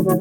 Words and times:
Epalk 0.00 0.14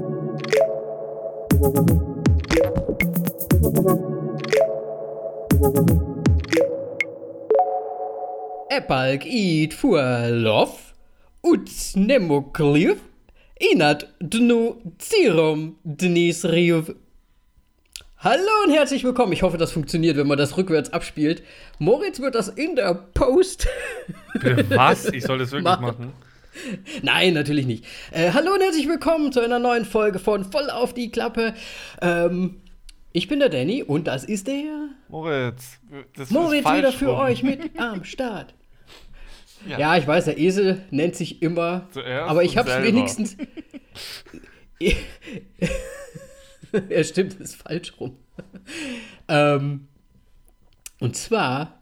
id 9.23 9.73
fualov, 9.73 10.91
ut 11.47 11.71
nemokliv, 11.95 12.99
inat 13.71 14.03
dnu 14.19 14.75
zirum 14.99 15.77
dnis 15.85 16.43
riv. 16.43 16.91
Hallo 18.17 18.41
und 18.65 18.73
herzlich 18.73 19.05
willkommen. 19.05 19.31
Ich 19.31 19.43
hoffe, 19.43 19.57
das 19.57 19.71
funktioniert, 19.71 20.17
wenn 20.17 20.27
man 20.27 20.37
das 20.37 20.57
rückwärts 20.57 20.91
abspielt. 20.91 21.41
Moritz 21.77 22.19
wird 22.19 22.35
das 22.35 22.49
in 22.49 22.75
der 22.75 22.95
Post. 23.13 23.69
Was? 24.75 25.05
Ich 25.05 25.23
soll 25.23 25.37
das 25.37 25.51
wirklich 25.53 25.63
Machen. 25.63 26.11
Nein, 27.03 27.33
natürlich 27.33 27.65
nicht. 27.65 27.85
Äh, 28.11 28.31
hallo 28.33 28.53
und 28.53 28.61
herzlich 28.61 28.87
willkommen 28.87 29.31
zu 29.31 29.39
einer 29.41 29.59
neuen 29.59 29.85
Folge 29.85 30.19
von 30.19 30.43
Voll 30.45 30.69
auf 30.69 30.93
die 30.93 31.09
Klappe. 31.11 31.53
Ähm, 32.01 32.61
ich 33.11 33.27
bin 33.27 33.39
der 33.39 33.49
Danny 33.49 33.83
und 33.83 34.07
das 34.07 34.23
ist 34.23 34.47
der 34.47 34.89
Moritz, 35.07 35.79
das 36.15 36.29
Moritz 36.31 36.65
wieder 36.65 36.91
für 36.91 37.07
rum. 37.07 37.19
euch 37.19 37.43
mit 37.43 37.79
am 37.79 38.03
Start. 38.03 38.53
Ja. 39.67 39.77
Ja. 39.79 39.97
ich 39.97 40.07
weiß, 40.07 40.25
der 40.25 40.37
Esel 40.37 40.81
nennt 40.91 41.15
sich 41.15 41.41
immer, 41.41 41.87
Zuerst 41.91 42.29
aber 42.29 42.43
ich 42.43 42.57
hab's 42.57 42.69
selber. 42.71 42.87
wenigstens. 42.87 43.35
ja, 46.89 47.03
stimmt, 47.03 47.33
ist 47.39 47.55
falsch 47.55 47.93
rum. 47.99 48.17
ähm, 49.27 49.87
und 50.99 51.15
zwar. 51.15 51.78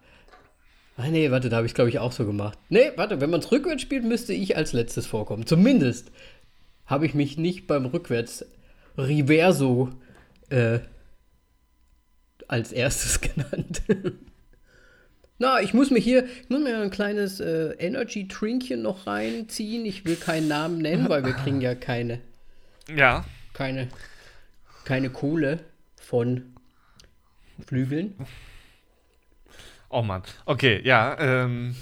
Ah, 1.00 1.10
nee, 1.10 1.30
warte, 1.30 1.50
da 1.50 1.58
habe 1.58 1.68
ich 1.68 1.76
glaube 1.76 1.90
ich 1.90 2.00
auch 2.00 2.12
so 2.12 2.26
gemacht. 2.26 2.58
Nee, 2.70 2.92
warte, 2.96 3.22
wenn 3.22 3.30
man 3.30 3.40
es 3.40 3.52
rückwärts 3.52 3.84
spielt, 3.84 4.04
müsste 4.04 4.34
ich 4.34 4.58
als 4.58 4.74
letztes 4.74 5.06
vorkommen. 5.06 5.46
Zumindest 5.46 6.12
habe 6.88 7.06
ich 7.06 7.14
mich 7.14 7.38
nicht 7.38 7.68
beim 7.68 7.86
Rückwärts 7.86 8.46
Reverso 8.98 9.90
äh, 10.50 10.80
als 12.48 12.72
erstes 12.72 13.22
genannt. 13.22 13.84
Na, 15.38 15.62
ich 15.62 15.76
muss 15.76 15.92
mir 15.92 16.00
hier, 16.00 16.26
ich 16.26 16.50
muss 16.50 16.64
mir 16.64 16.80
ein 16.80 16.90
kleines 16.90 17.40
äh, 17.40 17.74
Energy-Trinkchen 17.78 18.82
noch 18.82 19.06
reinziehen. 19.06 19.86
Ich 19.86 20.04
will 20.04 20.16
keinen 20.16 20.48
Namen 20.48 20.80
nennen, 20.80 21.10
weil 21.10 21.24
wir 21.24 21.34
kriegen 21.34 21.62
ja 21.62 21.76
keine, 21.76 22.22
Ja, 22.90 23.24
keine, 23.54 23.88
keine 24.84 25.12
Kohle 25.12 25.60
von 25.96 26.56
Flügeln. 27.68 28.16
Oh 29.90 30.02
Mann. 30.02 30.24
Okay, 30.46 30.82
ja, 30.84 31.16
ähm, 31.20 31.76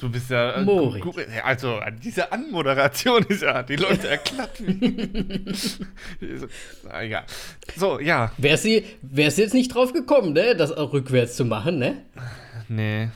du 0.00 0.10
bist 0.10 0.30
ja. 0.30 0.52
äh, 0.52 0.62
Moritz. 0.64 1.02
gu- 1.02 1.12
Also, 1.44 1.80
diese 2.02 2.30
Anmoderation 2.32 3.22
ist 3.28 3.42
ja, 3.42 3.62
die 3.62 3.76
Leute 3.76 4.08
erklappen. 4.08 5.44
Na, 6.84 7.02
egal. 7.02 7.24
So, 7.76 8.00
ja. 8.00 8.32
Wär's, 8.38 8.62
sie, 8.62 8.84
wär's 9.02 9.36
jetzt 9.36 9.54
nicht 9.54 9.74
drauf 9.74 9.92
gekommen, 9.92 10.32
ne, 10.32 10.54
das 10.56 10.72
auch 10.72 10.92
rückwärts 10.92 11.36
zu 11.36 11.44
machen, 11.44 11.78
ne? 11.78 12.02
Nee. 12.68 13.08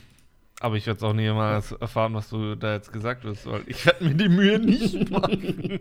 Aber 0.59 0.75
ich 0.75 0.87
werde 0.87 0.97
es 0.97 1.03
auch 1.03 1.13
niemals 1.13 1.71
erfahren, 1.73 2.15
was 2.15 2.29
du 2.29 2.55
da 2.55 2.73
jetzt 2.73 2.91
gesagt 2.91 3.23
hast, 3.25 3.45
weil 3.45 3.61
ich 3.67 3.85
werde 3.85 4.03
mir 4.05 4.15
die 4.15 4.27
Mühe 4.27 4.57
nicht 4.57 5.07
machen. 5.11 5.79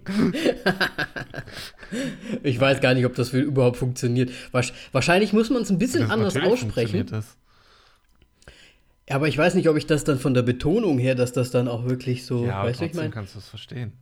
Ich 2.42 2.60
weiß 2.60 2.80
gar 2.82 2.92
nicht, 2.92 3.06
ob 3.06 3.14
das 3.14 3.32
überhaupt 3.32 3.78
funktioniert. 3.78 4.30
Wahrscheinlich 4.92 5.32
muss 5.32 5.48
man 5.48 5.62
es 5.62 5.70
ein 5.70 5.78
bisschen 5.78 6.02
Das- 6.02 6.10
anders 6.10 6.36
aussprechen. 6.36 7.06
funktioniert 7.06 7.12
Das. 9.06 9.14
Aber 9.16 9.28
ich 9.28 9.38
weiß 9.38 9.54
nicht, 9.54 9.68
ob 9.68 9.76
ich 9.76 9.86
das 9.86 10.04
dann 10.04 10.18
von 10.18 10.34
der 10.34 10.42
Betonung 10.42 10.98
her, 10.98 11.14
dass 11.14 11.32
das 11.32 11.50
dann 11.50 11.68
auch 11.68 11.84
wirklich 11.86 12.24
so, 12.26 12.44
Ja, 12.46 12.64
weißt 12.64 12.80
du, 12.80 12.84
ich 12.84 12.90
trotzdem 12.90 12.96
meine? 13.04 13.10
kannst 13.14 13.34
du 13.34 13.38
es 13.38 13.48
verstehen. 13.48 13.92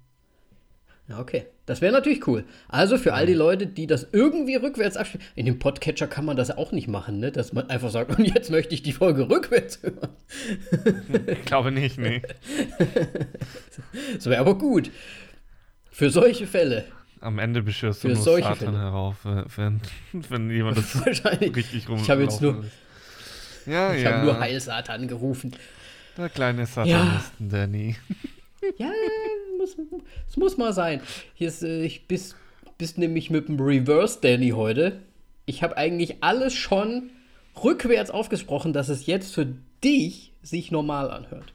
Ja, 1.08 1.18
okay. 1.20 1.44
Das 1.66 1.82
wäre 1.82 1.92
natürlich 1.92 2.26
cool. 2.26 2.44
Also 2.68 2.96
für 2.96 3.12
all 3.12 3.26
die 3.26 3.34
Leute, 3.34 3.66
die 3.66 3.86
das 3.86 4.06
irgendwie 4.12 4.56
rückwärts 4.56 4.96
abspielen. 4.96 5.24
In 5.34 5.44
dem 5.44 5.58
Podcatcher 5.58 6.06
kann 6.06 6.24
man 6.24 6.36
das 6.36 6.50
auch 6.50 6.72
nicht 6.72 6.88
machen, 6.88 7.20
ne? 7.20 7.30
Dass 7.30 7.52
man 7.52 7.68
einfach 7.68 7.90
sagt, 7.90 8.10
und 8.18 8.24
jetzt 8.24 8.50
möchte 8.50 8.74
ich 8.74 8.82
die 8.82 8.92
Folge 8.92 9.28
rückwärts 9.28 9.80
hören. 9.82 10.08
Ich 11.26 11.44
glaube 11.44 11.70
nicht, 11.72 11.98
nee. 11.98 12.22
Das 14.14 14.26
wäre 14.26 14.40
aber 14.40 14.56
gut. 14.56 14.90
Für 15.90 16.10
solche 16.10 16.46
Fälle. 16.46 16.84
Am 17.20 17.38
Ende 17.38 17.62
beschwörst 17.62 18.04
du 18.04 18.08
Für 18.08 18.14
nur 18.14 18.22
solche 18.22 18.48
Satan 18.48 18.58
Fälle. 18.68 18.78
herauf, 18.78 19.24
äh, 19.24 19.44
wenn, 19.56 19.80
wenn 20.28 20.50
jemand 20.50 20.78
das 20.78 21.04
Wahrscheinlich. 21.06 21.54
richtig 21.54 21.88
rum 21.88 21.98
Ich 22.02 22.10
habe 22.10 22.22
jetzt 22.22 22.42
nur, 22.42 22.64
Ja, 23.66 23.94
ich 23.94 24.02
ja. 24.02 24.12
habe 24.12 24.24
nur 24.24 24.40
Heil 24.40 24.60
Satan 24.60 25.08
gerufen. 25.08 25.54
Der 26.16 26.28
kleine 26.28 26.66
Satanisten, 26.66 27.48
Danny. 27.48 27.96
Ja, 28.78 28.90
muss, 29.58 29.76
es 30.26 30.36
muss 30.38 30.56
mal 30.56 30.72
sein. 30.72 31.02
Hier 31.34 31.48
ist, 31.48 31.62
äh, 31.62 31.82
ich 31.84 32.06
bist, 32.06 32.34
bist 32.78 32.96
nämlich 32.96 33.28
mit 33.28 33.48
dem 33.48 33.60
Reverse 33.60 34.18
Danny 34.22 34.50
heute. 34.50 35.02
Ich 35.44 35.62
habe 35.62 35.76
eigentlich 35.76 36.22
alles 36.22 36.54
schon 36.54 37.10
rückwärts 37.62 38.10
aufgesprochen, 38.10 38.72
dass 38.72 38.88
es 38.88 39.06
jetzt 39.06 39.34
für 39.34 39.54
dich 39.82 40.32
sich 40.42 40.70
normal 40.70 41.10
anhört. 41.10 41.52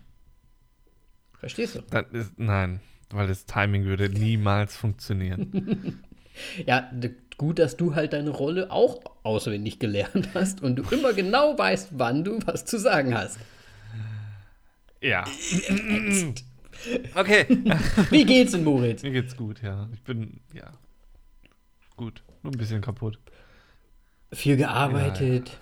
Verstehst 1.39 1.75
du? 1.75 1.97
Ist, 2.15 2.37
nein, 2.37 2.79
weil 3.09 3.27
das 3.27 3.45
Timing 3.45 3.85
würde 3.85 4.09
niemals 4.09 4.75
funktionieren. 4.75 6.03
Ja, 6.65 6.89
gut, 7.39 7.57
dass 7.57 7.77
du 7.77 7.95
halt 7.95 8.13
deine 8.13 8.29
Rolle 8.29 8.69
auch 8.69 9.01
auswendig 9.23 9.79
gelernt 9.79 10.29
hast 10.35 10.61
und 10.61 10.75
du 10.75 10.83
immer 10.91 11.13
genau 11.13 11.57
weißt, 11.57 11.89
wann 11.93 12.23
du 12.23 12.37
was 12.45 12.65
zu 12.65 12.77
sagen 12.77 13.15
hast. 13.15 13.39
ja. 15.01 15.23
okay. 17.15 17.45
Wie 18.11 18.25
geht's 18.25 18.51
denn, 18.51 18.63
Moritz? 18.63 19.01
Mir 19.01 19.11
geht's 19.11 19.35
gut, 19.35 19.63
ja. 19.63 19.89
Ich 19.93 20.03
bin, 20.03 20.41
ja. 20.53 20.71
Gut. 21.97 22.21
Nur 22.43 22.53
ein 22.53 22.57
bisschen 22.57 22.81
kaputt. 22.81 23.17
Viel 24.31 24.57
gearbeitet. 24.57 25.57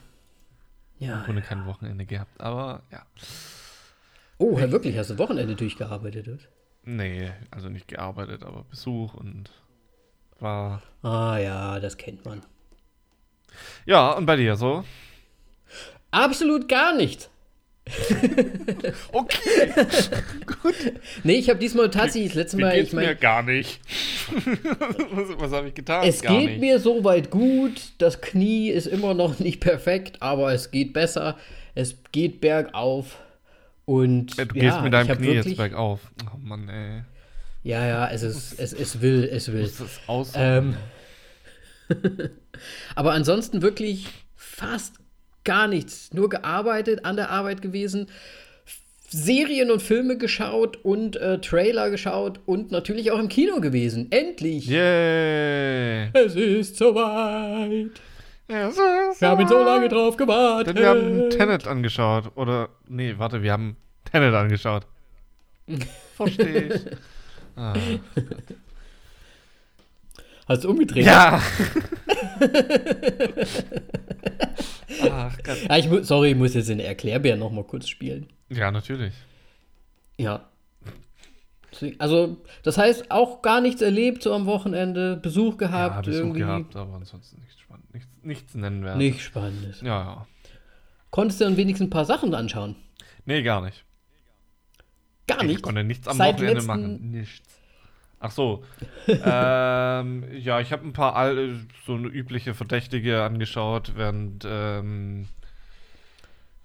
Ja. 1.00 1.26
Ohne 1.30 1.42
kein 1.42 1.66
Wochenende 1.66 2.06
gehabt. 2.06 2.42
Aber 2.42 2.84
ja. 2.92 3.06
Oh, 4.40 4.60
Herr, 4.60 4.72
wirklich, 4.72 4.98
hast 4.98 5.12
du 5.12 5.18
Wochenende 5.18 5.56
durchgearbeitet? 5.56 6.28
oder? 6.28 6.38
Nee, 6.84 7.32
also 7.52 7.70
nicht 7.70 7.88
gearbeitet, 7.88 8.44
aber 8.44 8.64
Besuch 8.64 9.14
und 9.14 9.52
war. 10.42 10.82
Ah 11.04 11.38
ja, 11.38 11.80
das 11.80 11.98
kennt 11.98 12.26
man. 12.26 12.42
Ja, 13.86 14.12
und 14.12 14.26
bei 14.26 14.36
dir 14.36 14.56
so? 14.56 14.84
Absolut 16.12 16.68
gar 16.68 16.96
nicht. 16.96 17.30
Okay. 19.12 19.72
Nee, 21.24 21.36
ich 21.36 21.50
habe 21.50 21.60
diesmal 21.60 21.90
tatsächlich 21.90 22.34
das 22.34 22.36
letzte 22.36 22.58
Mal, 22.58 22.76
geht's 22.76 22.90
ich 22.90 22.94
meine, 22.94 23.08
mir 23.08 23.16
gar 23.16 23.44
nicht. 23.44 23.80
was 25.12 25.40
was 25.40 25.52
habe 25.52 25.70
ich 25.70 25.74
getan? 25.74 26.06
es 26.06 26.22
gar 26.22 26.38
geht 26.38 26.50
nicht. 26.52 26.60
mir 26.60 26.80
soweit 26.80 27.32
gut. 27.32 27.94
Das 27.98 28.22
Knie 28.22 28.70
ist 28.70 28.88
immer 28.88 29.14
noch 29.14 29.40
nicht 29.40 29.60
perfekt, 29.60 30.22
aber 30.22 30.54
es 30.54 30.72
geht 30.72 30.94
besser. 30.94 31.38
Es 31.76 31.96
geht 32.12 32.42
bergauf. 32.42 33.20
Und 33.86 34.38
du 34.38 34.44
ja, 34.56 34.62
gehst 34.62 34.82
mit 34.82 34.94
deinem 34.94 35.08
Knie 35.08 35.28
wirklich, 35.28 35.46
jetzt 35.46 35.58
bergauf. 35.58 36.02
Oh 36.26 36.38
Mann, 36.38 36.68
ey. 36.70 37.04
Ja, 37.64 37.86
ja, 37.86 38.10
es 38.10 38.24
ist, 38.24 38.60
es, 38.60 38.74
es 38.74 39.02
will, 39.02 39.30
es 39.32 39.52
will. 39.52 39.64
Das 39.64 40.00
aus. 40.08 40.32
Ähm, 40.36 40.76
aber 42.96 43.14
ansonsten 43.14 43.62
wirklich 43.62 44.08
fast 44.36 44.96
gar 45.44 45.68
nichts. 45.68 46.14
Nur 46.14 46.30
gearbeitet, 46.30 47.06
an 47.06 47.16
der 47.16 47.30
Arbeit 47.30 47.62
gewesen, 47.62 48.08
Serien 49.10 49.72
und 49.72 49.82
Filme 49.82 50.18
geschaut 50.18 50.84
und 50.84 51.16
äh, 51.16 51.40
Trailer 51.40 51.90
geschaut 51.90 52.42
und 52.46 52.72
natürlich 52.72 53.12
auch 53.12 53.20
im 53.20 53.30
Kino 53.30 53.62
gewesen. 53.62 54.12
Endlich! 54.12 54.68
Yay! 54.68 56.10
Es 56.14 56.36
ist 56.36 56.76
soweit! 56.76 58.02
Ja, 58.50 58.72
so, 58.72 58.82
Wir 58.82 59.28
haben 59.30 59.48
so 59.48 59.64
lange 59.64 59.90
drauf 59.90 60.18
gewartet. 60.18 60.76
Denn 60.76 60.84
wir 60.84 60.90
haben 60.90 61.30
Tenet 61.30 61.68
angeschaut. 61.68 62.32
Oder, 62.36 62.70
nee, 62.88 63.16
warte, 63.18 63.42
wir 63.44 63.52
haben 63.52 63.78
Tenet 64.10 64.34
angeschaut. 64.34 64.86
Verstehe 66.16 66.74
ich. 66.74 66.82
Ah. 67.58 67.74
Hast 70.48 70.64
du 70.64 70.70
umgedreht? 70.70 71.06
Ja! 71.06 71.42
Ach 75.12 75.38
Gott. 75.44 75.58
Ja, 75.70 75.78
ich 75.78 75.90
sorry, 76.06 76.30
ich 76.32 76.38
muss 76.38 76.54
jetzt 76.54 76.70
den 76.70 76.80
Erklärbär 76.80 77.36
noch 77.36 77.52
mal 77.52 77.64
kurz 77.66 77.88
spielen. 77.90 78.28
Ja, 78.50 78.72
natürlich. 78.72 79.14
Ja. 80.18 80.50
Also, 82.00 82.38
das 82.64 82.78
heißt, 82.78 83.12
auch 83.12 83.42
gar 83.42 83.62
nichts 83.62 83.82
erlebt 83.82 84.24
so 84.24 84.34
am 84.34 84.46
Wochenende, 84.46 85.18
Besuch 85.18 85.54
Ja, 85.54 85.68
gehabt, 85.68 86.06
Besuch 86.06 86.20
irgendwie. 86.20 86.40
gehabt, 86.40 86.76
aber 86.76 86.94
ansonsten 86.96 87.42
nichts 87.42 87.60
spannend. 87.60 87.94
Nichts, 87.94 88.10
nichts 88.24 88.56
nennenwert. 88.56 88.98
Nicht 88.98 89.22
Spannendes. 89.22 89.82
Ja, 89.82 90.02
ja. 90.02 90.28
Konntest 91.12 91.40
du 91.42 91.46
dann 91.46 91.58
wenigstens 91.58 91.88
ein 91.88 91.92
paar 91.92 92.06
Sachen 92.06 92.34
anschauen? 92.34 92.76
Nee, 93.26 93.44
gar 93.44 93.62
nicht. 93.62 93.84
Gar 95.28 95.42
Ich 95.42 95.48
nichts. 95.48 95.62
konnte 95.62 95.84
nichts 95.84 96.08
am 96.08 96.18
Seit 96.18 96.36
Wochenende 96.36 96.64
machen. 96.64 97.12
Nichts. 97.12 97.48
Ach 98.20 98.32
so. 98.32 98.64
ähm, 99.08 100.24
ja, 100.40 100.60
ich 100.60 100.72
habe 100.72 100.86
ein 100.86 100.94
paar 100.94 101.16
all, 101.16 101.60
so 101.86 101.94
eine 101.96 102.08
übliche 102.08 102.54
Verdächtige 102.54 103.24
angeschaut 103.24 103.94
während, 103.96 104.44
ähm, 104.48 105.28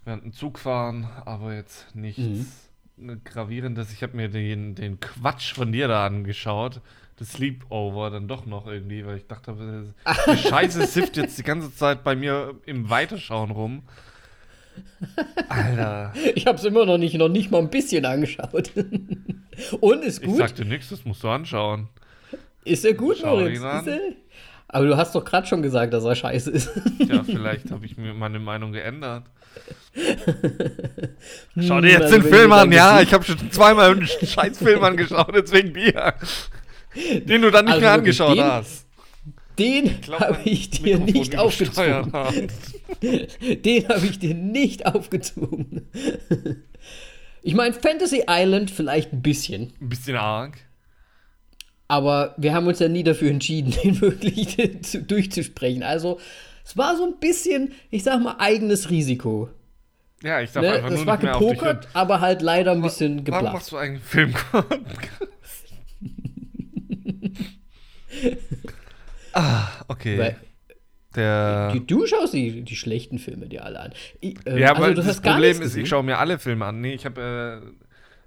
während 0.05 0.23
dem 0.23 0.33
Zugfahren, 0.33 1.07
aber 1.25 1.53
jetzt 1.53 1.93
nichts 1.95 2.21
Mhm. 2.97 3.21
gravierendes. 3.23 3.91
Ich 3.93 4.01
habe 4.03 4.15
mir 4.15 4.29
den, 4.29 4.75
den 4.75 4.99
Quatsch 4.99 5.53
von 5.53 5.71
dir 5.71 5.87
da 5.87 6.05
angeschaut 6.05 6.81
das 7.17 7.33
Sleepover 7.33 8.09
dann 8.09 8.27
doch 8.27 8.45
noch 8.47 8.65
irgendwie, 8.65 9.05
weil 9.05 9.17
ich 9.17 9.27
dachte, 9.27 9.55
die 10.31 10.37
Scheiße 10.37 10.87
sifft 10.87 11.15
jetzt 11.15 11.37
die 11.37 11.43
ganze 11.43 11.73
Zeit 11.75 12.03
bei 12.03 12.15
mir 12.15 12.55
im 12.65 12.89
Weiterschauen 12.89 13.51
rum. 13.51 13.83
Alter. 15.49 16.13
Ich 16.35 16.47
habe 16.47 16.57
es 16.57 16.63
immer 16.63 16.85
noch 16.85 16.97
nicht, 16.97 17.15
noch 17.15 17.29
nicht 17.29 17.51
mal 17.51 17.59
ein 17.59 17.69
bisschen 17.69 18.05
angeschaut. 18.05 18.71
Und 19.81 20.03
ist 20.03 20.21
gut. 20.21 20.31
Ich 20.31 20.37
sagte 20.37 20.65
nichts, 20.65 20.89
das 20.89 21.05
musst 21.05 21.23
du 21.23 21.29
anschauen. 21.29 21.87
Ist 22.65 22.85
er 22.85 22.93
gut, 22.93 23.17
Schau 23.21 23.37
Moritz? 23.37 23.61
Er? 23.61 23.99
Aber 24.73 24.87
du 24.87 24.97
hast 24.97 25.13
doch 25.13 25.23
gerade 25.23 25.45
schon 25.45 25.61
gesagt, 25.61 25.93
dass 25.93 26.03
er 26.03 26.15
scheiße 26.15 26.49
ist. 26.49 26.71
Ja, 27.07 27.23
vielleicht 27.23 27.69
habe 27.69 27.85
ich 27.85 27.97
mir 27.97 28.13
meine 28.13 28.39
Meinung 28.39 28.71
geändert. 28.71 29.25
Schau 31.59 31.81
dir 31.81 31.91
jetzt 31.91 32.11
den 32.11 32.23
Film 32.23 32.51
an, 32.51 32.71
ja. 32.71 33.01
Ich 33.01 33.13
habe 33.13 33.23
schon 33.23 33.51
zweimal 33.51 33.91
einen 33.91 34.07
Scheißfilm 34.07 34.83
angeschaut, 34.83 35.31
deswegen 35.35 35.73
dir. 35.73 36.15
Den 36.95 37.41
du 37.41 37.51
dann 37.51 37.65
nicht 37.65 37.73
also 37.75 37.81
mehr 37.81 37.93
angeschaut 37.93 38.37
den, 38.37 38.43
hast. 38.43 38.87
Den 39.59 39.97
habe 40.19 40.39
ich 40.43 40.71
dir 40.71 40.97
nicht 40.97 41.37
aufgezogen. 41.37 42.11
den 43.01 43.87
habe 43.87 44.05
ich 44.05 44.19
dir 44.19 44.33
nicht 44.33 44.85
aufgezogen. 44.85 45.87
Ich 47.41 47.55
meine, 47.55 47.73
Fantasy 47.73 48.23
Island 48.27 48.71
vielleicht 48.71 49.13
ein 49.13 49.21
bisschen. 49.21 49.73
Ein 49.81 49.89
bisschen 49.89 50.15
arg. 50.15 50.57
Aber 51.87 52.33
wir 52.37 52.53
haben 52.53 52.65
uns 52.67 52.79
ja 52.79 52.87
nie 52.87 53.03
dafür 53.03 53.29
entschieden, 53.29 53.75
den 53.83 54.01
wirklich 54.01 54.57
durchzusprechen. 55.07 55.83
Also, 55.83 56.19
es 56.65 56.77
war 56.77 56.95
so 56.95 57.05
ein 57.05 57.19
bisschen, 57.19 57.73
ich 57.91 58.03
sag 58.03 58.21
mal, 58.21 58.37
eigenes 58.39 58.89
Risiko. 58.89 59.49
Ja, 60.23 60.39
ich 60.39 60.51
darf 60.53 60.63
ne? 60.63 60.71
einfach 60.71 60.89
das 60.89 60.97
nur 60.99 61.05
war 61.05 61.17
nicht 61.21 61.33
gepokert, 61.33 61.89
aber 61.93 62.21
halt 62.21 62.41
leider 62.41 62.71
ein 62.71 62.81
bisschen 62.81 63.25
geplant. 63.25 63.43
Warum 63.43 63.57
machst 63.57 63.71
du 63.73 63.77
eigentlich 63.77 64.01
einen 64.15 64.33
Film? 64.33 64.33
ah, 69.33 69.67
okay. 69.89 70.17
Weil, 70.17 70.39
der 71.15 71.71
du, 71.73 71.79
du 71.79 72.07
schaust 72.07 72.33
die, 72.33 72.63
die 72.63 72.75
schlechten 72.75 73.19
Filme 73.19 73.47
dir 73.47 73.65
alle 73.65 73.79
an. 73.79 73.93
Ich, 74.19 74.35
äh, 74.45 74.59
ja, 74.59 74.71
aber 74.71 74.85
also, 74.85 75.01
das 75.01 75.21
Problem 75.21 75.61
ist, 75.61 75.75
ich 75.75 75.87
schaue 75.87 76.03
mir 76.03 76.17
alle 76.17 76.39
Filme 76.39 76.65
an. 76.65 76.81
Nee, 76.81 76.93
ich 76.93 77.05
habe 77.05 77.73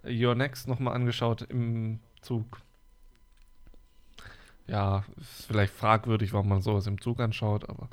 äh, 0.05 0.25
Your 0.25 0.35
Next 0.35 0.69
noch 0.69 0.79
mal 0.79 0.93
angeschaut 0.93 1.43
im 1.49 2.01
Zug. 2.23 2.61
Ja, 4.69 5.05
ist 5.21 5.47
vielleicht 5.47 5.73
fragwürdig, 5.73 6.33
warum 6.33 6.49
man 6.49 6.61
sowas 6.61 6.87
im 6.87 7.01
Zug 7.01 7.21
anschaut, 7.21 7.69
aber. 7.69 7.89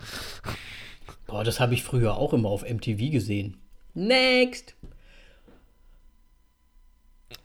Boah, 1.28 1.44
das 1.44 1.60
habe 1.60 1.74
ich 1.74 1.84
früher 1.84 2.18
auch 2.18 2.34
immer 2.34 2.50
auf 2.50 2.68
MTV 2.68 3.12
gesehen. 3.12 3.58
Next! 3.94 4.76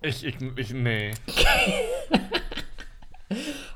Ich, 0.00 0.24
ich, 0.24 0.36
ich, 0.56 0.70
nee. 0.70 1.10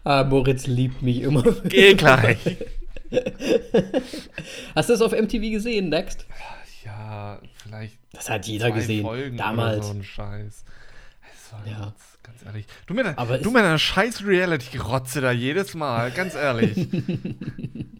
ah, 0.04 0.24
Moritz 0.24 0.66
liebt 0.66 1.02
mich 1.02 1.22
immer. 1.22 1.42
Geh 1.64 1.94
gleich. 1.94 2.38
Hast 4.74 4.88
du 4.88 4.92
das 4.94 5.02
auf 5.02 5.12
MTV 5.12 5.50
gesehen, 5.50 5.88
Next? 5.88 6.26
Ja, 6.84 7.38
vielleicht. 7.62 7.98
Das 8.12 8.28
hat 8.28 8.46
jeder 8.46 8.70
gesehen. 8.70 9.02
Folgen 9.02 9.36
Damals. 9.36 9.86
so 9.86 9.92
ein 9.92 10.02
Scheiß. 10.02 10.64
Das 11.22 11.52
war 11.52 11.66
ja. 11.66 11.86
Jetzt, 11.86 12.22
ganz 12.22 12.44
ehrlich. 12.44 12.66
Du 12.86 12.94
mit, 12.94 13.06
Aber 13.06 13.38
du 13.38 13.50
mit 13.50 13.62
einer 13.62 13.78
scheiß 13.78 14.24
Reality-Rotze 14.24 15.20
da 15.20 15.30
jedes 15.32 15.74
Mal, 15.74 16.10
ganz 16.10 16.34
ehrlich. 16.34 16.74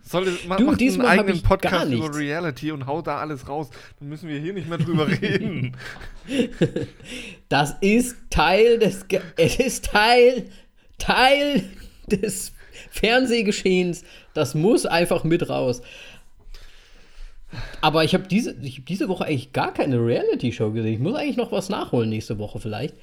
Soll, 0.02 0.36
mach, 0.46 0.56
du, 0.56 0.64
mach 0.66 0.78
einen 0.78 1.00
eigenen 1.02 1.42
Podcast 1.42 1.90
über 1.90 2.14
Reality 2.14 2.72
und 2.72 2.86
hau 2.86 3.02
da 3.02 3.18
alles 3.18 3.48
raus. 3.48 3.70
Dann 3.98 4.08
müssen 4.08 4.28
wir 4.28 4.38
hier 4.40 4.52
nicht 4.52 4.68
mehr 4.68 4.78
drüber 4.78 5.08
reden. 5.22 5.76
Das 7.48 7.76
ist 7.80 8.16
Teil 8.30 8.78
des. 8.78 9.06
Ge 9.08 9.20
es 9.36 9.56
ist 9.56 9.86
Teil. 9.86 10.50
Teil 10.98 11.64
des 12.06 12.52
Fernsehgeschehens. 12.92 14.04
Das 14.34 14.54
muss 14.54 14.86
einfach 14.86 15.24
mit 15.24 15.48
raus. 15.48 15.82
Aber 17.80 18.04
ich 18.04 18.14
habe 18.14 18.28
diese, 18.28 18.54
hab 18.54 18.86
diese 18.86 19.08
Woche 19.08 19.24
eigentlich 19.24 19.52
gar 19.52 19.72
keine 19.74 19.96
Reality-Show 19.96 20.70
gesehen. 20.72 20.94
Ich 20.94 21.00
muss 21.00 21.14
eigentlich 21.14 21.36
noch 21.36 21.52
was 21.52 21.68
nachholen 21.68 22.10
nächste 22.10 22.38
Woche 22.38 22.60
vielleicht. 22.60 22.94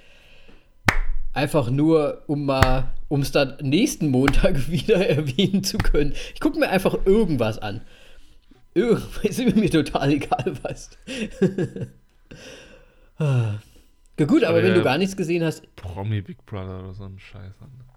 Einfach 1.34 1.70
nur, 1.70 2.24
um 2.28 2.46
mal, 2.46 2.94
um 3.08 3.22
es 3.22 3.32
dann 3.32 3.58
nächsten 3.62 4.10
Montag 4.10 4.70
wieder 4.72 5.08
erwähnen 5.08 5.64
zu 5.64 5.78
können. 5.78 6.14
Ich 6.34 6.40
gucke 6.40 6.60
mir 6.60 6.70
einfach 6.70 7.06
irgendwas 7.06 7.60
an. 7.60 7.82
Irgendwas 8.74 9.24
ist 9.40 9.56
mir 9.56 9.70
total 9.70 10.12
egal, 10.12 10.54
was. 10.62 10.92
ja, 13.20 13.60
gut, 14.26 14.44
aber, 14.44 14.58
aber 14.60 14.64
wenn 14.64 14.76
du 14.76 14.84
gar 14.84 14.98
nichts 14.98 15.18
gesehen 15.18 15.44
hast. 15.44 15.76
Promi 15.76 16.22
Big 16.22 16.46
Brother 16.46 16.80
oder 16.80 16.94
so 16.94 17.06
ein 17.06 17.20
Scheiß 17.20 17.62
an. 17.62 17.89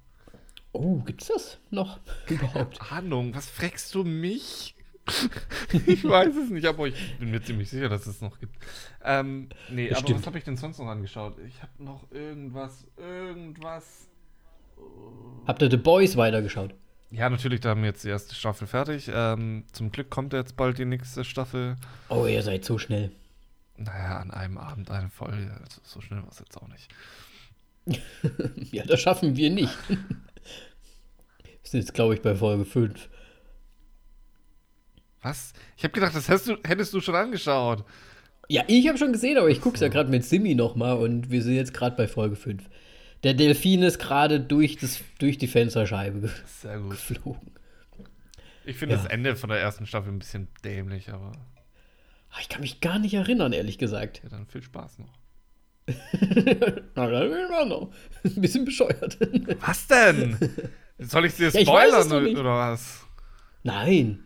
Oh, 0.73 0.99
gibt's 1.01 1.27
das 1.27 1.59
noch 1.71 2.01
überhaupt? 2.29 2.81
Keine 2.81 3.07
Ahnung, 3.07 3.35
was 3.35 3.49
fragst 3.49 3.95
du 3.95 4.05
mich? 4.05 4.75
ich 5.87 6.05
weiß 6.05 6.35
es 6.37 6.51
nicht, 6.51 6.67
aber 6.67 6.87
ich 6.87 7.19
bin 7.19 7.31
mir 7.31 7.43
ziemlich 7.43 7.69
sicher, 7.69 7.89
dass 7.89 8.07
es 8.07 8.21
noch 8.21 8.39
gibt. 8.39 8.55
Ähm, 9.05 9.49
nee, 9.69 9.89
Bestimmt. 9.89 10.11
aber 10.11 10.19
was 10.19 10.27
habe 10.27 10.39
ich 10.39 10.45
denn 10.45 10.57
sonst 10.57 10.79
noch 10.79 10.87
angeschaut? 10.87 11.37
Ich 11.47 11.61
habe 11.61 11.73
noch 11.79 12.11
irgendwas, 12.13 12.87
irgendwas. 12.97 14.09
Habt 15.47 15.63
ihr 15.63 15.71
The 15.71 15.77
Boys 15.77 16.17
weitergeschaut? 16.17 16.75
Ja, 17.11 17.29
natürlich, 17.29 17.61
da 17.61 17.71
haben 17.71 17.83
wir 17.83 17.89
jetzt 17.89 18.05
die 18.05 18.09
erste 18.09 18.35
Staffel 18.35 18.67
fertig. 18.67 19.11
Ähm, 19.13 19.65
zum 19.73 19.91
Glück 19.93 20.09
kommt 20.09 20.33
jetzt 20.33 20.57
bald 20.57 20.79
die 20.79 20.85
nächste 20.85 21.25
Staffel. 21.25 21.77
Oh, 22.09 22.27
ihr 22.27 22.43
seid 22.43 22.65
so 22.65 22.79
schnell. 22.79 23.11
Naja, 23.77 24.19
an 24.19 24.31
einem 24.31 24.57
Abend 24.57 24.91
eine 24.91 25.11
Folge. 25.11 25.51
Also, 25.63 25.81
so 25.85 26.01
schnell 26.01 26.23
war 26.23 26.31
es 26.31 26.39
jetzt 26.39 26.57
auch 26.57 26.69
nicht. 26.69 26.89
ja, 28.73 28.85
das 28.85 29.01
schaffen 29.01 29.37
wir 29.37 29.51
nicht. 29.51 29.77
Wir 31.63 31.71
sind 31.71 31.81
jetzt, 31.81 31.95
glaube 31.95 32.15
ich, 32.15 32.23
bei 32.23 32.35
Folge 32.35 32.65
5. 32.65 33.09
Was? 35.23 35.53
Ich 35.77 35.85
habe 35.85 35.93
gedacht, 35.93 36.15
das 36.15 36.29
hättest 36.29 36.49
du, 36.49 36.57
hättest 36.65 36.93
du 36.93 37.01
schon 37.01 37.15
angeschaut. 37.15 37.85
Ja, 38.49 38.65
ich 38.67 38.89
habe 38.89 38.99
schon 38.99 39.13
gesehen, 39.13 39.39
aber 39.39 39.49
ich 39.49 39.61
gucke 39.61 39.77
es 39.77 39.81
ja 39.81 39.89
gerade 39.89 40.11
mit 40.11 40.25
Simi 40.25 40.55
nochmal 40.55 40.97
und 40.97 41.31
wir 41.31 41.43
sind 41.43 41.55
jetzt 41.55 41.73
gerade 41.73 41.97
bei 41.97 42.09
Folge 42.09 42.37
5. 42.37 42.69
Der 43.23 43.35
Delfin 43.35 43.83
ist 43.83 44.01
gerade 44.01 44.41
durch, 44.41 44.79
durch 45.19 45.39
die 45.39 45.47
Fensterscheibe 45.47 46.29
Sehr 46.61 46.81
gut. 46.81 46.91
geflogen. 46.91 47.53
Ich 48.65 48.77
finde 48.77 48.97
ja. 48.97 49.03
das 49.03 49.11
Ende 49.11 49.37
von 49.37 49.51
der 49.51 49.61
ersten 49.61 49.87
Staffel 49.87 50.13
ein 50.13 50.19
bisschen 50.19 50.49
dämlich, 50.65 51.09
aber. 51.11 51.33
Ah, 52.31 52.39
ich 52.41 52.49
kann 52.49 52.61
mich 52.61 52.81
gar 52.81 52.99
nicht 52.99 53.15
erinnern, 53.15 53.53
ehrlich 53.53 53.79
gesagt. 53.79 54.23
Ja, 54.25 54.31
dann 54.31 54.47
viel 54.47 54.63
Spaß 54.63 54.99
noch. 54.99 55.13
Na, 56.95 57.09
dann 57.09 57.69
noch. 57.69 57.93
Ein 58.25 58.41
bisschen 58.41 58.65
bescheuert. 58.65 59.19
Was 59.61 59.87
denn? 59.87 60.37
Soll 60.99 61.27
ich 61.27 61.35
dir 61.35 61.51
spoilern 61.51 62.11
ja, 62.11 62.41
oder 62.41 62.55
was? 62.55 63.07
Nein. 63.63 64.25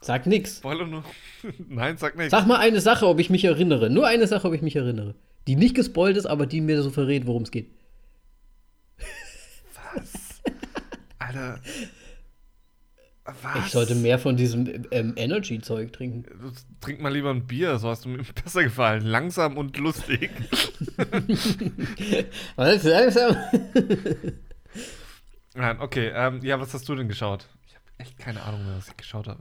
Sag 0.00 0.26
nix. 0.26 0.56
Spoiler 0.56 0.86
nur. 0.86 1.04
Nein, 1.68 1.96
sag 1.96 2.16
nichts. 2.16 2.32
Sag 2.32 2.46
mal 2.46 2.58
eine 2.58 2.80
Sache, 2.80 3.06
ob 3.06 3.20
ich 3.20 3.30
mich 3.30 3.44
erinnere. 3.44 3.88
Nur 3.88 4.06
eine 4.06 4.26
Sache, 4.26 4.48
ob 4.48 4.54
ich 4.54 4.62
mich 4.62 4.76
erinnere. 4.76 5.14
Die 5.46 5.56
nicht 5.56 5.74
gespoilt 5.74 6.16
ist, 6.16 6.26
aber 6.26 6.46
die 6.46 6.60
mir 6.60 6.82
so 6.82 6.90
verrät, 6.90 7.26
worum 7.26 7.42
es 7.42 7.50
geht. 7.50 7.70
Was? 9.94 10.42
Alter. 11.18 11.60
Was? 13.24 13.66
Ich 13.66 13.72
sollte 13.72 13.94
mehr 13.94 14.18
von 14.18 14.36
diesem 14.36 14.86
ähm, 14.90 15.12
Energy-Zeug 15.14 15.92
trinken. 15.92 16.24
Trink 16.80 17.00
mal 17.00 17.12
lieber 17.12 17.30
ein 17.30 17.46
Bier, 17.46 17.78
so 17.78 17.88
hast 17.88 18.04
du 18.04 18.08
mir 18.08 18.24
besser 18.44 18.64
gefallen. 18.64 19.06
Langsam 19.06 19.56
und 19.56 19.76
lustig. 19.78 20.30
was? 22.56 22.82
Langsam? 22.82 23.36
Nein, 25.54 25.80
okay. 25.80 26.12
Ähm, 26.14 26.40
ja, 26.42 26.60
was 26.60 26.72
hast 26.74 26.88
du 26.88 26.94
denn 26.94 27.08
geschaut? 27.08 27.46
Ich 27.66 27.74
habe 27.74 27.84
echt 27.98 28.18
keine 28.18 28.42
Ahnung 28.42 28.64
mehr, 28.64 28.76
was 28.76 28.88
ich 28.88 28.96
geschaut 28.96 29.28
habe. 29.28 29.40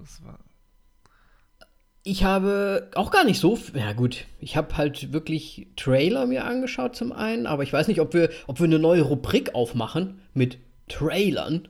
Ich 2.03 2.23
habe 2.23 2.89
auch 2.95 3.11
gar 3.11 3.23
nicht 3.23 3.39
so. 3.39 3.57
Ja, 3.73 3.93
gut. 3.93 4.25
Ich 4.39 4.57
habe 4.57 4.75
halt 4.75 5.13
wirklich 5.13 5.67
Trailer 5.75 6.25
mir 6.25 6.45
angeschaut 6.45 6.95
zum 6.95 7.11
einen, 7.11 7.45
aber 7.45 7.63
ich 7.63 7.71
weiß 7.71 7.87
nicht, 7.87 8.01
ob 8.01 8.13
wir, 8.13 8.29
ob 8.47 8.59
wir 8.59 8.65
eine 8.65 8.79
neue 8.79 9.03
Rubrik 9.03 9.53
aufmachen 9.53 10.19
mit 10.33 10.57
Trailern. 10.89 11.67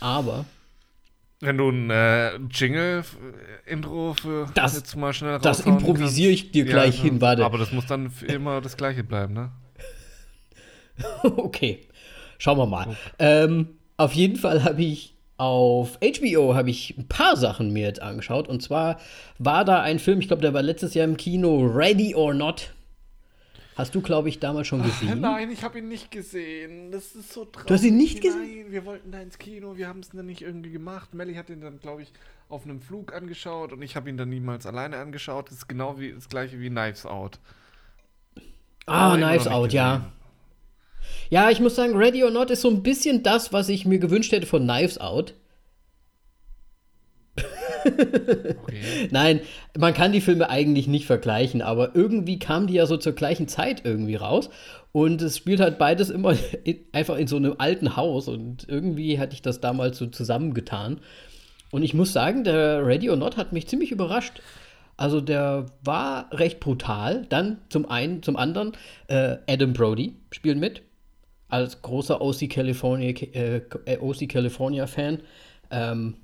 Aber. 0.00 0.46
Wenn 1.40 1.56
du 1.56 1.70
ein 1.70 1.90
äh, 1.90 2.36
Jingle-Intro 2.50 4.14
für 4.14 4.50
das, 4.54 4.76
jetzt 4.76 4.96
mal 4.96 5.12
schnell 5.12 5.38
Das 5.38 5.60
improvisiere 5.60 6.32
ich 6.32 6.50
dir 6.50 6.64
gleich 6.64 6.98
ja, 6.98 7.04
hin, 7.04 7.20
warte. 7.20 7.44
Aber 7.44 7.56
das 7.56 7.72
muss 7.72 7.86
dann 7.86 8.12
immer 8.26 8.60
das 8.60 8.76
gleiche 8.76 9.04
bleiben, 9.04 9.34
ne? 9.34 9.50
okay. 11.22 11.86
Schauen 12.40 12.58
wir 12.58 12.66
mal. 12.66 12.88
Okay. 12.88 12.96
Ähm, 13.18 13.68
auf 13.98 14.14
jeden 14.14 14.36
Fall 14.36 14.64
habe 14.64 14.82
ich 14.82 15.14
auf 15.36 15.98
HBO 16.02 16.54
habe 16.54 16.68
ich 16.68 16.98
ein 16.98 17.08
paar 17.08 17.34
Sachen 17.34 17.72
mir 17.72 17.86
jetzt 17.86 18.02
angeschaut. 18.02 18.48
Und 18.48 18.62
zwar 18.62 18.98
war 19.38 19.64
da 19.64 19.80
ein 19.80 19.98
Film, 19.98 20.20
ich 20.20 20.26
glaube, 20.26 20.42
der 20.42 20.52
war 20.52 20.62
letztes 20.62 20.92
Jahr 20.92 21.06
im 21.06 21.16
Kino, 21.16 21.64
Ready 21.64 22.14
or 22.14 22.34
Not. 22.34 22.74
Hast 23.76 23.94
du, 23.94 24.02
glaube 24.02 24.28
ich, 24.28 24.38
damals 24.38 24.66
schon 24.66 24.82
gesehen? 24.82 25.24
Ach, 25.24 25.32
nein, 25.32 25.50
ich 25.50 25.62
habe 25.62 25.78
ihn 25.78 25.88
nicht 25.88 26.10
gesehen. 26.10 26.92
Das 26.92 27.14
ist 27.14 27.32
so 27.32 27.46
traurig. 27.46 27.68
Du 27.68 27.74
hast 27.74 27.84
ihn 27.84 27.96
nicht 27.96 28.20
gesehen? 28.20 28.64
Nein, 28.64 28.72
wir 28.72 28.84
wollten 28.84 29.10
da 29.10 29.20
ins 29.20 29.38
Kino, 29.38 29.76
wir 29.78 29.88
haben 29.88 30.00
es 30.00 30.10
dann 30.10 30.26
nicht 30.26 30.42
irgendwie 30.42 30.72
gemacht. 30.72 31.14
Melly 31.14 31.34
hat 31.34 31.48
ihn 31.48 31.62
dann, 31.62 31.78
glaube 31.78 32.02
ich, 32.02 32.12
auf 32.50 32.64
einem 32.64 32.82
Flug 32.82 33.14
angeschaut 33.14 33.72
und 33.72 33.80
ich 33.80 33.96
habe 33.96 34.10
ihn 34.10 34.18
dann 34.18 34.28
niemals 34.28 34.66
alleine 34.66 34.98
angeschaut. 34.98 35.48
Das 35.48 35.56
ist 35.56 35.68
genau 35.68 35.98
wie 35.98 36.12
das 36.12 36.28
gleiche 36.28 36.60
wie 36.60 36.68
Knives 36.68 37.06
Out. 37.06 37.38
Ah, 38.84 39.16
Knives 39.16 39.46
Out, 39.46 39.68
gesehen. 39.68 39.76
ja. 39.76 40.12
Ja, 41.30 41.50
ich 41.50 41.60
muss 41.60 41.76
sagen, 41.76 41.96
Ready 41.96 42.24
or 42.24 42.30
Not 42.30 42.50
ist 42.50 42.62
so 42.62 42.70
ein 42.70 42.82
bisschen 42.82 43.22
das, 43.22 43.52
was 43.52 43.68
ich 43.68 43.86
mir 43.86 43.98
gewünscht 43.98 44.32
hätte 44.32 44.46
von 44.46 44.64
Knives 44.64 44.98
Out. 44.98 45.34
Okay. 48.62 49.08
Nein, 49.10 49.40
man 49.78 49.94
kann 49.94 50.12
die 50.12 50.20
Filme 50.20 50.50
eigentlich 50.50 50.86
nicht 50.86 51.06
vergleichen, 51.06 51.62
aber 51.62 51.94
irgendwie 51.94 52.38
kamen 52.38 52.66
die 52.66 52.74
ja 52.74 52.86
so 52.86 52.96
zur 52.96 53.12
gleichen 53.14 53.48
Zeit 53.48 53.82
irgendwie 53.84 54.16
raus. 54.16 54.50
Und 54.92 55.22
es 55.22 55.36
spielt 55.38 55.60
halt 55.60 55.78
beides 55.78 56.10
immer 56.10 56.34
in, 56.64 56.80
einfach 56.92 57.16
in 57.16 57.26
so 57.26 57.36
einem 57.36 57.54
alten 57.58 57.96
Haus. 57.96 58.28
Und 58.28 58.66
irgendwie 58.68 59.18
hatte 59.18 59.34
ich 59.34 59.42
das 59.42 59.60
damals 59.60 59.98
so 59.98 60.06
zusammengetan. 60.06 61.00
Und 61.70 61.82
ich 61.82 61.94
muss 61.94 62.12
sagen, 62.12 62.44
der 62.44 62.84
Ready 62.84 63.10
or 63.10 63.16
Not 63.16 63.36
hat 63.36 63.52
mich 63.52 63.68
ziemlich 63.68 63.92
überrascht. 63.92 64.40
Also 64.96 65.20
der 65.20 65.66
war 65.82 66.28
recht 66.32 66.60
brutal. 66.60 67.24
Dann 67.28 67.58
zum 67.68 67.88
einen, 67.88 68.22
zum 68.22 68.36
anderen, 68.36 68.72
äh, 69.06 69.38
Adam 69.48 69.72
Brody 69.72 70.16
spielt 70.30 70.58
mit. 70.58 70.82
Als 71.50 71.82
großer 71.82 72.20
OC 72.20 72.48
California, 72.48 73.10
äh, 73.10 73.60
OC 74.00 74.28
California 74.28 74.86
Fan. 74.86 75.20
Ähm, 75.70 76.14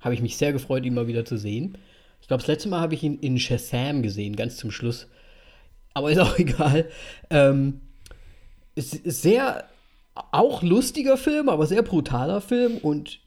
habe 0.00 0.14
ich 0.14 0.22
mich 0.22 0.36
sehr 0.36 0.52
gefreut, 0.52 0.84
ihn 0.84 0.94
mal 0.94 1.06
wieder 1.06 1.24
zu 1.24 1.36
sehen. 1.36 1.76
Ich 2.20 2.28
glaube, 2.28 2.40
das 2.40 2.48
letzte 2.48 2.68
Mal 2.68 2.80
habe 2.80 2.94
ich 2.94 3.02
ihn 3.02 3.18
in 3.18 3.38
Shazam 3.38 4.02
gesehen, 4.02 4.36
ganz 4.36 4.56
zum 4.56 4.70
Schluss. 4.70 5.08
Aber 5.94 6.10
ist 6.10 6.18
auch 6.18 6.38
egal. 6.38 6.88
Ähm, 7.30 7.80
ist, 8.74 8.92
sehr, 9.04 9.64
auch 10.32 10.62
lustiger 10.62 11.16
Film, 11.16 11.48
aber 11.48 11.66
sehr 11.66 11.82
brutaler 11.82 12.40
Film. 12.40 12.78
Und 12.78 13.20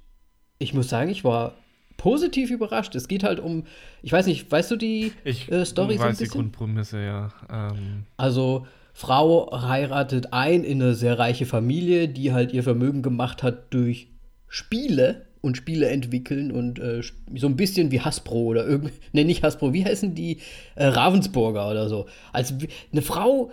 ich 0.60 0.74
muss 0.74 0.90
sagen, 0.90 1.10
ich 1.10 1.24
war 1.24 1.56
positiv 1.98 2.50
überrascht. 2.51 2.96
Es 2.96 3.08
geht 3.08 3.24
halt 3.24 3.40
um, 3.40 3.66
ich 4.01 4.12
weiß 4.12 4.25
nicht, 4.25 4.51
weißt 4.51 4.72
du 4.72 4.75
die 4.75 5.12
Ich 5.24 5.51
äh, 5.51 5.66
Story 5.66 5.98
so 5.98 6.04
ein 6.04 6.10
weiß 6.10 6.18
die 6.18 6.24
bisschen? 6.24 6.42
Grundprämisse, 6.42 7.04
ja. 7.04 7.34
Ähm, 7.50 8.06
Also, 8.18 8.66
Frau 8.93 9.50
heiratet 9.67 10.33
ein 10.33 10.63
in 10.63 10.81
eine 10.81 10.93
sehr 10.93 11.17
reiche 11.17 11.45
Familie, 11.45 12.07
die 12.07 12.33
halt 12.33 12.53
ihr 12.53 12.63
Vermögen 12.63 13.01
gemacht 13.01 13.43
hat 13.43 13.74
durch 13.74 14.07
Spiele 14.48 15.25
und 15.41 15.57
Spiele 15.57 15.89
entwickeln 15.89 16.51
und 16.51 16.79
äh, 16.79 17.01
so 17.36 17.48
ein 17.48 17.55
bisschen 17.55 17.91
wie 17.91 18.01
Hasbro 18.01 18.43
oder 18.43 18.65
irgend, 18.65 18.93
ne, 19.13 19.25
nicht 19.25 19.43
Hasbro, 19.43 19.74
wie 19.74 19.86
heißen 19.86 20.13
die? 20.13 20.38
Äh, 20.75 20.88
Ravensburger 20.88 21.69
oder 21.69 21.89
so. 21.89 22.05
Also, 22.31 22.55
eine 22.91 23.01
Frau 23.01 23.51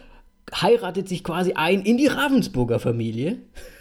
heiratet 0.54 1.08
sich 1.08 1.24
quasi 1.24 1.52
ein 1.54 1.82
in 1.82 1.98
die 1.98 2.06
Ravensburger 2.06 2.78
Familie 2.78 3.38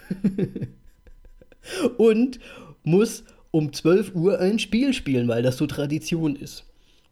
und 1.97 2.39
muss 2.83 3.23
um 3.51 3.73
12 3.73 4.15
Uhr 4.15 4.39
ein 4.39 4.59
Spiel 4.59 4.93
spielen, 4.93 5.27
weil 5.27 5.43
das 5.43 5.57
so 5.57 5.67
Tradition 5.67 6.35
ist. 6.35 6.65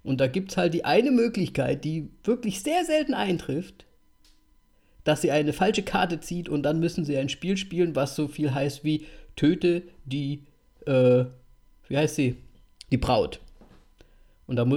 Und 0.04 0.22
da 0.22 0.28
gibt 0.28 0.52
es 0.52 0.58
halt 0.58 0.74
die 0.74 0.86
eine 0.86 1.12
Möglichkeit, 1.12 1.84
die 1.84 2.10
wirklich 2.24 2.62
sehr 2.62 2.86
selten 2.86 3.14
eintrifft, 3.14 3.86
dass 5.06 5.22
sie 5.22 5.32
eine 5.32 5.54
falsche 5.54 5.84
Karte 5.84 6.20
zieht 6.20 6.50
und 6.50 6.64
dann 6.64 6.82
müssen 6.82 7.06
sie 7.06 7.16
ein 7.16 7.30
Spiel 7.30 7.56
spielen, 7.56 7.96
was 7.96 8.16
so 8.16 8.28
viel 8.28 8.54
heißt 8.54 8.84
wie 8.84 9.06
töte 9.38 9.84
die, 10.04 10.44
äh, 10.86 11.26
wie 11.88 11.98
heißt 11.98 12.16
sie? 12.16 12.36
Die 12.92 12.98
Braut. 12.98 13.40
Und 14.48 14.58
da 14.58 14.68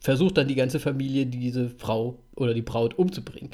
versucht 0.00 0.38
dann 0.38 0.48
die 0.48 0.54
ganze 0.54 0.80
Familie 0.80 1.26
diese 1.26 1.68
Frau 1.68 2.18
oder 2.36 2.54
die 2.54 2.62
Braut 2.62 2.94
umzubringen. 2.94 3.50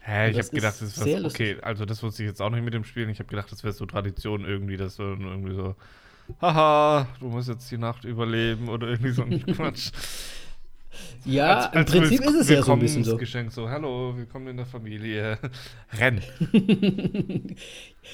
hä, 0.00 0.30
ich 0.30 0.38
habe 0.38 0.48
gedacht, 0.48 0.80
das 0.80 0.82
ist 0.82 1.00
was, 1.00 1.24
okay, 1.24 1.56
also 1.62 1.84
das 1.84 2.02
wusste 2.02 2.22
ich 2.22 2.28
jetzt 2.28 2.42
auch 2.42 2.50
nicht 2.50 2.64
mit 2.64 2.74
dem 2.74 2.84
Spielen. 2.84 3.08
Ich 3.10 3.20
habe 3.20 3.28
gedacht, 3.28 3.50
das 3.52 3.62
wäre 3.62 3.72
so 3.72 3.86
Tradition 3.86 4.44
irgendwie, 4.44 4.76
dass 4.76 4.96
so 4.96 5.04
irgendwie 5.04 5.54
so, 5.54 5.76
haha, 6.40 7.06
du 7.20 7.28
musst 7.28 7.48
jetzt 7.48 7.70
die 7.70 7.78
Nacht 7.78 8.04
überleben 8.04 8.68
oder 8.68 8.88
irgendwie 8.88 9.10
so 9.10 9.22
ein 9.22 9.44
Quatsch. 9.46 9.90
Ja, 11.24 11.56
Als- 11.58 11.72
im 11.74 11.78
als 11.80 11.90
Prinzip 11.90 12.20
Willk- 12.20 12.30
ist 12.30 12.40
es 12.40 12.48
ja 12.48 12.62
so 12.62 12.72
ein 12.72 12.78
bisschen 12.78 13.04
so. 13.04 13.10
Willkommensgeschenk, 13.12 13.52
so, 13.52 13.68
hallo, 13.68 14.16
willkommen 14.16 14.48
in 14.48 14.56
der 14.56 14.66
Familie. 14.66 15.38
Renn. 15.98 16.20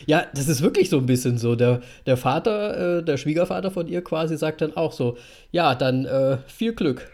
Ja, 0.07 0.27
das 0.35 0.49
ist 0.49 0.61
wirklich 0.61 0.91
so 0.91 0.99
ein 0.99 1.07
bisschen 1.07 1.39
so. 1.39 1.55
Der, 1.55 1.81
der 2.05 2.17
Vater, 2.17 2.99
äh, 2.99 3.05
der 3.05 3.17
Schwiegervater 3.17 3.71
von 3.71 3.87
ihr 3.87 4.03
quasi 4.03 4.37
sagt 4.37 4.61
dann 4.61 4.77
auch 4.77 4.91
so, 4.91 5.17
ja, 5.53 5.77
dann 5.77 6.05
äh, 6.05 6.39
viel 6.49 6.73
Glück. 6.75 7.09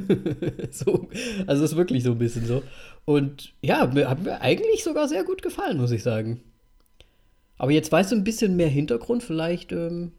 so, 0.70 1.10
also 1.46 1.62
es 1.64 1.72
ist 1.72 1.76
wirklich 1.76 2.02
so 2.04 2.12
ein 2.12 2.18
bisschen 2.18 2.46
so. 2.46 2.62
Und 3.04 3.52
ja, 3.60 3.86
mir, 3.92 4.08
hat 4.08 4.22
mir 4.22 4.40
eigentlich 4.40 4.82
sogar 4.82 5.08
sehr 5.08 5.24
gut 5.24 5.42
gefallen, 5.42 5.76
muss 5.76 5.90
ich 5.90 6.02
sagen. 6.02 6.40
Aber 7.58 7.70
jetzt 7.70 7.92
weißt 7.92 8.12
du 8.12 8.16
ein 8.16 8.24
bisschen 8.24 8.56
mehr 8.56 8.68
Hintergrund, 8.68 9.22
vielleicht 9.22 9.72
ähm, 9.72 10.12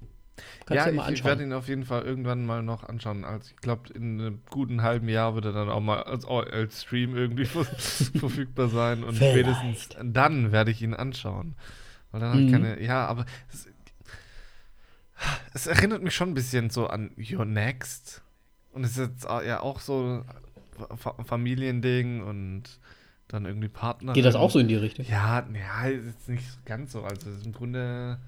kannst 0.65 0.86
du 0.86 0.89
ja 0.89 0.96
mal 0.96 1.12
ich, 1.12 1.20
ich 1.20 1.24
werde 1.25 1.44
anschauen. 1.44 1.51
ihn 1.51 1.53
auf 1.58 1.67
jeden 1.67 1.84
Fall 1.86 2.03
irgendwann 2.03 2.46
mal 2.46 2.63
noch 2.63 2.84
anschauen. 2.84 3.25
Also 3.25 3.50
ich 3.50 3.58
glaube, 3.58 3.91
in 3.94 4.20
einem 4.22 4.41
guten 4.50 4.82
halben 4.82 5.10
Jahr 5.10 5.36
wird 5.36 5.46
er 5.46 5.51
dann 5.53 5.70
auch 5.70 5.79
mal 5.82 6.03
als, 6.03 6.25
als 6.25 6.82
Stream 6.84 7.15
irgendwie 7.15 7.46
ver 7.46 7.65
verfügbar 7.65 8.70
sein. 8.70 9.03
Und 9.03 9.15
Vielleicht. 9.15 9.34
spätestens 9.34 9.89
dann 10.03 10.51
werde 10.51 10.72
ich 10.72 10.82
ihn 10.82 10.94
anschauen. 10.94 11.56
Weil 12.12 12.22
dann 12.22 12.29
habe 12.32 12.41
ich 12.41 12.48
Mhm. 12.48 12.51
keine. 12.51 12.82
Ja, 12.82 13.06
aber 13.06 13.25
es, 13.51 13.67
es 15.53 15.67
erinnert 15.67 16.03
mich 16.03 16.15
schon 16.15 16.29
ein 16.29 16.34
bisschen 16.36 16.70
so 16.70 16.88
an 16.88 17.12
Your 17.17 17.46
Next. 17.46 18.22
Und 18.72 18.84
es 18.84 18.91
ist 18.91 18.98
jetzt 19.10 19.24
ja 19.24 19.60
auch 19.62 19.79
so 19.79 20.24
Fa 20.96 21.15
Familiending 21.24 22.22
und 22.22 22.63
dann 23.27 23.46
irgendwie 23.46 23.67
Partner. 23.67 24.13
Geht 24.13 24.25
das 24.25 24.36
auch 24.36 24.51
so 24.51 24.60
in 24.60 24.67
die 24.67 24.75
Richtung? 24.75 25.06
Ja, 25.10 25.46
ja, 25.53 25.88
ist 25.89 26.29
nicht 26.29 26.65
ganz 26.65 26.91
so. 26.91 27.03
Also 27.03 27.29
im 27.44 27.51
Grunde 27.51 28.20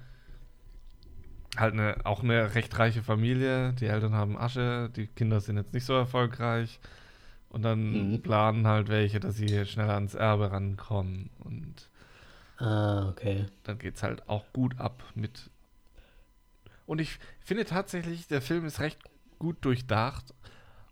halt 1.56 1.74
eine, 1.74 1.96
auch 2.04 2.22
eine 2.22 2.54
recht 2.54 2.78
reiche 2.78 3.02
Familie. 3.02 3.72
Die 3.74 3.86
Eltern 3.86 4.14
haben 4.14 4.36
Asche, 4.38 4.90
die 4.94 5.06
Kinder 5.08 5.40
sind 5.40 5.56
jetzt 5.56 5.74
nicht 5.74 5.84
so 5.84 5.94
erfolgreich. 5.94 6.80
Und 7.50 7.62
dann 7.62 8.08
Mhm. 8.12 8.22
planen 8.22 8.66
halt 8.66 8.88
welche, 8.88 9.20
dass 9.20 9.36
sie 9.36 9.66
schneller 9.66 9.94
ans 9.94 10.14
Erbe 10.14 10.52
rankommen. 10.52 11.30
Und 11.40 11.90
Ah, 12.58 13.08
okay. 13.08 13.46
dann 13.62 13.78
geht 13.78 13.96
es 13.96 14.02
halt 14.02 14.28
auch 14.28 14.52
gut 14.52 14.78
ab 14.78 15.02
mit. 15.14 15.48
Und 16.86 17.00
ich 17.00 17.18
finde 17.40 17.64
tatsächlich, 17.64 18.26
der 18.26 18.42
Film 18.42 18.64
ist 18.64 18.80
recht 18.80 18.98
gut 19.38 19.64
durchdacht. 19.64 20.34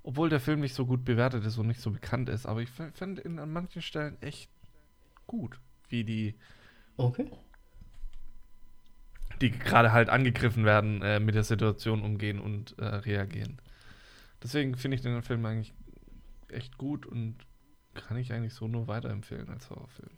Obwohl 0.03 0.31
der 0.31 0.41
Film 0.41 0.61
nicht 0.61 0.75
so 0.75 0.87
gut 0.87 1.05
bewertet 1.05 1.45
ist 1.47 1.59
und 1.59 1.67
nicht 1.69 1.81
so 1.81 1.91
bekannt 1.91 2.29
ist. 2.31 2.47
Aber 2.47 2.63
ich 2.63 2.71
finde 2.71 3.23
ihn 3.23 3.39
an 3.39 3.53
manchen 3.53 3.83
Stellen 3.83 4.17
echt 4.23 4.51
gut, 5.27 5.61
wie 5.91 6.05
die 6.05 6.37
Okay. 6.99 7.31
Die 9.41 9.51
gerade 9.51 9.93
halt 9.93 10.09
angegriffen 10.09 10.65
werden, 10.65 11.03
äh, 11.03 11.21
mit 11.21 11.35
der 11.35 11.45
Situation 11.45 12.03
umgehen 12.03 12.39
und 12.39 12.79
äh, 12.79 12.85
reagieren. 12.85 13.59
Deswegen 14.43 14.77
finde 14.77 14.97
ich 14.97 15.03
den 15.03 15.23
Film 15.23 15.45
eigentlich 15.45 15.73
echt 16.49 16.79
gut 16.79 17.07
und 17.07 17.37
kann 17.95 18.17
ich 18.17 18.33
eigentlich 18.33 18.55
so 18.55 18.69
nur 18.69 18.87
weiterempfehlen 18.87 19.49
als 19.49 19.69
Horrorfilm. 19.71 20.11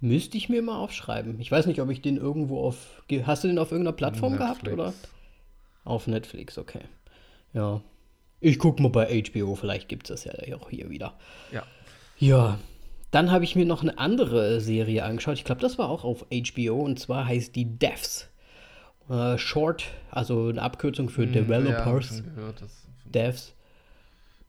Müsste 0.00 0.36
ich 0.36 0.48
mir 0.48 0.62
mal 0.62 0.76
aufschreiben. 0.76 1.40
Ich 1.40 1.50
weiß 1.50 1.66
nicht, 1.66 1.80
ob 1.80 1.90
ich 1.90 2.00
den 2.00 2.16
irgendwo 2.16 2.64
auf. 2.64 3.02
Hast 3.24 3.44
du 3.44 3.48
den 3.48 3.58
auf 3.58 3.72
irgendeiner 3.72 3.96
Plattform 3.96 4.36
gehabt 4.36 4.62
Netflix. 4.62 4.74
oder? 4.74 4.94
Auf 5.84 6.06
Netflix, 6.06 6.58
okay. 6.58 6.82
Ja. 7.52 7.80
Ich 8.40 8.58
gucke 8.58 8.80
mal 8.80 8.90
bei 8.90 9.22
HBO, 9.22 9.56
vielleicht 9.56 9.88
gibt 9.88 10.08
es 10.08 10.22
das 10.22 10.24
ja 10.24 10.56
auch 10.56 10.70
hier 10.70 10.90
wieder. 10.90 11.14
Ja. 11.50 11.64
Ja. 12.18 12.58
Dann 13.10 13.30
habe 13.30 13.44
ich 13.44 13.56
mir 13.56 13.64
noch 13.64 13.82
eine 13.82 13.98
andere 13.98 14.60
Serie 14.60 15.04
angeschaut. 15.04 15.34
Ich 15.38 15.44
glaube, 15.44 15.60
das 15.62 15.78
war 15.78 15.88
auch 15.88 16.04
auf 16.04 16.26
HBO 16.30 16.74
und 16.84 16.98
zwar 16.98 17.26
heißt 17.26 17.56
die 17.56 17.64
Devs. 17.78 18.28
Äh, 19.08 19.38
Short, 19.38 19.84
also 20.10 20.48
eine 20.48 20.60
Abkürzung 20.60 21.08
für 21.08 21.22
Hm, 21.22 21.32
Ja, 21.34 21.40
Developers. 21.40 22.08
schon 22.08 22.24
gehört, 22.34 22.62
Devs. 23.06 23.54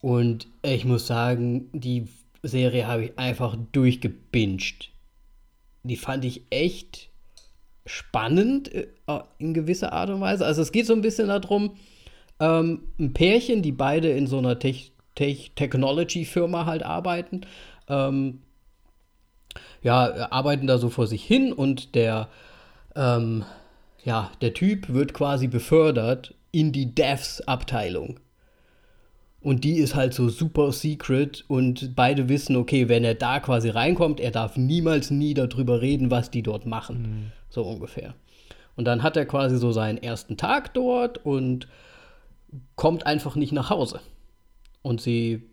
Und 0.01 0.47
ich 0.61 0.83
muss 0.85 1.07
sagen, 1.07 1.69
die 1.73 2.07
Serie 2.43 2.87
habe 2.87 3.05
ich 3.05 3.19
einfach 3.19 3.57
durchgebinged. 3.71 4.89
Die 5.83 5.95
fand 5.97 6.25
ich 6.25 6.41
echt 6.49 7.09
spannend 7.85 8.73
äh, 8.73 8.87
in 9.39 9.53
gewisser 9.53 9.93
Art 9.93 10.09
und 10.09 10.21
Weise. 10.21 10.45
Also 10.45 10.61
es 10.61 10.71
geht 10.71 10.85
so 10.85 10.93
ein 10.93 11.01
bisschen 11.01 11.29
darum, 11.29 11.77
ähm, 12.39 12.81
ein 12.99 13.13
Pärchen, 13.13 13.61
die 13.61 13.71
beide 13.71 14.09
in 14.09 14.27
so 14.27 14.37
einer 14.37 14.59
Tech 14.59 14.91
Tech 15.15 15.51
Technology-Firma 15.55 16.65
halt 16.65 16.83
arbeiten, 16.83 17.41
ähm, 17.89 18.41
ja, 19.81 20.31
arbeiten 20.31 20.67
da 20.67 20.77
so 20.77 20.89
vor 20.89 21.07
sich 21.07 21.23
hin 21.23 21.53
und 21.53 21.95
der, 21.95 22.29
ähm, 22.95 23.45
ja, 24.03 24.31
der 24.41 24.53
Typ 24.53 24.89
wird 24.89 25.13
quasi 25.13 25.47
befördert 25.47 26.33
in 26.51 26.71
die 26.71 26.93
Devs-Abteilung. 26.93 28.19
Und 29.41 29.63
die 29.63 29.77
ist 29.77 29.95
halt 29.95 30.13
so 30.13 30.27
super 30.27 30.73
secret 30.73 31.45
und 31.47 31.95
beide 31.95 32.27
wissen, 32.27 32.57
okay, 32.57 32.89
wenn 32.89 33.05
er 33.05 33.15
da 33.15 33.39
quasi 33.39 33.69
reinkommt, 33.69 34.19
er 34.19 34.31
darf 34.31 34.57
niemals 34.57 35.11
nie 35.11 35.33
darüber 35.33 35.81
reden, 35.81 36.11
was 36.11 36.29
die 36.29 36.43
dort 36.43 36.65
machen. 36.65 37.31
So 37.49 37.63
ungefähr. 37.63 38.15
Und 38.75 38.85
dann 38.85 39.01
hat 39.01 39.15
er 39.15 39.25
quasi 39.25 39.57
so 39.57 39.71
seinen 39.71 39.97
ersten 39.97 40.35
Tag 40.35 40.73
dort 40.73 41.25
und 41.25 41.67
kommt 42.75 43.05
einfach 43.05 43.35
nicht 43.35 43.53
nach 43.53 43.69
Hause. 43.69 44.01
Und 44.81 44.99
sie 44.99 45.43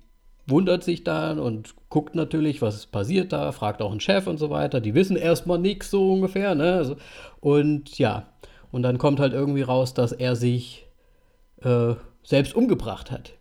wundert 0.47 0.85
sich 0.85 1.05
dann 1.05 1.39
und 1.39 1.75
guckt 1.89 2.15
natürlich, 2.15 2.63
was 2.63 2.87
passiert 2.87 3.33
da, 3.33 3.53
fragt 3.53 3.83
auch 3.83 3.91
einen 3.91 4.01
Chef 4.01 4.27
und 4.27 4.39
so 4.39 4.51
weiter. 4.51 4.81
Die 4.81 4.95
wissen 4.95 5.17
erstmal 5.17 5.59
nichts 5.59 5.91
so 5.91 6.13
ungefähr, 6.13 6.55
ne? 6.55 6.75
Also, 6.75 6.97
und 7.41 7.99
ja, 7.99 8.29
und 8.71 8.83
dann 8.83 8.99
kommt 8.99 9.21
halt 9.21 9.33
irgendwie 9.33 9.63
raus, 9.63 9.95
dass 9.95 10.13
er 10.13 10.37
sich 10.37 10.87
äh, 11.63 11.95
selbst 12.23 12.55
umgebracht 12.55 13.11
hat, 13.11 13.33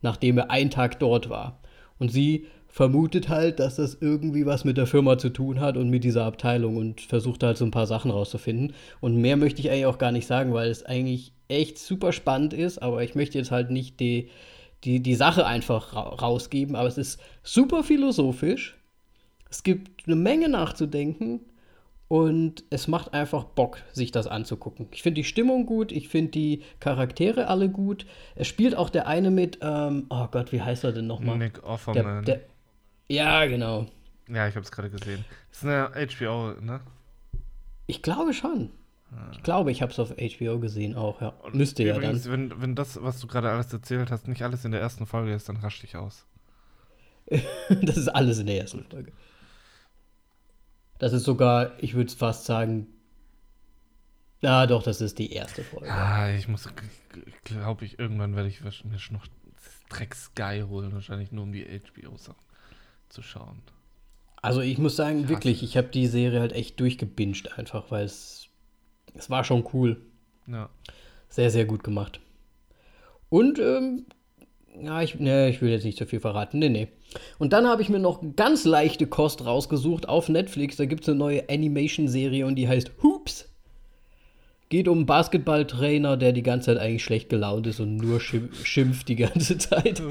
nachdem 0.00 0.38
er 0.38 0.50
einen 0.50 0.70
Tag 0.70 0.98
dort 0.98 1.30
war. 1.30 1.60
Und 1.98 2.10
sie 2.10 2.46
vermutet 2.72 3.28
halt, 3.28 3.60
dass 3.60 3.76
das 3.76 3.98
irgendwie 4.00 4.46
was 4.46 4.64
mit 4.64 4.78
der 4.78 4.86
Firma 4.86 5.18
zu 5.18 5.28
tun 5.28 5.60
hat 5.60 5.76
und 5.76 5.90
mit 5.90 6.04
dieser 6.04 6.24
Abteilung 6.24 6.76
und 6.78 7.02
versucht 7.02 7.42
halt 7.42 7.58
so 7.58 7.66
ein 7.66 7.70
paar 7.70 7.86
Sachen 7.86 8.10
rauszufinden. 8.10 8.72
Und 9.00 9.16
mehr 9.16 9.36
möchte 9.36 9.60
ich 9.60 9.70
eigentlich 9.70 9.86
auch 9.86 9.98
gar 9.98 10.10
nicht 10.10 10.26
sagen, 10.26 10.54
weil 10.54 10.70
es 10.70 10.82
eigentlich 10.82 11.34
echt 11.48 11.78
super 11.78 12.12
spannend 12.12 12.54
ist, 12.54 12.80
aber 12.80 13.02
ich 13.02 13.14
möchte 13.14 13.36
jetzt 13.36 13.50
halt 13.50 13.70
nicht 13.70 14.00
die, 14.00 14.30
die, 14.84 15.00
die 15.00 15.14
Sache 15.14 15.46
einfach 15.46 15.94
ra 15.94 16.02
rausgeben, 16.02 16.76
aber 16.76 16.88
es 16.88 16.98
ist 16.98 17.20
super 17.42 17.84
philosophisch. 17.84 18.76
Es 19.48 19.62
gibt 19.62 20.06
eine 20.06 20.16
Menge 20.16 20.48
nachzudenken 20.48 21.40
und 22.08 22.64
es 22.70 22.88
macht 22.88 23.14
einfach 23.14 23.44
Bock, 23.44 23.78
sich 23.92 24.10
das 24.10 24.26
anzugucken. 24.26 24.88
Ich 24.90 25.02
finde 25.02 25.20
die 25.20 25.24
Stimmung 25.24 25.66
gut, 25.66 25.92
ich 25.92 26.08
finde 26.08 26.32
die 26.32 26.62
Charaktere 26.80 27.46
alle 27.46 27.68
gut. 27.68 28.06
Es 28.34 28.48
spielt 28.48 28.74
auch 28.74 28.90
der 28.90 29.06
eine 29.06 29.30
mit, 29.30 29.58
ähm, 29.62 30.06
oh 30.10 30.26
Gott, 30.30 30.52
wie 30.52 30.60
heißt 30.60 30.84
er 30.84 30.92
denn 30.92 31.06
nochmal? 31.06 31.38
Nick 31.38 31.62
Offerman. 31.62 32.24
Der, 32.24 32.36
der, 32.36 32.44
ja, 33.08 33.46
genau. 33.46 33.86
Ja, 34.28 34.48
ich 34.48 34.54
habe 34.56 34.64
es 34.64 34.70
gerade 34.70 34.90
gesehen. 34.90 35.24
Das 35.50 35.58
ist 35.58 35.66
eine 35.66 35.90
HBO, 35.90 36.60
ne? 36.60 36.80
Ich 37.86 38.02
glaube 38.02 38.32
schon. 38.32 38.70
Ich 39.32 39.42
glaube, 39.42 39.70
ich 39.70 39.82
habe 39.82 39.92
es 39.92 39.98
auf 39.98 40.10
HBO 40.10 40.58
gesehen 40.58 40.94
auch, 40.94 41.20
ja. 41.20 41.28
Und 41.28 41.54
Müsste 41.54 41.82
übrigens, 41.82 42.24
ja 42.24 42.30
dann. 42.30 42.50
Wenn, 42.50 42.62
wenn 42.62 42.74
das, 42.74 43.02
was 43.02 43.20
du 43.20 43.26
gerade 43.26 43.50
alles 43.50 43.72
erzählt 43.72 44.10
hast, 44.10 44.28
nicht 44.28 44.42
alles 44.42 44.64
in 44.64 44.72
der 44.72 44.80
ersten 44.80 45.06
Folge 45.06 45.34
ist, 45.34 45.48
dann 45.48 45.56
rasch 45.56 45.80
dich 45.80 45.96
aus. 45.96 46.26
das 47.82 47.96
ist 47.96 48.08
alles 48.08 48.38
in 48.38 48.46
der 48.46 48.58
ersten 48.58 48.84
Folge. 48.84 49.12
Das 50.98 51.12
ist 51.12 51.24
sogar, 51.24 51.72
ich 51.82 51.94
würde 51.94 52.12
fast 52.14 52.44
sagen, 52.44 52.86
ja, 54.40 54.66
doch, 54.66 54.82
das 54.82 55.00
ist 55.00 55.18
die 55.18 55.32
erste 55.32 55.62
Folge. 55.62 55.86
Ja, 55.86 56.30
ich 56.30 56.48
muss, 56.48 56.68
glaube 57.44 57.84
ich, 57.84 57.98
irgendwann 57.98 58.34
werde 58.34 58.48
ich 58.48 58.60
mir 58.62 58.98
noch 59.10 59.26
Dreck 59.88 60.14
Sky 60.14 60.64
holen, 60.66 60.92
wahrscheinlich 60.92 61.30
nur 61.32 61.44
um 61.44 61.52
die 61.52 61.64
HBO-Sachen 61.64 62.42
zu 63.08 63.22
schauen. 63.22 63.62
Also 64.42 64.60
ich 64.60 64.78
muss 64.78 64.96
sagen, 64.96 65.20
Krass. 65.20 65.30
wirklich, 65.30 65.62
ich 65.62 65.76
habe 65.76 65.88
die 65.88 66.08
Serie 66.08 66.40
halt 66.40 66.52
echt 66.52 66.80
durchgebinged 66.80 67.56
einfach, 67.56 67.92
weil 67.92 68.04
es, 68.04 68.41
es 69.14 69.30
war 69.30 69.44
schon 69.44 69.64
cool. 69.72 70.00
Ja. 70.46 70.68
Sehr, 71.28 71.50
sehr 71.50 71.64
gut 71.64 71.84
gemacht. 71.84 72.20
Und, 73.28 73.58
ähm, 73.58 74.06
ja, 74.80 75.02
ich, 75.02 75.18
ne, 75.18 75.48
ich 75.48 75.60
will 75.60 75.70
jetzt 75.70 75.84
nicht 75.84 75.98
zu 75.98 76.06
viel 76.06 76.20
verraten. 76.20 76.58
Nee, 76.58 76.68
nee. 76.68 76.88
Und 77.38 77.52
dann 77.52 77.66
habe 77.66 77.82
ich 77.82 77.88
mir 77.88 77.98
noch 77.98 78.22
ganz 78.36 78.64
leichte 78.64 79.06
Kost 79.06 79.44
rausgesucht 79.44 80.08
auf 80.08 80.28
Netflix. 80.28 80.76
Da 80.76 80.86
gibt 80.86 81.02
es 81.02 81.08
eine 81.08 81.18
neue 81.18 81.48
Animation-Serie 81.48 82.46
und 82.46 82.56
die 82.56 82.68
heißt 82.68 82.92
Hoops. 83.02 83.48
Geht 84.70 84.88
um 84.88 84.98
einen 84.98 85.06
Basketballtrainer, 85.06 86.16
der 86.16 86.32
die 86.32 86.42
ganze 86.42 86.66
Zeit 86.66 86.78
eigentlich 86.78 87.04
schlecht 87.04 87.28
gelaunt 87.28 87.66
ist 87.66 87.80
und 87.80 87.98
nur 87.98 88.20
schimpft 88.20 89.08
die 89.08 89.16
ganze 89.16 89.58
Zeit. 89.58 90.02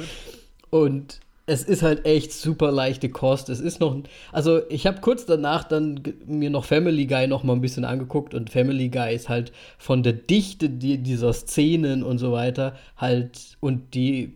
Und 0.70 1.20
es 1.46 1.64
ist 1.64 1.82
halt 1.82 2.06
echt 2.06 2.32
super 2.32 2.72
leichte 2.72 3.10
Kost. 3.10 3.50
Es 3.50 3.60
ist 3.60 3.80
noch, 3.80 3.98
also 4.32 4.62
ich 4.70 4.86
habe 4.88 5.02
kurz 5.02 5.26
danach 5.26 5.64
dann 5.64 6.02
mir 6.26 6.50
noch 6.50 6.66
Family 6.66 7.08
Guy 7.08 7.28
noch 7.28 7.44
mal 7.44 7.54
ein 7.54 7.62
bisschen 7.62 7.84
angeguckt 7.86 8.34
und 8.34 8.50
Family 8.50 8.90
Guy 8.90 9.14
ist 9.16 9.28
halt 9.28 9.52
von 9.78 10.04
der 10.04 10.14
Dichte 10.14 10.70
dieser 10.70 11.34
Szenen 11.34 12.04
und 12.04 12.20
so 12.20 12.32
weiter 12.32 12.76
halt 12.96 13.58
und 13.60 13.94
die 13.96 14.36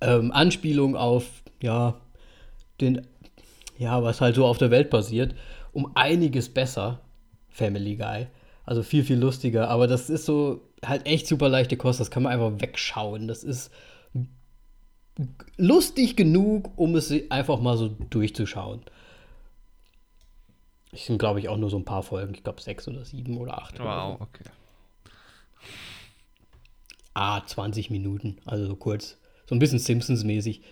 ähm, 0.00 0.30
Anspielung 0.30 0.94
auf 0.94 1.24
ja 1.62 1.96
den 2.80 3.06
ja 3.78 4.02
was 4.02 4.20
halt 4.20 4.36
so 4.36 4.44
auf 4.46 4.58
der 4.58 4.70
Welt 4.70 4.90
passiert 4.90 5.34
um 5.72 5.92
einiges 5.94 6.48
besser 6.48 7.00
Family 7.48 7.96
Guy. 7.96 8.26
Also 8.64 8.82
viel 8.82 9.04
viel 9.04 9.18
lustiger. 9.18 9.68
Aber 9.68 9.86
das 9.86 10.10
ist 10.10 10.26
so 10.26 10.60
halt 10.84 11.06
echt 11.06 11.26
super 11.26 11.48
leichte 11.48 11.76
Kost. 11.76 12.00
Das 12.00 12.10
kann 12.10 12.22
man 12.22 12.32
einfach 12.32 12.60
wegschauen. 12.60 13.28
Das 13.28 13.44
ist 13.44 13.70
lustig 15.56 16.16
genug, 16.16 16.70
um 16.76 16.94
es 16.96 17.12
einfach 17.30 17.60
mal 17.60 17.76
so 17.76 17.88
durchzuschauen. 17.88 18.82
Es 20.92 21.06
sind, 21.06 21.18
glaube 21.18 21.38
ich, 21.38 21.48
auch 21.48 21.56
nur 21.56 21.70
so 21.70 21.76
ein 21.76 21.84
paar 21.84 22.02
Folgen. 22.02 22.34
Ich 22.34 22.42
glaube, 22.42 22.60
sechs 22.60 22.88
oder 22.88 23.04
sieben 23.04 23.38
oder 23.38 23.58
acht. 23.58 23.78
Wow, 23.78 23.84
oder 23.84 24.16
so. 24.18 24.22
okay. 24.22 24.44
Ah, 27.14 27.44
20 27.44 27.90
Minuten. 27.90 28.38
Also 28.44 28.66
so 28.66 28.76
kurz. 28.76 29.18
So 29.46 29.54
ein 29.54 29.58
bisschen 29.58 29.78
Simpsons-mäßig. 29.78 30.62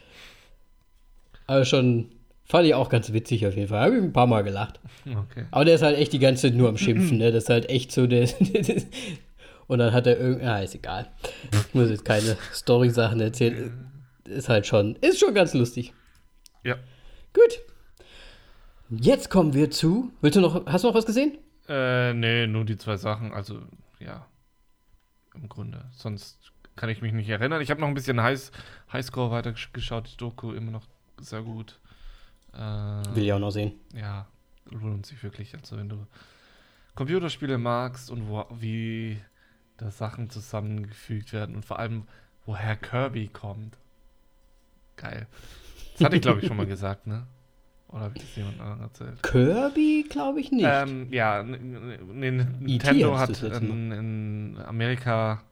Aber 1.47 1.65
schon 1.65 2.11
fand 2.45 2.67
ich 2.67 2.75
auch 2.75 2.89
ganz 2.89 3.13
witzig 3.13 3.47
auf 3.47 3.55
jeden 3.55 3.69
Fall. 3.69 3.81
Habe 3.81 3.97
ich 3.97 4.03
ein 4.03 4.13
paar 4.13 4.27
Mal 4.27 4.43
gelacht. 4.43 4.81
Okay. 5.07 5.47
Aber 5.51 5.65
der 5.65 5.75
ist 5.75 5.83
halt 5.83 5.99
echt 5.99 6.13
die 6.13 6.19
ganze 6.19 6.49
Zeit 6.49 6.55
nur 6.55 6.69
am 6.69 6.79
Schimpfen. 6.79 7.19
ne? 7.19 7.31
Das 7.31 7.45
ist 7.45 7.51
halt 7.51 7.69
echt 7.69 7.93
so 7.93 8.07
der. 8.07 8.29
Und 9.69 9.79
dann 9.79 9.93
hat 9.93 10.07
er 10.07 10.19
irgendwie. 10.19 10.47
Ah, 10.47 10.61
ist 10.61 10.75
egal. 10.75 11.11
Ich 11.53 11.75
muss 11.75 11.91
jetzt 11.91 12.05
keine 12.05 12.37
Story-Sachen 12.53 13.21
erzählen 13.21 13.89
ist 14.29 14.49
halt 14.49 14.67
schon, 14.67 14.97
ist 14.97 15.19
schon 15.19 15.35
ganz 15.35 15.55
lustig. 15.55 15.93
Ja. 16.64 16.77
Gut. 17.33 17.61
Jetzt 18.91 19.31
kommen 19.31 19.55
wir 19.55 19.71
zu. 19.71 20.12
Willst 20.21 20.37
du 20.37 20.41
noch, 20.41 20.67
hast 20.67 20.85
du 20.85 20.88
noch 20.88 20.95
was 20.95 21.07
gesehen? 21.07 21.38
Äh, 21.69 22.14
nee, 22.14 22.47
nur 22.47 22.64
die 22.64 22.77
zwei 22.77 22.97
Sachen. 22.97 23.33
Also, 23.33 23.61
ja. 24.01 24.27
Im 25.35 25.49
Grunde. 25.49 25.85
Sonst 25.93 26.53
kann 26.75 26.88
ich 26.88 27.03
mich 27.03 27.12
nicht 27.12 27.29
erinnern. 27.29 27.61
Ich 27.61 27.71
habe 27.71 27.81
noch 27.81 27.88
ein 27.88 27.95
bisschen 27.95 28.23
High, 28.23 28.51
Highscore 28.93 29.31
weitergeschaut. 29.31 30.11
Die 30.12 30.17
Doku 30.17 30.53
immer 30.53 30.71
noch 30.71 30.87
sehr 31.21 31.43
gut. 31.43 31.79
Äh, 32.55 32.59
Will 32.59 33.25
ich 33.25 33.33
auch 33.33 33.38
noch 33.38 33.51
sehen. 33.51 33.73
Ja, 33.95 34.27
lohnt 34.71 35.07
sich 35.07 35.23
wirklich. 35.23 35.55
Also, 35.55 35.77
wenn 35.77 35.88
du 35.88 36.07
Computerspiele 36.95 37.59
magst 37.59 38.11
und 38.11 38.29
wo, 38.29 38.47
wie 38.51 39.21
da 39.77 39.91
Sachen 39.91 40.31
zusammengefügt 40.31 41.33
werden 41.33 41.55
und 41.55 41.64
vor 41.64 41.79
allem, 41.79 42.09
woher 42.47 42.77
Kirby 42.77 43.29
kommt. 43.29 43.79
Geil. 44.99 45.27
Das 45.95 46.05
hatte 46.05 46.17
ich, 46.17 46.23
glaube 46.23 46.41
ich, 46.41 46.47
schon 46.47 46.57
mal 46.57 46.67
gesagt, 46.67 47.07
ne? 47.07 47.27
Oder 47.89 48.03
habe 48.03 48.15
ich 48.17 48.23
das 48.23 48.37
jemand 48.37 48.61
anderem 48.61 48.83
erzählt? 48.83 49.23
Kirby, 49.23 50.05
glaube 50.09 50.41
ich 50.41 50.53
nicht. 50.53 50.67
Ähm, 50.69 51.09
ja, 51.11 51.43
Nintendo 51.43 53.19
hat 53.19 53.43
in, 53.43 53.93
in, 53.93 54.59
Amerika 54.67 55.43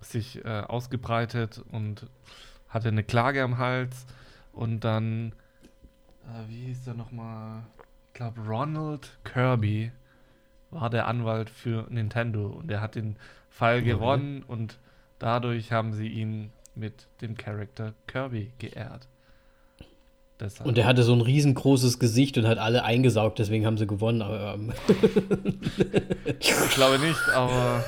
sich 0.00 0.44
äh, 0.44 0.62
ausgebreitet 0.66 1.62
und 1.70 2.08
hatte 2.68 2.88
eine 2.88 3.04
Klage 3.04 3.42
am 3.42 3.58
Hals 3.58 4.06
und 4.52 4.80
dann, 4.80 5.32
äh, 6.24 6.48
wie 6.48 6.66
hieß 6.66 6.84
der 6.84 6.94
nochmal? 6.94 7.62
Ich 8.08 8.14
glaube, 8.14 8.40
Ronald 8.40 9.18
Kirby 9.22 9.92
war 10.70 10.90
der 10.90 11.06
Anwalt 11.06 11.48
für 11.48 11.86
Nintendo 11.88 12.48
und 12.48 12.70
er 12.70 12.80
hat 12.80 12.96
den 12.96 13.16
Fall 13.50 13.78
okay. 13.78 13.90
gewonnen 13.90 14.42
und 14.42 14.78
dadurch 15.20 15.70
haben 15.70 15.92
sie 15.92 16.08
ihn 16.08 16.50
mit 16.74 17.06
dem 17.20 17.36
Charakter 17.36 17.94
Kirby 18.06 18.52
geehrt. 18.58 19.08
Deshalb. 20.40 20.66
Und 20.66 20.76
er 20.76 20.84
hatte 20.84 21.04
so 21.04 21.12
ein 21.12 21.20
riesengroßes 21.20 21.98
Gesicht 21.98 22.36
und 22.38 22.46
hat 22.46 22.58
alle 22.58 22.84
eingesaugt, 22.84 23.38
deswegen 23.38 23.66
haben 23.66 23.78
sie 23.78 23.86
gewonnen. 23.86 24.20
Aber, 24.20 24.54
ähm 24.54 24.72
ich 26.40 26.70
glaube 26.74 26.98
nicht, 26.98 27.20
aber 27.32 27.84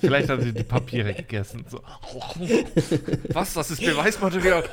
vielleicht 0.00 0.28
haben 0.28 0.42
sie 0.42 0.52
die 0.52 0.62
Papiere 0.62 1.12
gegessen. 1.12 1.64
So. 1.68 1.80
Was? 3.32 3.54
Das 3.54 3.72
ist 3.72 3.84
Beweismaterial. 3.84 4.64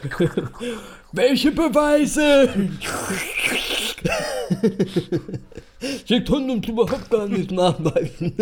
Welche 1.14 1.52
Beweise? 1.52 2.50
Sie 6.06 6.24
können 6.24 6.50
uns 6.52 6.68
überhaupt 6.68 7.10
gar 7.10 7.28
nicht 7.28 7.52
nachweisen. 7.52 8.36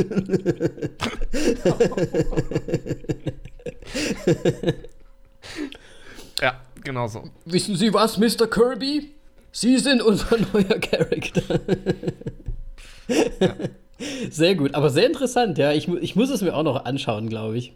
Ja, 6.42 6.60
genau 6.84 7.08
so. 7.08 7.30
Wissen 7.46 7.76
Sie 7.76 7.94
was, 7.94 8.18
Mr. 8.18 8.48
Kirby? 8.48 9.14
Sie 9.52 9.78
sind 9.78 10.02
unser 10.02 10.38
neuer 10.54 10.80
Charakter. 10.80 11.60
ja. 13.40 13.56
Sehr 14.30 14.56
gut, 14.56 14.74
aber 14.76 14.90
sehr 14.90 15.06
interessant, 15.06 15.58
ja. 15.58 15.72
Ich, 15.72 15.88
ich 15.88 16.16
muss 16.16 16.30
es 16.30 16.42
mir 16.42 16.56
auch 16.56 16.64
noch 16.64 16.86
anschauen, 16.86 17.30
glaube 17.30 17.58
ich. 17.58 17.74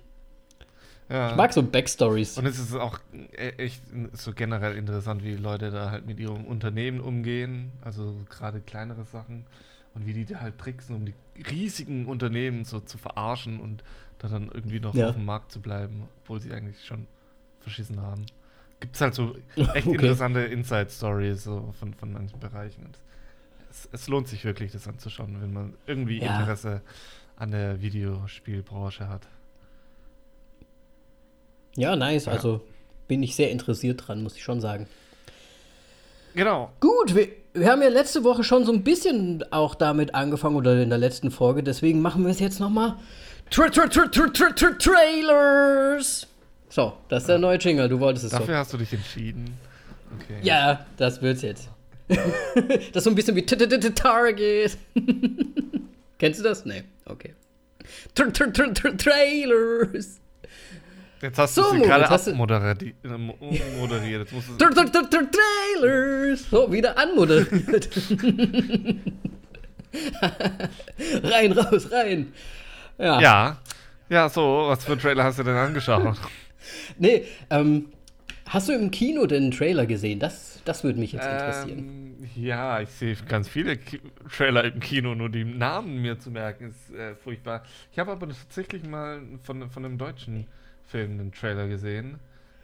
Ja. 1.09 1.29
Ich 1.29 1.37
mag 1.37 1.53
so 1.53 1.63
Backstories. 1.63 2.37
Und 2.37 2.45
es 2.45 2.59
ist 2.59 2.75
auch 2.75 2.99
e-, 3.13 3.49
echt 3.57 3.81
so 4.13 4.33
generell 4.33 4.75
interessant, 4.75 5.23
wie 5.23 5.35
Leute 5.35 5.71
da 5.71 5.91
halt 5.91 6.05
mit 6.05 6.19
ihrem 6.19 6.45
Unternehmen 6.45 6.99
umgehen. 6.99 7.71
Also 7.81 8.15
gerade 8.29 8.59
kleinere 8.59 9.05
Sachen. 9.05 9.45
Und 9.93 10.05
wie 10.05 10.13
die 10.13 10.25
da 10.25 10.41
halt 10.41 10.57
tricksen, 10.57 10.95
um 10.95 11.05
die 11.05 11.13
riesigen 11.49 12.05
Unternehmen 12.07 12.65
so 12.65 12.79
zu 12.79 12.97
verarschen 12.97 13.59
und 13.59 13.83
da 14.19 14.27
dann 14.27 14.49
irgendwie 14.53 14.79
noch 14.79 14.93
ja. 14.93 15.09
auf 15.09 15.15
dem 15.15 15.25
Markt 15.25 15.51
zu 15.51 15.61
bleiben, 15.61 16.03
obwohl 16.23 16.41
sie 16.41 16.51
eigentlich 16.51 16.85
schon 16.85 17.07
verschissen 17.67 18.01
haben 18.01 18.25
gibt 18.79 18.95
es 18.95 19.01
halt 19.01 19.15
so 19.15 19.35
echt 19.55 19.87
okay. 19.87 19.95
interessante 19.95 20.41
Inside-Stories 20.41 21.43
so 21.43 21.73
von, 21.79 21.93
von 21.93 22.13
manchen 22.13 22.39
Bereichen. 22.39 22.89
Es, 23.69 23.89
es, 23.91 24.07
lohnt 24.07 24.27
sich 24.27 24.43
wirklich, 24.45 24.71
das 24.71 24.87
anzuschauen, 24.87 25.37
wenn 25.41 25.53
man 25.53 25.73
irgendwie 25.85 26.19
ja. 26.19 26.39
Interesse 26.39 26.81
an 27.35 27.51
der 27.51 27.81
Videospielbranche 27.81 29.07
hat. 29.07 29.27
Ja, 31.75 31.95
nice. 31.95 32.25
Ja. 32.25 32.31
Also 32.33 32.61
bin 33.07 33.21
ich 33.21 33.35
sehr 33.35 33.51
interessiert 33.51 34.07
dran, 34.07 34.23
muss 34.23 34.35
ich 34.35 34.43
schon 34.43 34.61
sagen. 34.61 34.87
Genau. 36.33 36.71
Gut, 36.79 37.15
wir, 37.15 37.29
wir 37.53 37.71
haben 37.71 37.81
ja 37.81 37.89
letzte 37.89 38.23
Woche 38.23 38.43
schon 38.43 38.65
so 38.65 38.71
ein 38.71 38.83
bisschen 38.83 39.43
auch 39.51 39.75
damit 39.75 40.13
angefangen 40.15 40.55
oder 40.55 40.81
in 40.81 40.89
der 40.89 40.97
letzten 40.97 41.31
Folge, 41.31 41.63
deswegen 41.63 42.01
machen 42.01 42.23
wir 42.23 42.31
es 42.31 42.39
jetzt 42.39 42.59
nochmal. 42.59 42.95
Tra 43.49 43.69
tra 43.69 43.87
tra 43.87 44.07
tra 44.07 44.27
tra 44.27 44.49
tra 44.51 44.71
Trailers! 44.71 46.27
So, 46.69 46.93
das 47.07 47.23
ist 47.23 47.29
der 47.29 47.37
neue 47.37 47.57
Jingle, 47.57 47.87
du 47.87 47.99
wolltest 47.99 48.25
es 48.25 48.31
Dafür 48.31 48.47
so. 48.47 48.53
hast 48.55 48.73
du 48.73 48.77
dich 48.77 48.93
entschieden. 48.93 49.57
Okay. 50.15 50.39
Ja, 50.41 50.85
das 50.97 51.21
wird's 51.21 51.41
jetzt. 51.41 51.69
das 52.07 52.17
ist 52.93 53.03
so 53.03 53.09
ein 53.09 53.15
bisschen 53.15 53.35
wie 53.35 53.45
Target. 53.45 54.77
Kennst 56.17 56.39
du 56.39 56.43
das? 56.43 56.65
Nee, 56.65 56.83
okay. 57.05 57.33
Tra 58.15 58.25
tra 58.31 58.47
tra 58.47 58.67
tra 58.67 58.91
Trailers. 58.91 60.19
Jetzt 61.21 61.37
hast 61.39 61.57
du 61.57 61.63
sie 61.71 61.79
gerade 61.79 62.09
abmoderiert. 62.09 62.83
äh, 62.83 62.87
Trailers. 65.81 66.49
So, 66.49 66.71
wieder 66.71 66.97
anmoderiert. 66.97 67.89
rein, 71.23 71.51
raus, 71.53 71.91
rein. 71.91 72.33
Ja. 72.97 73.19
Ja. 73.19 73.57
Ja, 74.09 74.29
so, 74.29 74.67
was 74.67 74.85
für 74.85 74.97
Trailer 74.97 75.23
hast 75.23 75.39
du 75.39 75.43
denn 75.43 75.55
angeschaut? 75.55 76.17
Nee, 76.97 77.25
ähm, 77.49 77.89
hast 78.45 78.69
du 78.69 78.73
im 78.73 78.91
Kino 78.91 79.25
den 79.25 79.43
einen 79.43 79.51
Trailer 79.51 79.85
gesehen? 79.85 80.19
Das, 80.19 80.61
das 80.65 80.83
würde 80.83 80.99
mich 80.99 81.11
jetzt 81.11 81.27
interessieren. 81.27 81.79
Ähm, 81.79 82.29
ja, 82.35 82.81
ich 82.81 82.89
sehe 82.89 83.15
ganz 83.27 83.47
viele 83.47 83.77
Ki 83.77 83.99
Trailer 84.35 84.63
im 84.65 84.79
Kino, 84.79 85.15
nur 85.15 85.29
die 85.29 85.43
Namen 85.45 86.01
mir 86.01 86.19
zu 86.19 86.31
merken 86.31 86.69
ist 86.71 86.93
äh, 86.95 87.15
furchtbar. 87.15 87.63
Ich 87.91 87.99
habe 87.99 88.11
aber 88.11 88.27
tatsächlich 88.29 88.83
mal 88.83 89.21
von, 89.43 89.69
von 89.69 89.85
einem 89.85 89.97
deutschen 89.97 90.47
Film 90.85 91.11
einen 91.19 91.31
Trailer 91.31 91.67
gesehen. 91.67 92.19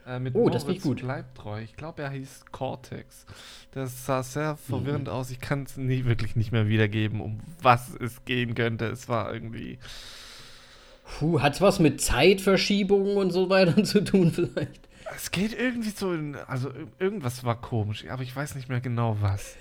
Äh, 0.05 0.19
mit 0.19 0.35
Oh, 0.35 0.49
das 0.49 0.65
klingt 0.65 0.81
gut. 0.81 1.01
Bleibtreu. 1.01 1.61
Ich 1.61 1.75
glaube, 1.75 2.01
er 2.03 2.09
hieß 2.11 2.45
Cortex. 2.51 3.25
Das 3.71 4.05
sah 4.05 4.23
sehr 4.23 4.53
Mhm. 4.53 4.57
verwirrend 4.57 5.09
aus. 5.09 5.31
Ich 5.31 5.39
kann 5.39 5.63
es 5.63 5.77
nie, 5.77 6.05
wirklich 6.05 6.35
nicht 6.35 6.51
mehr 6.51 6.67
wiedergeben, 6.67 7.21
um 7.21 7.39
was 7.61 7.95
es 7.99 8.25
gehen 8.25 8.55
könnte. 8.55 8.85
Es 8.85 9.07
war 9.07 9.33
irgendwie. 9.33 9.79
Puh, 11.19 11.41
hat's 11.41 11.61
was 11.61 11.79
mit 11.79 12.01
Zeitverschiebungen 12.01 13.17
und 13.17 13.31
so 13.31 13.49
weiter 13.49 13.83
zu 13.83 14.03
tun 14.03 14.31
vielleicht? 14.31 14.87
Es 15.15 15.31
geht 15.31 15.57
irgendwie 15.57 15.89
so 15.89 16.13
in, 16.13 16.35
also 16.47 16.69
ir- 16.69 16.87
irgendwas 16.99 17.43
war 17.43 17.59
komisch, 17.59 18.05
aber 18.09 18.23
ich 18.23 18.35
weiß 18.35 18.55
nicht 18.55 18.69
mehr 18.69 18.81
genau 18.81 19.17
was. 19.21 19.55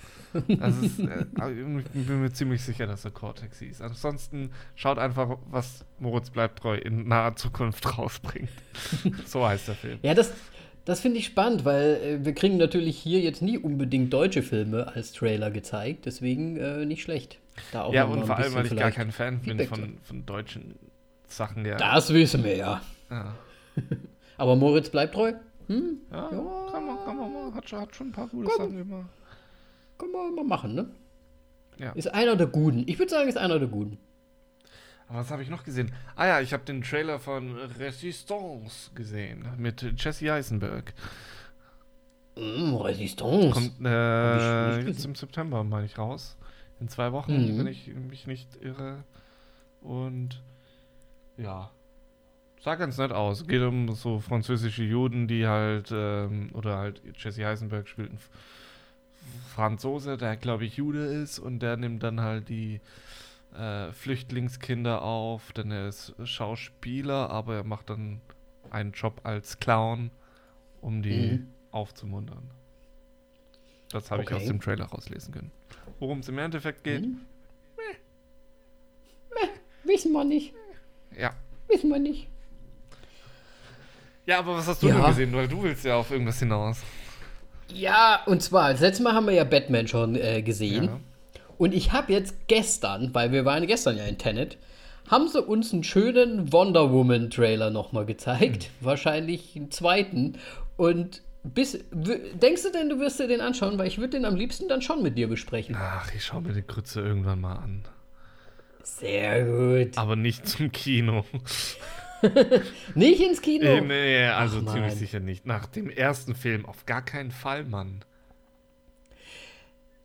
Also 0.59 0.85
es, 0.85 0.97
äh, 0.99 1.25
irgendwie 1.37 1.83
bin 1.93 2.21
mir 2.21 2.33
ziemlich 2.33 2.63
sicher, 2.63 2.87
dass 2.87 3.05
er 3.05 3.11
Cortex 3.11 3.59
hieß. 3.59 3.81
Ansonsten 3.81 4.49
schaut 4.75 4.97
einfach, 4.97 5.37
was 5.51 5.85
Moritz 5.99 6.31
bleibt 6.31 6.59
treu 6.59 6.75
in 6.75 7.07
naher 7.07 7.35
Zukunft 7.35 7.97
rausbringt. 7.97 8.49
so 9.25 9.45
heißt 9.45 9.67
der 9.67 9.75
Film. 9.75 9.99
Ja, 10.01 10.15
das, 10.15 10.31
das 10.85 11.01
finde 11.01 11.19
ich 11.19 11.25
spannend, 11.25 11.65
weil 11.65 11.99
äh, 12.21 12.25
wir 12.25 12.33
kriegen 12.33 12.57
natürlich 12.57 12.97
hier 12.97 13.19
jetzt 13.19 13.43
nie 13.43 13.59
unbedingt 13.59 14.11
deutsche 14.11 14.41
Filme 14.41 14.87
als 14.95 15.11
Trailer 15.13 15.51
gezeigt, 15.51 16.05
deswegen 16.07 16.57
äh, 16.57 16.83
nicht 16.85 17.03
schlecht. 17.03 17.37
Ja, 17.71 18.05
und 18.05 18.25
vor 18.25 18.37
allem, 18.37 18.55
weil 18.55 18.65
ich 18.65 18.75
gar 18.75 18.89
kein 18.89 19.11
Fan 19.11 19.39
bin 19.41 19.59
von, 19.67 19.97
von 20.03 20.25
deutschen 20.25 20.73
Sachen. 21.35 21.65
Ja. 21.65 21.77
Das 21.77 22.13
wissen 22.13 22.43
wir 22.43 22.55
ja. 22.55 22.81
Ja. 23.09 23.35
Aber 24.37 24.55
Moritz 24.55 24.89
bleibt 24.89 25.13
treu? 25.13 25.33
Hm? 25.67 25.97
Ja, 26.11 26.29
Ja. 26.31 26.71
Kann, 26.71 26.85
man, 26.85 26.97
kann 27.05 27.17
man 27.17 27.33
mal. 27.33 27.53
Hat 27.53 27.69
schon, 27.69 27.79
hat 27.79 27.95
schon 27.95 28.07
ein 28.07 28.11
paar 28.11 28.27
gute 28.27 28.49
Komm. 28.49 28.57
Sachen 28.65 28.81
immer. 28.81 29.05
Können 29.97 30.11
wir 30.11 30.31
mal 30.31 30.43
machen, 30.45 30.75
ne? 30.75 30.89
Ja. 31.77 31.91
Ist 31.93 32.13
einer 32.13 32.35
der 32.35 32.47
Guten. 32.47 32.83
Ich 32.87 32.99
würde 32.99 33.09
sagen, 33.11 33.29
ist 33.29 33.37
einer 33.37 33.59
der 33.59 33.67
Guten. 33.67 33.97
Aber 35.07 35.19
was 35.19 35.31
habe 35.31 35.43
ich 35.43 35.49
noch 35.49 35.63
gesehen? 35.63 35.91
Ah 36.15 36.27
ja, 36.27 36.41
ich 36.41 36.53
habe 36.53 36.63
den 36.63 36.81
Trailer 36.81 37.19
von 37.19 37.55
Resistance 37.55 38.91
gesehen 38.95 39.45
mit 39.57 39.81
Jesse 39.97 40.31
Eisenberg. 40.33 40.93
Mm, 42.35 42.73
Resistance. 42.75 43.51
Kommt 43.51 43.85
äh, 43.85 44.79
jetzt 44.81 45.05
im 45.05 45.13
September, 45.15 45.63
meine 45.63 45.85
ich, 45.85 45.97
raus. 45.97 46.37
In 46.79 46.87
zwei 46.89 47.11
Wochen, 47.11 47.33
Mhm. 47.33 47.59
wenn 47.59 47.67
ich 47.67 47.87
mich 47.87 48.25
nicht 48.27 48.55
irre. 48.61 49.03
Und 49.81 50.41
ja, 51.37 51.71
sah 52.61 52.75
ganz 52.75 52.97
nett 52.97 53.11
aus. 53.11 53.45
Geht 53.47 53.61
um 53.61 53.93
so 53.93 54.19
französische 54.19 54.83
Juden, 54.83 55.27
die 55.27 55.47
halt, 55.47 55.89
ähm, 55.91 56.49
oder 56.53 56.77
halt 56.77 57.01
Jesse 57.17 57.45
Eisenberg 57.47 57.87
spielt 57.87 58.09
einen 58.09 58.19
Franzose, 59.53 60.17
der 60.17 60.35
glaube 60.37 60.65
ich 60.65 60.77
Jude 60.77 61.05
ist 61.05 61.39
und 61.39 61.59
der 61.59 61.77
nimmt 61.77 62.03
dann 62.03 62.21
halt 62.21 62.49
die 62.49 62.81
äh, 63.55 63.91
Flüchtlingskinder 63.91 65.01
auf, 65.01 65.51
denn 65.53 65.71
er 65.71 65.87
ist 65.87 66.13
Schauspieler, 66.23 67.29
aber 67.29 67.55
er 67.57 67.63
macht 67.63 67.89
dann 67.89 68.19
einen 68.71 68.91
Job 68.91 69.21
als 69.23 69.59
Clown, 69.59 70.09
um 70.81 71.03
die 71.03 71.11
Mhm. 71.11 71.47
aufzumuntern. 71.71 72.49
Das 73.91 74.09
habe 74.09 74.23
ich 74.23 74.29
Okay. 74.29 74.37
aus 74.37 74.45
dem 74.45 74.59
Trailer 74.59 74.85
rauslesen 74.85 75.33
können. 75.33 75.51
Worum 75.99 76.19
es 76.19 76.29
im 76.29 76.39
Endeffekt 76.39 76.83
geht, 76.83 77.03
Hm? 77.03 77.21
Meh, 79.35 79.49
wissen 79.83 80.11
wir 80.13 80.23
nicht. 80.23 80.53
Ja. 81.19 81.31
Wissen 81.67 81.89
wir 81.89 81.99
nicht. 81.99 82.27
Ja, 84.25 84.39
aber 84.39 84.55
was 84.55 84.67
hast 84.67 84.81
du 84.83 84.87
Ja. 84.87 84.95
denn 84.95 85.05
gesehen? 85.05 85.33
Weil 85.33 85.47
du 85.47 85.63
willst 85.63 85.83
ja 85.83 85.95
auf 85.95 86.11
irgendwas 86.11 86.39
hinaus. 86.39 86.79
Ja, 87.69 88.21
und 88.25 88.41
zwar, 88.41 88.71
das 88.71 88.81
letzte 88.81 89.03
Mal 89.03 89.13
haben 89.13 89.25
wir 89.25 89.33
ja 89.33 89.43
Batman 89.43 89.87
schon 89.87 90.15
äh, 90.15 90.41
gesehen. 90.41 90.85
Ja. 90.85 90.99
Und 91.57 91.73
ich 91.73 91.91
habe 91.91 92.11
jetzt 92.13 92.47
gestern, 92.47 93.13
weil 93.13 93.31
wir 93.31 93.45
waren 93.45 93.65
gestern 93.67 93.97
ja 93.97 94.03
in 94.05 94.17
Tenet, 94.17 94.57
haben 95.09 95.27
sie 95.27 95.41
uns 95.41 95.73
einen 95.73 95.83
schönen 95.83 96.51
Wonder 96.53 96.91
Woman 96.91 97.29
Trailer 97.29 97.69
nochmal 97.69 98.05
gezeigt. 98.05 98.69
Wahrscheinlich 98.79 99.55
einen 99.55 99.71
zweiten. 99.71 100.37
Und 100.77 101.21
bis, 101.43 101.77
denkst 101.91 102.63
du 102.63 102.71
denn, 102.71 102.89
du 102.89 102.99
wirst 102.99 103.19
dir 103.19 103.27
den 103.27 103.41
anschauen? 103.41 103.77
Weil 103.77 103.87
ich 103.87 103.97
würde 103.97 104.11
den 104.11 104.25
am 104.25 104.35
liebsten 104.35 104.67
dann 104.69 104.81
schon 104.81 105.03
mit 105.03 105.17
dir 105.17 105.27
besprechen. 105.27 105.75
Ach, 105.77 106.09
ich 106.15 106.23
schaue 106.23 106.41
mir 106.41 106.53
die 106.53 106.65
Grütze 106.65 107.01
irgendwann 107.01 107.41
mal 107.41 107.55
an. 107.55 107.83
Sehr 108.83 109.45
gut. 109.45 109.97
Aber 109.97 110.15
nicht 110.15 110.47
zum 110.47 110.71
Kino. 110.71 111.25
Nicht 112.95 113.19
ins 113.19 113.41
Kino. 113.41 113.65
Äh, 113.65 113.81
nee, 113.81 114.25
also 114.27 114.61
Ach, 114.65 114.73
ziemlich 114.73 114.93
sicher 114.93 115.19
nicht. 115.19 115.45
Nach 115.45 115.65
dem 115.65 115.89
ersten 115.89 116.35
Film 116.35 116.65
auf 116.65 116.85
gar 116.85 117.03
keinen 117.03 117.31
Fall, 117.31 117.65
Mann. 117.65 118.05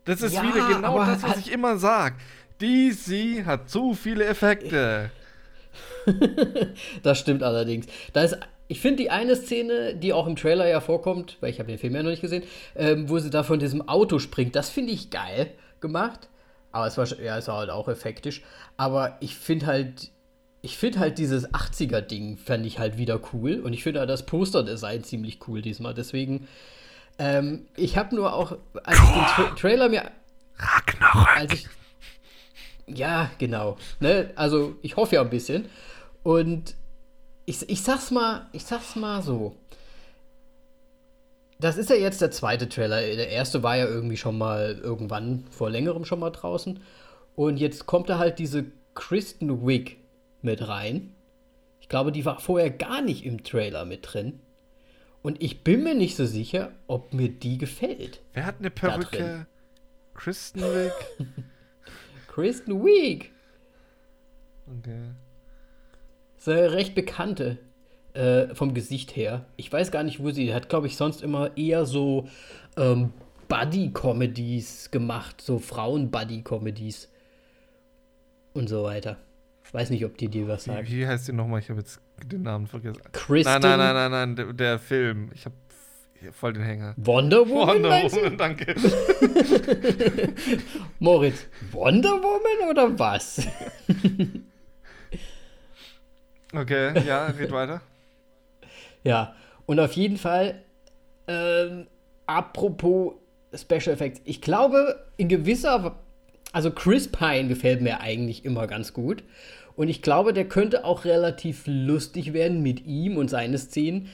Das 0.05 0.23
ist 0.23 0.33
Ja, 0.35 0.43
wieder 0.43 0.67
genau 0.67 0.99
das, 1.05 1.23
was 1.23 1.39
ich 1.39 1.53
immer 1.53 1.79
sag. 1.79 2.15
DC 2.61 3.45
hat 3.47 3.71
zu 3.71 3.95
viele 3.95 4.25
Effekte. 4.25 5.11
Das 7.03 7.19
stimmt 7.19 7.43
allerdings. 7.43 7.87
Da 8.15 8.23
ist, 8.23 8.39
ich 8.67 8.81
finde 8.81 9.03
die 9.03 9.11
eine 9.11 9.37
Szene, 9.37 9.95
die 9.95 10.13
auch 10.15 10.27
im 10.27 10.37
Trailer 10.37 10.67
ja 10.67 10.81
vorkommt, 10.81 11.37
weil 11.41 11.51
ich 11.51 11.59
habe 11.61 11.69
den 11.69 11.79
Film 11.79 11.95
ja 11.95 12.03
noch 12.03 12.11
nicht 12.11 12.23
gesehen, 12.23 12.45
ähm, 12.75 13.09
wo 13.11 13.19
sie 13.19 13.29
da 13.31 13.43
von 13.43 13.59
diesem 13.59 13.87
Auto 13.89 14.19
springt, 14.19 14.57
das 14.57 14.71
finde 14.71 14.93
ich 14.93 15.11
geil 15.11 15.53
gemacht. 15.81 16.29
Aber 16.79 16.87
es 16.87 16.97
war, 16.97 17.07
ja, 17.21 17.37
es 17.39 17.49
war 17.49 17.57
halt 17.57 17.71
auch 17.71 17.89
effektisch. 17.89 18.43
Aber 18.77 19.17
ich 19.19 19.35
finde 19.35 19.67
halt, 19.67 20.13
ich 20.63 20.79
finde 20.79 21.01
halt 21.01 21.19
dieses 21.19 21.53
80er-Ding 21.53 22.37
fand 22.37 22.65
ich 22.67 22.79
halt 22.79 22.99
wieder 22.99 23.21
cool. 23.33 23.61
Und 23.61 23.73
ich 23.73 23.83
finde 23.83 23.99
halt 23.99 24.09
das 24.09 24.27
Poster-Design 24.27 25.03
ziemlich 25.03 25.41
cool 25.49 25.61
diesmal. 25.61 25.93
Deswegen, 25.93 26.47
ähm, 27.19 27.67
ich 27.77 27.99
habe 27.99 28.15
nur 28.15 28.33
auch, 28.33 28.57
als 28.85 28.99
ich 28.99 29.09
den 29.09 29.25
Tra 29.25 29.43
Trailer 29.57 29.89
mir 29.89 30.11
Ragnarök. 30.57 31.37
als 31.37 31.53
ich. 31.55 31.69
Ja, 32.87 33.31
genau. 33.39 33.77
Ne? 33.99 34.31
Also, 34.37 34.77
ich 34.83 34.97
hoffe 34.97 35.17
ja 35.17 35.23
ein 35.23 35.31
bisschen. 35.31 35.69
Und 36.23 36.77
ich, 37.45 37.69
ich 37.69 37.83
sag's 37.83 38.13
mal, 38.13 38.47
ich 38.53 38.65
sag's 38.65 38.95
mal 38.95 39.21
so. 39.21 39.57
Das 41.61 41.77
ist 41.77 41.91
ja 41.91 41.97
jetzt 41.97 42.21
der 42.21 42.31
zweite 42.31 42.69
Trailer. 42.69 43.01
Der 43.01 43.31
erste 43.31 43.63
war 43.63 43.77
ja 43.77 43.87
irgendwie 43.87 44.17
schon 44.17 44.39
mal 44.39 44.79
irgendwann 44.81 45.45
vor 45.51 45.71
längerem 45.71 46.05
schon 46.05 46.21
mal 46.21 46.31
draußen. 46.31 46.81
Und 47.35 47.57
jetzt 47.59 47.87
kommt 47.87 48.09
da 48.09 48.19
halt 48.19 48.39
diese 48.39 48.67
Kristen 48.95 49.67
Wiig 49.67 49.97
mit 50.41 50.67
rein. 50.69 51.15
Ich 51.81 51.89
glaube, 51.89 52.13
die 52.13 52.25
war 52.25 52.39
vorher 52.39 52.71
gar 52.71 53.03
nicht 53.03 53.25
im 53.25 53.43
Trailer 53.43 53.85
mit 53.85 54.13
drin. 54.13 54.41
Und 55.23 55.43
ich 55.43 55.65
bin 55.65 55.83
mir 55.83 55.95
nicht 55.95 56.17
so 56.17 56.27
sicher, 56.27 56.73
ob 56.87 57.13
mir 57.13 57.29
die 57.29 57.59
gefällt. 57.59 58.21
Wer 58.35 58.47
hat 58.47 58.57
eine. 58.61 58.71
Perücke? 58.71 59.47
Kristen 60.15 60.61
Wiig? 60.61 60.93
Kristen 62.29 62.85
Wiig. 62.85 63.33
Okay. 64.79 65.11
ist 66.37 66.49
eine 66.49 66.73
recht 66.73 66.95
bekannte 66.95 67.59
äh, 68.15 68.55
vom 68.55 68.75
Gesicht 68.75 69.17
her. 69.17 69.47
Ich 69.57 69.73
weiß 69.73 69.91
gar 69.91 70.03
nicht, 70.03 70.21
wo 70.21 70.31
sie 70.31 70.55
hat, 70.55 70.69
glaube 70.69 70.87
ich, 70.87 70.97
sonst 70.97 71.23
immer 71.23 71.57
eher 71.57 71.87
so 71.87 72.29
ähm, 72.77 73.13
Buddy-Comedies 73.49 74.91
gemacht, 74.91 75.41
so 75.41 75.59
Frauen-Buddy-Comedies 75.59 77.09
und 78.55 78.69
so 78.69 78.85
weiter. 78.85 79.17
Ich 79.65 79.75
weiß 79.75 79.91
nicht, 79.91 80.05
ob 80.05 80.17
die 80.17 80.29
dir 80.29 80.49
was 80.49 80.65
sagt. 80.65 80.91
wie 80.91 81.07
heißt 81.07 81.29
die 81.29 81.33
nochmal? 81.33 81.61
Ich 81.61 81.69
habe 81.69 81.81
jetzt 81.81 82.01
den 82.25 82.43
Namen 82.43 82.67
vergessen. 82.67 83.03
Kristen 83.13 83.53
Nein, 83.53 83.61
nein, 83.61 83.95
nein, 83.95 84.11
nein, 84.11 84.35
nein, 84.35 84.57
der, 84.57 84.79
Film. 84.79 85.31
Ich 85.35 85.45
habe 85.45 85.55
voll 86.33 86.55
den 86.55 86.63
Hänger. 86.63 86.95
Wonder 86.97 87.47
Woman, 87.49 87.83
Wonder? 87.83 88.11
Woman, 88.11 88.39
danke. 88.39 88.75
Moritz, 90.99 91.47
Wonder 91.71 92.13
Woman 92.13 92.71
oder 92.71 92.99
was? 92.99 93.47
Okay, 96.55 97.07
ja, 97.07 97.27
red 97.27 97.53
weiter. 97.53 97.83
Ja, 99.09 99.35
und 99.65 99.81
auf 99.81 99.95
jeden 99.95 100.19
Fall, 100.19 100.57
ähm, 101.29 101.87
apropos 102.27 103.15
Special 103.55 103.95
Effects, 103.95 104.21
ich 104.27 104.43
glaube, 104.43 105.03
in 105.17 105.29
gewisser, 105.29 105.97
also 106.53 106.71
Chris 106.71 107.09
Pine 107.09 107.49
gefällt 107.49 107.81
mir 107.81 108.03
eigentlich 108.03 108.45
immer 108.45 108.67
ganz 108.67 108.93
gut. 108.93 109.25
Und 109.77 109.89
ich 109.89 110.03
glaube, 110.03 110.35
der 110.35 110.47
könnte 110.47 110.85
auch 110.85 111.07
relativ 111.07 111.63
lustig 111.65 112.35
werden 112.35 112.63
mit 112.63 112.85
ihm 112.85 113.17
und 113.17 113.31
seine 113.31 113.57
Szenen. 113.57 114.11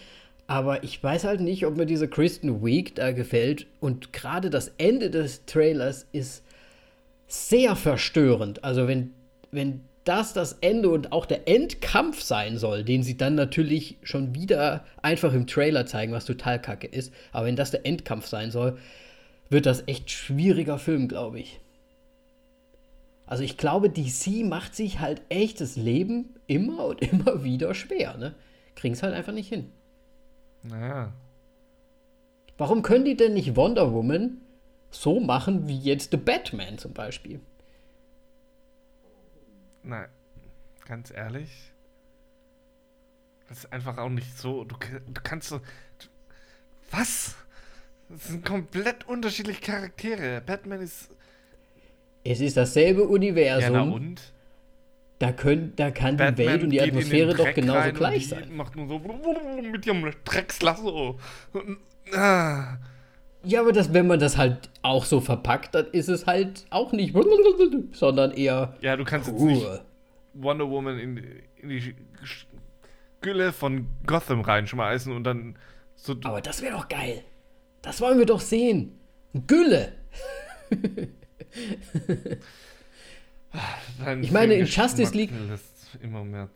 Aber 0.47 0.85
ich 0.85 1.03
weiß 1.03 1.25
halt 1.25 1.41
nicht, 1.41 1.67
ob 1.67 1.77
mir 1.77 1.87
diese 1.87 2.07
Kristen 2.07 2.65
Week 2.65 2.95
da 2.95 3.11
gefällt. 3.11 3.67
Und 3.81 4.13
gerade 4.13 4.49
das 4.49 4.75
Ende 4.79 5.11
des 5.11 5.45
Trailers 5.45 6.07
ist 6.13 6.45
sehr 7.27 7.75
verstörend. 7.75 8.63
Also 8.63 8.87
wenn, 8.87 9.13
wenn 9.51 9.81
das 10.05 10.35
das 10.35 10.59
Ende 10.61 10.91
und 10.91 11.13
auch 11.13 11.27
der 11.27 11.49
Endkampf 11.49 12.21
sein 12.21 12.59
soll, 12.59 12.85
den 12.85 13.03
sie 13.03 13.17
dann 13.17 13.35
natürlich 13.35 13.97
schon 14.03 14.35
wieder 14.35 14.85
einfach 15.03 15.33
im 15.33 15.47
Trailer 15.47 15.87
zeigen, 15.87 16.13
was 16.13 16.27
total 16.27 16.61
kacke 16.61 16.87
ist. 16.87 17.13
Aber 17.33 17.47
wenn 17.47 17.57
das 17.57 17.71
der 17.71 17.87
Endkampf 17.87 18.27
sein 18.27 18.51
soll, 18.51 18.79
wird 19.49 19.67
das 19.67 19.85
echt 19.87 20.11
schwieriger 20.11 20.79
Film, 20.79 21.09
glaube 21.09 21.41
ich. 21.41 21.61
Also 23.27 23.43
ich 23.43 23.57
glaube, 23.57 23.89
DC 23.89 24.45
macht 24.45 24.75
sich 24.75 25.01
halt 25.01 25.23
echt 25.31 25.61
das 25.61 25.77
Leben 25.77 26.35
immer 26.47 26.85
und 26.87 27.01
immer 27.13 27.43
wieder 27.43 27.75
schwer, 27.75 28.17
ne? 28.19 28.35
Kriegen 28.75 28.95
es 28.95 29.03
halt 29.03 29.15
einfach 29.15 29.33
nicht 29.33 29.49
hin. 29.49 29.71
Naja. 30.63 31.13
Warum 32.59 32.83
können 32.83 33.05
die 33.05 33.17
denn 33.17 33.35
nicht 33.35 33.57
Wonder 33.57 33.93
Woman 33.93 34.39
so 34.91 35.19
machen 35.19 35.67
wie 35.67 35.79
jetzt 35.79 36.11
The 36.11 36.17
Batman 36.17 36.79
zum 36.79 36.93
Beispiel? 36.93 37.41
Nein, 39.85 40.09
ganz 40.87 41.11
ehrlich. 41.11 41.73
Das 43.49 43.59
ist 43.59 43.73
einfach 43.73 43.99
auch 43.99 44.09
nicht 44.09 44.39
so. 44.39 44.65
Du, 44.65 44.77
du 44.77 45.21
kannst 45.23 45.49
so. 45.49 45.59
Du, 45.59 46.07
was? 46.91 47.37
Das 48.09 48.29
sind 48.29 48.45
komplett 48.45 49.07
unterschiedliche 49.07 49.61
Charaktere. 49.61 50.43
Batman 50.45 50.81
ist. 50.81 51.11
Es 52.25 52.41
ist 52.41 52.57
dasselbe 52.57 53.05
Universum. 53.07 53.75
Ja, 53.75 53.85
na 53.85 53.93
und? 53.93 54.33
Da, 55.19 55.33
können, 55.33 55.75
da 55.77 55.91
kann 55.91 56.17
Batman 56.17 56.35
die 56.35 56.47
Welt 56.47 56.63
und 56.63 56.71
die 56.71 56.81
Atmosphäre 56.81 57.35
doch 57.35 57.53
genauso 57.55 57.93
gleich 57.93 58.29
sein. 58.29 58.57
Macht 58.57 58.77
nur 58.77 58.89
so 58.89 58.99
mit 59.73 59.87
ihrem 59.87 60.11
Dreckslasso. 60.25 61.19
Ah. 62.13 62.79
Ja, 63.45 63.61
aber 63.61 63.73
das, 63.73 63.93
wenn 63.93 64.07
man 64.07 64.19
das 64.19 64.37
halt 64.37 64.71
auch 64.83 65.05
so 65.05 65.21
verpackt, 65.21 65.75
dann 65.75 65.87
ist 65.93 66.09
es 66.09 66.27
halt 66.27 66.65
auch 66.71 66.93
nicht, 66.93 67.15
sondern 67.93 68.33
eher 68.33 68.77
Ja, 68.81 68.97
du 68.97 69.05
kannst 69.05 69.29
jetzt 69.29 69.41
nicht 69.41 69.63
Ruhe. 69.65 69.85
Wonder 70.35 70.69
Woman 70.69 70.99
in, 70.99 71.17
in 71.57 71.69
die 71.69 71.95
Gülle 73.21 73.53
von 73.53 73.87
Gotham 74.07 74.41
reinschmeißen 74.41 75.13
und 75.15 75.25
dann 75.25 75.57
so. 75.95 76.15
Aber 76.25 76.41
das 76.41 76.61
wäre 76.63 76.77
doch 76.77 76.89
geil. 76.89 77.23
Das 77.83 78.01
wollen 78.01 78.19
wir 78.19 78.27
doch 78.27 78.41
sehen. 78.41 78.99
Gülle. 79.47 79.93
Ich 84.21 84.33
meine, 84.33 84.55
in 84.55 84.67
Justice 84.67 85.15
League- 85.15 85.31
immer 86.03 86.25
mehr. 86.25 86.49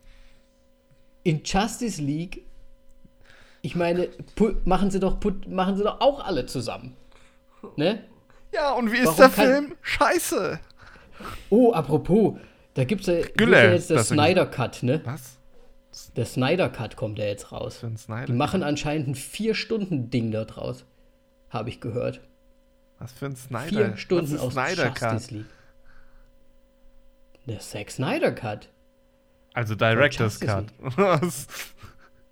In 1.22 1.42
Justice 1.44 2.02
League, 2.02 2.44
ich 3.62 3.74
meine, 3.76 4.08
machen 4.64 4.90
sie 4.90 5.00
doch, 5.00 5.18
put- 5.20 5.48
machen 5.48 5.76
sie 5.76 5.82
doch 5.84 6.00
auch 6.00 6.24
alle 6.24 6.46
zusammen. 6.46 6.96
Ne? 7.76 8.04
Ja, 8.54 8.72
und 8.72 8.92
wie 8.92 8.98
ist 8.98 9.06
Warum 9.06 9.16
der 9.18 9.28
kann- 9.28 9.44
Film? 9.46 9.76
Scheiße! 9.82 10.60
Oh, 11.50 11.72
apropos, 11.72 12.38
da 12.74 12.84
gibt's 12.84 13.06
ja, 13.06 13.20
Gülle, 13.36 13.64
ja 13.64 13.72
jetzt 13.72 13.90
der 13.90 14.04
Snyder 14.04 14.46
Cut, 14.46 14.82
ne? 14.82 15.00
Was? 15.04 15.36
Der 16.14 16.24
Snyder 16.26 16.68
Cut 16.68 16.94
kommt 16.96 17.18
ja 17.18 17.24
jetzt 17.24 17.50
raus. 17.50 17.78
Für 17.78 17.90
Snyder? 17.96 18.26
Die 18.26 18.32
machen 18.32 18.62
anscheinend 18.62 19.08
ein 19.08 19.14
Vier-Stunden-Ding 19.16 20.30
da 20.30 20.44
draus. 20.44 20.84
Habe 21.50 21.70
ich 21.70 21.80
gehört. 21.80 22.20
Was 23.00 23.10
für 23.12 23.26
ein 23.26 23.34
Snyder? 23.36 23.68
Vier 23.68 23.96
Stunden 23.96 24.24
Was 24.26 24.32
ist 24.32 24.40
aus 24.40 24.52
Snyder 24.52 24.90
Cut? 24.90 25.12
Justice 25.14 25.34
League. 25.34 25.46
Der 27.46 27.58
Zack 27.60 27.90
Snyder 27.90 28.30
Cut. 28.32 28.68
Also 29.54 29.74
Director's 29.74 30.38
Cut. 30.38 30.66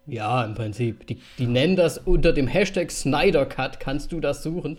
Ja, 0.07 0.45
im 0.45 0.55
Prinzip. 0.55 1.07
Die, 1.07 1.21
die 1.39 1.47
nennen 1.47 1.77
das 1.77 1.99
unter 1.99 2.33
dem 2.33 2.47
Hashtag 2.47 2.91
Snyder 2.91 3.47
Cut, 3.47 3.81
kannst 3.81 4.13
du 4.13 4.21
das 4.21 4.43
suchen. 4.43 4.79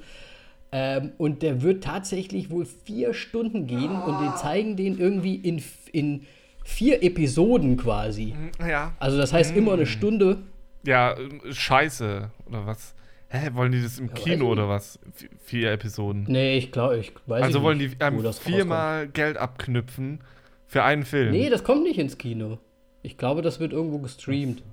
Ähm, 0.71 1.11
und 1.17 1.43
der 1.43 1.61
wird 1.61 1.83
tatsächlich 1.83 2.49
wohl 2.49 2.65
vier 2.65 3.13
Stunden 3.13 3.67
gehen 3.67 3.91
und 3.91 4.21
die 4.21 4.35
zeigen 4.35 4.75
den 4.75 4.99
irgendwie 4.99 5.35
in, 5.35 5.63
in 5.91 6.25
vier 6.63 7.03
Episoden 7.03 7.77
quasi. 7.77 8.35
Ja. 8.59 8.93
Also 8.99 9.17
das 9.17 9.31
heißt 9.31 9.55
immer 9.55 9.73
eine 9.73 9.85
Stunde. 9.85 10.39
Ja, 10.85 11.13
äh, 11.13 11.53
scheiße. 11.53 12.29
Oder 12.45 12.65
was? 12.65 12.93
Hä, 13.29 13.49
wollen 13.53 13.73
die 13.73 13.81
das 13.81 13.99
im 13.99 14.07
ich 14.07 14.23
Kino 14.23 14.49
oder 14.49 14.69
was? 14.69 14.99
Vier 15.43 15.71
Episoden. 15.71 16.25
Nee, 16.27 16.57
ich 16.57 16.71
glaube, 16.71 16.97
ich 16.97 17.13
weiß 17.25 17.43
also 17.43 17.59
ich 17.59 17.63
wollen 17.63 17.79
die 17.79 17.91
ähm, 17.99 18.33
viermal 18.33 19.07
Geld 19.07 19.37
abknüpfen 19.37 20.19
für 20.65 20.83
einen 20.83 21.03
Film. 21.03 21.31
Nee, 21.31 21.49
das 21.49 21.63
kommt 21.63 21.83
nicht 21.83 21.99
ins 21.99 22.17
Kino. 22.17 22.57
Ich 23.03 23.17
glaube, 23.17 23.41
das 23.41 23.59
wird 23.59 23.73
irgendwo 23.73 23.99
gestreamt. 23.99 24.63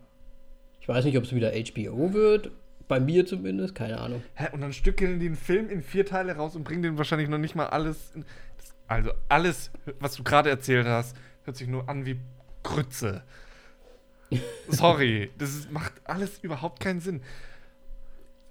Ich 0.84 0.88
weiß 0.88 1.06
nicht, 1.06 1.16
ob 1.16 1.24
es 1.24 1.34
wieder 1.34 1.52
HBO 1.52 2.12
wird. 2.12 2.50
Bei 2.88 3.00
mir 3.00 3.24
zumindest, 3.24 3.74
keine 3.74 3.98
Ahnung. 3.98 4.22
Hä, 4.34 4.48
und 4.52 4.60
dann 4.60 4.74
stückeln 4.74 5.18
die 5.18 5.28
den 5.28 5.34
Film 5.34 5.70
in 5.70 5.80
vier 5.82 6.04
Teile 6.04 6.36
raus 6.36 6.54
und 6.56 6.64
bringen 6.64 6.82
den 6.82 6.98
wahrscheinlich 6.98 7.30
noch 7.30 7.38
nicht 7.38 7.54
mal 7.54 7.68
alles. 7.68 8.12
In, 8.14 8.26
also 8.86 9.10
alles, 9.30 9.70
was 9.98 10.14
du 10.16 10.24
gerade 10.24 10.50
erzählt 10.50 10.86
hast, 10.86 11.16
hört 11.44 11.56
sich 11.56 11.68
nur 11.68 11.88
an 11.88 12.04
wie 12.04 12.20
Grütze. 12.62 13.22
Sorry, 14.68 15.30
das 15.38 15.54
ist, 15.54 15.72
macht 15.72 15.94
alles 16.04 16.40
überhaupt 16.40 16.80
keinen 16.80 17.00
Sinn. 17.00 17.22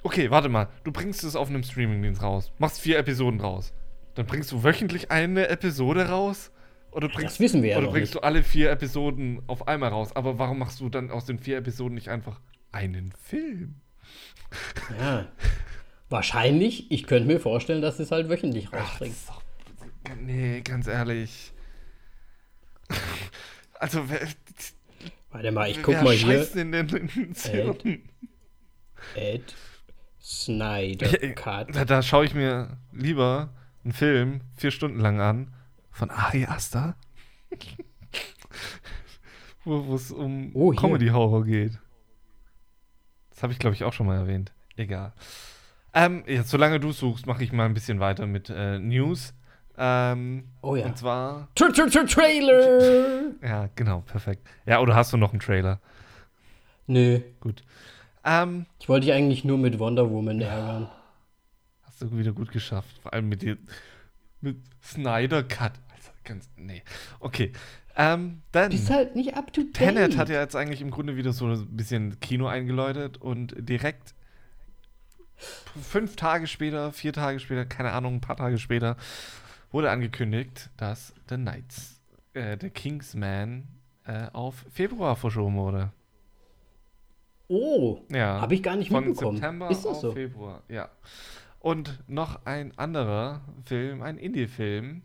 Okay, 0.02 0.32
warte 0.32 0.50
mal. 0.50 0.70
Du 0.84 0.92
bringst 0.92 1.24
es 1.24 1.36
auf 1.36 1.50
einem 1.50 1.62
Streamingdienst 1.62 2.24
raus, 2.24 2.52
machst 2.58 2.82
vier 2.82 2.98
Episoden 2.98 3.42
raus. 3.42 3.74
Dann 4.16 4.26
bringst 4.26 4.52
du 4.52 4.64
wöchentlich 4.64 5.12
eine 5.12 5.50
Episode 5.50 6.10
raus? 6.10 6.50
Oder 6.94 7.10
bringst, 7.10 7.36
Das 7.36 7.40
wissen 7.40 7.64
wir 7.64 7.72
ja 7.72 7.78
oder 7.80 7.88
bringst 7.88 8.14
nicht. 8.14 8.24
du 8.24 8.28
alle 8.28 8.44
vier 8.44 8.70
Episoden 8.72 9.42
auf 9.48 9.68
einmal 9.68 9.90
raus? 9.90 10.16
Aber 10.16 10.38
warum 10.40 10.60
machst 10.60 10.80
du 10.80 10.90
dann 10.90 11.12
aus 11.12 11.26
den 11.26 11.40
vier 11.40 11.58
Episoden 11.58 11.96
nicht 11.96 12.10
einfach 12.10 12.40
einen 12.72 13.12
Film? 13.12 13.76
Ja. 15.00 15.28
Wahrscheinlich, 16.10 16.92
ich 16.92 17.06
könnte 17.08 17.28
mir 17.28 17.40
vorstellen, 17.40 17.82
dass 17.82 18.00
es 18.00 18.12
halt 18.12 18.30
wöchentlich 18.30 18.68
Ach, 18.72 18.92
rausbringt. 18.92 19.14
ist 19.16 19.30
doch- 19.30 19.42
nee, 20.22 20.62
ganz 20.62 20.88
ehrlich. 20.88 21.52
Also, 23.80 24.10
wer, 24.10 24.22
Warte 25.32 25.52
mal, 25.52 25.70
ich 25.70 25.82
guck 25.84 26.02
mal 26.02 26.14
hier. 26.14 26.46
denn 26.46 26.74
Äh, 26.74 27.32
Hirn? 27.52 28.04
Ed 29.16 29.56
Snyder 30.22 31.10
Cut. 31.34 31.76
Da, 31.76 31.84
da 31.84 32.02
schaue 32.02 32.24
ich 32.24 32.34
mir 32.34 32.78
lieber 32.94 33.54
einen 33.84 33.92
Film 33.92 34.42
vier 34.56 34.72
Stunden 34.72 35.00
lang 35.00 35.20
an 35.20 35.54
von 35.94 36.10
Ari 36.10 36.46
Aster, 36.46 36.96
wo 39.64 39.96
es 39.96 40.12
um 40.12 40.52
Oh. 40.54 40.72
Comedy-Horror 40.74 41.46
geht. 41.46 41.80
Das 43.30 43.44
habe 43.44 43.54
ich, 43.54 43.60
glaube 43.60 43.76
ich, 43.76 43.84
auch 43.84 43.94
schon 43.94 44.08
mal 44.08 44.18
erwähnt. 44.18 44.52
Egal. 44.76 45.14
Ähm, 45.94 46.24
jetzt, 46.28 46.50
solange 46.50 46.80
du 46.80 46.92
suchst, 46.92 47.26
mache 47.28 47.44
ich 47.44 47.52
mal 47.54 47.66
ein 47.66 47.74
bisschen 47.74 48.00
weiter 48.00 48.26
mit 48.26 48.50
äh, 48.50 48.80
News. 48.80 49.34
Ähm, 49.78 50.50
Oh 50.62 50.76
ja. 50.76 50.86
Und 50.86 50.98
zwar 50.98 51.48
Tra 51.56 51.68
-tra 51.68 51.88
-tra 51.88 52.08
Trailer! 52.12 53.32
Ja, 53.42 53.70
genau, 53.76 54.02
perfekt. 54.02 54.48
Ja, 54.66 54.80
oder 54.80 54.96
hast 54.96 55.14
du 55.14 55.18
noch 55.18 55.32
einen 55.32 55.40
Trailer? 55.40 55.80
Nö, 56.88 57.20
Gut. 57.40 57.64
Ähm, 58.26 58.66
ich 58.80 58.88
wollte 58.88 59.06
dich 59.08 59.14
eigentlich 59.16 59.44
nur 59.44 59.58
mit 59.58 59.80
Wonder 59.80 60.10
Woman 60.10 60.40
ärgern. 60.42 60.90
hast 61.82 62.02
du 62.02 62.18
wieder 62.18 62.32
gut 62.32 62.52
geschafft. 62.52 62.98
Vor 63.02 63.12
allem 63.14 63.28
mit 63.30 63.42
dir. 63.42 63.58
Mit 64.44 64.58
Snyder 64.84 65.42
Cut. 65.44 65.72
Also 65.96 66.12
ganz. 66.24 66.50
Nee. 66.58 66.84
Okay. 67.20 67.54
Ähm, 67.96 68.42
dann. 68.52 68.72
Bist 68.72 68.90
halt 68.90 69.16
nicht 69.16 69.36
up 69.38 69.54
to 69.54 69.62
date. 69.62 69.74
Tenet 69.74 70.18
hat 70.18 70.28
ja 70.30 70.42
jetzt 70.42 70.56
eigentlich 70.56 70.82
im 70.82 70.92
Grunde 70.92 71.16
wieder 71.16 71.32
so 71.32 71.46
ein 71.48 71.76
bisschen 71.78 72.20
Kino 72.20 72.48
eingeläutet 72.48 73.18
und 73.18 73.56
direkt 73.58 74.14
fünf 75.82 76.16
Tage 76.16 76.48
später, 76.48 76.92
vier 76.92 77.14
Tage 77.14 77.40
später, 77.40 77.66
keine 77.66 77.92
Ahnung, 77.92 78.16
ein 78.16 78.22
paar 78.22 78.36
Tage 78.38 78.58
später, 78.58 78.98
wurde 79.72 79.90
angekündigt, 79.92 80.70
dass 80.78 81.14
The 81.30 81.36
Knights, 81.36 82.02
äh, 82.34 82.58
der 82.58 82.70
Kingsman, 82.70 83.68
äh, 84.06 84.28
auf 84.34 84.66
Februar 84.74 85.16
verschoben 85.16 85.56
wurde. 85.56 85.92
Oh, 87.48 88.00
Ja. 88.10 88.42
habe 88.42 88.56
ich 88.56 88.64
gar 88.64 88.76
nicht 88.76 88.90
Von 88.90 89.06
mitbekommen. 89.06 89.38
September 89.38 89.70
Ist 89.70 89.86
das 89.86 89.96
auf 89.96 90.02
so? 90.02 90.12
Februar, 90.14 90.64
ja. 90.70 90.90
Und 91.64 92.04
noch 92.10 92.46
ein 92.46 92.78
anderer 92.78 93.40
Film, 93.64 94.02
ein 94.02 94.18
Indie-Film 94.18 95.02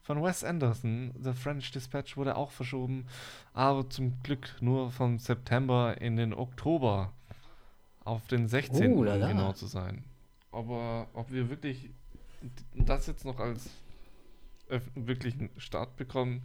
von 0.00 0.22
Wes 0.22 0.42
Anderson, 0.42 1.12
The 1.22 1.34
French 1.34 1.70
Dispatch, 1.70 2.16
wurde 2.16 2.34
auch 2.34 2.50
verschoben, 2.50 3.04
aber 3.52 3.90
zum 3.90 4.18
Glück 4.22 4.56
nur 4.62 4.90
von 4.90 5.18
September 5.18 6.00
in 6.00 6.16
den 6.16 6.32
Oktober. 6.32 7.12
Auf 8.04 8.26
den 8.26 8.48
16. 8.48 8.94
Oh, 8.94 9.00
um 9.00 9.04
genau 9.04 9.52
zu 9.52 9.66
sein. 9.66 10.02
Aber 10.50 11.08
ob 11.12 11.30
wir 11.30 11.50
wirklich 11.50 11.90
das 12.74 13.06
jetzt 13.06 13.26
noch 13.26 13.38
als 13.38 13.68
wirklichen 14.94 15.50
Start 15.58 15.96
bekommen, 15.96 16.42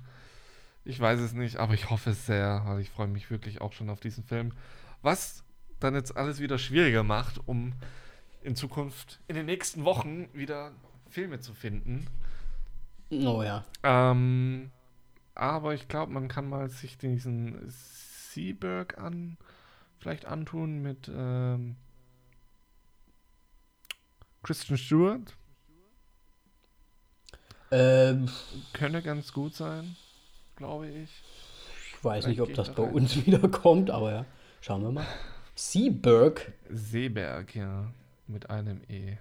ich 0.84 1.00
weiß 1.00 1.22
es 1.22 1.32
nicht, 1.32 1.56
aber 1.56 1.74
ich 1.74 1.90
hoffe 1.90 2.10
es 2.10 2.26
sehr, 2.26 2.64
weil 2.66 2.82
ich 2.82 2.90
freue 2.90 3.08
mich 3.08 3.32
wirklich 3.32 3.62
auch 3.62 3.72
schon 3.72 3.90
auf 3.90 4.02
diesen 4.02 4.26
Film. 4.26 4.52
Was 5.04 5.46
dann 5.80 5.96
jetzt 5.96 6.18
alles 6.18 6.42
wieder 6.42 6.58
schwieriger 6.58 7.04
macht, 7.04 7.40
um 7.48 7.72
in 8.41 8.56
Zukunft, 8.56 9.19
in 9.28 9.36
den 9.36 9.45
nächsten 9.45 9.86
Wochen 9.86 10.30
wieder 10.34 10.71
Filme 11.10 11.39
zu 11.39 11.54
finden. 11.54 12.08
Oh 13.10 13.41
ja. 13.43 13.63
Ähm, 13.84 14.71
aber 15.36 15.73
ich 15.73 15.88
glaube, 15.88 16.12
man 16.12 16.28
kann 16.28 16.50
mal 16.50 16.69
sich 16.69 16.97
diesen 16.97 17.58
Seaberg 17.67 18.97
vielleicht 20.00 20.26
antun 20.26 20.82
mit 20.82 21.10
ähm, 21.13 21.76
Christian 24.43 24.78
Stewart. 24.78 25.36
Ähm, 27.69 28.30
Könnte 28.73 29.02
ganz 29.02 29.34
gut 29.34 29.54
sein, 29.54 29.95
glaube 30.56 30.88
ich. 30.88 31.10
ich 31.93 32.04
weiß 32.04 32.23
Vielleicht 32.26 32.28
nicht, 32.28 32.41
ob 32.41 32.54
das 32.54 32.67
da 32.67 32.73
bei 32.73 32.84
rein. 32.84 32.93
uns 32.93 33.15
wieder 33.26 33.47
kommt, 33.50 33.89
aber 33.89 34.12
ja, 34.12 34.26
schauen 34.62 34.84
wir 34.84 34.91
mal. 34.91 35.08
Seaberg. 35.56 36.54
Seeberg, 36.69 37.56
ja, 37.56 37.91
mit 38.30 38.50
einem 38.50 38.82
E. 38.90 39.18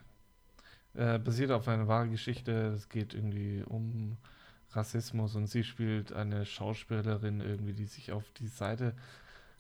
Äh, 0.95 1.19
basiert 1.19 1.51
auf 1.51 1.69
einer 1.69 1.89
wahren 1.89 2.11
Geschichte. 2.11 2.53
Es 2.75 2.89
geht 2.89 3.15
irgendwie 3.15 3.63
um 3.67 4.17
Rassismus 4.73 5.35
und 5.35 5.47
sie 5.47 5.65
spielt 5.65 6.13
eine 6.13 6.47
Schauspielerin 6.47 7.41
irgendwie, 7.41 7.73
die 7.73 7.87
sich 7.87 8.13
auf 8.13 8.25
die 8.39 8.49
Seite 8.49 8.95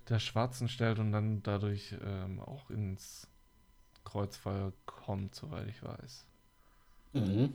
der 0.08 0.18
Schwarzen 0.18 0.68
stellt 0.68 0.98
und 0.98 1.12
dann 1.12 1.42
dadurch 1.42 1.94
ähm, 2.04 2.40
auch 2.40 2.70
ins 2.70 3.28
Kreuzfeuer 4.04 4.72
kommt, 4.84 5.34
soweit 5.34 5.68
ich 5.68 5.82
weiß. 5.82 6.26
Mhm. 7.14 7.54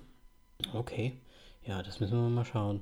Okay. 0.73 1.17
Ja, 1.63 1.81
das 1.81 1.99
müssen 1.99 2.13
wir 2.13 2.29
mal 2.29 2.45
schauen. 2.45 2.81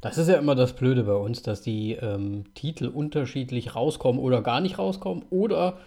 Das 0.00 0.18
ist 0.18 0.28
ja 0.28 0.36
immer 0.36 0.56
das 0.56 0.74
Blöde 0.74 1.04
bei 1.04 1.14
uns, 1.14 1.42
dass 1.42 1.62
die 1.62 1.92
ähm, 1.92 2.52
Titel 2.54 2.88
unterschiedlich 2.88 3.76
rauskommen 3.76 4.20
oder 4.20 4.42
gar 4.42 4.60
nicht 4.60 4.78
rauskommen 4.78 5.24
oder 5.30 5.78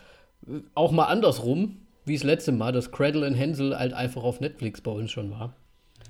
auch 0.73 0.91
mal 0.91 1.05
andersrum, 1.05 1.77
wie 2.05 2.13
das 2.13 2.23
letzte 2.23 2.51
Mal, 2.51 2.71
dass 2.71 2.91
Cradle 2.91 3.25
and 3.25 3.38
Hansel 3.38 3.77
halt 3.77 3.93
einfach 3.93 4.23
auf 4.23 4.39
Netflix 4.39 4.81
bei 4.81 4.91
uns 4.91 5.12
schon 5.12 5.31
war. 5.31 5.55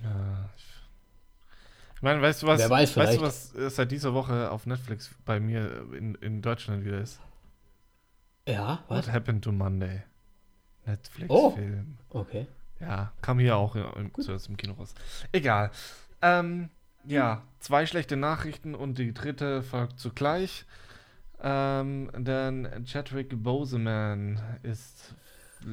Ja, 0.04 0.50
ich, 0.58 2.02
meine, 2.02 2.22
weißt 2.22 2.44
du 2.44 2.48
was? 2.48 2.60
Wer 2.60 2.70
weiß 2.70 2.98
weißt 2.98 3.18
du, 3.18 3.22
was 3.22 3.56
äh, 3.56 3.70
seit 3.70 3.92
dieser 3.92 4.14
Woche 4.14 4.52
auf 4.52 4.66
Netflix 4.66 5.16
bei 5.26 5.40
mir 5.40 5.86
in, 5.94 6.16
in 6.16 6.42
Deutschland 6.42 6.86
wieder 6.86 7.00
ist? 7.00 7.20
Ja, 8.48 8.84
was? 8.88 9.08
What 9.08 9.14
Happened 9.14 9.44
to 9.44 9.52
Monday? 9.52 10.04
Netflix-Film. 10.86 11.98
Oh. 12.10 12.20
Okay. 12.20 12.48
Ja, 12.80 13.12
kam 13.22 13.40
hier 13.40 13.56
auch 13.56 13.76
im, 13.76 14.12
zuerst 14.20 14.50
im 14.50 14.58
Kino 14.58 14.74
raus. 14.74 14.94
Egal. 15.32 15.72
Ähm, 16.22 16.70
ja, 17.06 17.44
zwei 17.60 17.86
schlechte 17.86 18.18
Nachrichten 18.18 18.76
und 18.76 18.98
die 18.98 19.14
dritte 19.14 19.64
folgt 19.64 20.00
zugleich. 20.00 20.66
Ähm, 21.42 22.10
denn 22.18 22.68
Chadwick 22.86 23.42
Boseman 23.44 24.40
ist 24.64 25.16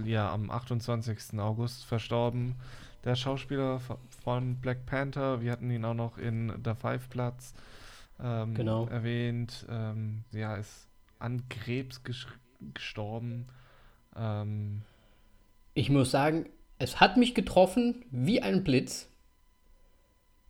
ja 0.05 0.33
am 0.33 0.51
28. 0.51 1.39
August 1.39 1.85
verstorben. 1.85 2.57
Der 3.05 3.17
Schauspieler 3.17 3.81
von 4.23 4.57
Black 4.57 4.87
Panther, 4.87 5.41
wir 5.41 5.51
hatten 5.53 5.71
ihn 5.71 5.85
auch 5.85 5.95
noch 5.95 6.19
in 6.19 6.53
The 6.65 6.75
Five 6.75 7.09
Platz 7.09 7.53
ähm, 8.23 8.55
Genau. 8.55 8.87
erwähnt. 8.87 9.67
Ähm, 9.69 10.25
ja, 10.33 10.55
ist 10.57 10.87
an 11.19 11.43
Krebs 11.49 12.03
gestorben. 12.75 13.47
Ähm, 14.17 14.83
Ich 15.75 15.91
muss 15.91 16.11
sagen, 16.11 16.47
es 16.79 17.01
hat 17.01 17.17
mich 17.17 17.35
getroffen 17.35 18.05
wie 18.11 18.41
ein 18.43 18.63
Blitz. 18.63 19.09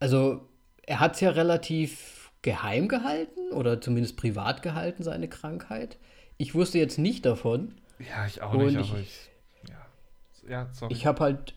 Also, 0.01 0.49
er 0.87 1.01
hat 1.01 1.15
es 1.15 1.21
ja 1.21 1.31
relativ 1.31 2.22
geheim 2.43 2.89
gehalten 2.89 3.53
oder 3.53 3.81
zumindest 3.81 4.17
privat 4.17 4.63
gehalten, 4.63 5.03
seine 5.03 5.29
Krankheit. 5.29 5.97
Ich 6.39 6.55
wusste 6.55 6.79
jetzt 6.79 6.99
nicht 6.99 7.25
davon. 7.25 7.75
Ja, 7.99 8.27
ich 8.27 8.43
auch 8.43 8.53
nicht, 8.55 8.77
ich- 8.79 8.95
ich. 8.95 9.31
Ja, 9.69 10.51
ja 10.51 10.69
sorry. 10.73 10.93
Ich 10.93 11.07
habe 11.07 11.21
halt, 11.21 11.55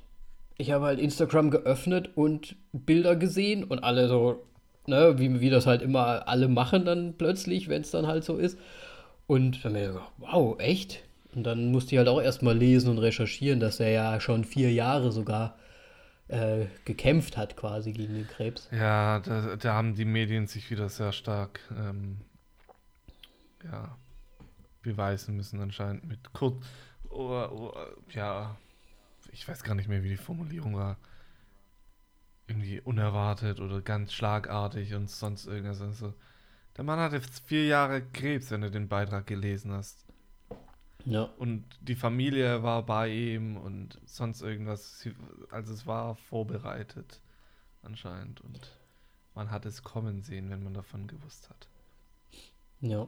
ich 0.57 0.71
habe 0.71 0.85
halt 0.85 0.99
Instagram 0.99 1.49
geöffnet 1.49 2.11
und 2.15 2.55
Bilder 2.71 3.15
gesehen 3.15 3.63
und 3.63 3.83
alle 3.83 4.07
so, 4.07 4.43
ne, 4.85 5.17
wie, 5.17 5.39
wie 5.41 5.49
das 5.49 5.65
halt 5.65 5.81
immer 5.81 6.27
alle 6.27 6.47
machen 6.47 6.85
dann 6.85 7.15
plötzlich, 7.17 7.67
wenn 7.67 7.81
es 7.81 7.91
dann 7.91 8.05
halt 8.07 8.23
so 8.23 8.37
ist. 8.37 8.57
Und 9.27 9.65
dann 9.65 9.73
mir 9.73 9.91
so, 9.93 10.01
wow, 10.19 10.59
echt? 10.59 11.01
Und 11.33 11.43
dann 11.43 11.71
musste 11.71 11.95
ich 11.95 11.97
halt 11.97 12.07
auch 12.07 12.21
erstmal 12.21 12.55
lesen 12.55 12.89
und 12.91 12.99
recherchieren, 12.99 13.59
dass 13.59 13.79
er 13.79 13.89
ja 13.89 14.19
schon 14.21 14.43
vier 14.43 14.71
Jahre 14.71 15.11
sogar 15.11 15.57
äh, 16.27 16.65
gekämpft 16.85 17.37
hat 17.37 17.55
quasi 17.55 17.91
gegen 17.91 18.15
den 18.15 18.27
Krebs. 18.27 18.67
ja, 18.71 19.19
da, 19.19 19.55
da 19.55 19.73
haben 19.73 19.95
die 19.95 20.05
Medien 20.05 20.47
sich 20.47 20.71
wieder 20.71 20.89
sehr 20.89 21.11
stark 21.11 21.59
ähm, 21.71 22.17
ja, 23.63 23.95
beweisen 24.81 25.35
müssen, 25.35 25.61
anscheinend 25.61 26.05
mit 26.05 26.33
kurz. 26.33 26.63
Oder, 27.09 27.51
oder, 27.51 27.87
ja, 28.09 28.57
ich 29.31 29.47
weiß 29.47 29.63
gar 29.63 29.75
nicht 29.75 29.87
mehr, 29.87 30.03
wie 30.03 30.09
die 30.09 30.17
Formulierung 30.17 30.75
war. 30.75 30.97
Irgendwie 32.47 32.79
unerwartet 32.81 33.59
oder 33.59 33.81
ganz 33.81 34.13
schlagartig 34.13 34.93
und 34.93 35.09
sonst 35.09 35.47
irgendwas. 35.47 35.81
Also, 35.81 36.13
der 36.77 36.83
Mann 36.83 36.99
hatte 36.99 37.21
vier 37.45 37.65
Jahre 37.65 38.01
Krebs, 38.01 38.51
wenn 38.51 38.61
du 38.61 38.69
den 38.69 38.87
Beitrag 38.87 39.25
gelesen 39.25 39.71
hast. 39.71 40.04
Ja, 41.05 41.23
Und 41.37 41.65
die 41.81 41.95
Familie 41.95 42.63
war 42.63 42.83
bei 42.83 43.09
ihm 43.09 43.57
und 43.57 43.99
sonst 44.05 44.41
irgendwas. 44.41 45.07
Also 45.51 45.73
es 45.73 45.85
war 45.85 46.15
vorbereitet 46.15 47.21
anscheinend. 47.83 48.41
Und 48.41 48.71
man 49.35 49.51
hat 49.51 49.65
es 49.65 49.83
kommen 49.83 50.21
sehen, 50.21 50.49
wenn 50.49 50.63
man 50.63 50.73
davon 50.73 51.07
gewusst 51.07 51.49
hat. 51.49 51.67
ja. 52.81 53.07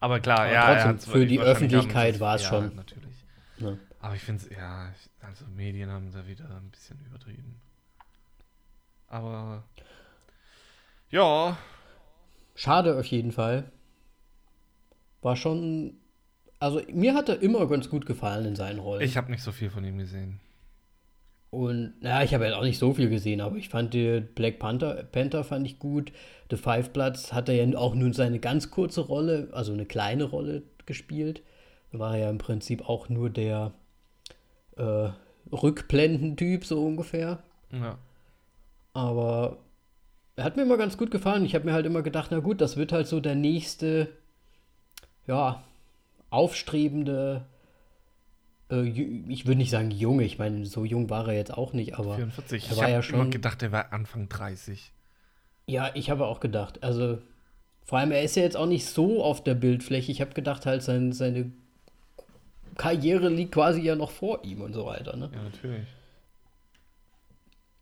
Aber 0.00 0.20
klar, 0.20 0.42
Aber 0.42 0.52
ja. 0.52 0.84
trotzdem, 0.84 1.12
für 1.12 1.26
die 1.26 1.40
Öffentlichkeit 1.40 2.20
war 2.20 2.36
es 2.36 2.42
ja, 2.44 2.48
schon. 2.50 2.76
natürlich. 2.76 3.24
ja. 3.56 3.76
Aber 3.98 4.14
ich 4.14 4.22
finde 4.22 4.44
es, 4.44 4.50
ja, 4.56 4.92
also 5.20 5.44
Medien 5.46 5.90
haben 5.90 6.12
da 6.12 6.24
wieder 6.28 6.48
ein 6.56 6.70
bisschen 6.70 7.00
übertrieben. 7.04 7.60
Aber 9.08 9.64
ja, 11.10 11.56
Schade 12.58 12.98
auf 12.98 13.06
jeden 13.06 13.30
Fall. 13.30 13.70
War 15.22 15.36
schon, 15.36 15.94
also 16.60 16.80
mir 16.92 17.14
hat 17.14 17.28
er 17.28 17.42
immer 17.42 17.66
ganz 17.66 17.88
gut 17.88 18.06
gefallen 18.06 18.46
in 18.46 18.56
seinen 18.56 18.78
Rollen. 18.78 19.02
ich 19.02 19.16
habe 19.16 19.30
nicht 19.30 19.42
so 19.42 19.52
viel 19.52 19.70
von 19.70 19.84
ihm 19.84 19.98
gesehen. 19.98 20.40
Und 21.50 21.94
ja, 22.02 22.22
ich 22.22 22.34
habe 22.34 22.46
ja 22.46 22.58
auch 22.58 22.62
nicht 22.62 22.78
so 22.78 22.92
viel 22.92 23.08
gesehen, 23.08 23.40
aber 23.40 23.56
ich 23.56 23.70
fand 23.70 23.94
die 23.94 24.20
Black 24.20 24.58
Panther, 24.58 25.04
Panther 25.04 25.44
fand 25.44 25.66
ich 25.66 25.78
gut. 25.78 26.12
The 26.50 26.56
Five 26.56 26.90
Bloods 26.90 27.32
hat 27.32 27.48
er 27.48 27.54
ja 27.54 27.78
auch 27.78 27.94
nur 27.94 28.12
seine 28.12 28.38
ganz 28.38 28.70
kurze 28.70 29.00
Rolle, 29.00 29.48
also 29.52 29.72
eine 29.72 29.86
kleine 29.86 30.24
Rolle 30.24 30.62
gespielt. 30.84 31.42
Da 31.90 31.98
war 31.98 32.14
er 32.14 32.24
ja 32.24 32.30
im 32.30 32.38
Prinzip 32.38 32.86
auch 32.86 33.08
nur 33.08 33.30
der 33.30 33.72
äh, 34.76 35.08
Rückblendentyp, 35.50 36.66
so 36.66 36.84
ungefähr. 36.84 37.42
Ja. 37.72 37.98
Aber 38.92 39.58
er 40.36 40.44
hat 40.44 40.56
mir 40.56 40.62
immer 40.62 40.76
ganz 40.76 40.98
gut 40.98 41.10
gefallen. 41.10 41.46
Ich 41.46 41.54
habe 41.54 41.64
mir 41.64 41.72
halt 41.72 41.86
immer 41.86 42.02
gedacht, 42.02 42.28
na 42.30 42.40
gut, 42.40 42.60
das 42.60 42.76
wird 42.76 42.92
halt 42.92 43.06
so 43.06 43.20
der 43.20 43.34
nächste, 43.34 44.08
ja, 45.26 45.64
aufstrebende, 46.30 47.46
äh, 48.70 48.82
ich 49.28 49.46
würde 49.46 49.58
nicht 49.58 49.70
sagen 49.70 49.90
Junge, 49.90 50.24
ich 50.24 50.38
meine, 50.38 50.66
so 50.66 50.84
jung 50.84 51.10
war 51.10 51.28
er 51.28 51.34
jetzt 51.34 51.52
auch 51.56 51.72
nicht, 51.72 51.98
aber 51.98 52.16
44. 52.16 52.64
er 52.64 52.70
Ich 52.70 52.76
war 52.76 52.82
habe 52.84 52.90
ja 52.92 52.96
immer 52.98 53.02
schon, 53.02 53.30
gedacht, 53.30 53.62
er 53.62 53.72
war 53.72 53.92
Anfang 53.92 54.28
30. 54.28 54.92
ja, 55.66 55.90
ich 55.94 56.10
habe 56.10 56.26
auch 56.26 56.40
gedacht, 56.40 56.82
also 56.82 57.18
vor 57.84 57.98
allem, 57.98 58.12
er 58.12 58.22
ist 58.22 58.36
ja 58.36 58.42
jetzt 58.42 58.56
auch 58.56 58.66
nicht 58.66 58.84
so 58.86 59.24
auf 59.24 59.42
der 59.42 59.54
Bildfläche. 59.54 60.12
Ich 60.12 60.20
habe 60.20 60.34
gedacht 60.34 60.66
halt, 60.66 60.82
sein, 60.82 61.12
seine 61.12 61.50
Karriere 62.76 63.30
liegt 63.30 63.52
quasi 63.52 63.80
ja 63.80 63.96
noch 63.96 64.10
vor 64.10 64.44
ihm 64.44 64.60
und 64.60 64.74
so 64.74 64.84
weiter, 64.84 65.16
ne? 65.16 65.30
Ja, 65.34 65.42
natürlich. 65.42 65.86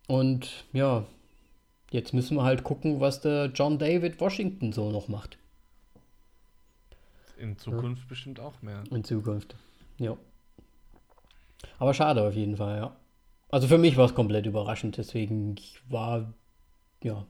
Und 0.07 0.65
ja, 0.73 1.05
jetzt 1.91 2.15
müssen 2.15 2.37
wir 2.37 2.45
halt 2.45 2.63
gucken, 2.63 3.01
was 3.01 3.21
der 3.21 3.47
John 3.47 3.79
David 3.81 4.21
Washington 4.21 4.73
so 4.73 4.93
noch 4.93 5.09
macht 5.09 5.39
In 7.37 7.59
Zukunft 7.59 8.09
bestimmt 8.09 8.41
auch 8.41 8.63
mehr. 8.63 8.83
in 8.91 9.05
Zukunft. 9.05 9.57
Ja. 9.99 10.17
Aber 11.79 11.95
schade 11.95 12.23
auf 12.23 12.35
jeden 12.35 12.57
Fall, 12.57 12.79
ja. 12.79 12.97
Also 13.49 13.69
für 13.69 13.79
mich 13.79 13.97
war 13.97 14.07
es 14.07 14.15
komplett 14.15 14.47
überraschend, 14.47 14.97
deswegen 14.97 15.57
ich 15.57 15.81
war 15.89 16.33
ja 17.03 17.27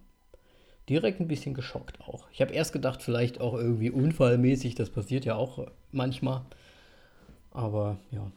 direkt 0.89 1.21
ein 1.21 1.29
bisschen 1.29 1.55
geschockt 1.55 2.01
auch. 2.01 2.29
Ich 2.31 2.41
habe 2.41 2.53
erst 2.53 2.73
gedacht, 2.73 3.03
vielleicht 3.03 3.41
auch 3.41 3.55
irgendwie 3.55 3.91
unfallmäßig, 3.91 4.75
das 4.75 4.91
passiert 4.91 5.25
ja 5.25 5.35
auch 5.35 5.67
manchmal. 5.91 6.45
Aber 7.51 7.99
ja. 8.11 8.31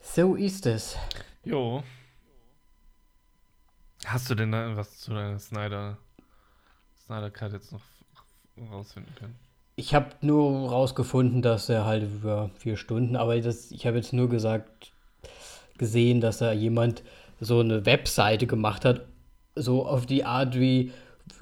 So 0.00 0.34
ist 0.34 0.66
es. 0.66 0.96
Jo. 1.44 1.82
Hast 4.06 4.30
du 4.30 4.34
denn 4.34 4.52
da 4.52 4.76
was 4.76 4.98
zu 4.98 5.12
deiner 5.12 5.38
Snyder 5.38 5.98
Snyder 7.08 7.30
Cut 7.30 7.52
jetzt 7.52 7.72
noch 7.72 7.82
rausfinden 8.66 9.14
können? 9.14 9.36
Ich 9.76 9.94
habe 9.94 10.08
nur 10.22 10.70
rausgefunden, 10.70 11.40
dass 11.40 11.68
er 11.68 11.84
halt 11.84 12.02
über 12.02 12.50
vier 12.58 12.76
Stunden, 12.76 13.14
aber 13.14 13.40
das, 13.40 13.70
ich 13.70 13.86
habe 13.86 13.96
jetzt 13.96 14.12
nur 14.12 14.28
gesagt, 14.28 14.90
gesehen, 15.78 16.20
dass 16.20 16.38
da 16.38 16.52
jemand 16.52 17.04
so 17.40 17.60
eine 17.60 17.86
Webseite 17.86 18.46
gemacht 18.46 18.84
hat, 18.84 19.02
so 19.54 19.86
auf 19.86 20.06
die 20.06 20.24
Art 20.24 20.58
wie, 20.58 20.92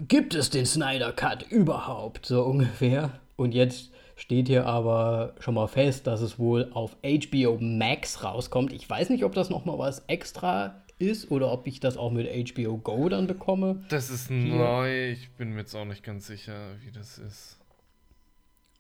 gibt 0.01 0.35
es 0.35 0.51
den 0.51 0.67
Snyder 0.67 1.13
Cut 1.13 1.51
überhaupt, 1.51 2.27
so 2.27 2.43
ungefähr. 2.43 3.11
Und 3.37 3.55
jetzt 3.55 3.91
steht 4.17 4.49
hier 4.49 4.67
aber 4.67 5.35
schon 5.41 5.55
mal 5.55 5.67
fest, 5.67 6.07
dass 6.07 6.21
es 6.21 6.39
wohl 6.39 6.71
auf 6.73 6.97
HBO 7.03 7.59
Max 7.61 8.25
rauskommt. 8.25 8.73
Ich 8.73 8.89
weiß 8.89 9.11
nicht, 9.11 9.25
ob 9.25 9.35
das 9.35 9.51
nochmal 9.51 9.79
was 9.79 10.01
extra 10.07 10.83
ist 10.99 11.31
oder 11.31 11.53
ob 11.53 11.67
ich 11.67 11.81
das 11.81 11.97
auch 11.97 12.11
mit 12.11 12.27
HBO 12.53 12.79
Go 12.79 13.09
dann 13.09 13.27
bekomme. 13.27 13.85
Das 13.89 14.11
ist 14.11 14.31
neu. 14.31 15.11
Ich 15.11 15.31
bin 15.33 15.51
mir 15.51 15.61
jetzt 15.61 15.75
auch 15.75 15.85
nicht 15.85 16.03
ganz 16.03 16.27
sicher, 16.27 16.81
wie 16.85 16.91
das 16.91 17.19
ist. 17.19 17.59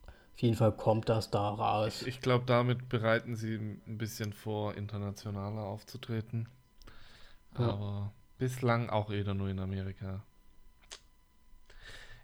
Auf 0.07 0.43
jeden 0.43 0.57
Fall 0.57 0.73
kommt 0.73 1.09
das 1.09 1.31
da 1.31 1.49
raus. 1.49 2.03
Ich 2.03 2.21
glaube, 2.21 2.45
damit 2.47 2.89
bereiten 2.89 3.37
sie 3.37 3.55
ein 3.55 3.99
bisschen 3.99 4.33
vor, 4.33 4.75
internationaler 4.75 5.63
aufzutreten. 5.63 6.49
Ja. 7.59 7.71
Aber 7.71 8.13
bislang 8.39 8.91
auch 8.91 9.11
eher 9.11 9.33
nur 9.33 9.49
in 9.49 9.59
Amerika. 9.59 10.23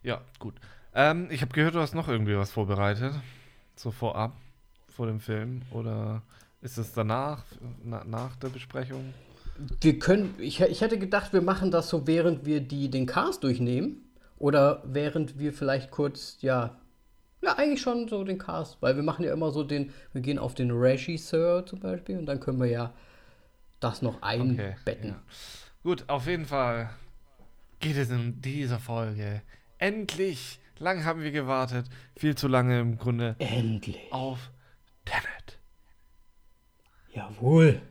Ja, 0.02 0.20
gut. 0.38 0.54
Ähm, 0.94 1.28
ich 1.30 1.40
habe 1.40 1.52
gehört, 1.52 1.74
du 1.74 1.80
hast 1.80 1.94
noch 1.94 2.08
irgendwie 2.08 2.36
was 2.36 2.50
vorbereitet. 2.50 3.14
So 3.76 3.90
vorab, 3.90 4.36
vor 4.88 5.06
dem 5.06 5.20
Film. 5.20 5.62
Oder 5.70 6.22
ist 6.60 6.76
es 6.76 6.92
danach, 6.92 7.44
na, 7.82 8.04
nach 8.04 8.36
der 8.36 8.48
Besprechung? 8.48 9.14
Wir 9.80 9.98
können, 9.98 10.34
ich, 10.38 10.60
ich 10.60 10.80
hätte 10.80 10.98
gedacht, 10.98 11.32
wir 11.32 11.42
machen 11.42 11.70
das 11.70 11.88
so, 11.88 12.06
während 12.06 12.46
wir 12.46 12.60
die, 12.60 12.90
den 12.90 13.06
Cast 13.06 13.44
durchnehmen. 13.44 14.08
Oder 14.38 14.82
während 14.84 15.38
wir 15.38 15.52
vielleicht 15.52 15.92
kurz, 15.92 16.38
ja, 16.40 16.76
ja, 17.42 17.56
eigentlich 17.56 17.80
schon 17.80 18.08
so 18.08 18.24
den 18.24 18.38
Cast, 18.38 18.80
weil 18.80 18.96
wir 18.96 19.02
machen 19.02 19.24
ja 19.24 19.32
immer 19.32 19.52
so 19.52 19.62
den, 19.62 19.92
wir 20.12 20.20
gehen 20.20 20.38
auf 20.38 20.54
den 20.54 20.70
Regisseur 20.70 21.64
zum 21.64 21.80
Beispiel 21.80 22.18
und 22.18 22.26
dann 22.26 22.40
können 22.40 22.60
wir 22.60 22.66
ja 22.66 22.92
das 23.78 24.02
noch 24.02 24.22
einbetten. 24.22 25.10
ja. 25.10 25.22
Gut, 25.82 26.04
auf 26.08 26.26
jeden 26.26 26.46
Fall 26.46 26.90
geht 27.80 27.96
es 27.96 28.10
in 28.10 28.40
dieser 28.40 28.78
Folge 28.78 29.42
endlich, 29.78 30.60
lang 30.78 31.04
haben 31.04 31.22
wir 31.22 31.32
gewartet, 31.32 31.86
viel 32.16 32.36
zu 32.36 32.46
lange 32.46 32.80
im 32.80 32.98
Grunde, 32.98 33.34
Endlich. 33.38 34.12
auf 34.12 34.50
Tenet. 35.04 35.58
Jawohl. 37.12 37.82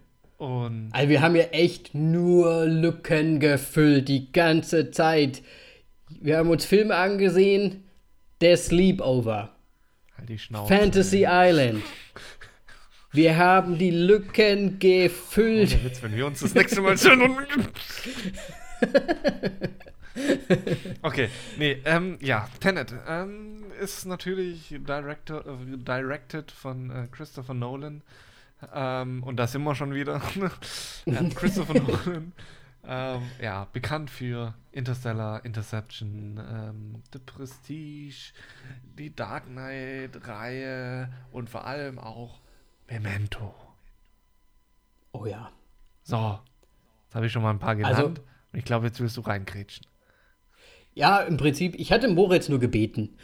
Und 0.42 0.90
Also 0.92 1.10
wir 1.10 1.22
haben 1.22 1.36
ja 1.36 1.44
echt 1.52 1.94
nur 1.94 2.66
Lücken 2.66 3.40
gefüllt 3.40 4.08
die 4.08 4.32
ganze 4.32 4.90
Zeit. 4.90 5.44
Wir 6.20 6.38
haben 6.40 6.50
uns 6.50 6.66
Filme 6.66 6.96
angesehen, 6.96 7.84
der 8.42 8.58
Sleepover, 8.58 9.56
halt 10.18 10.30
die 10.30 10.40
Schnauze. 10.40 10.76
Fantasy 10.76 11.28
Island. 11.30 11.84
Wir 13.12 13.38
haben 13.38 13.78
die 13.78 13.92
Lücken 13.92 14.80
gefüllt. 14.80 15.76
Ohne 15.76 15.84
Witz, 15.84 16.02
wenn 16.02 16.16
wir 16.16 16.26
uns 16.26 16.40
das 16.40 16.56
nächste 16.56 16.82
Mal 16.82 16.98
schon. 16.98 17.22
okay, 21.04 21.30
nee, 21.60 21.78
ähm, 21.86 22.18
ja, 22.20 22.50
Tenet 22.60 22.96
ähm, 23.08 23.66
ist 23.80 24.08
natürlich 24.08 24.70
director, 24.70 25.46
äh, 25.46 25.78
directed 25.78 26.52
von 26.52 26.90
äh, 26.90 27.08
Christopher 27.12 27.54
Nolan. 27.54 28.02
Ähm, 28.74 29.24
und 29.24 29.38
da 29.38 29.48
sind 29.48 29.64
wir 29.64 29.76
schon 29.76 29.94
wieder. 29.94 30.20
Christopher 31.36 31.74
Nolan. 31.74 32.34
Ähm, 32.84 33.22
ja, 33.40 33.68
bekannt 33.72 34.10
für 34.10 34.56
Interstellar, 34.72 35.46
Interception, 35.46 36.40
ähm, 36.40 37.04
The 37.14 37.20
Prestige, 37.20 38.34
die 38.98 39.16
Dark 39.16 39.46
Knight-Reihe 39.46 41.12
und 41.32 41.50
vor 41.50 41.66
allem 41.66 42.00
auch 42.00 42.40
Memento. 42.88 43.54
Oh 45.12 45.26
ja. 45.26 45.52
So, 46.04 46.40
jetzt 47.06 47.16
habe 47.16 47.28
ich 47.28 47.32
schon 47.32 47.44
mal 47.44 47.52
ein 47.52 47.60
paar 47.60 47.76
genannt. 47.76 47.96
Also- 47.96 48.08
und 48.08 48.60
ich 48.60 48.66
glaube, 48.66 48.88
jetzt 48.88 49.00
willst 49.00 49.16
du 49.16 49.22
reingrätschen. 49.22 49.86
Ja, 50.94 51.20
im 51.20 51.38
Prinzip, 51.38 51.76
ich 51.76 51.92
hatte 51.92 52.10
Moritz 52.10 52.50
nur 52.50 52.60
gebeten, 52.60 53.16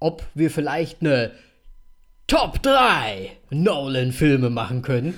ob 0.00 0.24
wir 0.34 0.50
vielleicht 0.50 1.00
eine 1.00 1.32
Top 2.26 2.62
3 2.62 3.36
Nolan-Filme 3.50 4.50
machen 4.50 4.82
können. 4.82 5.14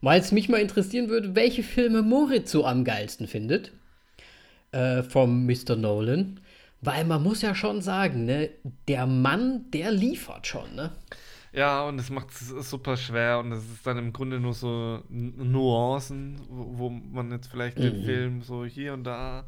Weil 0.00 0.20
es 0.20 0.30
mich 0.30 0.48
mal 0.48 0.60
interessieren 0.60 1.08
würde, 1.08 1.34
welche 1.34 1.62
Filme 1.62 2.02
Moritz 2.02 2.52
so 2.52 2.64
am 2.64 2.84
geilsten 2.84 3.26
findet. 3.26 3.72
Äh, 4.72 5.02
vom 5.02 5.46
Mr. 5.46 5.74
Nolan. 5.76 6.40
Weil 6.82 7.04
man 7.04 7.22
muss 7.22 7.42
ja 7.42 7.54
schon 7.54 7.80
sagen, 7.82 8.26
ne, 8.26 8.50
der 8.86 9.06
Mann, 9.06 9.70
der 9.72 9.90
liefert 9.90 10.46
schon, 10.46 10.74
ne? 10.74 10.92
Ja, 11.52 11.88
und 11.88 11.98
es 11.98 12.10
macht 12.10 12.28
es 12.30 12.48
super 12.68 12.98
schwer 12.98 13.38
und 13.38 13.50
es 13.50 13.64
ist 13.64 13.86
dann 13.86 13.96
im 13.96 14.12
Grunde 14.12 14.38
nur 14.38 14.52
so 14.52 15.02
Nuancen, 15.08 16.38
wo, 16.50 16.78
wo 16.78 16.90
man 16.90 17.32
jetzt 17.32 17.48
vielleicht 17.48 17.78
den 17.78 18.02
Mhm. 18.02 18.04
Film 18.04 18.42
so 18.42 18.66
hier 18.66 18.92
und 18.92 19.04
da 19.04 19.46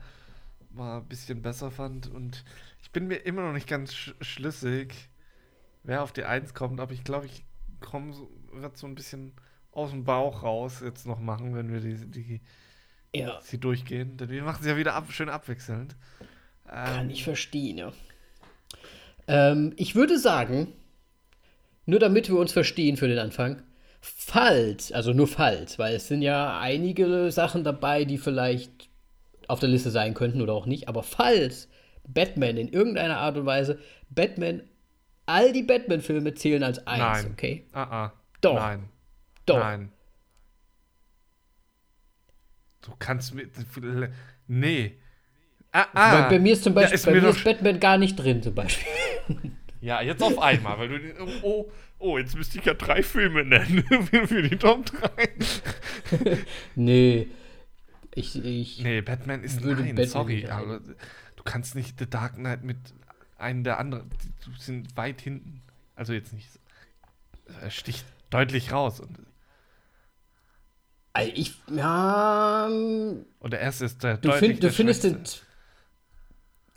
mal 0.72 0.99
ein 0.99 1.07
bisschen 1.07 1.42
besser 1.42 1.70
fand. 1.70 2.07
Und 2.11 2.44
ich 2.82 2.90
bin 2.92 3.09
mir 3.09 3.16
immer 3.16 3.42
noch 3.42 3.53
nicht 3.53 3.68
ganz 3.68 3.92
sch 3.94 4.14
schlüssig, 4.22 4.94
wer 5.89 6.03
auf 6.03 6.12
die 6.12 6.24
Eins 6.24 6.53
kommt, 6.53 6.80
aber 6.80 6.93
ich 6.93 7.03
glaube, 7.03 7.26
ich 7.26 7.45
komme 7.80 8.12
so, 8.12 8.30
wird 8.53 8.76
so 8.76 8.86
ein 8.86 8.95
bisschen 8.95 9.32
aus 9.72 9.91
dem 9.91 10.05
Bauch 10.05 10.43
raus 10.43 10.80
jetzt 10.84 11.07
noch 11.07 11.18
machen, 11.18 11.55
wenn 11.55 11.72
wir 11.72 11.80
die, 11.80 12.11
die 12.11 12.41
Ja, 13.14 13.41
sie 13.41 13.59
durchgehen. 13.59 14.18
Denn 14.18 14.28
wir 14.28 14.43
machen 14.43 14.62
sie 14.62 14.68
ja 14.68 14.76
wieder 14.76 14.95
ab, 14.95 15.11
schön 15.11 15.30
abwechselnd. 15.30 15.97
kann 16.74 17.07
Ähm, 17.07 17.11
ich 17.11 17.24
verstehen, 17.24 17.78
ja. 17.78 17.93
Ähm, 19.26 19.72
ich 19.76 19.95
würde 19.95 20.18
sagen, 20.18 20.74
nur 21.86 22.01
damit 22.01 22.28
wir 22.28 22.36
uns 22.36 22.53
verstehen 22.53 22.99
für 22.99 23.09
den 23.09 23.18
Anfang, 23.18 23.62
falls, 24.03 24.93
also 24.93 25.14
nur 25.14 25.26
falls, 25.26 25.78
weil 25.78 25.95
es 25.95 26.07
sind 26.07 26.20
ja 26.20 26.61
einige 26.61 27.32
Sachen 27.32 27.64
dabei, 27.64 28.05
die 28.05 28.18
vielleicht 28.18 28.91
auf 29.47 29.61
der 29.61 29.70
Liste 29.70 29.91
sein 29.91 30.12
könnten 30.12 30.43
oder 30.43 30.53
auch 30.53 30.66
nicht, 30.66 30.86
aber 30.86 31.03
falls 31.03 31.68
Batman 32.07 32.59
in 32.59 32.68
irgendeiner 32.68 33.18
Art 33.18 33.39
und 33.39 33.47
Weise, 33.47 33.78
Batman, 34.11 34.62
all 35.29 35.53
die 35.53 35.62
Batman-Filme 35.62 36.35
zählen 36.35 36.62
als 36.62 36.87
eins, 36.87 37.22
Nein. 37.24 37.33
okay? 37.33 37.66
ah, 37.72 37.83
ah. 37.83 38.12
Doch. 38.41 38.55
Nein. 38.55 38.89
Doch. 39.47 39.59
Nein. 39.59 39.93
Du 42.83 42.93
kannst 42.99 43.35
mit. 43.35 43.51
Nee. 44.47 44.99
Ah, 45.72 45.87
ah. 45.93 46.22
Bei, 46.22 46.29
bei 46.31 46.39
mir 46.39 46.53
ist 46.55 46.64
zum 46.64 46.72
Ja, 46.74 46.81
Beispiel, 46.81 46.95
ist 46.95 47.05
bei 47.07 47.12
mir 47.12 47.22
mir 47.22 47.29
ist 47.29 47.45
Batman 47.45 47.81
gar 47.81 47.99
nicht 47.99 48.16
drin, 48.16 48.43
zum 48.43 48.55
Beispiel. 48.55 48.87
Ja, 49.81 50.03
jetzt 50.03 50.20
auf 50.24 50.37
einmal, 50.41 50.76
weil 50.76 50.89
du. 50.89 50.99
Oh, 51.43 51.70
oh, 52.01 52.18
jetzt 52.18 52.37
müsste 52.37 52.59
ich 52.59 52.64
ja 52.64 52.74
drei 52.74 53.01
Filme 53.01 53.45
nennen 53.45 53.85
für 54.26 54.43
die 54.43 54.57
Top 54.57 54.87
3. 54.87 55.29
nee. 56.74 57.29
Ich, 58.12 58.45
ich, 58.45 58.83
Nee, 58.83 59.03
Batman 59.03 59.45
ist 59.45 59.61
nein, 59.61 59.76
Batman 59.95 60.07
sorry, 60.09 60.47
aber 60.47 60.81
du 60.81 61.43
kannst 61.45 61.76
nicht 61.76 62.01
The 62.01 62.11
Dark 62.11 62.35
Knight 62.35 62.64
mit 62.64 62.79
einem 63.39 63.64
der 63.64 63.78
anderen. 63.78 64.11
Sind 64.59 64.97
weit 64.97 65.20
hinten. 65.20 65.62
Also 65.97 66.12
jetzt 66.12 66.32
nicht. 66.32 66.51
so- 66.53 66.59
Er 67.62 67.70
sticht 67.70 68.05
deutlich 68.30 68.72
raus. 68.72 69.01
Und, 69.01 69.18
also 71.12 71.32
ich, 71.34 71.55
ja, 71.70 72.66
und 72.66 73.53
der 73.53 73.61
erste 73.61 73.86
ist 73.86 74.03
der 74.05 74.16
Du, 74.18 74.28
deutlich 74.28 74.49
find, 74.51 74.62
du 74.62 74.66
der 74.66 74.72
findest 74.72 75.05
den. 75.05 75.22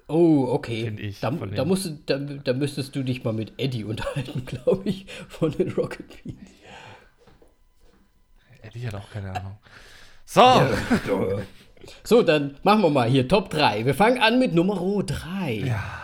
Oh, 0.08 0.48
okay. 0.50 0.84
Find 0.86 1.00
ich, 1.00 1.20
da, 1.22 1.32
da, 1.32 1.64
musst 1.64 1.86
du, 1.86 1.92
da, 2.06 2.18
da 2.18 2.54
müsstest 2.54 2.96
du 2.96 3.04
dich 3.04 3.24
mal 3.24 3.34
mit 3.34 3.54
Eddie 3.58 3.84
unterhalten, 3.86 4.46
glaube 4.46 4.90
ich, 4.90 5.06
von 5.30 5.52
den 5.52 5.72
Rocket 5.74 6.08
Beans. 6.24 6.40
Eddie 8.62 8.88
hat 8.88 8.96
auch 8.96 9.10
keine 9.12 9.32
Ahnung. 9.36 9.58
So, 10.26 10.42
So, 12.04 12.22
dann 12.24 12.58
machen 12.64 12.82
wir 12.84 12.90
mal 12.90 13.10
hier 13.10 13.28
Top 13.28 13.50
3. 13.50 13.86
Wir 13.86 13.96
fangen 13.96 14.22
an 14.22 14.38
mit 14.40 14.54
Nummer 14.54 15.04
3. 15.04 15.52
Ja. 15.66 16.01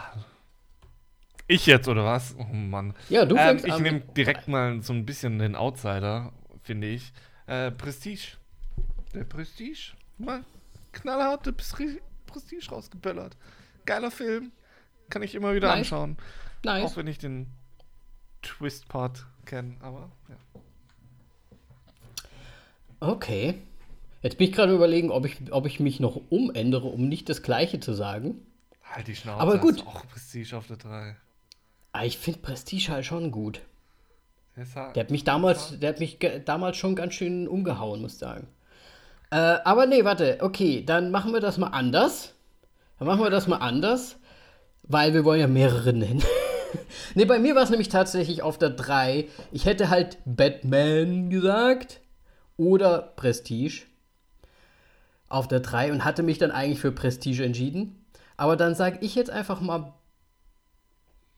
Ich 1.47 1.65
jetzt 1.65 1.87
oder 1.87 2.05
was? 2.05 2.35
Oh 2.37 2.53
Mann. 2.53 2.93
Ja, 3.09 3.25
du 3.25 3.35
ähm, 3.35 3.57
ich 3.63 3.79
nehme 3.79 4.01
direkt 4.01 4.47
mal 4.47 4.81
so 4.81 4.93
ein 4.93 5.05
bisschen 5.05 5.39
den 5.39 5.55
Outsider, 5.55 6.33
finde 6.63 6.87
ich. 6.87 7.13
Äh, 7.47 7.71
Prestige. 7.71 8.37
Der 9.13 9.23
Prestige. 9.23 9.93
Mal 10.17 10.43
knallharte 10.91 11.53
Prestige 11.53 12.01
Prestige 12.25 12.69
rausgeböllert. 12.69 13.37
Geiler 13.85 14.11
Film. 14.11 14.51
Kann 15.09 15.23
ich 15.23 15.35
immer 15.35 15.53
wieder 15.53 15.69
Nice. 15.69 15.77
anschauen. 15.79 16.17
Nice. 16.63 16.83
Auch 16.85 16.97
wenn 16.97 17.07
ich 17.07 17.17
den 17.17 17.47
Twist-Part 18.41 19.25
kenne, 19.45 19.77
aber 19.79 20.11
ja. 20.27 20.61
Okay. 22.99 23.55
Jetzt 24.21 24.37
bin 24.37 24.49
ich 24.49 24.53
gerade 24.53 24.73
überlegen, 24.73 25.11
ob 25.11 25.25
ich, 25.25 25.51
ob 25.51 25.65
ich 25.65 25.79
mich 25.79 25.99
noch 25.99 26.19
umändere, 26.29 26.87
um 26.87 27.07
nicht 27.07 27.29
das 27.29 27.43
Gleiche 27.43 27.79
zu 27.79 27.93
sagen. 27.93 28.41
Halt 28.83 29.07
die 29.07 29.15
Schnauze. 29.15 29.39
Aber 29.39 29.57
gut. 29.59 29.85
Auch 29.85 30.05
Prestige 30.07 30.57
auf 30.57 30.67
der 30.67 30.77
3. 30.77 31.15
Aber 31.97 32.05
ich 32.05 32.19
finde 32.19 32.39
Prestige 32.39 32.91
halt 32.91 33.05
schon 33.05 33.31
gut. 33.31 33.61
Der, 34.55 34.65
Der 34.93 35.03
hat 35.03 35.09
mich 35.09 35.23
damals, 35.23 35.79
der 35.79 35.89
hat 35.89 35.99
mich 35.99 36.19
damals 36.45 36.77
schon 36.77 36.95
ganz 36.95 37.15
schön 37.15 37.47
umgehauen, 37.47 38.01
muss 38.01 38.13
ich 38.13 38.19
sagen. 38.19 38.47
Äh, 39.31 39.57
aber 39.65 39.87
nee, 39.87 40.03
warte, 40.03 40.37
okay, 40.41 40.83
dann 40.85 41.09
machen 41.09 41.33
wir 41.33 41.39
das 41.39 41.57
mal 41.57 41.69
anders. 41.69 42.35
Dann 42.99 43.07
machen 43.07 43.21
wir 43.21 43.31
das 43.31 43.47
mal 43.47 43.57
anders, 43.57 44.17
weil 44.83 45.15
wir 45.15 45.25
wollen 45.25 45.39
ja 45.39 45.47
mehrere 45.47 45.91
nennen. 45.91 46.23
nee, 47.15 47.25
bei 47.25 47.39
mir 47.39 47.55
war 47.55 47.63
es 47.63 47.71
nämlich 47.71 47.89
tatsächlich 47.89 48.43
auf 48.43 48.59
der 48.59 48.69
3. 48.69 49.27
Ich 49.51 49.65
hätte 49.65 49.89
halt 49.89 50.19
Batman 50.25 51.31
gesagt 51.31 52.01
oder 52.57 53.13
Prestige 53.15 53.83
auf 55.29 55.47
der 55.47 55.61
3 55.61 55.91
und 55.91 56.05
hatte 56.05 56.21
mich 56.21 56.37
dann 56.37 56.51
eigentlich 56.51 56.79
für 56.79 56.91
Prestige 56.91 57.43
entschieden. 57.43 58.05
Aber 58.37 58.55
dann 58.55 58.75
sage 58.75 58.99
ich 59.01 59.15
jetzt 59.15 59.31
einfach 59.31 59.61
mal 59.61 59.93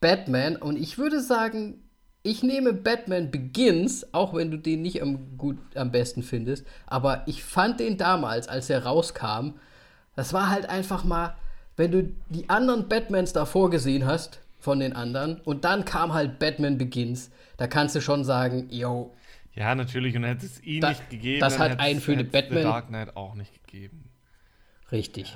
Batman 0.00 0.56
und 0.56 0.76
ich 0.78 0.98
würde 0.98 1.20
sagen, 1.20 1.82
ich 2.22 2.42
nehme 2.42 2.72
Batman 2.72 3.30
Begins, 3.30 4.12
auch 4.12 4.34
wenn 4.34 4.50
du 4.50 4.58
den 4.58 4.82
nicht 4.82 5.00
am, 5.02 5.36
gut, 5.38 5.58
am 5.74 5.90
besten 5.90 6.22
findest, 6.22 6.66
aber 6.86 7.22
ich 7.26 7.42
fand 7.44 7.80
den 7.80 7.96
damals, 7.96 8.48
als 8.48 8.68
er 8.70 8.84
rauskam, 8.84 9.54
das 10.16 10.32
war 10.32 10.50
halt 10.50 10.68
einfach 10.68 11.04
mal, 11.04 11.34
wenn 11.76 11.90
du 11.92 12.12
die 12.28 12.48
anderen 12.50 12.88
Batmans 12.88 13.32
davor 13.32 13.70
gesehen 13.70 14.04
hast, 14.04 14.40
von 14.58 14.80
den 14.80 14.92
anderen. 14.92 15.40
Und 15.40 15.64
dann 15.64 15.86
kam 15.86 16.12
halt 16.12 16.38
Batman 16.38 16.76
Begins. 16.76 17.30
Da 17.56 17.66
kannst 17.66 17.94
du 17.96 18.02
schon 18.02 18.24
sagen, 18.24 18.66
yo. 18.68 19.14
Ja, 19.54 19.74
natürlich. 19.74 20.14
Und 20.14 20.24
hätte 20.24 20.44
es 20.44 20.62
ihn 20.62 20.82
Da- 20.82 20.90
nicht 20.90 21.08
gegeben, 21.08 21.40
das 21.40 21.58
hat 21.58 21.80
einen 21.80 22.00
für 22.00 22.12
es 22.14 22.30
Batman- 22.30 22.58
The 22.58 22.64
Dark 22.64 22.88
Knight 22.88 23.16
auch 23.16 23.34
nicht 23.34 23.54
gegeben. 23.66 24.10
Richtig. 24.92 25.34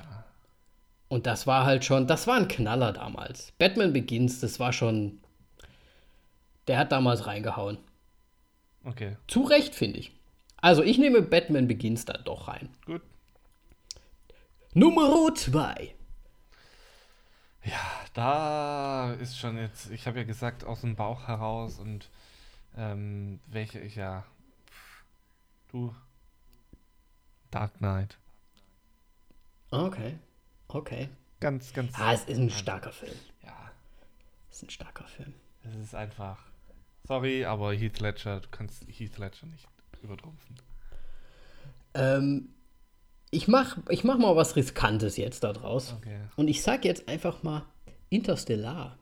Und 1.09 1.27
das 1.27 1.47
war 1.47 1.65
halt 1.65 1.85
schon, 1.85 2.07
das 2.07 2.27
war 2.27 2.37
ein 2.37 2.49
Knaller 2.49 2.93
damals. 2.93 3.53
Batman 3.59 3.93
Begins, 3.93 4.41
das 4.41 4.59
war 4.59 4.73
schon. 4.73 5.21
Der 6.67 6.79
hat 6.79 6.93
damals 6.93 7.27
reingehauen. 7.27 7.79
Okay, 8.85 9.17
Zu 9.29 9.43
Recht, 9.43 9.75
finde 9.75 9.99
ich. 9.99 10.13
Also, 10.57 10.83
ich 10.83 10.99
nehme 10.99 11.23
Batman 11.23 11.69
Begins 11.69 12.05
da 12.05 12.15
doch 12.15 12.49
rein. 12.49 12.69
gut. 12.87 13.03
Nummer 14.73 15.33
2. 15.35 15.95
Da 18.15 19.13
ist 19.15 19.37
schon 19.39 19.59
jetzt, 19.59 19.91
ich 19.91 20.07
habe 20.07 20.19
ja 20.19 20.25
gesagt, 20.25 20.65
aus 20.65 20.83
dem 20.83 20.95
Bauch 20.95 21.27
heraus 21.27 21.81
und 21.81 22.09
ähm, 22.77 23.41
welche 23.47 23.81
ich 23.81 23.97
ja. 23.97 24.25
Du. 25.71 25.93
Dark 27.51 27.79
Knight. 27.79 28.17
Okay. 29.71 30.17
Okay. 30.75 31.09
Ganz, 31.41 31.73
ganz. 31.73 31.93
Ah, 31.99 32.13
es 32.13 32.25
ist 32.25 32.39
ein 32.39 32.51
starker 32.51 32.91
Film. 32.93 33.15
Ja, 33.45 33.71
Es 34.51 34.57
ist 34.59 34.63
ein 34.65 34.71
starker 34.71 35.05
Film. 35.07 35.33
es 35.63 35.75
ist 35.77 35.95
einfach. 35.95 36.39
Sorry, 37.07 37.45
aber 37.45 37.73
Heath 37.75 38.01
Ledger, 38.01 38.41
du 38.41 38.49
kannst 38.51 38.85
Heath 38.89 39.19
Ledger 39.19 39.47
nicht 39.47 39.67
übertrumpfen. 40.03 40.57
Ähm, 41.95 42.49
ich 43.31 43.47
mach, 43.47 43.79
ich 43.89 44.05
mach 44.05 44.19
mal 44.19 44.35
was 44.37 44.57
Riskantes 44.57 45.17
jetzt 45.17 45.45
da 45.45 45.53
draus. 45.53 45.95
Okay, 45.99 46.19
Und 46.37 46.49
ich 46.49 46.63
sag 46.63 46.85
jetzt 46.85 47.09
einfach 47.09 47.43
mal 47.43 47.65
Interstellar. 48.11 48.99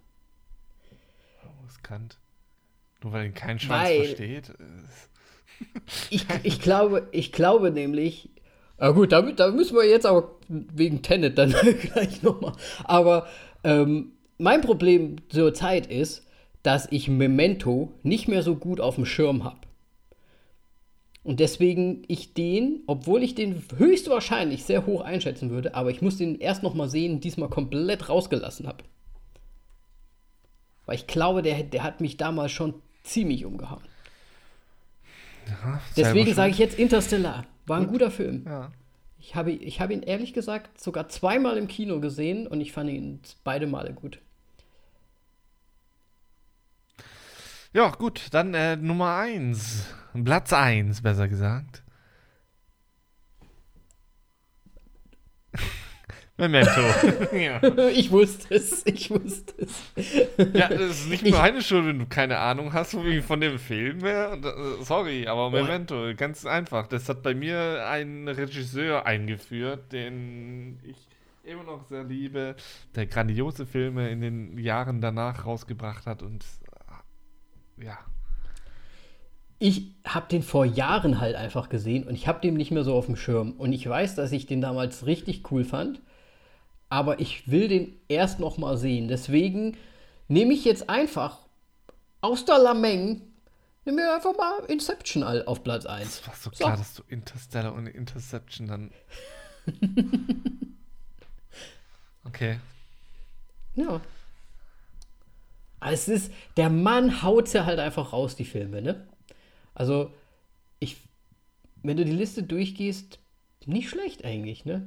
riskant. 1.64 2.18
Nur 3.02 3.12
weil 3.12 3.26
ihn 3.26 3.34
kein 3.34 3.58
Schwanz 3.58 3.88
Weil- 3.88 4.04
versteht. 4.04 4.50
äh, 4.50 4.54
Ich, 6.10 6.26
ich, 6.42 6.60
glaube, 6.60 7.08
ich 7.12 7.32
glaube 7.32 7.70
nämlich, 7.70 8.30
ja 8.82 8.90
gut, 8.90 9.12
damit, 9.12 9.38
da 9.38 9.52
müssen 9.52 9.76
wir 9.76 9.88
jetzt 9.88 10.06
aber 10.06 10.32
wegen 10.48 11.02
Tenet 11.02 11.38
dann 11.38 11.54
gleich 11.80 12.20
nochmal. 12.22 12.54
Aber 12.82 13.28
ähm, 13.62 14.10
mein 14.38 14.60
Problem 14.60 15.16
zur 15.28 15.54
Zeit 15.54 15.86
ist, 15.86 16.26
dass 16.64 16.88
ich 16.90 17.06
Memento 17.06 17.92
nicht 18.02 18.26
mehr 18.26 18.42
so 18.42 18.56
gut 18.56 18.80
auf 18.80 18.96
dem 18.96 19.06
Schirm 19.06 19.44
habe. 19.44 19.60
Und 21.22 21.38
deswegen 21.38 22.02
ich 22.08 22.34
den, 22.34 22.80
obwohl 22.88 23.22
ich 23.22 23.36
den 23.36 23.62
höchstwahrscheinlich 23.76 24.64
sehr 24.64 24.84
hoch 24.84 25.02
einschätzen 25.02 25.50
würde, 25.50 25.76
aber 25.76 25.90
ich 25.90 26.02
muss 26.02 26.16
den 26.16 26.40
erst 26.40 26.64
nochmal 26.64 26.90
sehen, 26.90 27.20
diesmal 27.20 27.48
komplett 27.48 28.08
rausgelassen 28.08 28.66
habe. 28.66 28.82
Weil 30.86 30.96
ich 30.96 31.06
glaube, 31.06 31.42
der, 31.42 31.62
der 31.62 31.84
hat 31.84 32.00
mich 32.00 32.16
damals 32.16 32.50
schon 32.50 32.74
ziemlich 33.04 33.44
umgehauen. 33.44 33.84
ja, 35.46 35.80
Deswegen 35.96 36.34
sage 36.34 36.50
ich 36.50 36.58
jetzt 36.58 36.76
Interstellar. 36.76 37.46
War 37.66 37.78
ein 37.78 37.86
guter 37.86 38.10
Film. 38.10 38.44
Ja. 38.46 38.70
Ich 39.18 39.36
habe, 39.36 39.52
ich 39.52 39.80
habe 39.80 39.92
ihn 39.92 40.02
ehrlich 40.02 40.32
gesagt 40.32 40.80
sogar 40.80 41.08
zweimal 41.08 41.56
im 41.56 41.68
Kino 41.68 42.00
gesehen 42.00 42.46
und 42.46 42.60
ich 42.60 42.72
fand 42.72 42.90
ihn 42.90 43.20
beide 43.44 43.68
Male 43.68 43.92
gut. 43.92 44.18
Ja, 47.72 47.88
gut, 47.90 48.28
dann 48.32 48.52
äh, 48.52 48.76
Nummer 48.76 49.16
1. 49.16 49.86
Platz 50.24 50.52
1, 50.52 51.02
besser 51.02 51.28
gesagt. 51.28 51.81
Memento. 56.42 56.80
ja. 57.36 57.88
Ich 57.88 58.10
wusste 58.10 58.54
es, 58.54 58.84
ich 58.84 59.10
wusste 59.10 59.54
es. 59.58 59.92
ja, 60.52 60.68
das 60.68 61.00
ist 61.00 61.08
nicht 61.08 61.30
meine 61.30 61.62
Schuld, 61.62 61.86
wenn 61.86 62.00
du 62.00 62.06
keine 62.06 62.38
Ahnung 62.38 62.72
hast 62.72 62.94
wie 63.04 63.20
von 63.20 63.40
dem 63.40 63.58
Film 63.58 64.00
her. 64.00 64.32
Und, 64.32 64.44
äh, 64.44 64.82
Sorry, 64.82 65.28
aber 65.28 65.50
Memento, 65.50 66.12
ganz 66.16 66.44
einfach. 66.44 66.88
Das 66.88 67.08
hat 67.08 67.22
bei 67.22 67.34
mir 67.34 67.86
ein 67.86 68.26
Regisseur 68.26 69.06
eingeführt, 69.06 69.92
den 69.92 70.80
ich 70.82 70.96
immer 71.44 71.62
noch 71.62 71.84
sehr 71.84 72.04
liebe, 72.04 72.56
der 72.94 73.06
grandiose 73.06 73.64
Filme 73.64 74.10
in 74.10 74.20
den 74.20 74.58
Jahren 74.58 75.00
danach 75.00 75.46
rausgebracht 75.46 76.06
hat 76.06 76.22
und 76.22 76.44
äh, 77.78 77.84
ja. 77.84 77.98
Ich 79.58 79.92
habe 80.04 80.26
den 80.28 80.42
vor 80.42 80.64
Jahren 80.64 81.20
halt 81.20 81.36
einfach 81.36 81.68
gesehen 81.68 82.04
und 82.04 82.14
ich 82.14 82.26
habe 82.26 82.40
den 82.40 82.54
nicht 82.54 82.72
mehr 82.72 82.82
so 82.82 82.94
auf 82.94 83.06
dem 83.06 83.14
Schirm. 83.14 83.52
Und 83.52 83.72
ich 83.72 83.88
weiß, 83.88 84.16
dass 84.16 84.32
ich 84.32 84.46
den 84.46 84.60
damals 84.60 85.06
richtig 85.06 85.52
cool 85.52 85.62
fand, 85.64 86.02
aber 86.92 87.20
ich 87.20 87.50
will 87.50 87.68
den 87.68 87.98
erst 88.08 88.38
noch 88.38 88.58
mal 88.58 88.76
sehen. 88.76 89.08
Deswegen 89.08 89.78
nehme 90.28 90.52
ich 90.52 90.62
jetzt 90.66 90.90
einfach 90.90 91.38
aus 92.20 92.44
der 92.44 92.58
Lameng, 92.58 93.22
nehme 93.86 94.02
mir 94.02 94.14
einfach 94.14 94.36
mal 94.36 94.58
Inception 94.68 95.22
auf 95.24 95.64
Platz 95.64 95.86
1. 95.86 96.06
Es 96.06 96.28
war 96.28 96.34
so 96.34 96.50
So. 96.50 96.56
klar, 96.56 96.76
dass 96.76 96.92
du 96.92 97.02
Interstellar 97.08 97.72
und 97.72 97.86
Interception 97.86 98.66
dann. 98.66 98.90
okay. 102.26 102.60
Ja. 103.74 104.02
Aber 105.80 105.92
Es 105.92 106.08
ist, 106.08 106.30
der 106.58 106.68
Mann 106.68 107.22
haut 107.22 107.50
ja 107.54 107.64
halt 107.64 107.78
einfach 107.78 108.12
raus, 108.12 108.36
die 108.36 108.44
Filme, 108.44 108.82
ne? 108.82 109.08
Also, 109.74 110.12
ich, 110.78 110.98
wenn 111.82 111.96
du 111.96 112.04
die 112.04 112.12
Liste 112.12 112.42
durchgehst, 112.42 113.18
nicht 113.64 113.88
schlecht 113.88 114.26
eigentlich, 114.26 114.66
ne? 114.66 114.86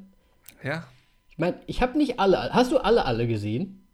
Ja. 0.61 0.87
Ich 1.35 1.39
meine, 1.39 1.59
ich 1.67 1.81
habe 1.81 1.97
nicht 1.97 2.17
alle, 2.17 2.53
hast 2.53 2.71
du 2.71 2.77
alle, 2.77 3.03
alle 3.03 3.27
gesehen? 3.27 3.85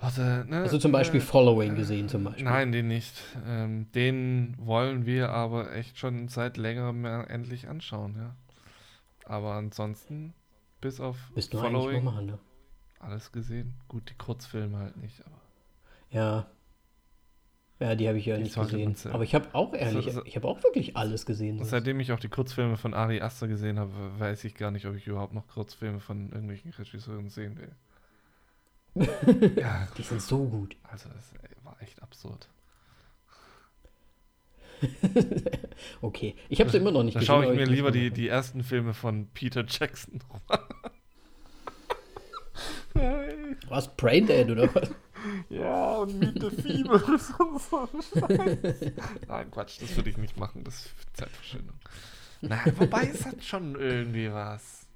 Warte, 0.00 0.46
ne? 0.48 0.62
Also 0.62 0.78
zum 0.78 0.92
Beispiel 0.92 1.20
äh, 1.20 1.22
Following 1.22 1.74
gesehen 1.74 2.08
zum 2.08 2.24
Beispiel. 2.24 2.44
Nein, 2.44 2.72
den 2.72 2.88
nicht. 2.88 3.14
Ähm, 3.46 3.92
den 3.92 4.54
wollen 4.58 5.04
wir 5.04 5.28
aber 5.28 5.74
echt 5.74 5.98
schon 5.98 6.28
seit 6.28 6.56
längerem 6.56 7.02
mehr 7.02 7.28
endlich 7.28 7.68
anschauen, 7.68 8.16
ja. 8.16 8.34
Aber 9.26 9.52
ansonsten, 9.52 10.32
bis 10.80 11.00
auf 11.00 11.16
mal 11.34 11.42
Following, 11.50 12.02
machen, 12.02 12.26
ne? 12.26 12.38
alles 12.98 13.30
gesehen. 13.30 13.74
Gut, 13.88 14.08
die 14.08 14.14
Kurzfilme 14.14 14.78
halt 14.78 14.96
nicht, 14.96 15.20
aber. 15.26 15.40
Ja. 16.10 16.46
Ja, 17.80 17.94
die 17.94 18.06
habe 18.08 18.18
ich 18.18 18.26
ja 18.26 18.36
Die 18.36 18.42
nicht 18.42 18.54
gesehen. 18.54 18.94
sehen. 18.94 19.12
Aber 19.12 19.24
ich 19.24 19.34
habe 19.34 19.48
auch 19.54 19.72
ehrlich, 19.72 20.04
So- 20.04 20.10
so- 20.10 20.24
ich 20.26 20.36
habe 20.36 20.46
auch 20.46 20.62
wirklich 20.62 20.96
alles 20.98 21.24
gesehen. 21.24 21.56
sonst. 21.56 21.70
Seitdem 21.70 21.98
ich 21.98 22.12
auch 22.12 22.20
die 22.20 22.28
Kurzfilme 22.28 22.76
von 22.76 22.92
Ari 22.92 23.22
Aster 23.22 23.48
gesehen 23.48 23.78
habe, 23.78 23.92
weiß 24.18 24.44
ich 24.44 24.54
gar 24.54 24.70
nicht, 24.70 24.84
ob 24.86 24.94
ich 24.96 25.06
überhaupt 25.06 25.32
noch 25.32 25.48
Kurzfilme 25.48 25.98
von 26.00 26.30
irgendwelchen 26.30 26.72
Regisseuren 26.72 27.30
sehen 27.30 27.58
will. 27.58 27.72
ja, 29.56 29.88
Die 29.96 30.02
sind 30.02 30.20
so 30.20 30.44
gut. 30.44 30.76
also 30.82 31.08
das 31.08 31.32
war 31.64 31.76
echt 31.80 32.02
absurd. 32.02 32.48
Okay, 36.02 36.34
ich 36.48 36.60
habe 36.60 36.70
sie 36.70 36.78
immer 36.78 36.90
noch 36.90 37.02
nicht 37.02 37.14
Da 37.16 37.20
gesehen. 37.20 37.26
schaue 37.34 37.44
ich 37.52 37.58
mir 37.58 37.66
lieber 37.66 37.90
die, 37.90 38.10
die 38.10 38.28
ersten 38.28 38.62
Filme 38.62 38.94
von 38.94 39.26
Peter 39.34 39.64
Jackson 39.66 40.20
Was, 43.68 43.94
Braindead 43.96 44.50
oder 44.50 44.74
was? 44.74 44.90
Ja, 45.48 45.96
und 45.96 46.18
Meet 46.18 46.40
the 46.40 46.50
Feebles 46.50 47.30
und 47.38 47.60
so 47.60 47.88
ein 47.92 48.02
Scheiß. 48.02 48.58
Nein, 49.26 49.50
Quatsch, 49.50 49.80
das 49.80 49.96
würde 49.96 50.10
ich 50.10 50.16
nicht 50.16 50.36
machen. 50.36 50.64
Das 50.64 50.86
ist 50.86 50.94
Zeitverschwendung. 51.14 51.76
Na, 52.42 52.58
wobei 52.76 53.06
es 53.06 53.24
hat 53.26 53.42
schon 53.44 53.74
irgendwie 53.74 54.32
was. 54.32 54.86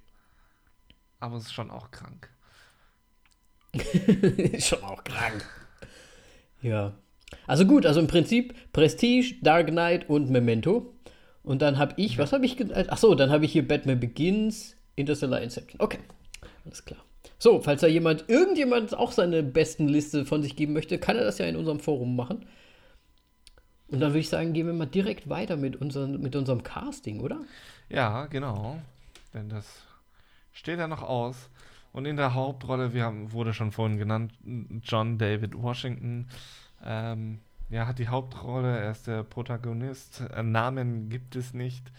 Aber 1.21 1.37
es 1.37 1.45
ist 1.45 1.53
schon 1.53 1.71
auch 1.71 1.91
krank. 1.91 2.31
Ist 3.73 4.67
schon 4.69 4.83
auch 4.83 5.03
krank. 5.05 5.45
Ja. 6.63 6.95
Also 7.47 7.67
gut, 7.67 7.85
also 7.87 8.01
im 8.01 8.07
Prinzip 8.07 8.55
Prestige, 8.73 9.37
Dark 9.43 9.69
Knight 9.69 10.09
und 10.09 10.31
Memento. 10.31 10.95
Und 11.43 11.61
dann 11.61 11.79
habe 11.79 11.95
ich, 11.97 12.17
was 12.17 12.33
habe 12.33 12.47
ich 12.47 12.57
gesagt? 12.57 12.91
Achso, 12.91 13.15
dann 13.15 13.31
habe 13.31 13.45
ich 13.45 13.53
hier 13.53 13.67
Batman 13.67 14.01
Begins, 14.01 14.77
Interstellar 14.97 15.43
Inception. 15.43 15.81
Okay, 15.81 15.99
alles 16.65 16.85
klar. 16.85 17.05
So, 17.39 17.61
falls 17.61 17.81
da 17.81 17.87
jemand, 17.87 18.29
irgendjemand 18.29 18.97
auch 18.97 19.13
seine 19.13 19.43
besten 19.43 19.89
Liste 19.89 20.25
von 20.25 20.43
sich 20.43 20.57
geben 20.57 20.73
möchte, 20.73 20.99
kann 20.99 21.17
er 21.17 21.25
das 21.25 21.39
ja 21.39 21.47
in 21.47 21.57
unserem 21.57 21.81
Forum 21.81 22.17
machen. 22.17 22.47
Und 23.89 24.01
dann 24.01 24.11
würde 24.11 24.21
ich 24.21 24.29
sagen, 24.29 24.53
gehen 24.53 24.67
wir 24.67 24.75
mal 24.75 24.87
direkt 24.87 25.29
weiter 25.29 25.57
mit, 25.57 25.77
unseren, 25.77 26.21
mit 26.21 26.35
unserem 26.37 26.63
Casting, 26.63 27.21
oder? 27.21 27.41
Ja, 27.89 28.27
genau. 28.27 28.81
Denn 29.33 29.49
das 29.49 29.83
steht 30.53 30.79
ja 30.79 30.89
noch 30.89 31.03
aus. 31.03 31.51
Und 31.93 32.07
in 32.07 32.17
der 32.17 32.35
Hauptrolle, 32.35 32.93
wir 32.93 33.05
haben, 33.05 33.33
wurde 33.33 33.55
schon 33.55 33.73
vorhin 33.73 33.99
genannt, 33.99 34.33
John 34.83 35.19
David 35.19 35.55
Washington. 35.55 36.29
Ähm, 36.85 37.41
ja, 37.71 37.87
hat 37.87 37.99
die 37.99 38.09
Hauptrolle, 38.09 38.79
er 38.79 38.91
ist 38.91 39.07
der 39.07 39.23
Protagonist. 39.23 40.23
Äh, 40.35 40.43
Namen 40.43 41.09
gibt 41.09 41.37
es 41.37 41.55
nicht, 41.55 41.93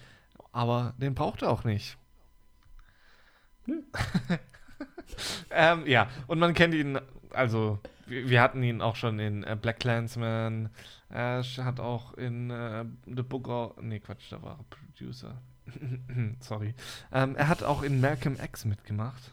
aber 0.51 0.93
den 0.97 1.15
braucht 1.15 1.43
er 1.43 1.51
auch 1.51 1.63
nicht. 1.63 1.97
ähm, 5.51 5.85
ja, 5.85 6.07
und 6.27 6.39
man 6.39 6.53
kennt 6.53 6.73
ihn, 6.73 6.99
also 7.31 7.79
wir, 8.07 8.41
hatten 8.41 8.61
ihn 8.63 8.81
auch 8.81 8.95
schon 8.95 9.19
in 9.19 9.43
äh, 9.43 9.57
Black 9.59 9.79
Clansman. 9.79 10.69
Er 11.09 11.43
hat 11.43 11.79
auch 11.79 12.13
in 12.15 12.49
äh, 12.49 12.85
The 13.05 13.23
Book 13.23 13.47
of. 13.47 13.81
Nee, 13.81 13.99
Quatsch, 13.99 14.31
da 14.31 14.41
war 14.41 14.59
er 14.59 14.65
Producer. 14.69 15.41
Sorry. 16.39 16.73
Ähm, 17.11 17.35
er 17.35 17.47
hat 17.47 17.63
auch 17.63 17.81
in 17.81 17.99
Malcolm 18.01 18.37
X 18.41 18.65
mitgemacht. 18.65 19.31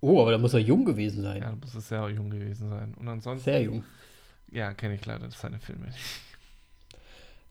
Oh, 0.00 0.20
aber 0.20 0.32
da 0.32 0.38
muss 0.38 0.54
er 0.54 0.60
jung 0.60 0.84
gewesen 0.84 1.22
sein. 1.22 1.42
Ja, 1.42 1.50
da 1.50 1.56
muss 1.56 1.74
es 1.74 1.88
sehr 1.88 2.08
jung 2.10 2.30
gewesen 2.30 2.68
sein. 2.70 2.94
Und 2.94 3.08
ansonsten, 3.08 3.44
Sehr 3.44 3.62
jung. 3.62 3.84
ja, 4.50 4.72
kenne 4.72 4.94
ich 4.94 5.04
leider 5.04 5.30
seine 5.30 5.58
Filme 5.58 5.86
nicht. 5.86 5.98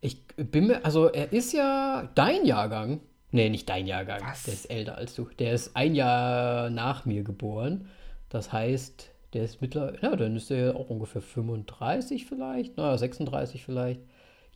Ich 0.01 0.25
bin 0.35 0.67
mir, 0.67 0.85
also 0.85 1.07
er 1.09 1.33
ist 1.33 1.51
ja 1.53 2.09
dein 2.15 2.45
Jahrgang. 2.45 3.01
Nee, 3.31 3.49
nicht 3.49 3.67
dein 3.67 3.85
Jahrgang. 3.87 4.21
Was? 4.23 4.43
Der 4.43 4.53
ist 4.53 4.69
älter 4.69 4.97
als 4.97 5.15
du. 5.15 5.27
Der 5.39 5.53
ist 5.53 5.75
ein 5.75 5.93
Jahr 5.95 6.69
nach 6.69 7.05
mir 7.05 7.23
geboren. 7.23 7.89
Das 8.29 8.53
heißt, 8.53 9.09
der 9.33 9.43
ist 9.43 9.61
mittlerweile, 9.61 9.99
ja, 10.01 10.15
dann 10.15 10.35
ist 10.35 10.51
er 10.51 10.75
auch 10.75 10.89
ungefähr 10.89 11.21
35 11.21 12.25
vielleicht, 12.25 12.77
naja, 12.77 12.97
36 12.97 13.63
vielleicht 13.63 14.01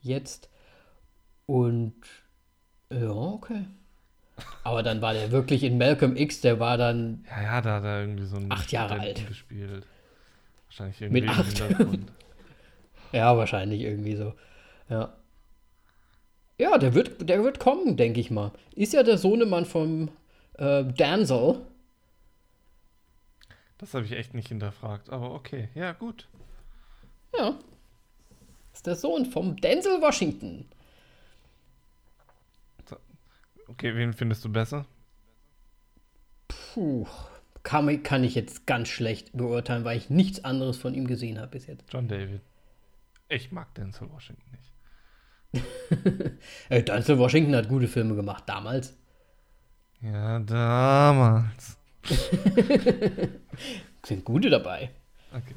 jetzt. 0.01 0.49
Und 1.45 1.95
ja, 2.91 3.09
okay. 3.11 3.65
Aber 4.63 4.83
dann 4.83 5.01
war 5.01 5.13
der 5.13 5.31
wirklich 5.31 5.63
in 5.63 5.77
Malcolm 5.77 6.15
X, 6.15 6.39
der 6.41 6.59
war 6.61 6.77
dann 6.77 7.25
Ja, 7.29 7.41
ja, 7.41 7.61
da 7.61 7.75
hat 7.75 7.83
er 7.83 8.01
irgendwie 8.01 8.25
so 8.25 8.37
einen 8.37 8.51
Acht 8.51 8.71
Jahre 8.71 8.95
Studenten 8.95 9.19
alt. 9.21 9.27
gespielt. 9.27 9.85
Wahrscheinlich 10.67 11.01
irgendwie 11.01 11.21
Mit 11.21 11.29
im 11.31 11.37
acht. 11.39 11.57
Hintergrund. 11.57 12.11
Ja, 13.11 13.35
wahrscheinlich 13.35 13.81
irgendwie 13.81 14.15
so. 14.15 14.33
Ja. 14.87 15.11
Ja, 16.59 16.77
der 16.77 16.93
wird, 16.93 17.27
der 17.27 17.43
wird 17.43 17.59
kommen, 17.59 17.95
denke 17.95 18.19
ich 18.19 18.29
mal. 18.29 18.51
Ist 18.75 18.91
ja 18.93 19.01
der 19.01 19.17
Sohnemann 19.17 19.65
vom 19.65 20.11
äh, 20.57 20.83
Denzel. 20.83 21.65
Das 23.77 23.93
habe 23.93 24.05
ich 24.05 24.11
echt 24.11 24.33
nicht 24.33 24.49
hinterfragt, 24.49 25.09
aber 25.09 25.33
okay, 25.33 25.69
ja, 25.73 25.93
gut. 25.93 26.27
Ja. 27.37 27.57
Ist 28.73 28.85
der 28.87 28.97
Sohn 28.97 29.25
vom 29.25 29.55
Denzel 29.55 30.01
Washington. 30.01 30.65
Okay, 33.69 33.95
wen 33.95 34.13
findest 34.13 34.43
du 34.43 34.51
besser? 34.51 34.85
Puh. 36.47 37.07
Kann, 37.63 38.03
kann 38.03 38.23
ich 38.23 38.35
jetzt 38.35 38.65
ganz 38.65 38.89
schlecht 38.89 39.31
beurteilen, 39.31 39.85
weil 39.85 39.97
ich 39.97 40.09
nichts 40.09 40.43
anderes 40.43 40.77
von 40.77 40.93
ihm 40.93 41.07
gesehen 41.07 41.39
habe 41.39 41.51
bis 41.51 41.67
jetzt. 41.67 41.85
John 41.89 42.07
David. 42.07 42.41
Ich 43.29 43.51
mag 43.51 43.73
Denzel 43.75 44.09
Washington 44.11 44.49
nicht. 44.51 44.68
Äh, 46.69 46.83
Denzel 46.83 47.17
Washington 47.17 47.55
hat 47.55 47.67
gute 47.67 47.87
Filme 47.87 48.15
gemacht, 48.15 48.43
damals. 48.45 48.95
Ja, 50.01 50.39
damals. 50.39 51.77
Sind 54.05 54.23
gute 54.23 54.49
dabei. 54.49 54.91
Okay. 55.33 55.55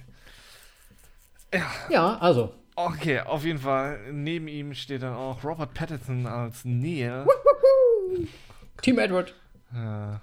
Ja, 1.91 2.17
also. 2.19 2.55
Okay, 2.75 3.21
auf 3.21 3.45
jeden 3.45 3.59
Fall. 3.59 4.13
Neben 4.13 4.49
ihm 4.49 4.73
steht 4.75 5.03
dann 5.03 5.15
auch 5.15 5.45
Robert 5.45 5.75
Pattinson 5.75 6.27
als 6.27 6.65
Neil. 6.65 7.27
Team 8.81 8.99
Edward. 8.99 9.35
Ja. 9.75 10.23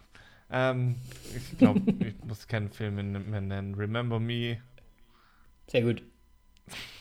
Ähm, 0.52 0.96
ich 1.36 1.58
glaube, 1.58 1.82
ich 2.06 2.16
muss 2.24 2.48
keinen 2.48 2.72
Film 2.72 2.96
mehr 2.96 3.42
nennen. 3.42 3.76
Remember 3.76 4.20
Me, 4.20 4.58
Sehr 5.68 5.84
gut. 5.84 6.02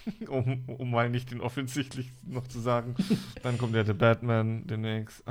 um, 0.28 0.64
um 0.66 0.90
mal 0.90 1.10
nicht 1.10 1.30
den 1.30 1.40
offensichtlichsten 1.40 2.32
noch 2.32 2.46
zu 2.48 2.60
sagen. 2.60 2.94
Dann 3.42 3.58
kommt 3.58 3.74
ja 3.74 3.84
der 3.84 3.94
Batman 3.94 4.66
demnächst. 4.66 5.22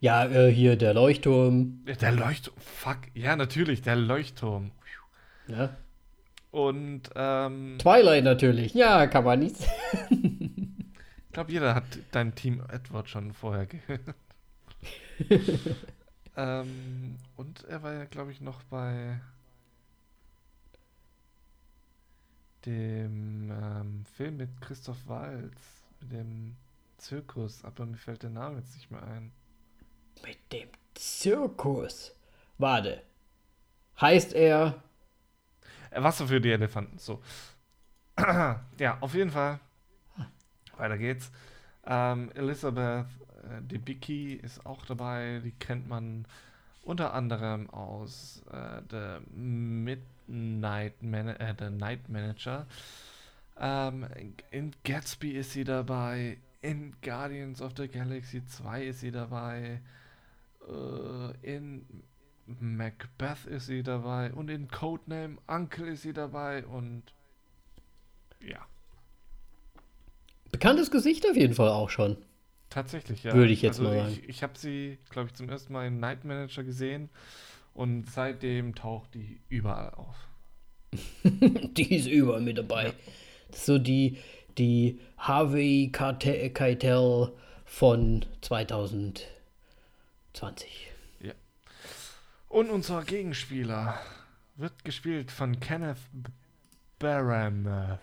Ja, 0.00 0.26
äh, 0.26 0.52
hier 0.52 0.76
der 0.76 0.94
Leuchtturm. 0.94 1.84
Der 2.00 2.12
Leuchtturm. 2.12 2.56
Fuck. 2.58 2.98
Ja, 3.14 3.34
natürlich, 3.36 3.82
der 3.82 3.96
Leuchtturm. 3.96 4.70
Ja. 5.48 5.76
Und 6.50 7.10
ähm, 7.14 7.76
Twilight 7.78 8.24
natürlich. 8.24 8.74
Ja, 8.74 9.06
kann 9.06 9.24
man 9.24 9.40
nicht. 9.40 9.56
ich 10.10 11.32
glaube, 11.32 11.52
jeder 11.52 11.74
hat 11.74 11.84
dein 12.12 12.34
Team 12.34 12.62
Edward 12.72 13.08
schon 13.08 13.32
vorher 13.32 13.66
gehört. 13.66 14.00
ähm, 16.36 17.16
und 17.36 17.64
er 17.64 17.82
war 17.82 17.92
ja, 17.92 18.04
glaube 18.04 18.32
ich, 18.32 18.40
noch 18.40 18.62
bei 18.64 19.20
dem 22.68 23.50
ähm, 23.50 24.04
Film 24.16 24.36
mit 24.36 24.60
Christoph 24.60 25.06
Waltz, 25.06 25.82
mit 26.00 26.12
dem 26.12 26.56
Zirkus, 26.98 27.64
aber 27.64 27.86
mir 27.86 27.96
fällt 27.96 28.22
der 28.22 28.30
Name 28.30 28.58
jetzt 28.58 28.74
nicht 28.74 28.90
mehr 28.90 29.02
ein. 29.02 29.32
Mit 30.22 30.38
dem 30.52 30.68
Zirkus. 30.94 32.14
Warte. 32.58 33.02
Heißt 34.00 34.34
er. 34.34 34.82
Äh, 35.90 36.02
Wasser 36.02 36.28
für 36.28 36.40
die 36.40 36.50
Elefanten, 36.50 36.98
so. 36.98 37.22
ja, 38.78 38.98
auf 39.00 39.14
jeden 39.14 39.30
Fall. 39.30 39.60
Weiter 40.76 40.98
geht's. 40.98 41.30
Ähm, 41.86 42.30
Elisabeth 42.34 43.06
äh, 43.44 43.62
Debicki 43.62 44.34
ist 44.34 44.66
auch 44.66 44.84
dabei. 44.84 45.40
Die 45.42 45.52
kennt 45.52 45.88
man 45.88 46.26
unter 46.82 47.14
anderem 47.14 47.70
aus 47.70 48.42
äh, 48.52 48.82
The 48.90 49.26
Midnight 50.28 51.02
Man 51.02 51.28
äh, 51.28 51.54
The 51.58 51.70
Night 51.70 52.08
Manager. 52.08 52.66
Ähm, 53.58 54.06
in 54.50 54.72
Gatsby 54.84 55.32
ist 55.32 55.52
sie 55.52 55.64
dabei. 55.64 56.38
In 56.60 56.94
Guardians 57.02 57.62
of 57.62 57.72
the 57.76 57.88
Galaxy 57.88 58.44
2 58.44 58.84
ist 58.84 59.00
sie 59.00 59.10
dabei. 59.10 59.80
Äh, 60.68 61.56
in 61.56 61.86
Macbeth 62.46 63.46
ist 63.46 63.66
sie 63.66 63.82
dabei. 63.82 64.32
Und 64.32 64.50
in 64.50 64.68
Codename 64.68 65.38
Uncle 65.46 65.88
ist 65.88 66.02
sie 66.02 66.12
dabei. 66.12 66.64
Und 66.64 67.02
ja, 68.40 68.66
Bekanntes 70.50 70.90
Gesicht 70.90 71.28
auf 71.28 71.36
jeden 71.36 71.54
Fall 71.54 71.68
auch 71.68 71.90
schon. 71.90 72.16
tatsächlich, 72.70 73.24
ja. 73.24 73.34
Würde 73.34 73.52
ich 73.52 73.62
jetzt 73.62 73.78
also 73.80 73.90
mal 73.90 73.98
sagen. 73.98 74.12
Ich, 74.12 74.28
ich 74.28 74.42
habe 74.42 74.58
sie, 74.58 74.98
glaube 75.10 75.28
ich, 75.28 75.34
zum 75.34 75.48
ersten 75.48 75.72
Mal 75.72 75.86
in 75.86 76.00
Night 76.00 76.24
Manager 76.24 76.64
gesehen. 76.64 77.10
Und 77.78 78.10
seitdem 78.10 78.74
taucht 78.74 79.14
die 79.14 79.40
überall 79.48 79.94
auf. 79.94 80.16
Die 81.22 81.94
ist 81.94 82.08
überall 82.08 82.40
mit 82.40 82.58
dabei. 82.58 82.92
Ist 83.50 83.66
so 83.66 83.78
die, 83.78 84.18
die 84.58 84.98
Harvey 85.16 85.92
Keitel 85.92 87.32
von 87.64 88.26
2020. 88.40 89.28
Und 92.48 92.70
unser 92.70 93.04
Gegenspieler 93.04 94.00
wird 94.56 94.84
gespielt 94.84 95.30
von 95.30 95.60
Kenneth 95.60 95.98
Branagh. 96.98 98.00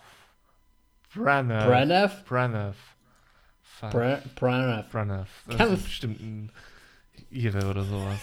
Branagh. 1.13 1.65
Branagh? 1.65 2.23
Branagh. 2.23 2.75
Branagh. 4.35 4.85
Branagh. 4.89 5.27
Das 5.57 5.69
ist 5.69 5.83
bestimmt 5.83 6.21
ein 6.21 6.49
Ire 7.29 7.69
oder 7.69 7.83
sowas. 7.83 8.21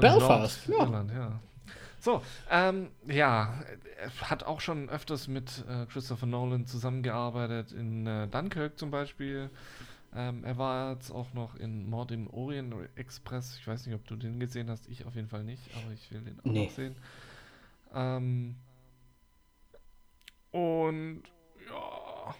Belfast, 0.00 0.66
ja. 0.68 0.76
Nordirland, 0.76 1.10
ja. 1.12 1.40
So, 2.00 2.22
ähm, 2.50 2.88
ja, 3.08 3.54
er 4.00 4.30
hat 4.30 4.44
auch 4.44 4.60
schon 4.60 4.88
öfters 4.88 5.26
mit 5.28 5.64
äh, 5.68 5.86
Christopher 5.86 6.26
Nolan 6.26 6.64
zusammengearbeitet, 6.66 7.72
in 7.72 8.06
äh, 8.06 8.28
Dunkirk 8.28 8.78
zum 8.78 8.90
Beispiel. 8.90 9.50
Ähm, 10.14 10.44
er 10.44 10.56
war 10.56 10.92
jetzt 10.92 11.10
auch 11.10 11.34
noch 11.34 11.56
in 11.56 11.90
Mord 11.90 12.12
im 12.12 12.28
Orient 12.30 12.74
Express. 12.96 13.58
Ich 13.60 13.66
weiß 13.66 13.86
nicht, 13.86 13.94
ob 13.94 14.06
du 14.06 14.16
den 14.16 14.40
gesehen 14.40 14.70
hast. 14.70 14.88
Ich 14.88 15.04
auf 15.04 15.14
jeden 15.16 15.28
Fall 15.28 15.44
nicht, 15.44 15.62
aber 15.74 15.92
ich 15.92 16.10
will 16.10 16.20
den 16.22 16.38
auch 16.40 16.44
Nee. 16.44 16.64
noch 16.66 16.72
sehen. 16.72 16.96
Ähm, 17.94 18.54
und 20.52 21.22
ja, 21.68 22.34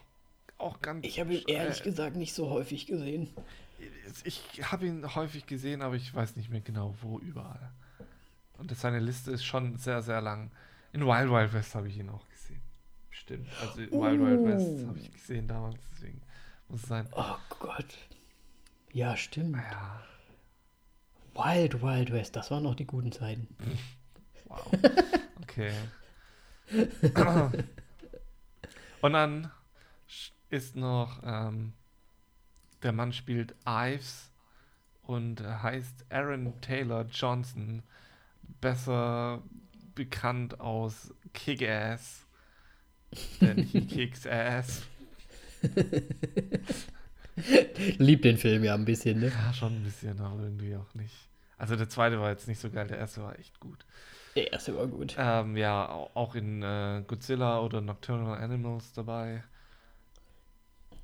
auch 0.57 0.81
ganz. 0.81 1.05
Ich 1.05 1.21
habe 1.21 1.35
ihn 1.35 1.43
ehrlich 1.47 1.81
äh, 1.81 1.85
gesagt 1.85 2.17
nicht 2.17 2.33
so 2.33 2.49
häufig 2.49 2.87
gesehen. 2.87 3.29
Ich 4.25 4.43
habe 4.71 4.87
ihn 4.87 5.15
häufig 5.15 5.47
gesehen, 5.47 5.83
aber 5.83 5.97
ich 5.97 6.15
weiß 6.15 6.37
nicht 6.37 6.51
mehr 6.51 6.61
genau, 6.61 6.95
wo 7.03 7.19
überall. 7.19 7.73
Und 8.59 8.75
seine 8.77 8.99
Liste 8.99 9.31
ist 9.31 9.45
schon 9.45 9.77
sehr, 9.77 10.03
sehr 10.03 10.21
lang. 10.21 10.51
In 10.93 11.07
Wild 11.07 11.31
Wild 11.31 11.53
West 11.53 11.75
habe 11.75 11.89
ich 11.89 11.97
ihn 11.97 12.09
auch 12.09 12.29
gesehen. 12.29 12.61
Stimmt. 13.11 13.49
Also 13.61 13.83
in 13.83 13.91
Wild 13.91 14.21
Wild 14.21 14.45
West 14.45 14.87
habe 14.87 14.99
ich 14.99 15.13
gesehen 15.13 15.47
damals, 15.47 15.81
deswegen 15.93 16.21
muss 16.69 16.83
es 16.83 16.89
sein. 16.89 17.07
Oh 17.13 17.37
Gott. 17.61 17.99
Ja, 18.93 19.17
stimmt. 19.17 19.57
Ja, 19.57 20.03
Wild 21.35 21.83
Wild 21.83 22.13
West, 22.13 22.35
das 22.35 22.51
waren 22.51 22.65
noch 22.65 22.75
die 22.75 22.87
guten 22.87 23.13
Zeiten. 23.13 23.47
wow. 24.47 24.67
Okay. 25.43 25.73
Und 29.01 29.13
dann 29.13 29.51
ist 30.51 30.75
noch, 30.75 31.23
ähm, 31.25 31.75
der 32.83 32.93
Mann 32.93 33.13
spielt 33.13 33.55
Ives 33.67 34.31
und 35.03 35.41
heißt 35.43 36.07
Aaron 36.11 36.61
Taylor 36.61 37.05
Johnson, 37.07 37.83
besser 38.61 39.43
bekannt 39.95 40.61
aus 40.61 41.13
Kick-Ass, 41.35 42.25
denn 43.41 43.63
he 43.63 43.81
kicks 43.87 44.27
ass. 44.27 44.83
Lieb 47.99 48.23
den 48.23 48.37
Film 48.39 48.65
ja 48.65 48.75
ein 48.75 48.85
bisschen, 48.85 49.21
ne? 49.21 49.29
Ja, 49.29 49.53
schon 49.53 49.77
ein 49.77 49.85
bisschen, 49.85 50.21
aber 50.21 50.43
irgendwie 50.43 50.75
auch 50.77 50.95
nicht. 50.95 51.15
Also 51.57 51.77
der 51.77 51.89
zweite 51.89 52.21
war 52.21 52.31
jetzt 52.31 52.49
nicht 52.49 52.61
so 52.61 52.71
geil, 52.71 52.87
der 52.87 52.99
erste 52.99 53.23
war 53.23 53.39
echt 53.39 53.59
gut. 53.61 53.85
Der 54.37 54.53
erste 54.53 54.77
war 54.77 54.87
gut. 54.87 55.17
Ähm, 55.19 55.57
ja, 55.57 55.89
au- 55.89 56.11
auch 56.15 56.35
in 56.35 56.63
äh, 56.63 57.03
Godzilla 57.07 57.61
oder 57.61 57.81
Nocturnal 57.81 58.39
Animals 58.39 58.93
dabei. 58.93 59.43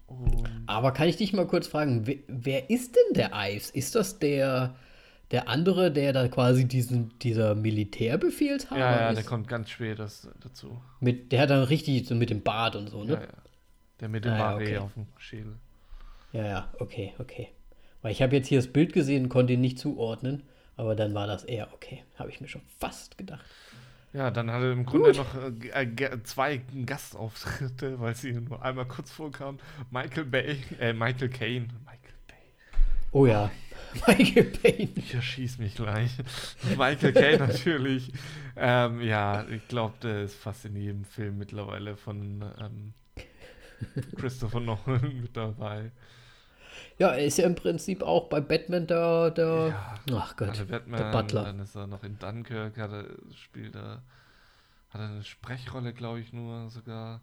Und 0.06 0.44
Aber 0.66 0.92
kann 0.92 1.08
ich 1.08 1.16
dich 1.16 1.32
mal 1.32 1.46
kurz 1.46 1.66
fragen, 1.66 2.06
wer, 2.06 2.16
wer 2.28 2.70
ist 2.70 2.94
denn 2.96 3.14
der 3.14 3.30
Ives? 3.34 3.70
Ist 3.70 3.94
das 3.94 4.18
der, 4.18 4.74
der 5.30 5.48
andere, 5.48 5.90
der 5.90 6.12
da 6.12 6.28
quasi 6.28 6.66
diesen, 6.66 7.18
dieser 7.20 7.54
Militärbefehlshaber 7.54 8.78
Ja, 8.80 9.00
ja, 9.00 9.08
ist, 9.10 9.16
der 9.16 9.24
kommt 9.24 9.48
ganz 9.48 9.70
spät 9.70 9.98
das, 9.98 10.28
dazu. 10.40 10.80
mit, 11.00 11.32
der 11.32 11.40
hat 11.42 11.50
dann 11.50 11.64
richtig 11.64 12.06
so 12.06 12.14
mit 12.14 12.30
dem 12.30 12.42
Bart 12.42 12.76
und 12.76 12.88
so, 12.88 13.04
ne? 13.04 13.14
Ja, 13.14 13.20
ja. 13.20 13.28
Der 14.00 14.08
mit 14.08 14.24
dem 14.24 14.32
Ah, 14.32 14.38
ja, 14.38 14.42
Barret 14.52 14.66
okay. 14.68 14.78
auf 14.78 14.94
dem 14.94 15.06
Schädel. 15.18 15.56
Ja, 16.32 16.44
ja, 16.46 16.72
okay, 16.80 17.14
okay. 17.18 17.48
Weil 18.02 18.12
ich 18.12 18.20
habe 18.22 18.34
jetzt 18.36 18.48
hier 18.48 18.58
das 18.58 18.66
Bild 18.72 18.92
gesehen 18.92 19.24
und 19.24 19.28
konnte 19.30 19.52
ihn 19.54 19.60
nicht 19.60 19.78
zuordnen, 19.78 20.42
aber 20.76 20.94
dann 20.96 21.14
war 21.14 21.26
das 21.26 21.44
eher 21.44 21.72
okay. 21.72 22.02
Habe 22.16 22.30
ich 22.30 22.40
mir 22.40 22.48
schon 22.48 22.62
fast 22.78 23.16
gedacht. 23.16 23.44
Ja, 24.14 24.30
dann 24.30 24.48
hatte 24.48 24.66
im 24.66 24.86
Grunde 24.86 25.08
Gut. 25.08 25.16
noch 25.16 25.34
äh, 25.74 25.82
äh, 25.82 26.22
zwei 26.22 26.58
Gastauftritte, 26.86 27.98
weil 28.00 28.14
sie 28.14 28.32
nur 28.32 28.62
einmal 28.62 28.86
kurz 28.86 29.10
vorkam. 29.10 29.58
Michael 29.90 30.24
Bay, 30.24 30.62
äh, 30.78 30.92
Michael 30.92 31.28
Caine. 31.30 31.66
Michael 31.84 32.14
Bay. 32.28 32.36
Oh 33.10 33.26
ja, 33.26 33.50
Michael 34.06 34.44
Payne. 34.44 34.90
Ich 34.94 35.14
erschieß 35.14 35.58
mich 35.58 35.74
gleich. 35.74 36.12
Michael 36.78 37.12
Caine 37.12 37.38
natürlich. 37.38 38.12
Ähm, 38.56 39.00
ja, 39.00 39.44
ich 39.48 39.66
glaube, 39.66 39.94
der 40.00 40.22
ist 40.22 40.36
fast 40.36 40.64
in 40.64 40.76
jedem 40.76 41.04
Film 41.04 41.38
mittlerweile 41.38 41.96
von 41.96 42.44
ähm, 42.60 42.94
Christopher 44.16 44.60
Nolan 44.60 45.22
mit 45.22 45.36
dabei. 45.36 45.90
Ja, 46.98 47.08
er 47.08 47.24
ist 47.24 47.38
ja 47.38 47.46
im 47.46 47.54
Prinzip 47.54 48.02
auch 48.02 48.28
bei 48.28 48.40
Batman 48.40 48.86
der, 48.86 49.30
der 49.30 49.68
Ja, 49.68 49.98
ach 50.16 50.36
Gott, 50.36 50.68
Batman, 50.68 51.00
der 51.00 51.10
Butler. 51.12 51.44
dann 51.44 51.60
ist 51.60 51.74
er 51.74 51.86
noch 51.86 52.02
in 52.04 52.18
Dunkirk, 52.18 52.76
hat 52.78 52.92
er, 52.92 53.06
spielt 53.34 53.74
er, 53.74 54.02
hat 54.90 55.00
er 55.00 55.08
eine 55.08 55.24
Sprechrolle, 55.24 55.92
glaube 55.92 56.20
ich, 56.20 56.32
nur 56.32 56.70
sogar. 56.70 57.20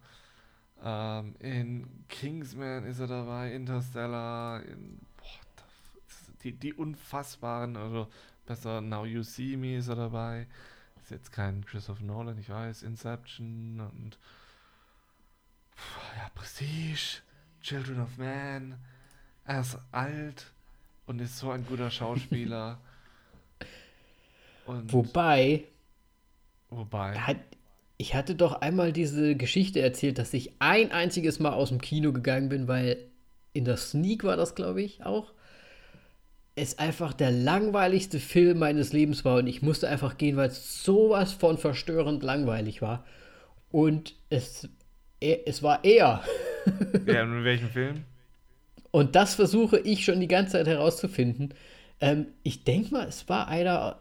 Ähm, 0.83 1.35
in 1.39 2.05
Kingsman 2.09 2.85
ist 2.85 2.99
er 2.99 3.07
dabei, 3.07 3.53
Interstellar, 3.53 4.63
in, 4.63 4.99
boah, 5.17 5.25
die, 6.43 6.53
die 6.53 6.73
unfassbaren, 6.73 7.77
also 7.77 8.07
besser 8.45 8.81
Now 8.81 9.05
You 9.05 9.21
See 9.23 9.55
Me 9.57 9.77
ist 9.77 9.87
er 9.89 9.95
dabei. 9.95 10.47
Ist 11.01 11.11
jetzt 11.11 11.31
kein 11.31 11.63
Christopher 11.65 12.03
Nolan, 12.03 12.37
ich 12.39 12.49
weiß, 12.49 12.83
Inception 12.83 13.79
und 13.79 14.17
pff, 15.75 15.99
ja, 16.17 16.29
Prestige, 16.35 17.21
Children 17.61 18.01
of 18.01 18.17
Man. 18.17 18.75
Er 19.45 19.61
ist 19.61 19.77
alt 19.91 20.51
und 21.05 21.19
ist 21.21 21.37
so 21.37 21.51
ein 21.51 21.63
guter 21.67 21.91
Schauspieler. 21.91 22.79
Und 24.65 24.93
Wobei, 24.93 25.65
wobei. 26.71 27.27
hat, 27.27 27.37
ich 27.97 28.15
hatte 28.15 28.35
doch 28.35 28.61
einmal 28.61 28.93
diese 28.93 29.35
Geschichte 29.35 29.81
erzählt, 29.81 30.17
dass 30.17 30.33
ich 30.33 30.53
ein 30.59 30.91
einziges 30.91 31.39
Mal 31.39 31.53
aus 31.53 31.69
dem 31.69 31.81
Kino 31.81 32.13
gegangen 32.13 32.49
bin, 32.49 32.67
weil 32.67 33.07
in 33.53 33.65
der 33.65 33.77
Sneak 33.77 34.23
war 34.23 34.37
das, 34.37 34.55
glaube 34.55 34.81
ich, 34.81 35.03
auch. 35.05 35.33
Es 36.55 36.77
einfach 36.79 37.13
der 37.13 37.31
langweiligste 37.31 38.19
Film 38.19 38.59
meines 38.59 38.91
Lebens 38.93 39.23
war 39.23 39.37
und 39.37 39.47
ich 39.47 39.61
musste 39.61 39.87
einfach 39.87 40.17
gehen, 40.17 40.35
weil 40.35 40.49
es 40.49 40.83
sowas 40.83 41.31
von 41.33 41.57
verstörend 41.57 42.23
langweilig 42.23 42.81
war. 42.81 43.05
Und 43.71 44.15
es, 44.29 44.69
er- 45.21 45.47
es 45.47 45.63
war 45.63 45.83
er. 45.85 46.23
Ja, 47.05 47.23
und 47.23 47.37
in 47.39 47.43
welchem 47.43 47.69
Film? 47.69 48.05
Und 48.91 49.15
das 49.15 49.35
versuche 49.35 49.79
ich 49.79 50.03
schon 50.03 50.19
die 50.19 50.27
ganze 50.27 50.53
Zeit 50.53 50.67
herauszufinden. 50.67 51.53
Ähm, 51.99 52.27
ich 52.43 52.63
denke 52.63 52.93
mal, 52.93 53.07
es 53.07 53.27
war 53.29 53.47
einer. 53.47 53.99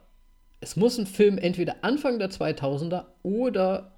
Es 0.60 0.76
muss 0.76 0.98
ein 0.98 1.06
Film 1.06 1.38
entweder 1.38 1.76
Anfang 1.82 2.18
der 2.18 2.30
2000er 2.30 3.04
oder 3.22 3.92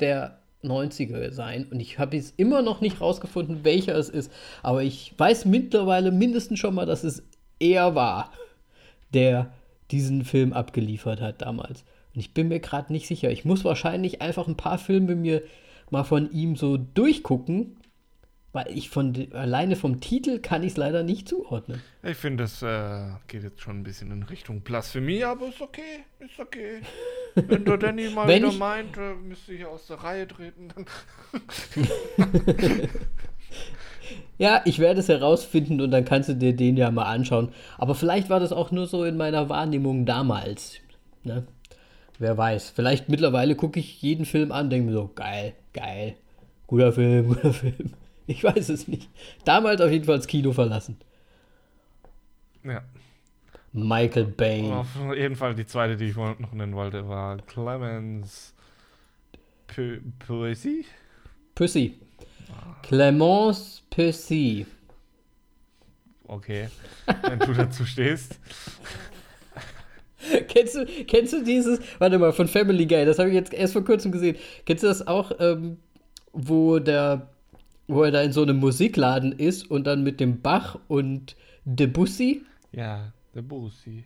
der 0.00 0.38
90er 0.62 1.30
sein. 1.32 1.66
Und 1.70 1.80
ich 1.80 1.98
habe 1.98 2.16
jetzt 2.16 2.34
immer 2.36 2.60
noch 2.60 2.80
nicht 2.80 3.00
rausgefunden, 3.00 3.64
welcher 3.64 3.96
es 3.96 4.10
ist. 4.10 4.30
Aber 4.62 4.82
ich 4.82 5.14
weiß 5.16 5.46
mittlerweile 5.46 6.10
mindestens 6.10 6.58
schon 6.58 6.74
mal, 6.74 6.84
dass 6.84 7.04
es 7.04 7.22
er 7.58 7.94
war, 7.94 8.32
der 9.14 9.52
diesen 9.90 10.24
Film 10.24 10.52
abgeliefert 10.52 11.20
hat 11.20 11.42
damals. 11.42 11.84
Und 12.14 12.20
ich 12.20 12.34
bin 12.34 12.48
mir 12.48 12.60
gerade 12.60 12.92
nicht 12.92 13.06
sicher. 13.06 13.30
Ich 13.30 13.44
muss 13.44 13.64
wahrscheinlich 13.64 14.20
einfach 14.20 14.48
ein 14.48 14.56
paar 14.56 14.78
Filme 14.78 15.16
mir 15.16 15.42
mal 15.90 16.04
von 16.04 16.30
ihm 16.32 16.56
so 16.56 16.76
durchgucken, 16.76 17.76
weil 18.52 18.66
ich 18.76 18.90
von 18.90 19.28
alleine 19.32 19.76
vom 19.76 20.00
Titel 20.00 20.40
kann 20.40 20.62
ich 20.62 20.72
es 20.72 20.76
leider 20.76 21.02
nicht 21.02 21.28
zuordnen. 21.28 21.80
Ich 22.02 22.16
finde, 22.16 22.44
das 22.44 22.62
äh, 22.62 23.10
geht 23.28 23.44
jetzt 23.44 23.60
schon 23.60 23.80
ein 23.80 23.84
bisschen 23.84 24.10
in 24.10 24.22
Richtung 24.24 24.62
Blasphemie, 24.62 25.22
aber 25.24 25.48
ist 25.48 25.60
okay, 25.60 26.00
ist 26.18 26.38
okay. 26.40 26.80
Wenn 27.34 27.64
der 27.64 27.76
Danny 27.78 28.08
mal 28.14 28.26
Wenn 28.26 28.42
wieder 28.42 28.52
ich- 28.52 28.58
meint, 28.58 28.96
äh, 28.96 29.14
müsste 29.14 29.52
ich 29.54 29.64
aus 29.64 29.86
der 29.86 29.96
Reihe 29.98 30.26
treten, 30.26 30.68
dann 30.74 30.84
Ja, 34.38 34.62
ich 34.64 34.78
werde 34.78 35.00
es 35.00 35.08
herausfinden 35.08 35.80
und 35.80 35.90
dann 35.90 36.04
kannst 36.04 36.28
du 36.30 36.34
dir 36.34 36.54
den 36.56 36.76
ja 36.76 36.90
mal 36.90 37.04
anschauen. 37.04 37.50
Aber 37.78 37.94
vielleicht 37.94 38.30
war 38.30 38.40
das 38.40 38.52
auch 38.52 38.70
nur 38.70 38.86
so 38.86 39.04
in 39.04 39.16
meiner 39.16 39.48
Wahrnehmung 39.48 40.06
damals. 40.06 40.76
Ne? 41.24 41.46
Wer 42.18 42.36
weiß. 42.38 42.70
Vielleicht 42.70 43.08
mittlerweile 43.08 43.54
gucke 43.54 43.78
ich 43.80 44.00
jeden 44.02 44.24
Film 44.24 44.50
an, 44.50 44.70
denke 44.70 44.86
mir 44.86 44.92
so, 44.94 45.10
geil, 45.14 45.52
geil. 45.74 46.14
Guter 46.66 46.92
Film, 46.92 47.28
guter 47.28 47.52
Film. 47.52 47.92
Ich 48.30 48.44
weiß 48.44 48.68
es 48.68 48.86
nicht. 48.86 49.10
Damals 49.44 49.80
auf 49.80 49.90
jeden 49.90 50.04
Fall 50.04 50.18
das 50.18 50.28
Kino 50.28 50.52
verlassen. 50.52 50.96
ja. 52.62 52.82
Michael 53.72 54.26
Bay. 54.26 54.70
Auf 54.70 54.88
jeden 55.16 55.34
Fall 55.34 55.54
die 55.54 55.66
zweite, 55.66 55.96
die 55.96 56.06
ich 56.06 56.16
noch 56.16 56.52
nennen 56.52 56.74
wollte, 56.74 57.08
war 57.08 57.38
Clemens 57.38 58.54
P 59.66 60.00
Poesie. 60.26 60.84
Pussy. 61.54 61.98
Clemence 62.82 63.82
Pussy. 63.90 64.66
Okay, 66.24 66.68
wenn 67.22 67.38
du 67.40 67.52
dazu 67.52 67.84
stehst. 67.84 68.38
kennst, 70.48 70.76
du, 70.76 70.86
kennst 71.06 71.32
du 71.32 71.42
dieses, 71.42 71.80
warte 71.98 72.18
mal, 72.18 72.32
von 72.32 72.46
Family 72.46 72.86
Guy, 72.86 73.04
das 73.04 73.18
habe 73.18 73.30
ich 73.30 73.34
jetzt 73.34 73.52
erst 73.52 73.72
vor 73.72 73.84
kurzem 73.84 74.12
gesehen. 74.12 74.36
Kennst 74.66 74.84
du 74.84 74.88
das 74.88 75.06
auch, 75.06 75.32
ähm, 75.40 75.78
wo 76.32 76.78
der, 76.78 77.28
wo 77.90 78.04
er 78.04 78.10
da 78.10 78.22
in 78.22 78.32
so 78.32 78.42
einem 78.42 78.58
Musikladen 78.58 79.32
ist 79.32 79.70
und 79.70 79.86
dann 79.86 80.02
mit 80.02 80.20
dem 80.20 80.40
Bach 80.40 80.78
und 80.88 81.36
Debussy? 81.64 82.42
Ja, 82.72 83.12
der 83.34 83.42
Busi. 83.42 84.04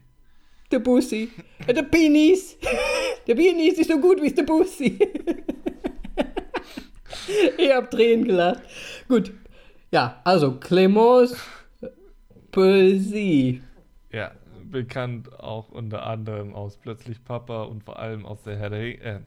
Debussy. 0.72 1.28
Äh, 1.66 1.74
Der 1.74 1.82
Penis. 1.82 2.57
Der 3.26 3.35
Penis 3.35 3.78
ist 3.78 3.91
so 3.91 3.99
gut 4.01 4.20
wie 4.22 4.32
Debussy. 4.32 4.99
ich 7.59 7.72
hab 7.72 7.91
Tränen 7.91 8.24
gelacht. 8.24 8.62
Gut. 9.09 9.32
Ja, 9.91 10.20
also 10.24 10.53
Clemence 10.59 11.37
Pussy. 12.51 13.62
Ja, 14.11 14.32
bekannt 14.70 15.32
auch 15.41 15.68
unter 15.70 16.05
anderem 16.07 16.55
aus 16.55 16.76
Plötzlich 16.76 17.22
Papa 17.24 17.62
und 17.64 17.85
vor 17.85 17.99
allem 17.99 18.26
aus 18.26 18.43
der 18.43 18.57
Herr 18.57 18.70
der 18.70 18.80
Ring- 18.80 19.01
äh, 19.01 19.20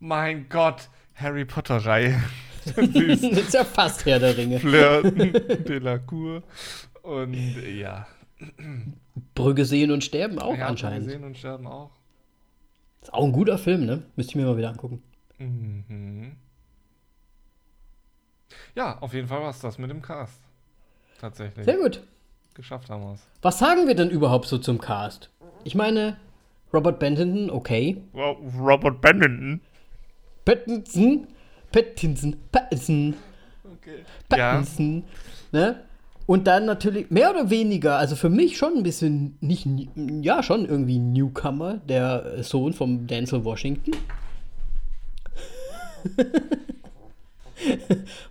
Mein 0.00 0.48
Gott, 0.48 0.88
Harry 1.14 1.44
Potter-Reihe. 1.44 2.20
das 2.76 3.22
ist 3.22 3.54
ja 3.54 3.64
fast 3.64 4.04
Herr 4.06 4.18
der 4.18 4.36
Ringe. 4.36 4.58
Flirten, 4.58 5.32
Delacour. 5.64 6.42
Und 7.02 7.34
ja. 7.34 8.06
Brügge 9.34 9.64
sehen 9.64 9.90
und 9.90 10.02
sterben 10.02 10.38
auch 10.38 10.56
ja, 10.56 10.66
anscheinend. 10.66 11.08
sehen 11.08 11.24
und 11.24 11.36
sterben 11.36 11.66
auch. 11.66 11.90
Ist 13.02 13.12
auch 13.12 13.24
ein 13.24 13.32
guter 13.32 13.58
Film, 13.58 13.84
ne? 13.84 14.02
Müsste 14.16 14.32
ich 14.32 14.36
mir 14.36 14.46
mal 14.46 14.56
wieder 14.56 14.70
angucken. 14.70 15.02
Mhm. 15.38 16.36
Ja, 18.74 18.98
auf 18.98 19.12
jeden 19.12 19.28
Fall 19.28 19.40
war 19.40 19.50
es 19.50 19.60
das 19.60 19.78
mit 19.78 19.90
dem 19.90 20.02
Cast. 20.02 20.40
Tatsächlich. 21.20 21.64
Sehr 21.64 21.76
gut. 21.76 22.02
Geschafft 22.54 22.88
haben 22.88 23.02
wir 23.02 23.14
es. 23.14 23.26
Was 23.42 23.58
sagen 23.58 23.86
wir 23.86 23.94
denn 23.94 24.10
überhaupt 24.10 24.46
so 24.46 24.58
zum 24.58 24.78
Cast? 24.78 25.30
Ich 25.64 25.74
meine, 25.74 26.16
Robert 26.72 26.98
Benton, 26.98 27.50
okay. 27.50 28.02
Robert 28.14 29.00
Bennington. 29.00 29.60
Pattinson, 30.44 31.26
Pattinson, 31.74 32.36
Pattinson, 32.52 33.14
Okay. 33.64 34.04
Ja, 34.30 34.52
Pattinson, 34.52 35.02
ne? 35.50 35.80
Und 36.26 36.46
dann 36.46 36.66
natürlich 36.66 37.10
mehr 37.10 37.30
oder 37.30 37.50
weniger, 37.50 37.98
also 37.98 38.14
für 38.14 38.30
mich 38.30 38.56
schon 38.56 38.76
ein 38.76 38.84
bisschen, 38.84 39.36
nicht, 39.40 39.66
ja, 40.22 40.42
schon 40.44 40.66
irgendwie 40.66 40.98
Newcomer, 40.98 41.78
der 41.88 42.42
Sohn 42.44 42.72
von 42.72 43.08
Denzel 43.08 43.44
Washington. 43.44 43.90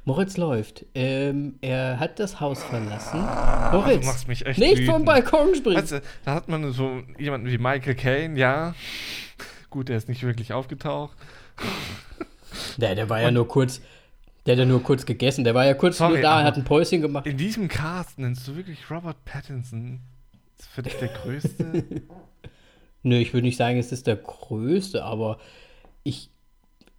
Moritz 0.05 0.37
läuft. 0.37 0.85
Ähm, 0.95 1.55
er 1.61 1.99
hat 1.99 2.19
das 2.19 2.39
Haus 2.39 2.63
verlassen. 2.63 3.19
Moritz, 3.73 4.01
du 4.01 4.07
machst 4.07 4.27
mich 4.29 4.45
echt 4.45 4.59
nicht 4.59 4.79
wütend. 4.79 4.89
vom 4.89 5.05
Balkon 5.05 5.53
springen. 5.53 5.81
Weißt 5.81 5.91
du, 5.91 6.01
da 6.23 6.33
hat 6.33 6.47
man 6.47 6.71
so 6.71 7.01
jemanden 7.19 7.47
wie 7.47 7.57
Michael 7.57 7.95
Caine, 7.95 8.39
ja. 8.39 8.73
Gut, 9.69 9.89
der 9.89 9.97
ist 9.97 10.07
nicht 10.07 10.23
wirklich 10.23 10.53
aufgetaucht. 10.53 11.17
Der, 12.77 12.95
der 12.95 13.09
war 13.09 13.21
ja 13.21 13.31
nur 13.31 13.47
kurz, 13.47 13.81
der 14.45 14.53
hat 14.53 14.59
ja 14.59 14.65
nur 14.65 14.83
kurz 14.83 15.05
gegessen. 15.05 15.43
Der 15.43 15.53
war 15.53 15.65
ja 15.65 15.73
kurz 15.73 15.97
Sorry, 15.97 16.13
nur 16.13 16.21
da, 16.21 16.43
hat 16.43 16.57
ein 16.57 16.63
Päuschen 16.63 17.01
gemacht. 17.01 17.25
In 17.25 17.37
diesem 17.37 17.67
Cast 17.67 18.19
nennst 18.19 18.47
du 18.47 18.55
wirklich 18.55 18.89
Robert 18.89 19.23
Pattinson? 19.25 19.99
Ist 20.57 20.69
für 20.69 20.83
dich 20.83 20.95
der 20.95 21.09
Größte? 21.09 21.83
Nö, 23.03 23.17
ich 23.17 23.33
würde 23.33 23.45
nicht 23.45 23.57
sagen, 23.57 23.77
es 23.77 23.91
ist 23.91 24.07
der 24.07 24.15
größte, 24.15 25.03
aber 25.03 25.37
ich, 26.03 26.29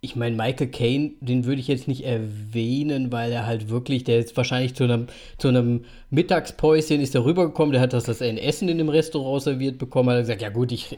ich 0.01 0.15
meine, 0.15 0.35
Michael 0.35 0.67
Caine, 0.67 1.13
den 1.19 1.45
würde 1.45 1.59
ich 1.59 1.67
jetzt 1.67 1.87
nicht 1.87 2.05
erwähnen, 2.05 3.11
weil 3.11 3.31
er 3.31 3.47
halt 3.47 3.69
wirklich, 3.69 4.03
der 4.03 4.19
ist 4.19 4.37
wahrscheinlich 4.37 4.75
zu 4.75 4.83
einem, 4.83 5.07
zu 5.39 5.47
einem 5.47 5.85
Mittagspäuschen 6.11 7.01
ist 7.01 7.15
er 7.15 7.25
rübergekommen, 7.25 7.71
der 7.71 7.81
hat 7.81 7.93
das, 7.93 8.03
das 8.03 8.21
ein 8.21 8.37
Essen 8.37 8.69
in 8.69 8.77
dem 8.77 8.89
Restaurant 8.89 9.41
serviert 9.41 9.79
bekommen, 9.79 10.09
hat 10.09 10.19
gesagt, 10.19 10.43
ja 10.43 10.49
gut, 10.49 10.71
ich, 10.71 10.95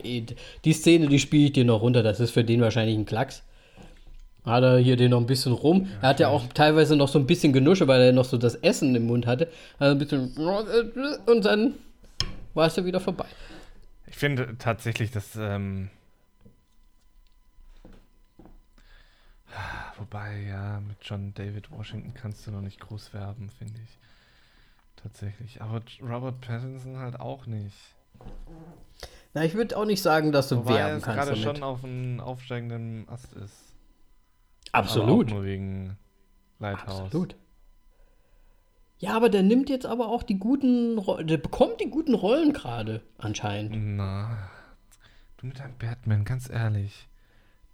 die 0.64 0.72
Szene, 0.74 1.08
die 1.08 1.18
spiele 1.18 1.46
ich 1.46 1.52
dir 1.52 1.64
noch 1.64 1.80
runter, 1.80 2.02
das 2.02 2.20
ist 2.20 2.32
für 2.32 2.44
den 2.44 2.60
wahrscheinlich 2.60 2.96
ein 2.96 3.06
Klacks. 3.06 3.42
Hat 4.48 4.62
er 4.62 4.78
hier 4.78 4.96
den 4.96 5.10
noch 5.10 5.20
ein 5.20 5.26
bisschen 5.26 5.52
rum. 5.52 5.84
Ja, 5.84 5.98
er 6.02 6.08
hat 6.08 6.20
ja 6.20 6.28
auch 6.28 6.44
teilweise 6.52 6.96
noch 6.96 7.08
so 7.08 7.18
ein 7.18 7.26
bisschen 7.26 7.52
Genusche, 7.52 7.86
weil 7.86 8.00
er 8.00 8.12
noch 8.12 8.24
so 8.24 8.38
das 8.38 8.54
Essen 8.56 8.94
im 8.94 9.06
Mund 9.06 9.26
hatte. 9.26 9.48
Also 9.78 9.92
ein 9.92 9.98
bisschen 9.98 10.36
und 11.26 11.44
dann 11.44 11.74
war 12.54 12.66
es 12.66 12.76
ja 12.76 12.84
wieder 12.84 13.00
vorbei. 13.00 13.26
Ich 14.06 14.16
finde 14.16 14.56
tatsächlich, 14.58 15.10
dass 15.10 15.36
ähm, 15.36 15.90
Wobei, 19.98 20.42
ja, 20.48 20.80
mit 20.80 20.98
John 21.02 21.34
David 21.34 21.70
Washington 21.70 22.14
kannst 22.14 22.46
du 22.46 22.52
noch 22.52 22.60
nicht 22.60 22.80
groß 22.80 23.12
werben, 23.12 23.50
finde 23.50 23.80
ich. 23.82 23.98
Tatsächlich. 25.02 25.60
Aber 25.60 25.80
Robert 26.02 26.40
Pattinson 26.40 26.98
halt 26.98 27.18
auch 27.20 27.46
nicht. 27.46 27.76
Na, 29.34 29.44
ich 29.44 29.54
würde 29.54 29.76
auch 29.76 29.84
nicht 29.84 30.02
sagen, 30.02 30.32
dass 30.32 30.48
du 30.48 30.58
Wobei 30.58 30.74
werben 30.74 31.02
kannst. 31.02 31.18
gerade 31.18 31.36
schon 31.36 31.62
auf 31.62 31.84
einem 31.84 32.20
aufsteigenden 32.20 33.08
Ast 33.08 33.32
ist. 33.34 33.67
Absolut. 34.72 35.28
Auch 35.28 35.34
nur 35.34 35.44
wegen 35.44 35.96
Lighthouse. 36.58 37.00
Absolut. 37.00 37.36
Ja, 38.98 39.14
aber 39.14 39.28
der 39.28 39.42
nimmt 39.42 39.70
jetzt 39.70 39.86
aber 39.86 40.08
auch 40.08 40.24
die 40.24 40.38
guten, 40.38 41.00
der 41.26 41.36
bekommt 41.36 41.80
die 41.80 41.88
guten 41.88 42.14
Rollen 42.14 42.52
gerade 42.52 43.02
anscheinend. 43.16 43.76
Na, 43.96 44.50
du 45.36 45.46
mit 45.46 45.60
deinem 45.60 45.78
Batman, 45.78 46.24
ganz 46.24 46.50
ehrlich. 46.50 47.08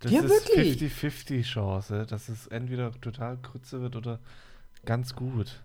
Das 0.00 0.12
ja, 0.12 0.20
ist 0.20 0.50
50-50 0.50 1.42
Chance, 1.44 2.04
dass 2.06 2.28
es 2.28 2.46
entweder 2.48 2.92
total 3.00 3.38
Krütze 3.38 3.80
wird 3.80 3.96
oder 3.96 4.20
ganz 4.84 5.14
gut. 5.14 5.62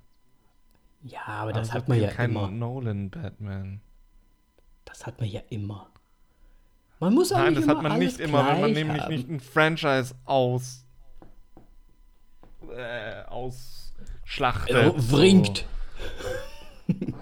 Ja, 1.03 1.25
aber 1.25 1.51
das 1.51 1.69
also 1.69 1.73
hat 1.73 1.89
man 1.89 1.99
ja 1.99 2.09
kein 2.09 2.29
immer. 2.29 2.49
Nolan 2.49 3.09
Batman. 3.09 3.81
Das 4.85 5.05
hat 5.05 5.19
man 5.19 5.29
ja 5.29 5.41
immer. 5.49 5.89
Man 7.01 7.13
muss 7.13 7.31
auch 7.31 7.37
Nein, 7.37 7.53
nicht 7.53 7.67
das 7.67 7.75
hat 7.75 7.83
man 7.83 7.99
nicht 7.99 8.19
immer, 8.19 8.47
wenn 8.47 8.61
man 8.61 8.71
nämlich 8.71 9.01
haben. 9.01 9.13
nicht 9.13 9.29
ein 9.29 9.39
Franchise 9.39 10.15
aus 10.25 10.85
äh, 12.75 13.23
ausschlachtet. 13.27 14.75
Äh, 14.75 15.11
wringt. 15.11 15.65
So. 16.87 16.95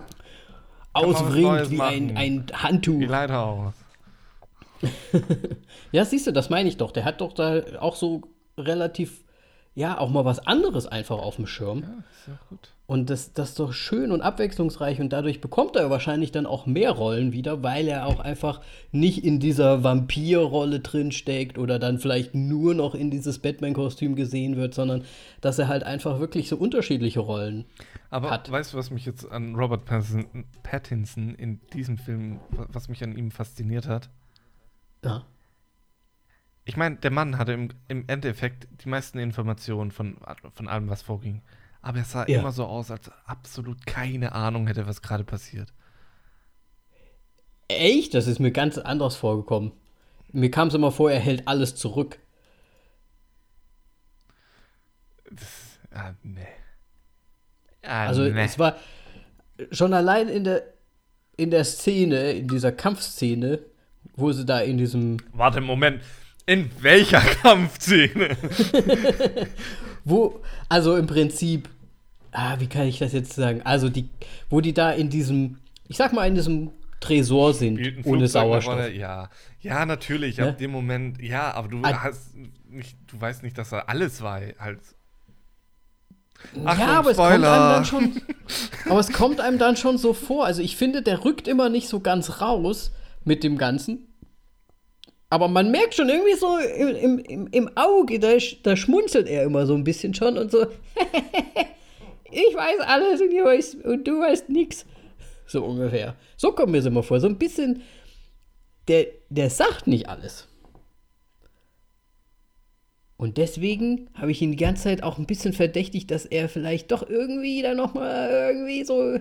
Auswringt 0.94 1.70
wie 1.70 1.82
ein, 1.82 2.18
ein 2.18 2.46
Handtuch. 2.54 3.00
Wie 3.00 3.06
Lighthouse. 3.06 3.74
ja, 5.92 6.06
siehst 6.06 6.28
du, 6.28 6.32
das 6.32 6.50
meine 6.50 6.70
ich 6.70 6.78
doch. 6.78 6.92
Der 6.92 7.06
hat 7.06 7.22
doch 7.22 7.34
da 7.34 7.62
auch 7.80 7.96
so 7.96 8.22
relativ, 8.58 9.24
ja, 9.76 9.98
auch 9.98 10.10
mal 10.10 10.26
was 10.26 10.46
anderes 10.46 10.88
einfach 10.88 11.18
auf 11.18 11.36
dem 11.36 11.48
Schirm. 11.48 11.82
Ja, 11.82 12.04
ist 12.12 12.28
ja 12.28 12.40
gut. 12.50 12.74
Und 12.88 13.10
das, 13.10 13.34
das 13.34 13.50
ist 13.50 13.60
doch 13.60 13.74
schön 13.74 14.12
und 14.12 14.22
abwechslungsreich 14.22 15.02
und 15.02 15.12
dadurch 15.12 15.42
bekommt 15.42 15.76
er 15.76 15.90
wahrscheinlich 15.90 16.32
dann 16.32 16.46
auch 16.46 16.66
mehr 16.66 16.92
Rollen 16.92 17.34
wieder, 17.34 17.62
weil 17.62 17.86
er 17.86 18.06
auch 18.06 18.22
einfach 18.22 18.62
nicht 18.94 19.26
in 19.26 19.42
dieser 19.42 19.84
Vampirrolle 19.84 20.80
drin 20.80 21.12
steckt 21.12 21.58
oder 21.58 21.80
dann 21.80 22.00
vielleicht 22.00 22.34
nur 22.34 22.74
noch 22.74 22.96
in 22.96 23.12
dieses 23.12 23.40
Batman-Kostüm 23.40 24.16
gesehen 24.16 24.56
wird, 24.56 24.74
sondern 24.74 25.04
dass 25.42 25.60
er 25.60 25.68
halt 25.68 25.84
einfach 25.84 26.22
wirklich 26.22 26.48
so 26.48 26.56
unterschiedliche 26.56 27.20
Rollen 27.20 27.66
Aber 28.10 28.32
hat. 28.32 28.50
weißt 28.50 28.72
du, 28.72 28.78
was 28.78 28.90
mich 28.90 29.06
jetzt 29.06 29.30
an 29.30 29.56
Robert 29.56 29.84
Pattinson 30.64 31.36
in 31.36 31.60
diesem 31.74 31.98
Film, 31.98 32.40
was 32.52 32.88
mich 32.88 33.04
an 33.04 33.18
ihm 33.18 33.32
fasziniert 33.32 33.86
hat? 33.90 34.10
Ja. 35.04 35.26
Ich 36.64 36.78
meine, 36.78 36.96
der 36.96 37.12
Mann 37.12 37.38
hatte 37.38 37.52
im, 37.52 37.70
im 37.90 38.06
Endeffekt 38.08 38.70
die 38.82 38.88
meisten 38.88 39.20
Informationen 39.20 39.92
von, 39.92 40.16
von 40.54 40.70
allem, 40.70 40.88
was 40.88 41.02
vorging. 41.02 41.42
Aber 41.82 42.00
er 42.00 42.06
sah 42.06 42.28
ja. 42.28 42.40
immer 42.40 42.52
so 42.52 42.66
aus, 42.66 42.92
als 42.92 43.10
absolut 43.26 43.86
keine 43.86 44.34
Ahnung 44.34 44.68
hätte, 44.68 44.88
was 44.88 45.02
gerade 45.02 45.24
passiert. 45.24 45.74
Echt? 47.68 48.14
Das 48.14 48.28
ist 48.28 48.40
mir 48.40 48.52
ganz 48.52 48.78
anders 48.78 49.16
vorgekommen. 49.16 49.72
Mir 50.32 50.52
kam 50.52 50.70
es 50.70 50.74
immer 50.74 50.92
vor, 50.92 51.12
er 51.12 51.20
hält 51.20 51.48
alles 51.48 51.76
zurück. 51.76 52.20
Das, 55.30 55.80
ah, 55.92 56.14
nee. 56.24 56.48
Ah, 57.84 58.08
also 58.08 58.24
nee. 58.24 58.44
es 58.44 58.60
war 58.60 58.76
schon 59.72 59.94
allein 59.94 60.28
in 60.28 60.44
der 60.44 60.64
in 61.38 61.52
der 61.52 61.64
Szene, 61.64 62.32
in 62.32 62.48
dieser 62.48 62.72
Kampfszene, 62.72 63.60
wo 64.16 64.32
sie 64.32 64.46
da 64.46 64.60
in 64.60 64.78
diesem. 64.78 65.18
Warte, 65.34 65.62
Moment. 65.62 66.02
In 66.48 66.70
welcher 66.82 67.22
Kampfszene? 67.42 68.36
wo, 70.04 70.42
also 70.70 70.96
im 70.96 71.08
Prinzip, 71.08 71.70
ah, 72.32 72.60
wie 72.60 72.68
kann 72.68 72.88
ich 72.88 73.00
das 73.00 73.14
jetzt 73.14 73.34
sagen? 73.34 73.62
Also 73.64 73.90
die, 73.90 74.10
wo 74.50 74.62
die 74.62 74.74
da 74.74 74.92
in 74.92 75.10
diesem, 75.10 75.58
ich 75.88 75.98
sag 75.98 76.14
mal, 76.14 76.28
in 76.28 76.36
diesem 76.36 76.72
Tresor 77.00 77.54
sind, 77.54 77.80
ohne 78.06 78.28
Sauerstoff. 78.28 78.76
Der, 78.76 78.94
ja, 78.94 79.30
ja, 79.62 79.86
natürlich, 79.86 80.38
ne? 80.38 80.50
ab 80.50 80.58
dem 80.58 80.72
Moment, 80.72 81.22
ja, 81.22 81.54
aber 81.54 81.68
du 81.68 81.82
ah, 81.84 82.04
hast 82.04 82.36
nicht, 82.70 82.98
du 83.08 83.20
weißt 83.20 83.44
nicht, 83.44 83.58
dass 83.58 83.70
da 83.70 83.80
alles 83.80 84.22
war, 84.22 84.42
halt. 84.60 84.80
Achtung, 86.66 86.88
ja, 86.88 87.00
aber 87.00 87.12
es 87.12 87.18
kommt 87.18 87.32
einem 87.32 87.44
dann 87.44 87.86
schon, 87.86 88.22
aber 88.90 89.00
es 89.00 89.12
kommt 89.12 89.40
einem 89.40 89.58
dann 89.58 89.76
schon 89.76 89.98
so 89.98 90.14
vor. 90.14 90.46
Also 90.46 90.62
ich 90.62 90.76
finde, 90.76 91.02
der 91.02 91.24
rückt 91.26 91.48
immer 91.48 91.70
nicht 91.70 91.88
so 91.88 92.00
ganz 92.00 92.42
raus 92.42 92.92
mit 93.26 93.44
dem 93.44 93.58
Ganzen. 93.58 94.08
Aber 95.30 95.48
man 95.48 95.72
merkt 95.72 95.96
schon 95.96 96.10
irgendwie 96.10 96.36
so 96.36 96.58
im, 96.58 97.20
im, 97.20 97.48
im 97.48 97.78
Auge, 97.78 98.20
da, 98.20 98.38
da 98.64 98.78
schmunzelt 98.78 99.28
er 99.28 99.44
immer 99.44 99.66
so 99.66 99.76
ein 99.76 99.84
bisschen 99.84 100.14
schon 100.14 100.38
und 100.38 100.52
so. 100.52 100.62
ich 102.32 102.56
weiß 102.56 102.80
alles 102.82 103.20
und, 103.22 103.30
weiß, 103.32 103.76
und 103.84 104.08
du 104.08 104.22
weißt 104.22 104.50
nichts. 104.50 104.86
So 105.46 105.66
ungefähr. 105.66 106.16
So 106.38 106.52
kommt 106.52 106.72
mir 106.72 106.78
es 106.78 106.86
immer 106.86 107.04
vor. 107.04 107.20
So 107.20 107.28
ein 107.28 107.38
bisschen. 107.38 107.82
Der, 108.88 109.08
der 109.30 109.50
sagt 109.50 109.88
nicht 109.88 110.08
alles. 110.08 110.48
Und 113.18 113.38
deswegen 113.38 114.10
habe 114.14 114.32
ich 114.32 114.42
ihn 114.42 114.52
die 114.52 114.58
ganze 114.58 114.84
Zeit 114.84 115.04
auch 115.04 115.18
ein 115.18 115.26
bisschen 115.26 115.52
verdächtigt, 115.52 116.12
dass 116.12 116.26
er 116.26 116.48
vielleicht 116.48 116.92
doch 116.92 117.10
irgendwie 117.10 117.62
da 117.64 117.74
nochmal 117.74 118.30
irgendwie 118.54 118.86
so 118.86 119.20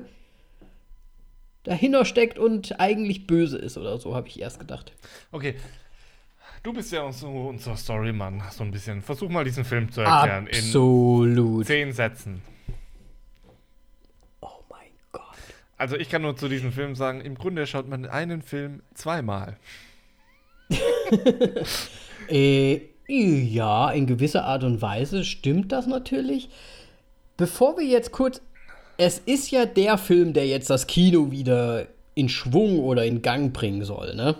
dahinter 1.65 2.05
steckt 2.05 2.39
und 2.39 2.79
eigentlich 2.79 3.27
böse 3.27 3.59
ist 3.59 3.77
oder 3.77 3.99
so, 3.99 4.15
habe 4.15 4.29
ich 4.29 4.41
erst 4.41 4.61
gedacht. 4.61 4.93
Okay. 5.33 5.57
Du 6.67 6.73
bist 6.73 6.91
ja 6.91 7.13
so 7.13 7.29
unser 7.29 7.77
Storymann, 7.77 8.43
so 8.51 8.65
ein 8.65 8.73
bisschen. 8.73 9.01
Versuch 9.01 9.29
mal 9.29 9.45
diesen 9.45 9.65
Film 9.65 9.89
zu 9.93 10.01
erklären. 10.01 10.49
Absolut. 10.49 11.61
In 11.61 11.65
zehn 11.65 11.93
Sätzen. 11.93 12.43
Oh 14.41 14.49
mein 14.69 14.89
Gott. 15.13 15.23
Also 15.77 15.95
ich 15.95 16.09
kann 16.09 16.23
nur 16.23 16.37
zu 16.37 16.49
diesem 16.49 16.73
Film 16.73 16.97
sagen, 16.97 17.21
im 17.21 17.37
Grunde 17.37 17.69
schaut 17.69 17.89
man 17.89 18.05
einen 18.05 18.43
Film 18.43 18.83
zweimal. 18.95 19.59
äh, 22.29 22.81
ja, 23.07 23.93
in 23.93 24.09
gewisser 24.09 24.45
Art 24.45 24.65
und 24.65 24.83
Weise 24.83 25.23
stimmt 25.23 25.71
das 25.71 25.87
natürlich. 25.87 26.49
Bevor 27.37 27.79
wir 27.79 27.87
jetzt 27.87 28.11
kurz 28.11 28.43
es 28.97 29.21
ist 29.21 29.53
ja 29.53 29.67
der 29.67 29.99
Film, 29.99 30.33
der 30.33 30.49
jetzt 30.49 30.69
das 30.69 30.89
Kino 30.89 31.31
wieder 31.31 31.87
in 32.17 32.29
Schwung 32.29 32.81
oder 32.81 33.05
in 33.05 33.23
Gang 33.23 33.53
bringen 33.53 33.85
soll, 33.85 34.17
ne? 34.17 34.35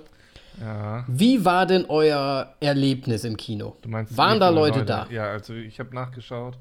Ja. 0.61 1.05
Wie 1.07 1.45
war 1.45 1.67
denn 1.67 1.85
euer 1.89 2.55
Erlebnis 2.61 3.25
im 3.25 3.37
Kino? 3.37 3.77
Meinst, 3.87 4.17
waren 4.17 4.41
da 4.41 4.49
Leute, 4.49 4.79
Leute, 4.81 4.87
da? 4.87 5.07
Ja, 5.11 5.25
also 5.25 5.55
ich 5.55 5.79
habe 5.79 5.95
nachgeschaut. 5.95 6.57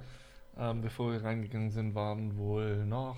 Ähm, 0.58 0.82
bevor 0.82 1.12
wir 1.12 1.24
reingegangen 1.24 1.72
sind, 1.72 1.96
waren 1.96 2.38
wohl 2.38 2.86
noch 2.86 3.18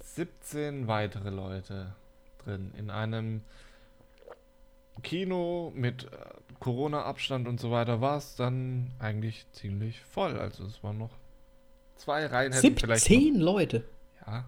17 0.00 0.86
weitere 0.86 1.30
Leute 1.30 1.94
drin. 2.44 2.72
In 2.76 2.90
einem 2.90 3.42
Kino 5.02 5.72
mit 5.74 6.04
äh, 6.04 6.08
Corona-Abstand 6.60 7.48
und 7.48 7.60
so 7.60 7.70
weiter 7.70 8.00
war 8.00 8.16
es 8.16 8.36
dann 8.36 8.92
eigentlich 8.98 9.46
ziemlich 9.52 10.00
voll. 10.00 10.38
Also 10.38 10.64
es 10.64 10.82
waren 10.82 10.98
noch 10.98 11.10
Zwei 11.96 12.26
Reihen 12.26 12.52
hätten 12.52 12.62
17 12.62 12.78
vielleicht. 12.78 13.04
Zehn 13.04 13.40
Leute. 13.40 13.84
Ja. 14.26 14.44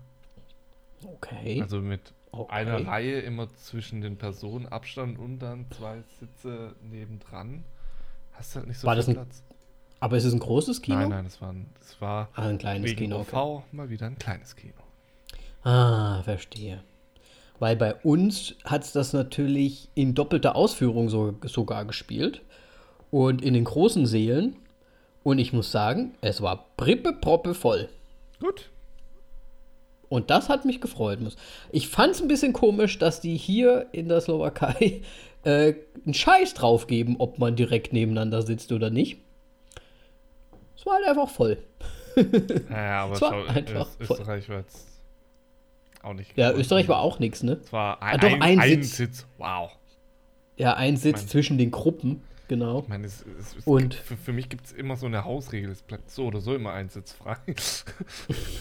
Okay. 1.05 1.61
Also 1.63 1.81
mit 1.81 2.13
okay. 2.33 2.53
einer 2.53 2.87
Reihe 2.87 3.21
immer 3.21 3.49
zwischen 3.55 4.01
den 4.01 4.17
Personen 4.17 4.67
Abstand 4.67 5.19
und 5.19 5.39
dann 5.39 5.67
zwei 5.71 6.03
Sitze 6.19 6.75
nebendran. 6.83 7.65
Hast 8.33 8.55
du 8.55 8.61
halt 8.61 8.69
nicht 8.69 8.79
so 8.79 8.87
war 8.87 8.95
viel 8.95 8.99
das 8.99 9.09
ein, 9.09 9.15
Platz. 9.15 9.43
Aber 10.01 10.17
ist 10.17 10.25
es 10.25 10.33
ein 10.33 10.39
großes 10.39 10.83
Kino? 10.83 10.99
Nein, 10.99 11.11
nein, 11.11 11.27
es 11.27 11.41
war, 11.41 11.55
es 11.81 12.01
war 12.01 12.29
ah, 12.35 12.49
ein 12.49 12.59
kleines 12.59 12.91
wegen 12.91 12.99
Kino. 12.99 13.21
OV 13.21 13.35
okay. 13.35 13.65
mal 13.73 13.91
wieder 13.91 14.07
ein 14.07 14.19
kleines 14.19 14.55
Kino. 14.55 14.75
Ah, 15.65 16.23
verstehe. 16.23 16.83
Weil 17.59 17.77
bei 17.77 17.95
uns 17.97 18.55
hat 18.65 18.85
es 18.85 18.93
das 18.93 19.13
natürlich 19.13 19.89
in 19.95 20.15
doppelter 20.15 20.55
Ausführung 20.55 21.09
so, 21.09 21.35
sogar 21.45 21.85
gespielt. 21.85 22.43
Und 23.11 23.43
in 23.43 23.55
den 23.55 23.65
großen 23.65 24.07
Seelen 24.07 24.57
und 25.25 25.39
ich 25.39 25.53
muss 25.53 25.73
sagen, 25.73 26.15
es 26.21 26.41
war 26.41 26.67
prippe 26.77 27.13
proppe 27.13 27.55
voll. 27.55 27.89
Gut. 28.41 28.71
Und 30.09 30.31
das 30.31 30.49
hat 30.49 30.65
mich 30.65 30.81
gefreut. 30.81 31.19
Ich 31.71 31.89
fand 31.89 32.13
es 32.15 32.23
ein 32.23 32.29
bisschen 32.29 32.53
komisch, 32.53 32.99
dass 32.99 33.21
die 33.21 33.37
hier 33.37 33.87
in 33.93 34.09
der 34.09 34.21
Slowakei 34.21 35.03
äh, 35.45 35.75
einen 36.05 36.15
Scheiß 36.15 36.55
drauf 36.55 36.87
geben, 36.87 37.17
ob 37.19 37.39
man 37.39 37.57
direkt 37.57 37.93
nebeneinander 37.93 38.43
sitzt 38.43 38.73
oder 38.73 38.91
nicht. 38.91 39.19
Es 40.77 40.87
war 40.87 40.95
halt 40.95 41.07
einfach 41.07 41.29
voll. 41.29 41.59
Naja, 42.69 43.03
aber 43.05 43.15
Es 43.15 43.21
war 43.21 43.31
schau, 43.33 43.45
einfach 43.53 43.87
Öst- 44.01 44.07
voll. 44.07 44.17
Österreich 44.21 44.49
war 44.49 44.59
jetzt 44.59 44.87
auch 46.03 46.15
nicht. 46.15 46.37
Ja. 46.39 46.53
Österreich 46.53 46.89
war 46.89 47.01
auch 47.01 47.19
nichts, 47.19 47.43
ne? 47.43 47.59
Es 47.63 47.73
war 47.73 48.01
Ah, 48.01 48.07
ein, 48.07 48.21
doch, 48.21 48.33
ein, 48.41 48.59
ein 48.61 48.83
Sitz. 48.83 48.97
Sitz. 48.97 49.27
Wow. 49.37 49.73
Ja, 50.57 50.75
ein 50.75 50.97
Sitz 50.97 51.19
Mein- 51.23 51.29
zwischen 51.29 51.59
den 51.59 51.71
Gruppen, 51.71 52.23
genau. 52.49 52.81
Ich 52.81 52.89
meine, 52.89 53.07
es, 53.07 53.25
es, 53.39 53.57
es 53.57 53.67
Und- 53.67 53.95
für, 53.95 54.17
für 54.17 54.33
mich 54.33 54.49
gibt 54.49 54.67
es 54.67 54.73
immer 54.73 54.97
so 54.97 55.07
eine 55.07 55.25
Hausregel. 55.25 55.71
Es 55.71 55.83
bleibt 55.83 56.11
so 56.11 56.25
oder 56.27 56.41
so 56.41 56.55
immer 56.55 56.73
ein 56.73 56.89
Sitz 56.89 57.13
frei. 57.13 57.37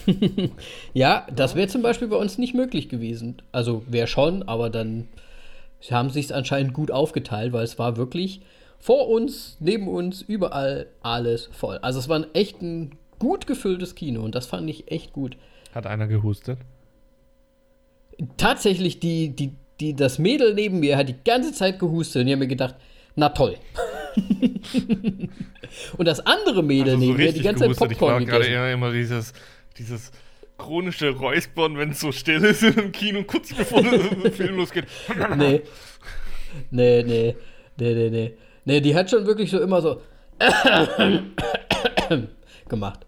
Ja, 0.94 1.26
das 1.34 1.54
wäre 1.54 1.68
zum 1.68 1.82
Beispiel 1.82 2.08
bei 2.08 2.16
uns 2.16 2.38
nicht 2.38 2.54
möglich 2.54 2.88
gewesen. 2.88 3.42
Also 3.52 3.82
wäre 3.86 4.06
schon, 4.06 4.42
aber 4.44 4.70
dann 4.70 5.08
sie 5.80 5.94
haben 5.94 6.10
sich 6.10 6.34
anscheinend 6.34 6.72
gut 6.74 6.90
aufgeteilt, 6.90 7.52
weil 7.52 7.64
es 7.64 7.78
war 7.78 7.96
wirklich 7.96 8.40
vor 8.78 9.08
uns, 9.08 9.56
neben 9.60 9.88
uns, 9.88 10.22
überall 10.22 10.86
alles 11.02 11.46
voll. 11.52 11.78
Also 11.78 11.98
es 11.98 12.08
war 12.08 12.18
ein 12.20 12.26
echt 12.34 12.62
ein 12.62 12.96
gut 13.18 13.46
gefülltes 13.46 13.94
Kino 13.94 14.22
und 14.22 14.34
das 14.34 14.46
fand 14.46 14.68
ich 14.70 14.90
echt 14.90 15.12
gut. 15.12 15.36
Hat 15.74 15.86
einer 15.86 16.06
gehustet? 16.06 16.58
Tatsächlich, 18.36 18.98
die, 19.00 19.30
die, 19.30 19.52
die, 19.80 19.94
das 19.94 20.18
Mädel 20.18 20.54
neben 20.54 20.80
mir 20.80 20.96
hat 20.96 21.08
die 21.08 21.16
ganze 21.24 21.52
Zeit 21.52 21.78
gehustet 21.78 22.22
und 22.22 22.28
ich 22.28 22.32
habe 22.32 22.40
mir 22.44 22.48
gedacht, 22.48 22.74
na 23.18 23.28
toll. 23.30 23.56
und 25.98 26.04
das 26.06 26.20
andere 26.24 26.62
Mädel 26.62 26.94
Also 26.94 27.00
so 27.00 27.06
neben 27.12 27.16
mir 27.18 27.32
die 27.32 27.42
ganze 27.42 27.60
Zeit 27.60 27.68
gehustet. 27.68 27.92
Ich 27.92 28.00
war 28.00 28.08
Popcorn 28.10 28.26
gerade 28.26 28.44
gegessen. 28.44 28.52
eher 28.64 28.72
immer 28.72 28.92
dieses, 28.92 29.32
dieses 29.76 30.12
chronische 30.56 31.10
Räuspern, 31.10 31.76
wenn 31.78 31.90
es 31.90 32.00
so 32.00 32.12
still 32.12 32.44
ist 32.44 32.62
im 32.62 32.92
Kino, 32.92 33.24
kurz 33.24 33.52
bevor 33.54 33.82
der 33.82 34.32
Film 34.32 34.56
losgeht. 34.56 34.86
Nee. 35.36 35.62
Nee, 36.70 37.02
nee. 37.02 37.36
Nee, 37.76 37.94
nee, 37.94 38.10
nee. 38.10 38.34
Nee, 38.64 38.80
die 38.80 38.94
hat 38.94 39.10
schon 39.10 39.26
wirklich 39.26 39.50
so 39.50 39.60
immer 39.60 39.80
so 39.82 40.00
gemacht. 42.68 43.06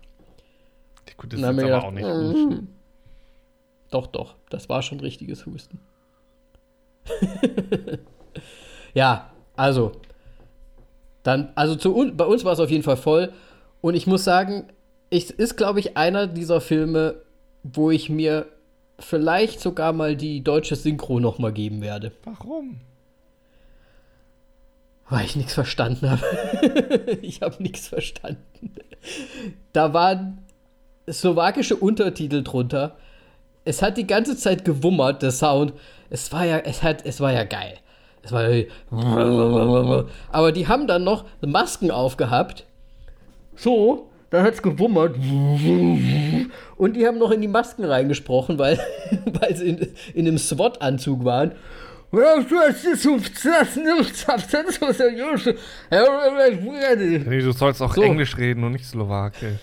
Gut, 1.17 1.33
das 1.35 1.41
ist 1.41 1.47
jetzt 1.47 1.61
aber 1.65 1.85
auch 1.85 1.91
nicht 1.91 2.07
gedacht. 2.07 2.35
"Mm." 2.63 2.69
Doch, 3.91 4.07
doch. 4.07 4.37
Das 4.49 4.69
war 4.69 4.83
schon 4.83 5.01
richtiges 5.01 5.45
Husten. 5.47 5.81
ja, 8.95 9.30
also. 9.61 9.93
Dann, 11.23 11.53
also 11.55 11.77
zu 11.77 11.93
bei 12.17 12.25
uns 12.25 12.45
war 12.45 12.55
es 12.55 12.61
auf 12.61 12.71
jeden 12.71 12.83
Fall 12.83 12.97
voll. 12.97 13.33
Und 13.83 13.95
ich 13.95 14.07
muss 14.07 14.25
sagen, 14.25 14.65
es 15.11 15.31
ist, 15.31 15.57
glaube 15.57 15.81
ich, 15.81 15.97
einer 15.97 16.27
dieser 16.27 16.61
Filme, 16.61 17.17
wo 17.63 17.91
ich 17.91 18.09
mir 18.09 18.47
vielleicht 18.99 19.61
sogar 19.61 19.93
mal 19.93 20.17
die 20.17 20.43
deutsche 20.43 20.77
Synchro 20.77 21.21
noch 21.21 21.39
mal 21.39 21.53
geben 21.53 21.83
werde. 21.83 22.13
Warum? 22.25 22.81
Weil 25.09 25.25
ich 25.27 25.37
nichts 25.37 25.55
verstanden 25.55 26.11
habe. 26.11 27.19
ich 27.23 27.43
habe 27.43 27.63
nichts 27.63 27.89
verstanden. 27.89 28.73
Da 29.73 29.93
waren 29.93 30.39
slowakische 31.11 31.77
Untertitel 31.77 32.43
drunter. 32.43 32.97
Es 33.65 33.83
hat 33.83 33.99
die 33.99 34.07
ganze 34.07 34.37
Zeit 34.37 34.65
gewummert, 34.65 35.23
der 35.23 35.33
Sound. 35.33 35.75
Es 36.09 36.33
war 36.33 36.47
ja, 36.47 36.59
es 36.59 36.83
hat, 36.83 37.05
es 37.05 37.21
war 37.21 37.33
ja 37.33 37.45
geil. 37.45 37.77
Es 38.23 38.33
war 38.33 38.45
aber 40.33 40.53
die 40.53 40.69
haben 40.69 40.87
dann 40.87 41.05
noch 41.05 41.25
Masken 41.41 41.91
aufgehabt. 41.91 42.65
So, 43.57 44.11
dann 44.31 44.45
hat's 44.45 44.63
gewummert. 44.63 45.17
Und 46.77 46.95
die 46.97 47.07
haben 47.07 47.19
noch 47.19 47.31
in 47.31 47.41
die 47.41 47.49
Masken 47.49 47.85
reingesprochen, 47.85 48.59
weil, 48.59 48.79
weil 49.41 49.57
sie 49.57 49.69
in, 49.71 49.89
in 50.15 50.29
einem 50.29 50.39
SWAT-Anzug 50.39 51.25
waren. 51.25 51.53
Nee, 57.29 57.41
du 57.41 57.53
sollst 57.53 57.81
auch 57.83 57.95
So. 57.95 58.03
Englisch 58.03 58.37
reden 58.37 58.65
und 58.65 58.73
nicht 58.73 58.87
Slowakisch. 58.87 59.61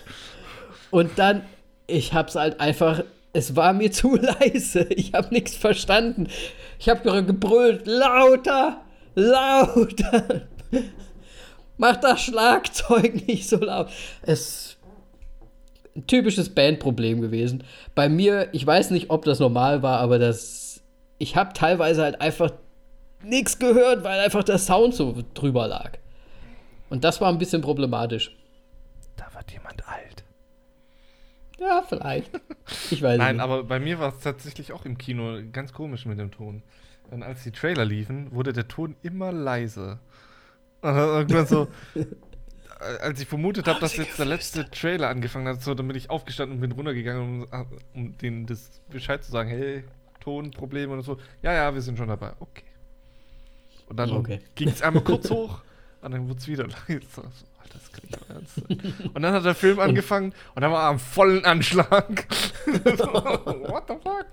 Und 0.90 1.18
dann, 1.18 1.42
ich 1.86 2.14
hab's 2.14 2.36
halt 2.36 2.58
einfach, 2.60 3.02
es 3.32 3.56
war 3.56 3.72
mir 3.72 3.90
zu 3.92 4.16
leise. 4.16 4.86
Ich 4.90 5.14
habe 5.14 5.32
nichts 5.32 5.56
verstanden. 5.56 6.28
Ich 6.78 6.88
habe 6.88 7.24
gebrüllt, 7.24 7.86
lauter, 7.86 8.82
lauter. 9.14 10.42
Mach 11.76 11.96
das 11.96 12.22
Schlagzeug 12.22 13.26
nicht 13.26 13.48
so 13.48 13.56
laut. 13.58 13.88
Es 14.22 14.78
ein 15.98 16.06
typisches 16.06 16.54
Bandproblem 16.54 17.20
gewesen. 17.20 17.64
Bei 17.94 18.08
mir, 18.08 18.48
ich 18.52 18.64
weiß 18.64 18.90
nicht, 18.90 19.10
ob 19.10 19.24
das 19.24 19.40
normal 19.40 19.82
war, 19.82 19.98
aber 19.98 20.18
das, 20.18 20.80
ich 21.18 21.34
habe 21.36 21.52
teilweise 21.52 22.02
halt 22.02 22.20
einfach 22.20 22.52
nichts 23.22 23.58
gehört, 23.58 24.04
weil 24.04 24.20
einfach 24.20 24.44
der 24.44 24.58
Sound 24.58 24.94
so 24.94 25.16
drüber 25.34 25.66
lag. 25.66 25.98
Und 26.88 27.02
das 27.04 27.20
war 27.20 27.28
ein 27.28 27.38
bisschen 27.38 27.62
problematisch. 27.62 28.30
Da 29.16 29.26
wird 29.34 29.50
jemand 29.50 29.86
alt. 29.88 30.07
Ja, 31.60 31.82
vielleicht. 31.88 32.30
Ich 32.90 33.02
weiß 33.02 33.18
Nein, 33.18 33.36
nicht. 33.36 33.42
aber 33.42 33.64
bei 33.64 33.80
mir 33.80 33.98
war 33.98 34.10
es 34.14 34.20
tatsächlich 34.20 34.72
auch 34.72 34.84
im 34.84 34.96
Kino 34.98 35.38
ganz 35.52 35.72
komisch 35.72 36.06
mit 36.06 36.18
dem 36.18 36.30
Ton. 36.30 36.62
Und 37.10 37.22
als 37.22 37.42
die 37.42 37.52
Trailer 37.52 37.84
liefen, 37.84 38.30
wurde 38.32 38.52
der 38.52 38.68
Ton 38.68 38.94
immer 39.02 39.32
leiser. 39.32 39.98
Und 40.82 40.94
dann 40.94 41.08
irgendwann 41.08 41.46
so, 41.46 41.68
als 43.00 43.20
ich 43.20 43.26
vermutet 43.28 43.66
habe, 43.66 43.80
dass 43.80 43.96
jetzt 43.96 44.18
der 44.18 44.26
letzte 44.26 44.70
Trailer 44.70 45.08
angefangen 45.08 45.48
hat, 45.48 45.62
so, 45.62 45.74
dann 45.74 45.88
bin 45.88 45.96
ich 45.96 46.10
aufgestanden 46.10 46.56
und 46.58 46.60
bin 46.60 46.72
runtergegangen, 46.72 47.44
um, 47.44 47.66
um 47.94 48.18
denen 48.18 48.46
das 48.46 48.80
Bescheid 48.90 49.24
zu 49.24 49.32
sagen, 49.32 49.48
hey, 49.50 49.84
Tonprobleme 50.20 50.92
und 50.92 51.02
so. 51.02 51.18
Ja, 51.42 51.52
ja, 51.52 51.74
wir 51.74 51.80
sind 51.82 51.98
schon 51.98 52.08
dabei. 52.08 52.32
Okay. 52.40 52.64
Und 53.86 53.96
dann 53.98 54.10
Okay. 54.10 54.40
ging 54.54 54.68
es 54.68 54.82
einmal 54.82 55.02
kurz 55.02 55.30
hoch 55.30 55.62
und 56.02 56.12
dann 56.12 56.28
wurde 56.28 56.38
es 56.38 56.46
wieder 56.48 56.66
leiser. 56.88 57.30
So, 57.32 57.46
Und 59.14 59.22
dann 59.22 59.32
hat 59.34 59.44
der 59.44 59.54
Film 59.54 59.78
angefangen 59.80 60.32
und 60.54 60.62
dann 60.62 60.70
war 60.70 60.84
er 60.84 60.88
am 60.90 60.98
vollen 60.98 61.44
Anschlag. 61.44 62.26
what 62.66 63.84
the 63.88 63.94
fuck? 64.02 64.26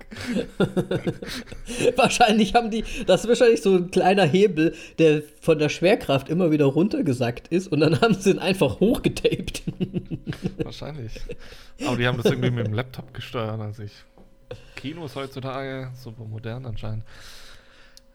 Wahrscheinlich 1.96 2.54
haben 2.54 2.70
die, 2.70 2.84
das 3.06 3.22
ist 3.22 3.28
wahrscheinlich 3.28 3.62
so 3.62 3.76
ein 3.76 3.90
kleiner 3.90 4.24
Hebel, 4.24 4.74
der 4.98 5.22
von 5.40 5.58
der 5.58 5.68
Schwerkraft 5.68 6.28
immer 6.28 6.50
wieder 6.50 6.66
runtergesackt 6.66 7.48
ist 7.48 7.68
und 7.68 7.80
dann 7.80 8.00
haben 8.00 8.14
sie 8.14 8.30
ihn 8.30 8.38
einfach 8.38 8.80
hochgetaped. 8.80 9.62
Wahrscheinlich. 10.62 11.12
Aber 11.84 11.96
die 11.96 12.06
haben 12.06 12.16
das 12.16 12.26
irgendwie 12.26 12.50
mit 12.50 12.66
dem 12.66 12.74
Laptop 12.74 13.12
gesteuert, 13.14 13.60
als 13.60 13.78
ich. 13.78 13.92
Kinos 14.76 15.16
heutzutage, 15.16 15.90
super 15.94 16.24
modern 16.24 16.66
anscheinend. 16.66 17.04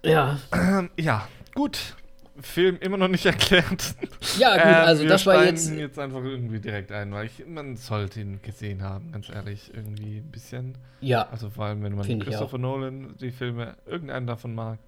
ja. 0.04 0.40
Ähm, 0.54 0.90
ja, 0.98 1.28
gut. 1.54 1.96
Film 2.40 2.78
immer 2.80 2.98
noch 2.98 3.08
nicht 3.08 3.26
erklärt. 3.28 3.96
Ja, 4.38 4.54
gut, 4.56 4.66
Ähm, 4.66 4.76
also 4.86 5.08
das 5.08 5.26
war 5.26 5.46
jetzt. 5.46 5.72
jetzt 5.72 6.00
einfach 6.00 6.24
irgendwie 6.24 6.60
direkt 6.60 6.92
ein, 6.92 7.12
weil 7.12 7.26
ich, 7.26 7.46
man 7.46 7.76
sollte 7.76 8.22
ihn 8.22 8.42
gesehen 8.42 8.82
haben, 8.84 9.12
ganz 9.12 9.30
ehrlich, 9.30 9.72
irgendwie 9.74 10.18
ein 10.18 10.32
bisschen. 10.32 10.78
Ja, 11.02 11.28
Also 11.30 11.50
vor 11.50 11.66
allem, 11.66 11.84
wenn 11.84 11.96
man 11.96 12.10
ich 12.10 12.20
Christopher 12.20 12.58
Nolan 12.58 13.16
die 13.20 13.32
Filme, 13.32 13.76
irgendeinen 13.86 14.28
davon 14.28 14.56
mag, 14.56 14.80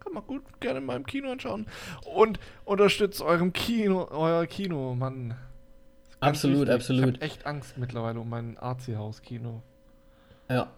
kann 0.00 0.14
man 0.14 0.26
gut 0.26 0.42
gerne 0.60 0.80
mal 0.80 0.96
im 0.96 1.06
Kino 1.06 1.30
anschauen. 1.30 1.66
Und 2.14 2.40
unterstützt 2.64 3.20
eurem 3.22 3.52
Kino, 3.52 4.08
euer 4.10 4.46
Kino, 4.46 4.94
Mann. 4.94 5.36
Absolut, 6.20 6.60
wichtig. 6.60 6.74
absolut. 6.74 7.02
Ich 7.02 7.14
habe 7.14 7.20
echt 7.24 7.46
Angst 7.46 7.78
mittlerweile 7.78 8.18
um 8.20 8.28
mein 8.28 8.56
AC-Haus-Kino. 8.58 9.62
ja. 10.50 10.68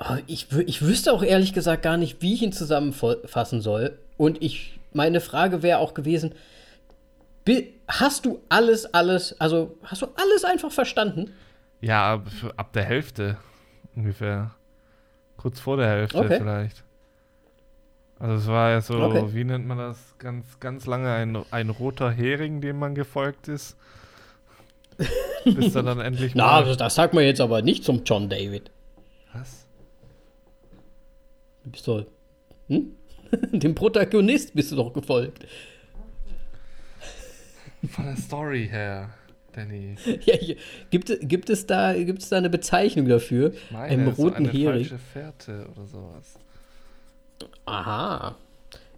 Oh, 0.00 0.16
Ich, 0.26 0.46
ich 0.66 0.82
wüsste 0.82 1.12
auch 1.12 1.22
ehrlich 1.22 1.52
gesagt 1.52 1.82
gar 1.82 1.96
nicht, 1.96 2.22
wie 2.22 2.34
ich 2.34 2.42
ihn 2.42 2.52
zusammenfassen 2.52 3.60
soll. 3.60 3.98
Und 4.16 4.42
ich, 4.42 4.78
meine 4.92 5.20
Frage 5.20 5.62
wäre 5.62 5.78
auch 5.78 5.94
gewesen: 5.94 6.34
Hast 7.88 8.26
du 8.26 8.40
alles, 8.48 8.92
alles, 8.94 9.40
also 9.40 9.76
hast 9.82 10.02
du 10.02 10.06
alles 10.16 10.44
einfach 10.44 10.70
verstanden? 10.70 11.32
Ja, 11.80 12.14
ab, 12.14 12.26
ab 12.56 12.72
der 12.72 12.84
Hälfte 12.84 13.36
ungefähr. 13.94 14.52
Kurz 15.36 15.60
vor 15.60 15.76
der 15.76 15.88
Hälfte 15.88 16.18
Okay. 16.18 16.38
vielleicht. 16.38 16.84
Also 18.18 18.34
es 18.34 18.46
war 18.48 18.70
ja 18.70 18.80
so, 18.80 18.94
Okay. 19.00 19.26
wie 19.32 19.44
nennt 19.44 19.66
man 19.66 19.78
das, 19.78 19.96
ganz, 20.18 20.58
ganz 20.58 20.86
lange 20.86 21.12
ein, 21.12 21.38
ein 21.52 21.70
roter 21.70 22.10
Hering, 22.10 22.60
dem 22.60 22.78
man 22.80 22.96
gefolgt 22.96 23.46
ist. 23.46 23.76
Bis 25.44 25.74
er 25.76 25.84
dann 25.84 26.00
endlich 26.00 26.34
Na, 26.34 26.46
mal... 26.46 26.64
das, 26.64 26.76
das 26.76 26.96
sagt 26.96 27.14
man 27.14 27.22
jetzt 27.22 27.40
aber 27.40 27.62
nicht 27.62 27.84
zum 27.84 28.02
John 28.04 28.28
David. 28.28 28.70
Was? 29.32 29.67
Du 31.68 31.72
bist 31.72 31.86
doch. 31.86 32.06
Hm? 32.68 32.92
Dem 33.52 33.74
Protagonist 33.74 34.54
bist 34.54 34.72
du 34.72 34.76
doch 34.76 34.90
gefolgt. 34.92 35.46
Von 37.90 38.06
der 38.06 38.16
Story 38.16 38.66
her, 38.68 39.10
Danny. 39.52 39.96
Ja, 40.24 40.54
gibt, 40.90 41.12
gibt, 41.28 41.50
es 41.50 41.66
da, 41.66 41.92
gibt 41.92 42.22
es 42.22 42.30
da 42.30 42.38
eine 42.38 42.48
Bezeichnung 42.48 43.06
dafür? 43.06 43.52
Meine, 43.70 43.84
Einem 43.92 44.14
so 44.14 44.22
roten 44.22 44.36
eine 44.46 44.48
Hering. 44.50 44.64
falsche 44.86 44.98
Fährte 44.98 45.68
oder 45.76 45.86
sowas. 45.86 46.38
Aha. 47.66 48.34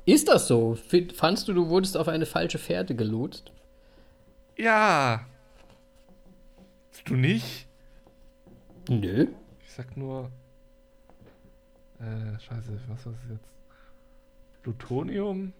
Ist 0.07 0.29
das 0.29 0.47
so? 0.47 0.79
Fandst 1.15 1.49
du, 1.49 1.53
du 1.53 1.69
wurdest 1.69 1.97
auf 1.97 2.07
eine 2.09 2.25
falsche 2.25 2.59
Fährte 2.59 2.95
gelotst? 2.95 3.51
Ja! 4.57 5.27
Du 7.05 7.17
nicht? 7.17 7.67
Nö. 8.89 9.27
Ich 9.67 9.73
sag 9.73 9.97
nur. 9.97 10.31
Äh, 12.01 12.39
scheiße, 12.41 12.81
was 12.89 13.07
war 13.07 13.13
das 13.13 13.23
jetzt? 13.31 13.49
Plutonium? 14.63 15.53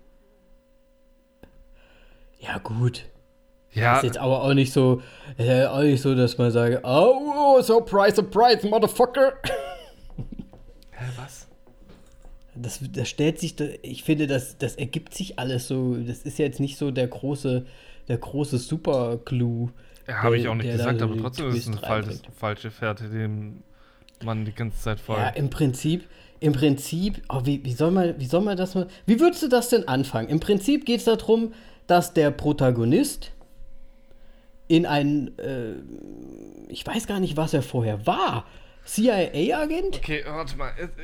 Ja, 2.39 2.59
gut. 2.59 3.07
Ja, 3.73 3.99
Ist 3.99 4.05
jetzt 4.05 4.19
aber 4.19 4.43
auch 4.43 4.55
nicht 4.55 4.73
so, 4.73 5.01
äh, 5.39 5.67
auch 5.67 5.83
nicht 5.83 6.03
so, 6.03 6.15
dass 6.15 6.39
man 6.39 6.51
sagt, 6.51 6.81
oh, 6.85 7.61
surprise, 7.63 8.17
surprise, 8.17 8.67
motherfucker. 8.67 9.35
hä, 10.91 11.05
was? 11.17 11.47
Das, 12.55 12.81
das 12.93 13.09
stellt 13.09 13.39
sich, 13.39 13.55
ich 13.83 14.03
finde, 14.03 14.27
das, 14.27 14.59
das 14.59 14.75
ergibt 14.75 15.15
sich 15.15 15.39
alles 15.39 15.69
so. 15.69 15.95
Das 15.97 16.23
ist 16.23 16.39
jetzt 16.39 16.59
nicht 16.59 16.79
so 16.79 16.91
der 16.91 17.07
große, 17.07 17.65
der 18.09 18.19
große 18.19 18.59
Super-Clou. 18.59 19.71
Ja, 20.09 20.23
habe 20.23 20.37
ich 20.37 20.49
auch 20.49 20.57
nicht 20.57 20.71
gesagt, 20.71 20.99
so 20.99 21.05
aber 21.05 21.17
trotzdem 21.17 21.51
ist 21.51 21.69
es 21.69 21.83
eine 21.83 22.19
falsche 22.37 22.71
Fährte, 22.73 23.09
dem 23.09 23.63
man 24.25 24.45
die 24.45 24.53
ganze 24.53 24.81
Zeit 24.81 24.99
folgt. 24.99 25.23
Ja, 25.23 25.29
im 25.29 25.49
Prinzip, 25.49 26.09
im 26.41 26.53
Prinzip, 26.53 27.23
oh, 27.29 27.43
wie, 27.45 27.63
wie, 27.65 27.73
soll 27.73 27.91
man, 27.91 28.19
wie 28.19 28.27
soll 28.27 28.41
man 28.41 28.57
das 28.57 28.75
mal, 28.75 28.89
wie 29.07 29.21
würdest 29.21 29.43
du 29.43 29.49
das 29.49 29.69
denn 29.69 29.87
anfangen? 29.87 30.29
Im 30.29 30.41
Prinzip 30.41 30.87
geht 30.87 31.01
es 31.01 31.05
darum, 31.05 31.53
dass 31.87 32.15
der 32.15 32.31
Protagonist 32.31 33.33
in 34.69 34.87
ein, 34.87 35.37
äh, 35.39 35.75
ich 36.69 36.87
weiß 36.87 37.07
gar 37.07 37.21
nicht, 37.21 37.37
was 37.37 37.53
er 37.53 37.63
vorher 37.63 38.07
war, 38.07 38.47
CIA-Agent? 38.85 39.97
Okay, 39.97 40.25
warte 40.27 40.57
mal. 40.57 40.73
Jetzt, 40.79 40.99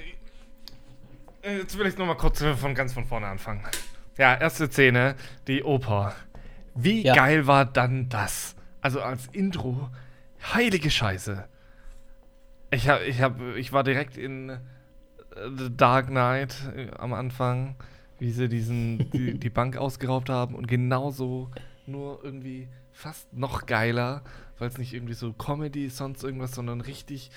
äh, 1.74 1.78
will 1.78 1.87
ich 1.87 1.99
noch 1.99 2.07
mal 2.07 2.16
kurz 2.16 2.43
von 2.43 2.74
ganz 2.74 2.95
von 2.95 3.05
vorne 3.05 3.26
anfangen. 3.26 3.62
Ja, 4.16 4.34
erste 4.34 4.70
Szene, 4.70 5.16
die 5.47 5.62
Oper. 5.62 6.14
Wie 6.74 7.03
Ja. 7.03 7.14
geil 7.14 7.47
war 7.47 7.66
dann 7.66 8.09
das? 8.09 8.55
Also 8.80 9.03
als 9.03 9.26
Intro, 9.32 9.91
heilige 10.55 10.91
Scheiße. 10.91 11.45
Ich 12.70 12.89
hab, 12.89 13.03
ich 13.03 13.20
hab, 13.20 13.39
ich 13.57 13.72
war 13.72 13.84
direkt 13.84 14.16
in 14.16 14.59
The 15.59 15.74
Dark 15.76 16.07
Knight 16.09 16.55
äh, 16.74 16.91
am 16.99 17.12
Anfang, 17.12 17.76
wie 18.18 18.30
sie 18.30 18.49
diesen, 18.49 19.11
die, 19.11 19.34
die 19.39 19.51
Bank 19.51 19.76
ausgeraubt 19.76 20.28
haben 20.30 20.55
und 20.55 20.66
genauso, 20.66 21.51
nur 21.87 22.24
irgendwie 22.24 22.68
fast 22.93 23.32
noch 23.32 23.66
geiler, 23.66 24.22
weil 24.59 24.68
es 24.68 24.78
nicht 24.78 24.95
irgendwie 24.95 25.14
so 25.14 25.32
Comedy 25.32 25.89
sonst 25.91 26.24
irgendwas, 26.24 26.53
sondern 26.53 26.80
richtig 26.80 27.30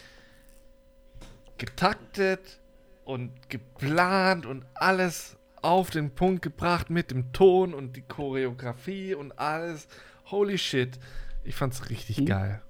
getaktet 1.57 2.59
und 3.05 3.49
geplant 3.49 4.45
und 4.45 4.65
alles 4.75 5.35
auf 5.61 5.89
den 5.89 6.11
Punkt 6.11 6.41
gebracht 6.41 6.89
mit 6.89 7.11
dem 7.11 7.33
Ton 7.33 7.73
und 7.73 7.97
die 7.97 8.01
Choreografie 8.01 9.13
und 9.13 9.37
alles. 9.37 9.87
Holy 10.31 10.57
shit. 10.57 10.97
Ich 11.43 11.55
fand's 11.55 11.89
richtig 11.89 12.17
Hm. 12.19 12.25
geil. 12.25 12.61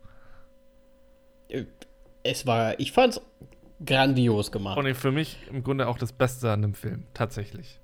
Äh, 1.50 1.66
Es 2.24 2.46
war, 2.48 2.80
ich 2.80 2.92
fand's 2.92 3.22
grandios 3.86 4.52
gemacht. 4.52 4.78
Und 4.78 4.94
für 4.96 5.12
mich 5.12 5.38
im 5.50 5.64
Grunde 5.64 5.88
auch 5.88 5.98
das 5.98 6.12
Beste 6.14 6.52
an 6.52 6.62
dem 6.62 6.74
Film. 6.74 7.06
Tatsächlich. 7.14 7.80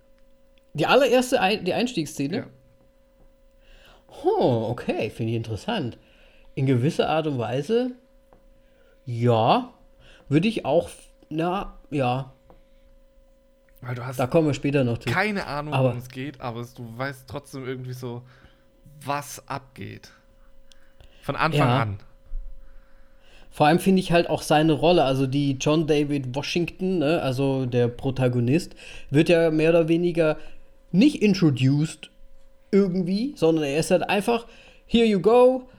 Die 0.73 0.85
allererste, 0.87 1.39
die 1.63 1.73
Einstiegsszene? 1.73 2.37
Ja. 2.37 2.45
Oh, 4.25 4.67
okay, 4.69 5.09
finde 5.09 5.31
ich 5.31 5.37
interessant. 5.37 5.97
In 6.53 6.65
gewisser 6.65 7.09
Art 7.09 7.27
und 7.27 7.37
Weise, 7.37 7.91
ja, 9.05 9.73
würde 10.29 10.47
ich 10.47 10.65
auch, 10.65 10.89
na, 11.29 11.77
ja, 11.91 12.31
Weil 13.81 13.95
du 13.95 14.05
hast 14.05 14.19
da 14.19 14.27
kommen 14.27 14.47
wir 14.47 14.53
später 14.53 14.83
noch 14.83 14.97
zu. 14.97 15.09
keine 15.09 15.45
Ahnung, 15.47 15.73
worum 15.73 15.97
es 15.97 16.09
geht, 16.09 16.39
aber 16.41 16.65
du 16.75 16.97
weißt 16.97 17.25
trotzdem 17.27 17.65
irgendwie 17.65 17.93
so, 17.93 18.23
was 19.01 19.47
abgeht. 19.47 20.11
Von 21.21 21.35
Anfang 21.35 21.59
Ja. 21.67 21.81
an. 21.81 21.99
Vor 23.55 23.67
allem 23.67 23.79
finde 23.79 24.01
ich 24.01 24.11
halt 24.11 24.29
auch 24.29 24.41
seine 24.41 24.73
Rolle, 24.73 25.05
also 25.05 25.27
die 25.27 25.53
John 25.53 25.87
David 25.87 26.35
Washington, 26.35 26.97
ne, 26.97 27.21
also 27.21 27.65
der 27.65 27.87
Protagonist, 27.87 28.75
wird 29.11 29.29
ja 29.29 29.49
mehr 29.49 29.69
oder 29.69 29.87
weniger 29.87 30.35
nicht 30.91 31.21
introduced 31.21 32.09
irgendwie, 32.71 33.33
sondern 33.37 33.63
er 33.63 33.79
ist 33.79 33.91
halt 33.91 34.09
einfach, 34.09 34.45
here 34.85 35.05
you 35.05 35.21
go. 35.21 35.69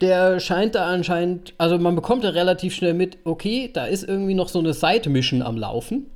Der 0.00 0.40
scheint 0.40 0.74
da 0.74 0.86
anscheinend, 0.86 1.52
also 1.58 1.78
man 1.78 1.96
bekommt 1.96 2.24
ja 2.24 2.30
relativ 2.30 2.74
schnell 2.74 2.94
mit, 2.94 3.18
okay, 3.24 3.68
da 3.70 3.84
ist 3.84 4.08
irgendwie 4.08 4.32
noch 4.32 4.48
so 4.48 4.58
eine 4.58 4.72
Side-Mission 4.72 5.42
am 5.42 5.58
Laufen, 5.58 6.06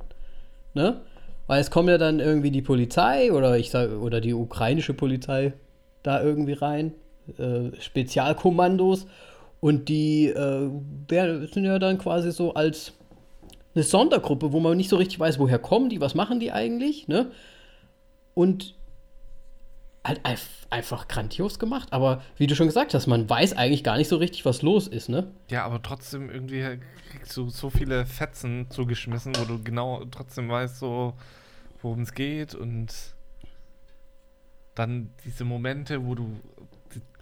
ne? 0.73 0.99
Weil 1.45 1.61
es 1.61 1.69
kommt 1.69 1.89
ja 1.89 1.99
dann 1.99 2.19
irgendwie 2.19 2.49
die 2.49 2.63
Polizei 2.63 3.31
oder 3.31 3.55
ich 3.55 3.69
sag, 3.69 3.91
oder 4.01 4.19
die 4.19 4.33
ukrainische 4.33 4.95
Polizei 4.95 5.53
da 6.01 6.23
irgendwie 6.23 6.53
rein, 6.53 6.93
äh, 7.37 7.79
Spezialkommandos 7.79 9.05
und 9.59 9.89
die 9.89 10.27
äh, 10.27 10.69
sind 11.51 11.65
ja 11.65 11.79
dann 11.79 11.97
quasi 11.97 12.31
so 12.31 12.53
als 12.53 12.93
eine 13.73 13.83
Sondergruppe, 13.83 14.51
wo 14.53 14.59
man 14.59 14.77
nicht 14.77 14.89
so 14.89 14.95
richtig 14.97 15.19
weiß, 15.19 15.39
woher 15.39 15.59
kommen 15.59 15.89
die, 15.89 15.99
was 16.01 16.15
machen 16.15 16.39
die 16.39 16.51
eigentlich, 16.51 17.07
ne? 17.07 17.31
Und 18.33 18.75
halt 20.05 20.21
einf- 20.25 20.67
einfach 20.69 21.07
grandios 21.07 21.57
gemacht, 21.57 21.91
aber 21.91 22.21
wie 22.37 22.47
du 22.47 22.55
schon 22.55 22.67
gesagt 22.67 22.93
hast, 22.93 23.07
man 23.07 23.27
weiß 23.29 23.53
eigentlich 23.53 23.83
gar 23.83 23.97
nicht 23.97 24.07
so 24.07 24.17
richtig, 24.17 24.45
was 24.45 24.61
los 24.61 24.87
ist, 24.87 25.09
ne? 25.09 25.27
Ja, 25.49 25.65
aber 25.65 25.81
trotzdem 25.81 26.29
irgendwie 26.29 26.63
kriegst 27.09 27.35
du 27.35 27.49
so 27.49 27.69
viele 27.69 28.05
Fetzen 28.05 28.67
zugeschmissen, 28.69 29.33
wo 29.35 29.45
du 29.45 29.63
genau 29.63 30.03
trotzdem 30.11 30.47
weißt, 30.47 30.77
so, 30.77 31.13
worum 31.81 32.01
es 32.01 32.13
geht 32.13 32.53
und 32.53 32.93
dann 34.75 35.09
diese 35.23 35.43
Momente, 35.43 36.05
wo 36.05 36.13
du 36.15 36.39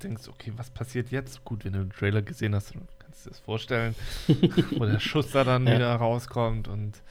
denkst, 0.01 0.27
okay, 0.27 0.51
was 0.55 0.69
passiert 0.69 1.11
jetzt? 1.11 1.43
Gut, 1.45 1.65
wenn 1.65 1.73
du 1.73 1.79
den 1.79 1.91
Trailer 1.91 2.21
gesehen 2.21 2.55
hast, 2.55 2.73
kannst 2.99 3.25
du 3.25 3.29
dir 3.29 3.35
das 3.35 3.39
vorstellen, 3.39 3.95
wo 4.71 4.85
der 4.85 4.99
Schuss 4.99 5.31
da 5.31 5.43
dann 5.43 5.67
Ja. 5.67 5.75
wieder 5.75 5.95
rauskommt 5.95 6.67
und 6.67 7.01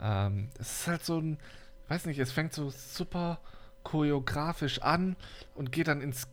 ähm, 0.00 0.48
es 0.58 0.80
ist 0.80 0.86
halt 0.86 1.04
so 1.04 1.18
ein, 1.18 1.38
weiß 1.88 2.06
nicht, 2.06 2.18
es 2.18 2.32
fängt 2.32 2.52
so 2.52 2.70
super 2.70 3.40
choreografisch 3.82 4.80
an 4.82 5.16
und 5.54 5.72
geht 5.72 5.88
dann 5.88 6.00
ins 6.00 6.28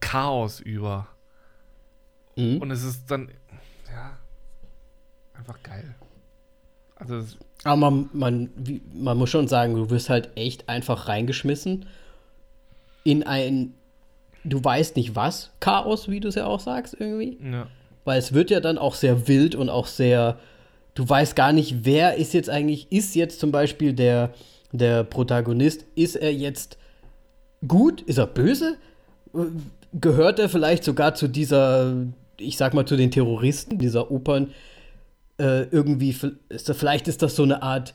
Chaos 0.00 0.60
über. 0.60 1.06
Mhm. 2.36 2.58
Und 2.58 2.70
es 2.70 2.82
ist 2.82 3.10
dann, 3.10 3.30
ja, 3.90 4.18
einfach 5.34 5.62
geil. 5.62 5.94
Also, 6.96 7.24
Aber 7.64 7.76
man, 7.90 8.10
man, 8.12 8.50
wie, 8.56 8.82
man 8.92 9.16
muss 9.18 9.30
schon 9.30 9.48
sagen, 9.48 9.74
du 9.74 9.88
wirst 9.90 10.08
halt 10.10 10.36
echt 10.36 10.68
einfach 10.68 11.08
reingeschmissen 11.08 11.86
in 13.04 13.22
ein, 13.22 13.74
du 14.46 14.62
weißt 14.62 14.96
nicht 14.96 15.16
was, 15.16 15.50
Chaos, 15.60 16.08
wie 16.08 16.20
du 16.20 16.28
es 16.28 16.34
ja 16.34 16.46
auch 16.46 16.60
sagst, 16.60 16.96
irgendwie. 16.98 17.38
ja. 17.42 17.66
Weil 18.04 18.18
es 18.18 18.32
wird 18.32 18.50
ja 18.50 18.60
dann 18.60 18.78
auch 18.78 18.94
sehr 18.94 19.26
wild 19.26 19.56
und 19.56 19.68
auch 19.68 19.86
sehr, 19.86 20.38
du 20.94 21.08
weißt 21.08 21.34
gar 21.34 21.52
nicht, 21.52 21.84
wer 21.84 22.14
ist 22.14 22.34
jetzt 22.34 22.48
eigentlich, 22.48 22.90
ist 22.92 23.16
jetzt 23.16 23.40
zum 23.40 23.50
Beispiel 23.50 23.92
der, 23.92 24.32
der 24.70 25.02
Protagonist, 25.02 25.84
ist 25.96 26.14
er 26.14 26.32
jetzt 26.32 26.78
gut, 27.66 28.02
ist 28.02 28.18
er 28.18 28.28
böse? 28.28 28.76
Gehört 29.92 30.38
er 30.38 30.48
vielleicht 30.48 30.84
sogar 30.84 31.14
zu 31.14 31.26
dieser, 31.26 31.96
ich 32.38 32.56
sag 32.56 32.74
mal, 32.74 32.86
zu 32.86 32.96
den 32.96 33.10
Terroristen, 33.10 33.78
dieser 33.78 34.10
Opern, 34.10 34.52
äh, 35.38 35.62
irgendwie, 35.64 36.14
ist 36.48 36.68
da, 36.68 36.74
vielleicht 36.74 37.08
ist 37.08 37.22
das 37.22 37.34
so 37.34 37.42
eine 37.42 37.62
Art, 37.62 37.94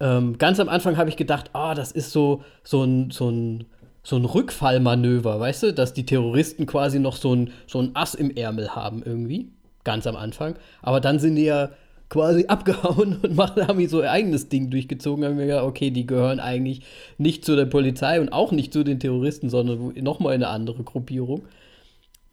ähm, 0.00 0.38
ganz 0.38 0.60
am 0.60 0.68
Anfang 0.68 0.96
habe 0.96 1.10
ich 1.10 1.16
gedacht, 1.16 1.50
ah, 1.52 1.74
das 1.74 1.90
ist 1.90 2.12
so, 2.12 2.42
so 2.62 2.84
ein, 2.84 3.10
so 3.10 3.28
ein, 3.28 3.64
so 4.08 4.16
ein 4.16 4.24
Rückfallmanöver, 4.24 5.38
weißt 5.38 5.64
du, 5.64 5.74
dass 5.74 5.92
die 5.92 6.06
Terroristen 6.06 6.64
quasi 6.64 6.98
noch 6.98 7.14
so 7.16 7.34
ein, 7.34 7.52
so 7.66 7.78
ein 7.78 7.94
Ass 7.94 8.14
im 8.14 8.34
Ärmel 8.34 8.74
haben 8.74 9.02
irgendwie, 9.02 9.50
ganz 9.84 10.06
am 10.06 10.16
Anfang. 10.16 10.54
Aber 10.80 11.00
dann 11.00 11.18
sind 11.18 11.36
die 11.36 11.44
ja 11.44 11.68
quasi 12.08 12.46
abgehauen 12.48 13.18
und 13.20 13.36
machen, 13.36 13.68
haben 13.68 13.86
so 13.86 14.00
ihr 14.00 14.10
eigenes 14.10 14.48
Ding 14.48 14.70
durchgezogen. 14.70 15.26
Haben 15.26 15.36
wir 15.36 15.44
gedacht, 15.44 15.64
okay, 15.64 15.90
die 15.90 16.06
gehören 16.06 16.40
eigentlich 16.40 16.86
nicht 17.18 17.44
zu 17.44 17.54
der 17.54 17.66
Polizei 17.66 18.18
und 18.18 18.30
auch 18.32 18.50
nicht 18.50 18.72
zu 18.72 18.82
den 18.82 18.98
Terroristen, 18.98 19.50
sondern 19.50 19.92
nochmal 20.02 20.34
in 20.34 20.42
eine 20.42 20.52
andere 20.54 20.84
Gruppierung. 20.84 21.46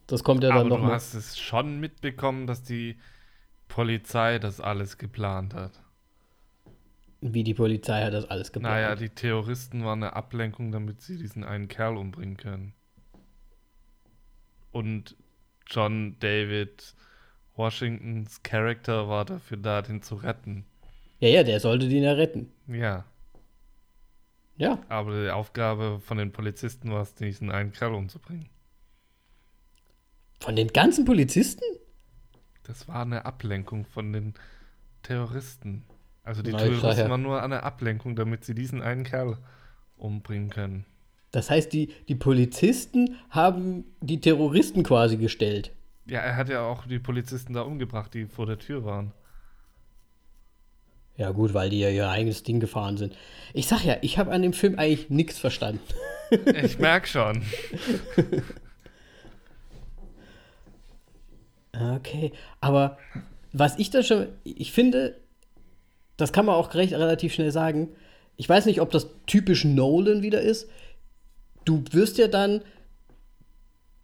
Das 0.07 0.23
kommt 0.23 0.45
ja 0.45 0.53
dann 0.53 0.68
Aber 0.68 0.69
du 0.69 0.77
nochmal. 0.77 0.93
hast 0.93 1.14
es 1.14 1.38
schon 1.38 1.81
mitbekommen, 1.81 2.47
dass 2.47 2.64
die 2.64 2.97
Polizei 3.68 4.39
das 4.39 4.61
alles 4.61 4.97
geplant 4.97 5.53
hat. 5.53 5.73
Wie 7.34 7.43
die 7.43 7.56
Polizei 7.56 8.03
hat 8.03 8.14
das 8.14 8.26
alles 8.26 8.52
geplant. 8.52 8.76
Naja, 8.76 8.95
die 8.95 9.10
Terroristen 9.10 9.84
waren 9.84 10.03
eine 10.03 10.14
Ablenkung, 10.14 10.72
damit 10.72 11.02
sie 11.02 11.18
diesen 11.18 11.43
einen 11.43 11.68
Kerl 11.68 11.97
umbringen 11.97 12.38
können. 12.38 12.73
Und 14.72 15.15
John 15.65 16.18
David 16.19 16.93
Washingtons 17.56 18.43
Charakter 18.43 19.10
war 19.10 19.26
dafür 19.26 19.57
da, 19.57 19.81
den 19.81 20.03
zu 20.03 20.15
retten. 20.15 20.65
ja, 21.19 21.30
ja, 21.30 21.43
der 21.43 21.60
sollte 21.60 21.89
den 21.89 22.03
ja 22.03 22.11
retten. 22.14 22.52
Ja, 22.68 23.06
Ja, 24.57 24.80
aber 24.88 25.23
die 25.23 25.31
Aufgabe 25.31 25.99
von 26.02 26.18
den 26.18 26.31
Polizisten 26.31 26.91
war 26.91 27.02
es, 27.02 27.15
diesen 27.15 27.49
einen 27.49 27.72
Kerl 27.72 27.93
umzubringen. 27.95 28.49
von 30.39 30.56
den 30.56 30.68
ganzen 30.68 31.06
Polizisten? 31.06 31.64
Das 32.64 32.88
war 32.88 33.02
eine 33.02 33.26
Ablenkung 33.26 33.85
von 33.85 34.14
den 34.14 34.35
Terroristen. 35.02 35.85
Also 36.26 36.41
die 36.41 36.52
Nein, 36.52 36.73
ist 36.73 36.84
waren 36.84 37.22
nur 37.22 37.41
eine 37.41 37.61
Ablenkung, 37.64 38.15
damit 38.15 38.43
sie 38.43 38.56
diesen 38.56 38.81
einen 38.81 39.03
Kerl 39.03 39.38
umbringen 39.95 40.49
können. 40.49 40.85
Das 41.31 41.52
heißt, 41.52 41.72
die, 41.72 41.93
die 42.07 42.15
Polizisten 42.15 43.15
haben 43.30 43.85
die 44.02 44.19
Terroristen 44.19 44.84
quasi 44.84 45.18
gestellt. 45.18 45.72
Ja, 46.07 46.19
er 46.22 46.35
hat 46.35 46.49
ja 46.49 46.61
auch 46.64 46.88
die 46.88 46.97
Polizisten 46.97 47.53
da 47.53 47.61
umgebracht, 47.61 48.14
die 48.14 48.26
vor 48.26 48.47
der 48.47 48.57
Tür 48.57 48.85
waren. 48.85 49.11
Ja, 51.18 51.31
gut, 51.31 51.53
weil 51.53 51.69
die 51.69 51.80
ja 51.80 51.89
ihr 51.89 52.10
eigenes 52.10 52.43
Ding 52.43 52.60
gefahren 52.60 52.97
sind. 52.97 53.15
Ich 53.53 53.68
sag 53.68 53.84
ja, 53.85 53.97
ich 54.02 54.18
habe 54.18 54.31
an 54.31 54.41
dem 54.41 54.53
Film 54.53 54.80
eigentlich 54.80 55.10
nichts 55.10 55.38
verstanden. 55.39 55.81
Ich 56.56 56.80
merk 56.80 57.07
schon. 57.07 57.43
okay, 61.95 62.31
aber 62.60 62.97
was 63.53 63.77
ich 63.77 63.91
da 63.91 64.02
schon, 64.02 64.30
ich 64.43 64.72
finde, 64.72 65.22
das 66.18 66.32
kann 66.32 66.46
man 66.46 66.56
auch 66.56 66.74
recht 66.74 66.94
relativ 66.94 67.34
schnell 67.34 67.52
sagen. 67.52 67.90
Ich 68.38 68.48
weiß 68.48 68.66
nicht, 68.66 68.82
ob 68.82 68.92
das 68.92 69.08
typisch 69.28 69.66
Nolan 69.66 70.22
wieder 70.22 70.42
ist. 70.42 70.70
Du 71.64 71.84
wirst 71.92 72.18
ja 72.18 72.28
dann, 72.28 72.62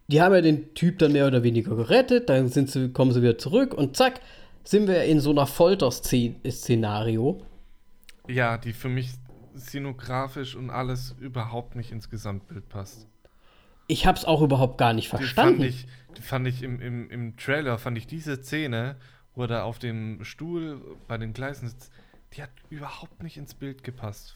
die 0.08 0.20
haben 0.20 0.34
ja 0.34 0.40
den 0.40 0.74
Typ 0.74 0.98
dann 0.98 1.12
mehr 1.12 1.26
oder 1.26 1.42
weniger 1.42 1.76
gerettet, 1.76 2.28
dann 2.28 2.48
sind 2.48 2.70
sie, 2.70 2.90
kommen 2.90 3.12
sie 3.12 3.22
wieder 3.22 3.38
zurück 3.38 3.72
und 3.74 3.96
zack, 3.96 4.20
sind 4.64 4.88
wir 4.88 5.04
in 5.04 5.20
so 5.20 5.30
einer 5.30 5.46
Folter-Szenario. 5.46 7.42
Ja, 8.28 8.58
die 8.58 8.72
für 8.72 8.88
mich 8.88 9.10
szenografisch 9.56 10.54
und 10.56 10.70
alles 10.70 11.14
überhaupt 11.20 11.76
nicht 11.76 11.92
ins 11.92 12.08
Gesamtbild 12.10 12.68
passt. 12.68 13.06
Ich 13.88 14.06
hab's 14.06 14.24
auch 14.24 14.40
überhaupt 14.42 14.78
gar 14.78 14.92
nicht 14.92 15.08
verstanden. 15.08 15.62
Die 15.62 15.70
fand 15.70 15.74
ich, 15.74 15.86
die 16.16 16.22
fand 16.22 16.46
ich 16.46 16.62
im, 16.62 16.80
im, 16.80 17.10
im 17.10 17.36
Trailer, 17.36 17.78
fand 17.78 17.98
ich 17.98 18.06
diese 18.06 18.36
Szene, 18.36 18.96
wo 19.34 19.42
er 19.42 19.48
da 19.48 19.62
auf 19.64 19.78
dem 19.78 20.24
Stuhl 20.24 20.80
bei 21.08 21.18
den 21.18 21.32
Gleisen 21.32 21.68
sitzt, 21.68 21.92
die 22.34 22.42
hat 22.42 22.50
überhaupt 22.70 23.22
nicht 23.22 23.36
ins 23.36 23.54
Bild 23.54 23.84
gepasst. 23.84 24.34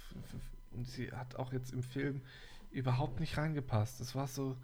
Und 0.73 0.86
sie 0.86 1.10
hat 1.12 1.36
auch 1.36 1.52
jetzt 1.52 1.73
im 1.73 1.82
Film 1.82 2.23
überhaupt 2.70 3.20
nicht 3.20 3.39
reingepasst. 3.39 4.01
Es 4.01 4.14
war 4.14 4.27
so 4.27 4.56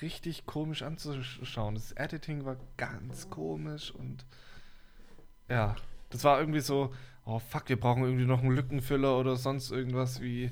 richtig 0.00 0.46
komisch 0.46 0.82
anzuschauen. 0.82 1.74
Das 1.74 1.92
Editing 1.92 2.44
war 2.44 2.56
ganz 2.76 3.28
komisch 3.28 3.90
und 3.90 4.24
ja, 5.48 5.74
das 6.10 6.24
war 6.24 6.38
irgendwie 6.38 6.60
so, 6.60 6.94
oh 7.24 7.38
fuck, 7.38 7.68
wir 7.68 7.78
brauchen 7.78 8.04
irgendwie 8.04 8.24
noch 8.24 8.40
einen 8.40 8.54
Lückenfüller 8.54 9.18
oder 9.18 9.36
sonst 9.36 9.70
irgendwas, 9.70 10.20
wie 10.20 10.50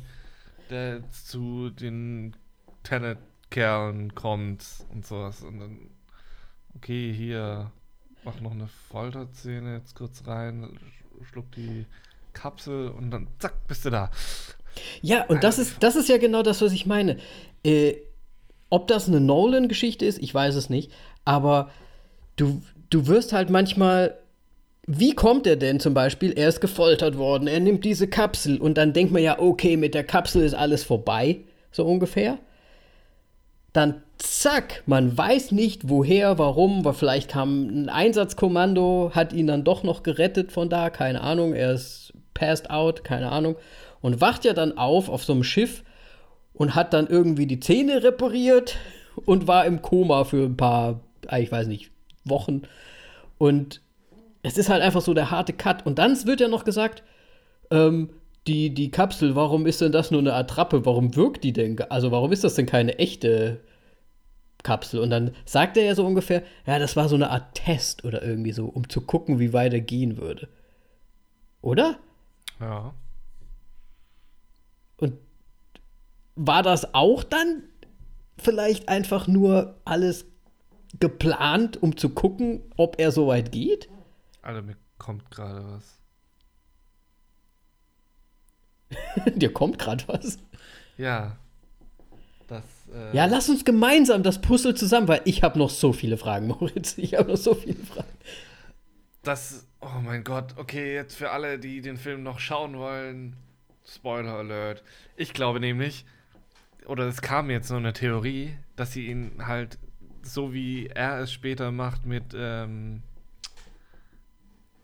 der 0.71 1.09
zu 1.11 1.71
den 1.71 2.37
Tenet-Kerlen 2.83 4.15
kommt 4.15 4.65
und 4.91 5.07
sowas. 5.07 5.43
Und 5.43 5.61
dann, 5.61 5.91
okay, 6.75 7.13
hier, 7.13 7.71
mach 8.25 8.41
noch 8.41 8.53
eine 8.53 8.69
Folterszene 8.69 9.77
jetzt 9.77 9.95
kurz 9.95 10.27
rein, 10.27 10.79
schluck 11.31 11.51
die 11.53 11.87
Kapsel 12.39 12.91
und 12.91 13.11
dann 13.11 13.29
zack, 13.39 13.67
bist 13.67 13.85
du 13.85 13.91
da. 13.91 14.11
Ja, 15.03 15.25
und 15.25 15.45
das 15.45 15.59
ist, 15.59 15.77
das 15.81 15.97
ist 15.97 16.09
ja 16.09 16.19
genau 16.19 16.43
das, 16.43 16.63
was 16.63 16.73
ich 16.73 16.87
meine. 16.87 17.19
Äh, 17.65 17.95
ob 18.71 18.87
das 18.87 19.09
eine 19.09 19.21
Nolan-Geschichte 19.21 20.05
ist, 20.05 20.19
ich 20.19 20.33
weiß 20.33 20.55
es 20.55 20.69
nicht, 20.69 20.93
aber 21.25 21.71
du, 22.37 22.63
du 22.91 23.07
wirst 23.07 23.33
halt 23.33 23.51
manchmal. 23.51 24.19
Wie 24.91 25.15
kommt 25.15 25.47
er 25.47 25.57
denn 25.57 25.81
zum 25.81 25.93
Beispiel? 25.93 26.33
Er 26.33 26.49
ist 26.49 26.63
gefoltert 26.63 27.19
worden, 27.19 27.47
er 27.47 27.61
nimmt 27.61 27.85
diese 27.85 28.09
Kapsel 28.09 28.59
und 28.59 28.79
dann 28.79 28.95
denkt 28.95 29.13
man 29.13 29.23
ja, 29.23 29.39
okay, 29.39 29.77
mit 29.77 29.95
der 29.95 30.05
Kapsel 30.05 30.43
ist 30.43 30.55
alles 30.55 30.83
vorbei, 30.83 31.41
so 31.73 31.85
ungefähr. 31.85 32.39
Dann 33.75 34.03
zack, 34.17 34.83
man 34.87 35.17
weiß 35.17 35.53
nicht 35.53 35.91
woher, 35.91 36.39
warum, 36.39 36.87
weil 36.87 36.95
vielleicht 36.95 37.29
kam 37.31 37.67
ein 37.67 37.89
Einsatzkommando, 37.91 39.13
hat 39.15 39.35
ihn 39.35 39.47
dann 39.47 39.63
doch 39.63 39.83
noch 39.83 40.03
gerettet 40.03 40.53
von 40.53 40.71
da, 40.71 40.89
keine 40.89 41.21
Ahnung, 41.21 41.53
er 41.53 41.73
ist 41.73 42.15
passed 42.39 42.71
out, 42.71 43.03
keine 43.03 43.31
Ahnung, 43.31 43.57
und 44.01 44.21
wacht 44.21 44.45
ja 44.45 44.53
dann 44.53 44.79
auf 44.79 45.09
auf 45.09 45.25
so 45.25 45.33
einem 45.33 45.43
Schiff 45.43 45.83
und 46.55 46.75
hat 46.75 46.93
dann 46.93 47.07
irgendwie 47.07 47.47
die 47.47 47.61
Zähne 47.61 48.03
repariert 48.03 48.77
und 49.25 49.47
war 49.47 49.65
im 49.65 49.83
Koma 49.83 50.25
für 50.25 50.45
ein 50.45 50.57
paar, 50.57 51.01
ich 51.37 51.51
weiß 51.51 51.67
nicht, 51.67 51.91
Wochen. 52.25 52.63
Und 53.39 53.81
es 54.43 54.59
ist 54.59 54.69
halt 54.69 54.83
einfach 54.83 55.01
so 55.01 55.15
der 55.15 55.31
harte 55.31 55.53
Cut. 55.53 55.87
Und 55.87 55.99
dann 55.99 56.17
wird 56.27 56.41
ja 56.41 56.49
noch 56.49 56.65
gesagt, 56.65 57.03
ähm, 57.71 58.11
die, 58.47 58.73
die 58.73 58.91
Kapsel, 58.91 59.35
warum 59.35 59.67
ist 59.67 59.81
denn 59.81 59.93
das 59.93 60.11
nur 60.11 60.21
eine 60.21 60.35
Attrappe? 60.35 60.87
Warum 60.87 61.15
wirkt 61.17 61.45
die 61.45 61.53
denn? 61.53 61.79
Also 61.91 62.11
warum 62.11 62.33
ist 62.33 62.45
das 62.45 62.55
denn 62.55 62.67
keine 62.67 62.99
echte 62.99 63.61
Kapsel? 64.63 65.01
Und 65.01 65.11
dann 65.11 65.33
sagt 65.45 65.77
er 65.77 65.85
ja 65.85 65.95
so 65.95 66.07
ungefähr, 66.07 66.43
ja, 66.67 66.79
das 66.79 66.97
war 66.97 67.09
so 67.09 67.15
eine 67.15 67.31
Art 67.31 67.55
Test 67.55 68.05
oder 68.05 68.23
irgendwie 68.23 68.53
so, 68.53 68.67
um 68.67 68.89
zu 68.89 69.03
gucken, 69.03 69.39
wie 69.39 69.53
weit 69.53 69.75
er 69.75 69.81
gehen 69.81 70.17
würde. 70.17 70.49
Oder? 71.61 71.99
Ja. 72.61 72.95
Und 74.99 75.15
war 76.37 76.63
das 76.63 76.95
auch 76.95 77.25
dann 77.25 77.65
vielleicht 78.39 78.89
einfach 78.89 79.27
nur 79.27 79.81
alles 79.85 80.27
geplant, 80.99 81.81
um 81.83 81.97
zu 81.97 82.11
gucken, 82.11 82.63
ob 82.77 82.99
er 82.99 83.13
so 83.13 83.29
weit 83.29 83.53
geht? 83.53 83.89
Alter, 84.43 84.63
mir 84.63 84.77
kommt 84.99 85.31
gerade 85.31 85.65
was. 85.65 85.99
Dir 89.37 89.53
kommt 89.53 89.79
gerade 89.79 90.05
was. 90.09 90.39
Ja. 90.97 91.37
Das, 92.47 92.65
äh 92.93 93.15
ja, 93.15 93.27
lass 93.27 93.49
uns 93.49 93.65
gemeinsam 93.65 94.23
das 94.23 94.41
Puzzle 94.41 94.75
zusammen, 94.75 95.07
weil 95.09 95.21
ich 95.27 95.43
habe 95.43 95.59
noch 95.59 95.71
so 95.71 95.93
viele 95.93 96.17
Fragen, 96.17 96.47
Moritz. 96.61 96.97
Ich 96.97 97.15
habe 97.15 97.31
noch 97.31 97.37
so 97.37 97.55
viele 97.55 97.85
Fragen. 97.85 98.09
Das, 99.23 99.67
oh 99.81 100.01
mein 100.03 100.25
Gott, 100.25 100.55
okay, 100.57 100.95
jetzt 100.95 101.15
für 101.17 101.31
alle, 101.31 101.59
die 101.59 101.81
den 101.81 101.97
Film 101.97 102.23
noch 102.23 102.39
schauen 102.39 102.77
wollen, 102.77 103.37
Spoiler 103.87 104.35
Alert. 104.35 104.83
Ich 105.17 105.33
glaube 105.33 105.61
nämlich, 105.61 106.05
oder 106.87 107.07
es 107.07 107.23
kam 107.23 107.49
jetzt 107.51 107.69
so 107.69 107.77
eine 107.77 107.93
Theorie, 107.93 108.57
dass 108.77 108.93
sie 108.93 109.07
ihn 109.07 109.47
halt 109.47 109.79
so 110.23 110.53
wie 110.53 110.87
er 110.89 111.21
es 111.21 111.33
später 111.33 111.71
macht 111.73 112.05
mit 112.05 112.35
ähm, 112.35 113.03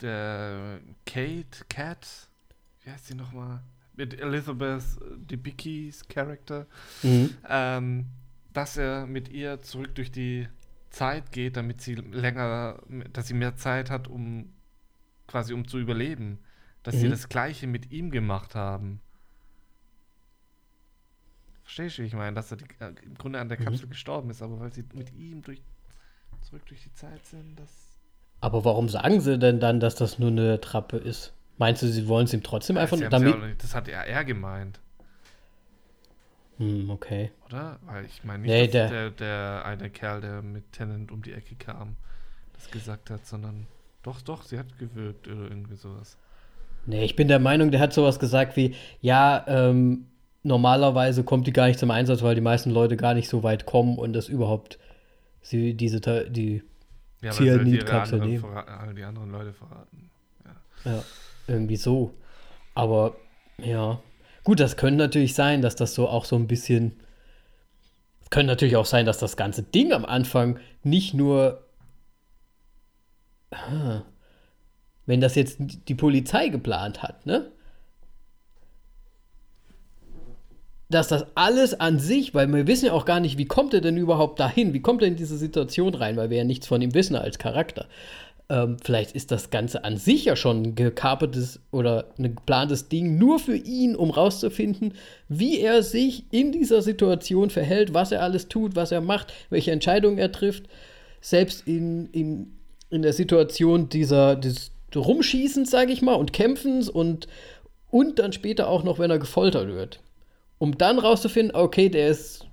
der 0.01 0.81
Kate 1.07 1.65
Cat, 1.69 2.29
wie 2.83 2.91
heißt 2.91 3.07
sie 3.09 3.15
nochmal? 3.15 3.61
Mit 3.97 4.19
Elizabeth 4.19 4.83
Debicki's 5.31 6.07
Charakter, 6.09 6.67
Mhm. 7.03 7.31
ähm, 7.49 8.07
dass 8.53 8.77
er 8.77 9.07
mit 9.07 9.29
ihr 9.29 9.61
zurück 9.63 9.95
durch 9.95 10.11
die 10.11 10.49
Zeit 10.91 11.31
geht, 11.33 11.57
damit 11.57 11.81
sie 11.81 11.95
länger, 11.95 12.81
dass 13.13 13.29
sie 13.29 13.35
mehr 13.35 13.57
Zeit 13.57 13.91
hat, 13.91 14.09
um 14.09 14.53
quasi 15.27 15.53
um 15.55 15.67
zu 15.67 15.79
überleben. 15.79 16.39
Dass 16.83 16.97
sie 16.97 17.07
Mhm. 17.07 17.11
das 17.13 17.29
Gleiche 17.29 17.67
mit 17.67 17.91
ihm 17.93 18.11
gemacht 18.11 18.55
haben. 18.55 19.01
Verstehst 21.63 21.97
du, 21.99 22.03
wie 22.03 22.07
ich 22.07 22.13
meine? 22.15 22.35
Dass 22.35 22.51
er 22.51 22.59
die, 22.59 22.67
äh, 22.81 22.93
im 23.03 23.15
Grunde 23.15 23.41
an 23.41 23.49
der 23.49 23.59
Mhm. 23.59 23.65
Kapsel 23.65 23.89
gestorben 23.89 24.31
ist, 24.31 24.43
aber 24.43 24.61
weil 24.61 24.73
sie 24.73 24.85
mit 24.93 25.13
ihm 25.15 25.43
durch, 25.43 25.63
zurück 26.43 26.67
durch 26.67 26.83
die 26.83 26.93
Zeit 26.93 27.25
sind, 27.25 27.59
das. 27.59 27.71
Aber 28.43 28.65
warum 28.67 28.91
sagen 28.91 29.21
sie 29.21 29.39
denn 29.39 29.61
dann, 29.61 29.81
dass 29.81 29.95
das 29.95 30.19
nur 30.19 30.31
eine 30.31 30.61
Trappe 30.61 30.99
ist? 30.99 31.33
Meinst 31.57 31.83
du, 31.83 31.87
sie 31.87 32.07
wollen 32.09 32.27
es 32.27 32.35
ihm 32.35 32.43
trotzdem 32.43 32.77
einfach 32.77 32.99
Sie 32.99 33.07
haben's 33.07 33.23
damit? 33.25 33.43
ja 33.43 33.55
das 33.57 33.75
hat 33.75 33.89
ja 33.89 34.03
er 34.03 34.25
gemeint, 34.25 34.81
Hm, 36.59 36.91
okay. 36.91 37.33
oder? 37.47 37.79
Weil 37.87 38.05
ich 38.05 38.23
meine 38.25 38.43
nicht, 38.43 38.51
Nee, 38.51 38.67
dass 38.67 38.91
der- 38.91 38.91
der, 38.91 39.11
der 39.11 39.65
eine 39.65 39.89
Kerl, 39.89 40.21
der 40.21 40.43
mit 40.43 40.71
Tennant 40.73 41.11
um 41.11 41.23
die 41.23 41.33
Ecke 41.33 41.55
kam, 41.57 41.97
das 42.53 42.71
gesagt 42.71 43.09
hat, 43.11 43.25
sondern 43.27 43.67
doch, 44.05 44.21
doch, 44.23 44.43
sie 44.43 44.59
hat 44.59 44.79
gewirkt 44.79 45.27
oder 45.29 45.43
irgendwie 45.43 45.77
sowas. 45.77 46.17
Nee, 46.87 47.05
ich 47.05 47.17
bin 47.17 47.29
der 47.29 47.39
Meinung, 47.39 47.71
der 47.71 47.81
hat 47.81 47.93
sowas 47.93 48.19
gesagt 48.19 48.57
wie, 48.57 48.75
ja, 49.01 49.45
ähm, 49.49 50.07
normalerweise 50.43 51.25
kommt 51.25 51.47
die 51.47 51.53
gar 51.53 51.67
nicht 51.67 51.79
zum 51.79 51.91
Einsatz, 51.91 52.23
weil 52.23 52.35
die 52.35 52.43
meisten 52.43 52.71
Leute 52.71 52.97
gar 52.97 53.15
nicht 53.15 53.29
so 53.29 53.43
weit 53.43 53.65
kommen 53.65 53.99
und 53.99 54.13
das 54.13 54.29
überhaupt 54.29 54.79
sie 55.41 55.75
diese 55.75 56.01
die 56.31 56.63
Ja, 57.23 57.33
Cyanidkapsel 57.33 58.21
nehmen. 58.21 58.45
verra- 58.45 58.67
all 58.67 58.95
die 58.95 59.05
anderen 59.05 59.31
Leute 59.31 59.53
verraten. 59.53 60.11
Ja, 60.85 61.03
irgendwie 61.47 61.77
so. 61.77 62.15
Aber 62.75 63.17
ja, 63.63 64.01
gut, 64.43 64.61
das 64.61 64.77
könnte 64.77 64.99
natürlich 64.99 65.35
sein, 65.35 65.63
dass 65.63 65.77
das 65.77 65.95
so 65.95 66.09
auch 66.09 66.27
so 66.27 66.37
ein 66.37 66.47
bisschen. 66.47 67.01
Es 68.23 68.31
könnte 68.31 68.49
natürlich 68.53 68.77
auch 68.77 68.87
sein, 68.87 69.07
dass 69.07 69.19
das 69.19 69.37
ganze 69.37 69.63
Ding 69.63 69.93
am 69.93 70.05
Anfang 70.05 70.59
nicht 70.83 71.15
nur. 71.15 71.64
Ah, 73.55 74.03
wenn 75.07 75.21
das 75.21 75.35
jetzt 75.35 75.59
die 75.61 75.95
Polizei 75.95 76.49
geplant 76.49 77.03
hat, 77.03 77.27
ne? 77.27 77.51
Dass 80.91 81.09
das 81.09 81.27
alles 81.35 81.79
an 81.81 81.99
sich, 81.99 82.35
weil 82.35 82.47
wir 82.53 82.67
wissen 82.67 82.87
ja 82.87 82.93
auch 82.93 83.05
gar 83.05 83.21
nicht, 83.21 83.39
wie 83.39 83.47
kommt 83.47 83.75
er 83.75 83.81
denn 83.81 83.97
überhaupt 83.97 84.39
dahin? 84.39 84.75
Wie 84.75 84.83
kommt 84.83 85.03
er 85.03 85.09
in 85.09 85.17
diese 85.17 85.37
Situation 85.37 85.95
rein? 85.95 86.17
Weil 86.17 86.31
wir 86.31 86.39
ja 86.39 86.45
nichts 86.45 86.67
von 86.67 86.81
ihm 86.83 86.95
wissen 86.95 87.17
als 87.17 87.39
Charakter. 87.39 87.89
Ähm, 88.51 88.77
vielleicht 88.83 89.13
ist 89.13 89.31
das 89.31 89.49
Ganze 89.49 89.85
an 89.85 89.97
sich 89.97 90.27
ja 90.27 90.37
schon 90.37 90.63
ein 90.63 90.75
gekapertes 90.75 91.61
oder 91.71 92.11
ein 92.19 92.35
geplantes 92.35 92.89
Ding 92.89 93.17
nur 93.17 93.39
für 93.39 93.57
ihn, 93.57 93.97
um 93.97 94.11
rauszufinden, 94.11 94.93
wie 95.29 95.61
er 95.61 95.83
sich 95.83 96.25
in 96.31 96.53
dieser 96.53 96.83
Situation 96.83 97.49
verhält, 97.49 97.95
was 97.95 98.13
er 98.13 98.23
alles 98.23 98.49
tut, 98.49 98.77
was 98.77 98.93
er 98.93 99.01
macht, 99.01 99.33
welche 99.49 99.73
Entscheidungen 99.73 100.19
er 100.19 100.31
trifft. 100.31 100.65
Selbst 101.23 101.67
in, 101.67 102.11
in, 102.11 102.59
in 102.95 103.03
der 103.03 103.13
Situation 103.13 103.89
dieser, 103.89 104.37
des 104.37 104.71
Rumschießens, 104.95 105.71
sage 105.71 105.93
ich 105.93 106.01
mal, 106.01 106.15
und 106.15 106.33
Kämpfens 106.33 106.89
und, 106.89 107.27
und 107.91 108.19
dann 108.19 108.33
später 108.33 108.69
auch 108.69 108.85
noch, 108.85 108.99
wenn 108.99 109.11
er 109.11 109.19
gefoltert 109.19 109.69
wird. 109.69 110.01
Um 110.59 110.79
dann 110.79 110.99
rauszufinden, 110.99 111.55
okay, 111.57 111.89
der 111.89 112.09
ist. 112.09 112.47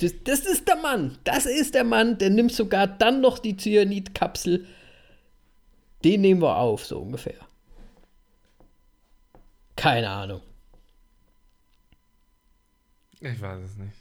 Das, 0.00 0.12
das 0.24 0.40
ist 0.40 0.68
der 0.68 0.76
Mann. 0.76 1.18
Das 1.24 1.46
ist 1.46 1.74
der 1.74 1.84
Mann. 1.84 2.18
Der 2.18 2.30
nimmt 2.30 2.52
sogar 2.52 2.86
dann 2.86 3.20
noch 3.20 3.38
die 3.38 3.56
Cyanidkapsel. 3.56 4.66
Den 6.04 6.20
nehmen 6.20 6.42
wir 6.42 6.56
auf, 6.56 6.84
so 6.84 6.98
ungefähr. 6.98 7.38
Keine 9.76 10.10
Ahnung. 10.10 10.40
Ich 13.20 13.40
weiß 13.40 13.60
es 13.64 13.76
nicht. 13.76 13.96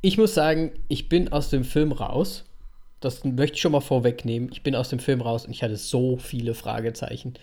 Ich 0.00 0.18
muss 0.18 0.34
sagen, 0.34 0.72
ich 0.88 1.08
bin 1.08 1.32
aus 1.32 1.50
dem 1.50 1.64
Film 1.64 1.92
raus. 1.92 2.44
Das 3.04 3.24
möchte 3.24 3.56
ich 3.56 3.60
schon 3.62 3.72
mal 3.72 3.80
vorwegnehmen. 3.80 4.50
Ich 4.52 4.62
bin 4.62 4.74
aus 4.74 4.88
dem 4.88 4.98
Film 4.98 5.20
raus 5.20 5.44
und 5.46 5.52
ich 5.52 5.62
hatte 5.62 5.76
so 5.76 6.16
viele 6.16 6.54
Fragezeichen. 6.54 7.34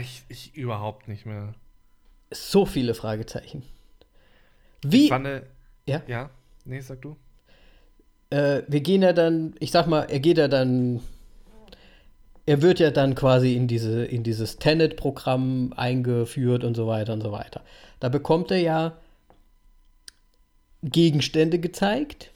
Ich, 0.00 0.22
ich 0.28 0.54
überhaupt 0.56 1.08
nicht 1.08 1.26
mehr. 1.26 1.54
So 2.32 2.64
viele 2.66 2.94
Fragezeichen. 2.94 3.62
Wie? 4.82 5.04
Ich 5.04 5.08
fand, 5.10 5.26
äh, 5.26 5.42
Ja? 5.86 6.02
ja, 6.06 6.30
nee, 6.64 6.80
sag 6.80 7.02
du. 7.02 7.16
äh, 8.30 8.62
wir 8.66 8.80
gehen 8.80 9.02
ja 9.02 9.12
dann, 9.12 9.54
ich 9.60 9.70
sag 9.70 9.86
mal, 9.86 10.02
er 10.04 10.20
geht 10.20 10.38
ja 10.38 10.48
dann, 10.48 11.00
er 12.46 12.60
wird 12.62 12.80
ja 12.80 12.90
dann 12.90 13.14
quasi 13.14 13.54
in, 13.54 13.68
diese, 13.68 14.04
in 14.04 14.22
dieses 14.22 14.56
Tenet-Programm 14.58 15.72
eingeführt 15.76 16.64
und 16.64 16.74
so 16.74 16.86
weiter 16.86 17.12
und 17.12 17.22
so 17.22 17.32
weiter. 17.32 17.62
Da 18.00 18.08
bekommt 18.08 18.50
er 18.50 18.58
ja 18.60 18.96
Gegenstände 20.82 21.58
gezeigt. 21.58 22.30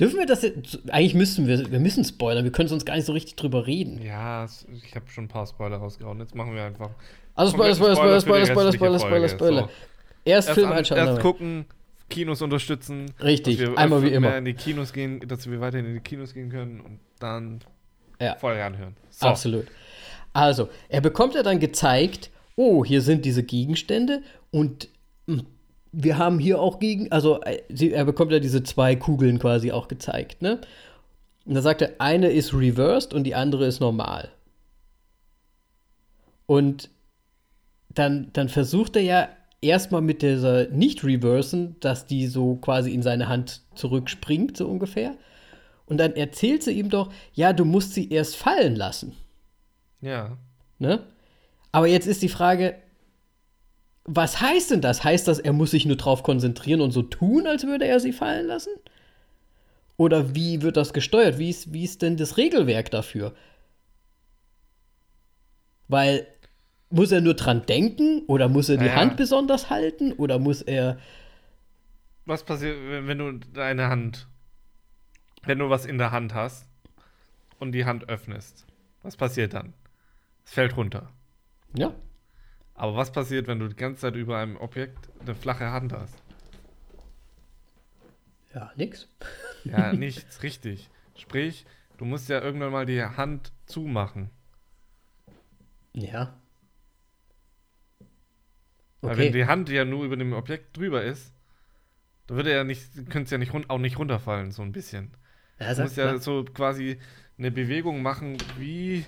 Dürfen 0.00 0.18
wir 0.18 0.26
das 0.26 0.42
jetzt, 0.42 0.80
eigentlich 0.90 1.14
müssen 1.14 1.46
wir, 1.46 1.70
wir 1.70 1.78
müssen 1.80 2.04
spoilern, 2.04 2.44
wir 2.44 2.52
können 2.52 2.68
sonst 2.68 2.86
gar 2.86 2.96
nicht 2.96 3.04
so 3.04 3.12
richtig 3.12 3.36
drüber 3.36 3.66
reden. 3.66 4.00
Ja, 4.02 4.46
ich 4.46 4.94
habe 4.94 5.08
schon 5.10 5.24
ein 5.24 5.28
paar 5.28 5.46
Spoiler 5.46 5.76
rausgehauen. 5.76 6.18
Jetzt 6.20 6.34
machen 6.34 6.54
wir 6.54 6.64
einfach. 6.64 6.90
Also 7.34 7.52
Spoiler, 7.52 7.74
Spoiler, 7.74 7.96
Spoiler, 7.96 8.20
Spoiler, 8.20 8.46
Spoiler, 8.46 8.72
Spoiler, 8.72 8.98
Spoiler, 8.98 9.28
Spoiler. 9.28 9.68
Erst, 10.24 10.50
Film 10.50 10.68
an, 10.68 10.78
anschauen. 10.78 10.98
erst 10.98 11.20
gucken, 11.20 11.66
Kinos 12.08 12.42
unterstützen. 12.42 13.06
Richtig, 13.22 13.60
einmal 13.76 14.02
wie 14.02 14.08
immer. 14.08 14.28
mehr 14.30 14.38
in 14.38 14.44
die 14.44 14.54
Kinos 14.54 14.92
gehen, 14.92 15.20
dass 15.26 15.50
wir 15.50 15.60
weiterhin 15.60 15.86
in 15.86 15.94
die 15.94 16.00
Kinos 16.00 16.34
gehen 16.34 16.50
können 16.50 16.80
und 16.80 17.00
dann 17.18 17.60
Ja. 18.20 18.36
voll 18.36 18.54
anhören. 18.58 18.96
So. 19.10 19.26
Absolut. 19.26 19.66
Also, 20.32 20.68
er 20.88 21.00
bekommt 21.00 21.34
ja 21.34 21.42
dann 21.42 21.58
gezeigt, 21.58 22.30
oh, 22.56 22.84
hier 22.84 23.02
sind 23.02 23.24
diese 23.24 23.42
Gegenstände 23.42 24.22
und 24.50 24.88
hm, 25.26 25.46
wir 25.92 26.18
haben 26.18 26.38
hier 26.38 26.60
auch 26.60 26.78
gegen, 26.78 27.12
also 27.12 27.40
äh, 27.42 27.62
sie- 27.68 27.92
er 27.92 28.04
bekommt 28.04 28.32
ja 28.32 28.38
diese 28.38 28.62
zwei 28.62 28.96
Kugeln 28.96 29.38
quasi 29.38 29.72
auch 29.72 29.88
gezeigt, 29.88 30.42
ne? 30.42 30.60
Und 31.44 31.54
da 31.54 31.62
sagt 31.62 31.82
er, 31.82 31.92
eine 31.98 32.30
ist 32.30 32.54
reversed 32.54 33.12
und 33.14 33.24
die 33.24 33.34
andere 33.34 33.66
ist 33.66 33.80
normal. 33.80 34.30
Und 36.46 36.90
dann, 37.88 38.30
dann 38.32 38.48
versucht 38.48 38.96
er 38.96 39.02
ja 39.02 39.28
erstmal 39.60 40.02
mit 40.02 40.22
dieser 40.22 40.68
Nicht-Reversen, 40.68 41.76
dass 41.80 42.06
die 42.06 42.26
so 42.26 42.56
quasi 42.56 42.92
in 42.92 43.02
seine 43.02 43.28
Hand 43.28 43.62
zurückspringt, 43.74 44.56
so 44.56 44.68
ungefähr. 44.68 45.14
Und 45.86 45.98
dann 45.98 46.14
erzählt 46.14 46.62
sie 46.62 46.72
ihm 46.72 46.90
doch, 46.90 47.12
ja, 47.34 47.52
du 47.52 47.64
musst 47.64 47.92
sie 47.92 48.08
erst 48.10 48.36
fallen 48.36 48.76
lassen. 48.76 49.14
Ja. 50.00 50.36
Ne? 50.78 51.00
Aber 51.70 51.86
jetzt 51.86 52.06
ist 52.06 52.22
die 52.22 52.28
Frage, 52.28 52.76
was 54.04 54.40
heißt 54.40 54.70
denn 54.72 54.80
das? 54.80 55.04
Heißt 55.04 55.28
das, 55.28 55.38
er 55.38 55.52
muss 55.52 55.70
sich 55.70 55.86
nur 55.86 55.96
drauf 55.96 56.22
konzentrieren 56.22 56.80
und 56.80 56.90
so 56.90 57.02
tun, 57.02 57.46
als 57.46 57.64
würde 57.66 57.86
er 57.86 58.00
sie 58.00 58.12
fallen 58.12 58.46
lassen? 58.46 58.72
Oder 59.96 60.34
wie 60.34 60.62
wird 60.62 60.76
das 60.76 60.92
gesteuert? 60.92 61.38
Wie 61.38 61.50
ist, 61.50 61.72
wie 61.72 61.84
ist 61.84 62.02
denn 62.02 62.16
das 62.16 62.36
Regelwerk 62.36 62.90
dafür? 62.90 63.34
Weil, 65.86 66.26
muss 66.90 67.12
er 67.12 67.20
nur 67.20 67.34
dran 67.34 67.64
denken? 67.66 68.22
Oder 68.26 68.48
muss 68.48 68.68
er 68.68 68.76
die 68.76 68.86
Naja. 68.86 68.96
Hand 68.96 69.16
besonders 69.16 69.70
halten? 69.70 70.12
Oder 70.14 70.38
muss 70.38 70.62
er. 70.62 70.98
Was 72.24 72.42
passiert, 72.44 72.76
wenn, 72.88 73.06
wenn 73.06 73.18
du 73.18 73.32
deine 73.52 73.88
Hand, 73.88 74.26
wenn 75.44 75.58
du 75.58 75.70
was 75.70 75.86
in 75.86 75.98
der 75.98 76.10
Hand 76.10 76.34
hast 76.34 76.66
und 77.60 77.72
die 77.72 77.84
Hand 77.84 78.08
öffnest? 78.08 78.66
Was 79.02 79.16
passiert 79.16 79.54
dann? 79.54 79.74
Es 80.44 80.52
fällt 80.52 80.76
runter. 80.76 81.10
Ja, 81.76 81.94
Aber 82.74 82.96
was 82.96 83.12
passiert, 83.12 83.46
wenn 83.46 83.58
du 83.60 83.68
die 83.68 83.76
ganze 83.76 84.02
Zeit 84.02 84.16
über 84.16 84.38
einem 84.38 84.56
Objekt 84.58 85.10
eine 85.20 85.34
flache 85.34 85.70
Hand 85.72 85.92
hast? 85.94 86.22
ja, 88.54 88.72
nix. 88.76 89.08
Ja, 89.64 89.92
nichts, 89.92 90.42
richtig. 90.44 90.88
Sprich, 91.14 91.66
du 91.96 92.04
musst 92.04 92.28
ja 92.28 92.40
irgendwann 92.40 92.70
mal 92.72 92.86
die 92.86 93.02
Hand 93.02 93.52
zumachen. 93.66 94.30
Ja. 95.94 96.38
Weil 99.04 99.18
wenn 99.18 99.30
Okay. 99.30 99.32
die 99.32 99.46
Hand 99.46 99.68
ja 99.68 99.84
nur 99.84 100.04
über 100.04 100.16
dem 100.16 100.32
Objekt 100.32 100.76
drüber 100.76 101.02
ist, 101.04 101.32
dann 102.26 102.36
würde 102.38 102.52
ja 102.52 102.64
nicht, 102.64 102.94
könnte 103.10 103.24
es 103.24 103.30
ja 103.30 103.38
nicht 103.38 103.54
auch 103.70 103.78
nicht 103.78 103.98
runterfallen, 103.98 104.52
so 104.52 104.62
ein 104.62 104.72
bisschen. 104.72 105.16
Ja, 105.58 105.74
Du 105.76 105.82
musst 105.82 105.96
ja 105.98 106.18
so 106.18 106.44
quasi 106.44 106.98
eine 107.38 107.50
Bewegung 107.52 108.02
machen, 108.02 108.38
wie 108.58 109.06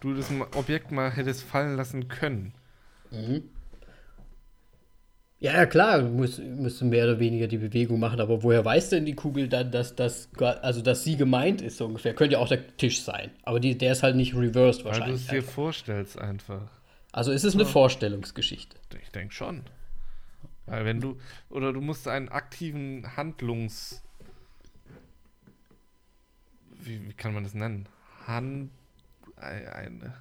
du 0.00 0.14
das 0.14 0.30
Objekt 0.54 0.92
mal 0.92 1.10
hättest 1.12 1.44
fallen 1.44 1.76
lassen 1.76 2.08
können. 2.08 2.54
Ja, 5.38 5.54
ja, 5.54 5.64
klar, 5.66 6.02
muss, 6.02 6.38
musst 6.38 6.80
du 6.82 6.84
mehr 6.84 7.04
oder 7.04 7.18
weniger 7.18 7.46
die 7.46 7.56
Bewegung 7.56 7.98
machen, 7.98 8.20
aber 8.20 8.42
woher 8.42 8.62
weiß 8.64 8.90
denn 8.90 9.06
die 9.06 9.14
Kugel 9.14 9.48
dann, 9.48 9.70
dass 9.70 9.96
das, 9.96 10.28
also 10.38 10.82
dass 10.82 11.02
sie 11.02 11.16
gemeint 11.16 11.62
ist, 11.62 11.78
so 11.78 11.86
ungefähr? 11.86 12.14
Könnte 12.14 12.34
ja 12.34 12.40
auch 12.40 12.48
der 12.48 12.76
Tisch 12.76 13.00
sein, 13.02 13.30
aber 13.42 13.58
die, 13.58 13.76
der 13.78 13.92
ist 13.92 14.02
halt 14.02 14.16
nicht 14.16 14.34
reversed 14.34 14.84
Weil 14.84 14.92
du 14.92 14.98
wahrscheinlich. 15.00 15.22
es 15.22 15.26
dir 15.28 15.38
einfach. 15.38 15.52
vorstellst 15.52 16.18
einfach. 16.18 16.68
Also 17.12 17.32
ist 17.32 17.44
es 17.44 17.54
eine 17.54 17.64
Vorstellungsgeschichte. 17.64 18.76
Ich 19.02 19.10
denke 19.10 19.32
schon. 19.34 19.62
Weil 20.66 20.84
wenn 20.84 21.00
du, 21.00 21.16
oder 21.48 21.72
du 21.72 21.80
musst 21.80 22.06
einen 22.06 22.28
aktiven 22.28 23.16
Handlungs... 23.16 24.02
Wie, 26.82 27.08
wie 27.08 27.12
kann 27.14 27.32
man 27.34 27.44
das 27.44 27.54
nennen? 27.54 27.86
Hand... 28.26 28.70
ein- 29.36 29.68
Eine, 29.68 30.14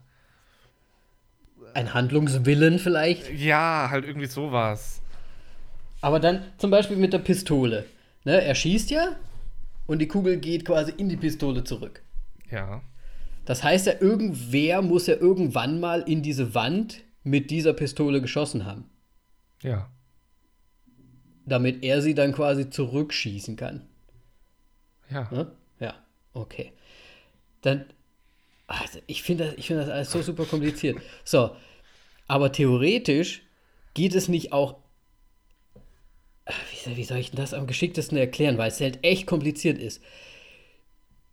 Ein 1.74 1.94
Handlungswillen 1.94 2.80
vielleicht. 2.80 3.30
ja, 3.32 3.88
halt 3.90 4.06
irgendwie 4.06 4.28
sowas. 4.28 5.02
Aber 6.02 6.20
dann 6.20 6.44
zum 6.58 6.72
Beispiel 6.72 6.98
mit 6.98 7.14
der 7.14 7.20
Pistole. 7.20 7.86
Ne, 8.26 8.42
er 8.42 8.56
schießt 8.56 8.90
ja 8.92 9.16
und 9.88 10.00
die 10.00 10.08
Kugel 10.08 10.38
geht 10.38 10.66
quasi 10.66 10.94
in 10.98 11.10
die 11.10 11.18
Pistole 11.18 11.64
zurück. 11.64 12.02
Ja. 12.52 12.82
Das 13.46 13.64
heißt 13.64 13.88
ja, 13.88 13.94
irgendwer 14.00 14.82
muss 14.82 15.08
ja 15.08 15.16
irgendwann 15.16 15.80
mal 15.80 16.02
in 16.02 16.22
diese 16.22 16.54
Wand 16.54 17.02
mit 17.24 17.50
dieser 17.52 17.74
Pistole 17.74 18.22
geschossen 18.22 18.66
haben, 18.66 18.86
Ja. 19.64 19.90
damit 21.46 21.84
er 21.84 22.02
sie 22.02 22.14
dann 22.14 22.34
quasi 22.34 22.70
zurückschießen 22.70 23.56
kann. 23.56 23.88
Ja. 25.10 25.28
Ne? 25.32 25.52
Ja, 25.80 25.96
okay. 26.34 26.72
Dann, 27.62 27.86
also 28.70 29.00
ich 29.08 29.24
finde 29.24 29.46
das, 29.46 29.56
ich 29.58 29.68
finde 29.68 29.84
das 29.84 29.92
alles 29.92 30.12
so 30.12 30.22
super 30.22 30.46
kompliziert. 30.46 30.98
So, 31.24 31.56
aber 32.28 32.52
theoretisch 32.52 33.42
geht 33.94 34.16
es 34.16 34.28
nicht 34.28 34.54
auch. 34.54 34.76
Ah, 36.46 36.54
Wie 36.72 36.78
soll, 36.78 36.98
wie 36.98 37.04
soll 37.04 37.18
ich 37.18 37.32
denn 37.32 37.40
das 37.40 37.54
am 37.54 37.68
geschicktesten 37.68 38.18
erklären, 38.18 38.58
weil 38.58 38.70
es 38.70 38.80
halt 38.80 39.00
echt 39.04 39.28
kompliziert 39.28 39.78
ist. 39.78 40.02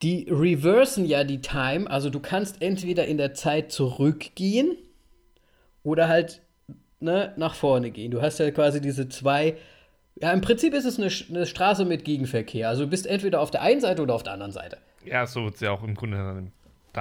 Die 0.02 0.26
reversen 0.30 1.06
ja 1.06 1.24
die 1.24 1.40
Time, 1.40 1.90
also 1.90 2.10
du 2.10 2.20
kannst 2.20 2.60
entweder 2.60 3.06
in 3.06 3.16
der 3.16 3.32
Zeit 3.34 3.72
zurückgehen 3.72 4.76
oder 5.82 6.08
halt 6.08 6.42
ne, 7.00 7.32
nach 7.36 7.54
vorne 7.54 7.90
gehen. 7.90 8.10
Du 8.10 8.20
hast 8.20 8.38
ja 8.38 8.50
quasi 8.50 8.80
diese 8.80 9.08
zwei. 9.08 9.56
Ja, 10.20 10.32
im 10.32 10.40
Prinzip 10.40 10.72
ist 10.74 10.84
es 10.86 10.98
eine, 10.98 11.10
eine 11.28 11.46
Straße 11.46 11.84
mit 11.84 12.04
Gegenverkehr. 12.04 12.68
Also 12.68 12.84
du 12.84 12.90
bist 12.90 13.06
entweder 13.06 13.40
auf 13.40 13.50
der 13.50 13.62
einen 13.62 13.80
Seite 13.80 14.02
oder 14.02 14.14
auf 14.14 14.22
der 14.22 14.32
anderen 14.32 14.52
Seite. 14.52 14.78
Ja, 15.04 15.26
so 15.26 15.44
wird 15.44 15.56
es 15.56 15.60
ja 15.60 15.70
auch 15.70 15.82
im 15.82 15.94
Grunde 15.94 16.16
dann 16.16 16.52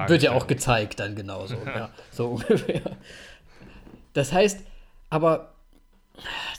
Wird 0.07 0.23
ja 0.23 0.31
auch 0.34 0.47
gezeigt 0.47 0.99
dann 0.99 1.15
genauso. 1.15 1.55
ja, 1.65 1.89
so 2.11 2.30
ungefähr. 2.31 2.97
Das 4.13 4.34
heißt, 4.34 4.59
aber, 5.09 5.55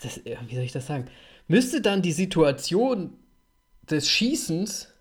das, 0.01 0.21
wie 0.25 0.55
soll 0.55 0.63
ich 0.63 0.71
das 0.71 0.87
sagen? 0.87 1.07
Müsste 1.47 1.81
dann 1.81 2.01
die 2.01 2.11
Situation 2.11 3.13
des 3.89 4.09
Schießens 4.09 4.93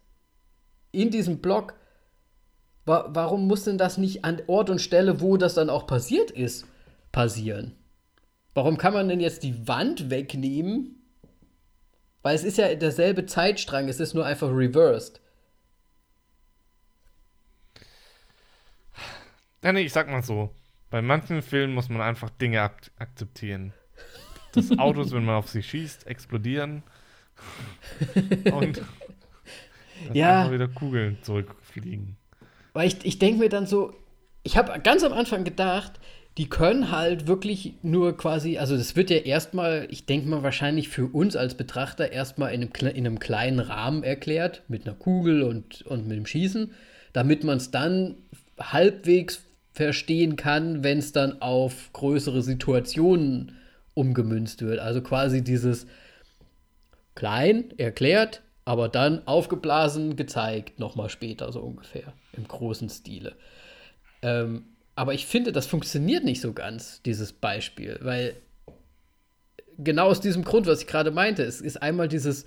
in 0.92 1.10
diesem 1.10 1.38
Block, 1.38 1.74
wa 2.84 3.08
warum 3.10 3.46
muss 3.46 3.64
denn 3.64 3.78
das 3.78 3.98
nicht 3.98 4.24
an 4.24 4.40
Ort 4.46 4.70
und 4.70 4.80
Stelle, 4.80 5.20
wo 5.20 5.36
das 5.36 5.54
dann 5.54 5.70
auch 5.70 5.86
passiert 5.86 6.30
ist, 6.30 6.66
passieren? 7.12 7.74
Warum 8.54 8.78
kann 8.78 8.94
man 8.94 9.08
denn 9.08 9.20
jetzt 9.20 9.42
die 9.42 9.66
Wand 9.68 10.08
wegnehmen? 10.08 11.02
Weil 12.22 12.34
es 12.34 12.44
ist 12.44 12.58
ja 12.58 12.74
derselbe 12.74 13.26
Zeitstrang, 13.26 13.88
es 13.88 14.00
ist 14.00 14.14
nur 14.14 14.24
einfach 14.24 14.48
reversed. 14.50 15.20
Ja, 19.62 19.72
nee, 19.72 19.80
ich 19.82 19.92
sag 19.92 20.08
mal 20.10 20.22
so. 20.22 20.50
Bei 20.90 21.02
manchen 21.02 21.42
Filmen 21.42 21.74
muss 21.74 21.88
man 21.88 22.00
einfach 22.00 22.30
Dinge 22.30 22.60
ak 22.62 22.90
akzeptieren. 22.98 23.72
Dass 24.52 24.76
Autos, 24.78 25.12
wenn 25.12 25.24
man 25.24 25.34
auf 25.36 25.48
sie 25.48 25.62
schießt, 25.62 26.06
explodieren. 26.06 26.82
Und 28.52 28.80
dass 30.08 30.16
Ja. 30.16 30.40
einfach 30.40 30.52
wieder 30.52 30.68
Kugeln 30.68 31.18
zurückfliegen. 31.22 32.16
Weil 32.72 32.88
ich, 32.88 33.04
ich 33.04 33.18
denke 33.18 33.40
mir 33.40 33.48
dann 33.48 33.66
so, 33.66 33.94
ich 34.42 34.56
habe 34.56 34.78
ganz 34.80 35.02
am 35.02 35.12
Anfang 35.12 35.44
gedacht, 35.44 35.92
die 36.38 36.48
können 36.48 36.90
halt 36.90 37.26
wirklich 37.26 37.74
nur 37.82 38.16
quasi, 38.16 38.58
also 38.58 38.76
das 38.76 38.94
wird 38.94 39.08
ja 39.10 39.16
erstmal, 39.16 39.88
ich 39.90 40.04
denke 40.06 40.28
mal 40.28 40.42
wahrscheinlich 40.42 40.88
für 40.90 41.06
uns 41.06 41.34
als 41.34 41.56
Betrachter 41.56 42.12
erstmal 42.12 42.52
in 42.52 42.62
einem, 42.62 42.94
in 42.94 43.06
einem 43.06 43.18
kleinen 43.18 43.58
Rahmen 43.58 44.02
erklärt, 44.04 44.62
mit 44.68 44.86
einer 44.86 44.94
Kugel 44.96 45.42
und, 45.42 45.82
und 45.82 46.06
mit 46.06 46.16
dem 46.18 46.26
Schießen, 46.26 46.72
damit 47.14 47.42
man 47.42 47.56
es 47.56 47.70
dann 47.70 48.16
halbwegs 48.60 49.42
verstehen 49.76 50.36
kann, 50.36 50.82
wenn 50.82 50.98
es 50.98 51.12
dann 51.12 51.42
auf 51.42 51.92
größere 51.92 52.40
Situationen 52.40 53.58
umgemünzt 53.92 54.62
wird. 54.62 54.78
Also 54.78 55.02
quasi 55.02 55.44
dieses 55.44 55.86
klein 57.14 57.74
erklärt, 57.76 58.40
aber 58.64 58.88
dann 58.88 59.26
aufgeblasen 59.28 60.16
gezeigt, 60.16 60.78
nochmal 60.78 61.10
später 61.10 61.52
so 61.52 61.60
ungefähr, 61.60 62.14
im 62.32 62.48
großen 62.48 62.88
Stile. 62.88 63.36
Ähm, 64.22 64.64
aber 64.94 65.12
ich 65.12 65.26
finde, 65.26 65.52
das 65.52 65.66
funktioniert 65.66 66.24
nicht 66.24 66.40
so 66.40 66.54
ganz, 66.54 67.02
dieses 67.02 67.34
Beispiel, 67.34 67.98
weil 68.00 68.34
genau 69.76 70.06
aus 70.06 70.22
diesem 70.22 70.42
Grund, 70.42 70.66
was 70.66 70.80
ich 70.80 70.86
gerade 70.86 71.10
meinte, 71.10 71.42
es 71.42 71.60
ist 71.60 71.82
einmal 71.82 72.08
dieses 72.08 72.46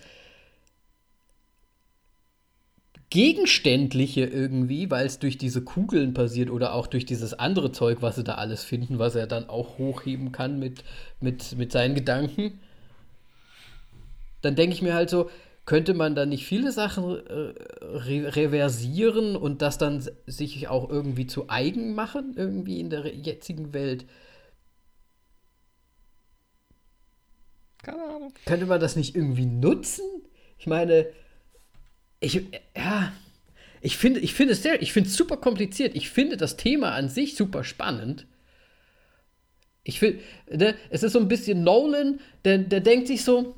Gegenständliche 3.09 4.25
irgendwie, 4.25 4.91
weil 4.91 5.05
es 5.05 5.17
durch 5.17 5.37
diese 5.37 5.63
Kugeln 5.63 6.13
passiert 6.13 6.51
oder 6.51 6.73
auch 6.73 6.85
durch 6.85 7.05
dieses 7.05 7.33
andere 7.33 7.71
Zeug, 7.71 8.01
was 8.01 8.15
sie 8.15 8.23
da 8.23 8.35
alles 8.35 8.63
finden, 8.63 8.99
was 8.99 9.15
er 9.15 9.25
dann 9.25 9.49
auch 9.49 9.77
hochheben 9.79 10.31
kann 10.31 10.59
mit, 10.59 10.83
mit, 11.19 11.57
mit 11.57 11.71
seinen 11.71 11.95
Gedanken. 11.95 12.59
Dann 14.41 14.55
denke 14.55 14.75
ich 14.75 14.81
mir 14.81 14.93
halt 14.93 15.09
so, 15.09 15.29
könnte 15.65 15.93
man 15.93 16.15
da 16.15 16.25
nicht 16.25 16.45
viele 16.45 16.71
Sachen 16.71 17.03
äh, 17.27 17.53
re 17.81 18.35
reversieren 18.35 19.35
und 19.35 19.61
das 19.61 19.77
dann 19.77 20.03
sich 20.25 20.67
auch 20.67 20.89
irgendwie 20.89 21.27
zu 21.27 21.49
eigen 21.49 21.95
machen, 21.95 22.33
irgendwie 22.35 22.79
in 22.79 22.89
der 22.89 23.15
jetzigen 23.15 23.73
Welt? 23.73 24.05
Keine 27.83 28.03
Ahnung. 28.03 28.33
Könnte 28.45 28.65
man 28.65 28.79
das 28.79 28.95
nicht 28.95 29.15
irgendwie 29.15 29.45
nutzen? 29.45 30.05
Ich 30.57 30.67
meine, 30.67 31.07
ich, 32.19 32.45
ja, 32.75 33.11
ich 33.81 33.97
finde, 33.97 34.19
ich 34.19 34.33
finde 34.33 34.53
es 34.53 34.63
sehr, 34.63 34.81
ich 34.81 34.93
finde 34.93 35.09
es 35.09 35.15
super 35.15 35.37
kompliziert. 35.37 35.95
Ich 35.95 36.09
finde 36.09 36.37
das 36.37 36.57
Thema 36.57 36.91
an 36.91 37.09
sich 37.09 37.35
super 37.35 37.63
spannend. 37.63 38.25
Ich 39.83 39.99
finde, 39.99 40.19
ne, 40.51 40.75
es 40.89 41.03
ist 41.03 41.13
so 41.13 41.19
ein 41.19 41.27
bisschen 41.27 41.63
Nolan, 41.63 42.19
der, 42.45 42.57
der 42.59 42.81
denkt 42.81 43.07
sich 43.07 43.23
so, 43.23 43.55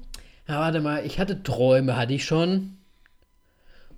ja, 0.48 0.60
warte 0.60 0.82
mal, 0.82 1.06
ich 1.06 1.20
hatte 1.20 1.44
Träume, 1.44 1.98
hatte 1.98 2.14
ich 2.14 2.26
schon. 2.26 2.78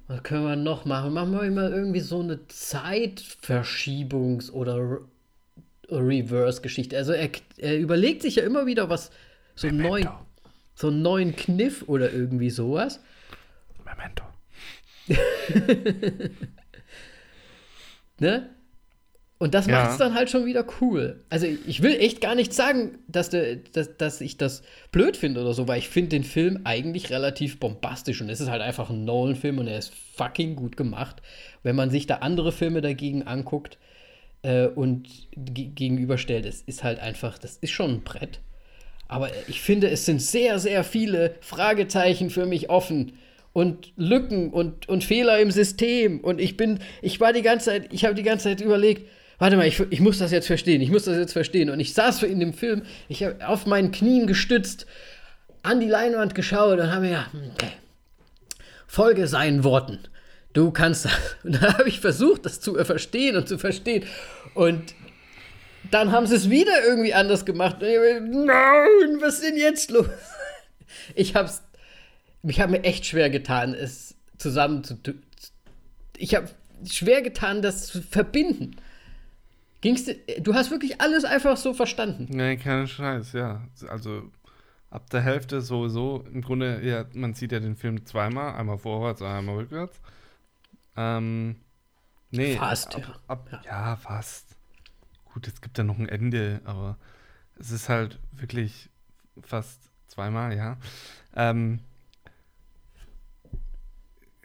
Was 0.08 0.24
können 0.24 0.46
wir 0.46 0.56
noch 0.56 0.86
machen? 0.86 1.14
Machen 1.14 1.32
wir 1.32 1.52
mal 1.52 1.74
irgendwie 1.74 2.00
so 2.00 2.22
eine 2.22 2.40
Zeitverschiebungs- 2.50 4.52
oder 4.52 5.00
Reverse-Geschichte. 5.90 6.98
Also 6.98 7.14
er, 7.14 7.30
er, 7.58 7.78
überlegt 7.78 8.22
sich 8.22 8.36
ja 8.36 8.44
immer 8.44 8.66
wieder 8.66 8.90
was, 8.90 9.12
so 9.56 9.68
einen 9.68 9.78
neuen, 9.78 10.10
so 10.76 10.88
einen 10.88 11.02
neuen 11.02 11.36
Kniff 11.36 11.84
oder 11.88 12.12
irgendwie 12.12 12.50
sowas. 12.50 13.00
Memento. 13.86 14.24
ne? 18.20 18.50
Und 19.44 19.54
das 19.54 19.68
macht 19.68 19.92
es 19.92 19.98
dann 19.98 20.14
halt 20.14 20.30
schon 20.30 20.46
wieder 20.46 20.66
cool. 20.80 21.20
Also 21.30 21.48
ich 21.48 21.82
will 21.82 21.98
echt 21.98 22.22
gar 22.22 22.34
nicht 22.34 22.54
sagen, 22.54 23.00
dass, 23.10 23.30
de, 23.30 23.60
dass, 23.74 23.98
dass 23.98 24.22
ich 24.22 24.38
das 24.38 24.64
blöd 24.94 25.18
finde 25.18 25.42
oder 25.42 25.54
so, 25.54 25.68
weil 25.68 25.80
ich 25.80 25.90
finde 25.90 26.12
den 26.12 26.24
Film 26.24 26.62
eigentlich 26.64 27.10
relativ 27.10 27.60
bombastisch 27.60 28.22
und 28.22 28.30
es 28.30 28.40
ist 28.40 28.50
halt 28.50 28.62
einfach 28.62 28.90
ein 28.90 29.04
Nolan-Film 29.04 29.58
und 29.58 29.68
er 29.68 29.78
ist 29.78 29.92
fucking 30.16 30.56
gut 30.56 30.78
gemacht. 30.78 31.22
Wenn 31.62 31.76
man 31.76 31.90
sich 31.90 32.08
da 32.08 32.20
andere 32.20 32.54
Filme 32.54 32.80
dagegen 32.80 33.24
anguckt 33.24 33.78
äh, 34.44 34.68
und 34.68 35.10
gegenüberstellt, 35.36 36.46
es 36.46 36.62
ist 36.62 36.86
halt 36.86 37.02
einfach, 37.02 37.38
das 37.38 37.58
ist 37.58 37.72
schon 37.72 37.96
ein 37.96 38.04
Brett. 38.04 38.40
Aber 39.10 39.30
ich 39.50 39.60
finde, 39.60 39.90
es 39.90 40.06
sind 40.06 40.22
sehr, 40.22 40.58
sehr 40.60 40.86
viele 40.86 41.36
Fragezeichen 41.42 42.30
für 42.30 42.46
mich 42.46 42.70
offen 42.70 43.12
und 43.54 43.94
Lücken 43.96 44.50
und, 44.50 44.90
und 44.90 45.04
Fehler 45.04 45.40
im 45.40 45.52
System. 45.52 46.20
Und 46.20 46.42
ich 46.42 46.58
bin, 46.58 46.80
ich 47.02 47.20
war 47.20 47.34
die 47.34 47.44
ganze 47.44 47.68
Zeit, 47.68 47.94
ich 47.94 48.04
habe 48.04 48.16
die 48.16 48.24
ganze 48.24 48.46
Zeit 48.46 48.62
überlegt, 48.62 49.08
warte 49.38 49.58
mal, 49.58 49.68
ich, 49.68 49.80
ich 49.92 50.00
muss 50.00 50.18
das 50.18 50.32
jetzt 50.32 50.48
verstehen, 50.48 50.82
ich 50.82 50.92
muss 50.92 51.06
das 51.06 51.18
jetzt 51.18 51.34
verstehen. 51.34 51.70
Und 51.70 51.80
ich 51.80 51.94
saß 51.94 52.24
in 52.24 52.40
dem 52.40 52.54
Film, 52.54 52.82
ich 53.08 53.24
habe 53.24 53.48
auf 53.48 53.66
meinen 53.66 53.92
Knien 53.92 54.28
gestützt, 54.28 54.88
an 55.62 55.80
die 55.80 55.88
Leinwand 55.88 56.36
geschaut 56.36 56.80
und 56.80 56.92
habe 56.92 57.02
mir 57.02 57.10
gedacht, 57.10 57.32
okay, 57.54 57.72
folge 58.88 59.28
seinen 59.28 59.64
Worten. 59.64 60.00
Du 60.54 60.72
kannst 60.72 61.06
das. 61.06 61.14
Und 61.44 61.56
dann 61.56 61.78
habe 61.78 61.90
ich 61.90 62.00
versucht, 62.00 62.46
das 62.46 62.60
zu 62.60 62.76
verstehen 62.86 63.36
und 63.36 63.48
zu 63.48 63.58
verstehen. 63.58 64.06
Und 64.54 64.94
dann 65.90 66.12
haben 66.12 66.28
sie 66.28 66.36
es 66.36 66.50
wieder 66.50 66.84
irgendwie 66.86 67.14
anders 67.14 67.44
gemacht. 67.44 67.78
Nein, 67.82 69.18
was 69.20 69.36
ist 69.36 69.44
denn 69.44 69.58
jetzt 69.58 69.92
los? 69.92 70.06
Ich 71.16 71.34
habe 71.34 71.50
ich 72.44 72.60
habe 72.60 72.74
mir 72.74 72.84
echt 72.84 73.06
schwer 73.06 73.30
getan, 73.30 73.74
es 73.74 74.16
zusammen 74.38 74.84
zu. 74.84 74.98
Ich 76.18 76.36
habe 76.36 76.50
schwer 76.86 77.22
getan, 77.22 77.62
das 77.62 77.88
zu 77.88 78.02
verbinden. 78.02 78.76
Ging's, 79.82 80.06
du 80.40 80.54
hast 80.54 80.72
wirklich 80.72 81.02
alles 81.02 81.26
einfach 81.26 81.58
so 81.58 81.74
verstanden. 81.74 82.28
Nee, 82.30 82.58
keinen 82.58 82.88
Scheiß, 82.88 83.34
ja. 83.34 83.68
Also 83.88 84.32
ab 84.90 85.10
der 85.10 85.22
Hälfte 85.22 85.62
sowieso, 85.62 86.24
im 86.32 86.42
Grunde, 86.42 86.82
ja, 86.86 87.06
man 87.14 87.34
sieht 87.34 87.52
ja 87.52 87.60
den 87.60 87.76
Film 87.76 88.06
zweimal, 88.06 88.56
einmal 88.56 88.78
vorwärts, 88.78 89.22
einmal 89.22 89.56
rückwärts. 89.56 90.00
Ähm, 90.96 91.58
nee. 92.32 92.56
Fast, 92.56 92.96
ab, 92.96 93.02
ja. 93.02 93.16
Ab, 93.28 93.50
ja. 93.52 93.62
ja. 93.66 93.96
fast. 93.96 94.56
Gut, 95.34 95.48
es 95.48 95.60
gibt 95.62 95.78
ja 95.78 95.84
noch 95.84 95.98
ein 95.98 96.08
Ende, 96.08 96.62
aber 96.64 96.98
es 97.60 97.72
ist 97.72 97.90
halt 97.90 98.20
wirklich 98.32 98.90
fast 99.42 99.82
zweimal, 100.08 100.56
ja. 100.56 100.78
Ähm, 101.36 101.80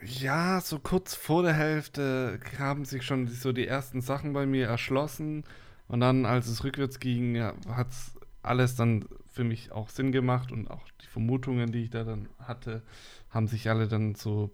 ja, 0.03 0.61
so 0.61 0.79
kurz 0.79 1.15
vor 1.15 1.43
der 1.43 1.55
Hälfte 1.55 2.41
haben 2.59 2.85
sich 2.85 3.05
schon 3.05 3.27
so 3.29 3.53
die 3.53 3.67
ersten 3.67 4.01
Sachen 4.01 4.33
bei 4.33 4.47
mir 4.47 4.67
erschlossen. 4.67 5.45
Und 5.89 6.01
dann, 6.01 6.27
als 6.27 6.47
es 6.47 6.65
rückwärts 6.65 7.01
ging, 7.01 7.35
ja, 7.35 7.55
hat 7.69 7.91
es 7.91 8.13
alles 8.43 8.77
dann 8.77 9.07
für 9.33 9.45
mich 9.45 9.73
auch 9.73 9.89
Sinn 9.89 10.13
gemacht 10.13 10.53
und 10.53 10.71
auch 10.71 10.87
die 11.03 11.07
Vermutungen, 11.07 11.73
die 11.73 11.85
ich 11.85 11.91
da 11.91 12.05
dann 12.05 12.29
hatte, 12.39 12.83
haben 13.31 13.49
sich 13.49 13.69
alle 13.69 13.89
dann 13.89 14.15
so 14.15 14.51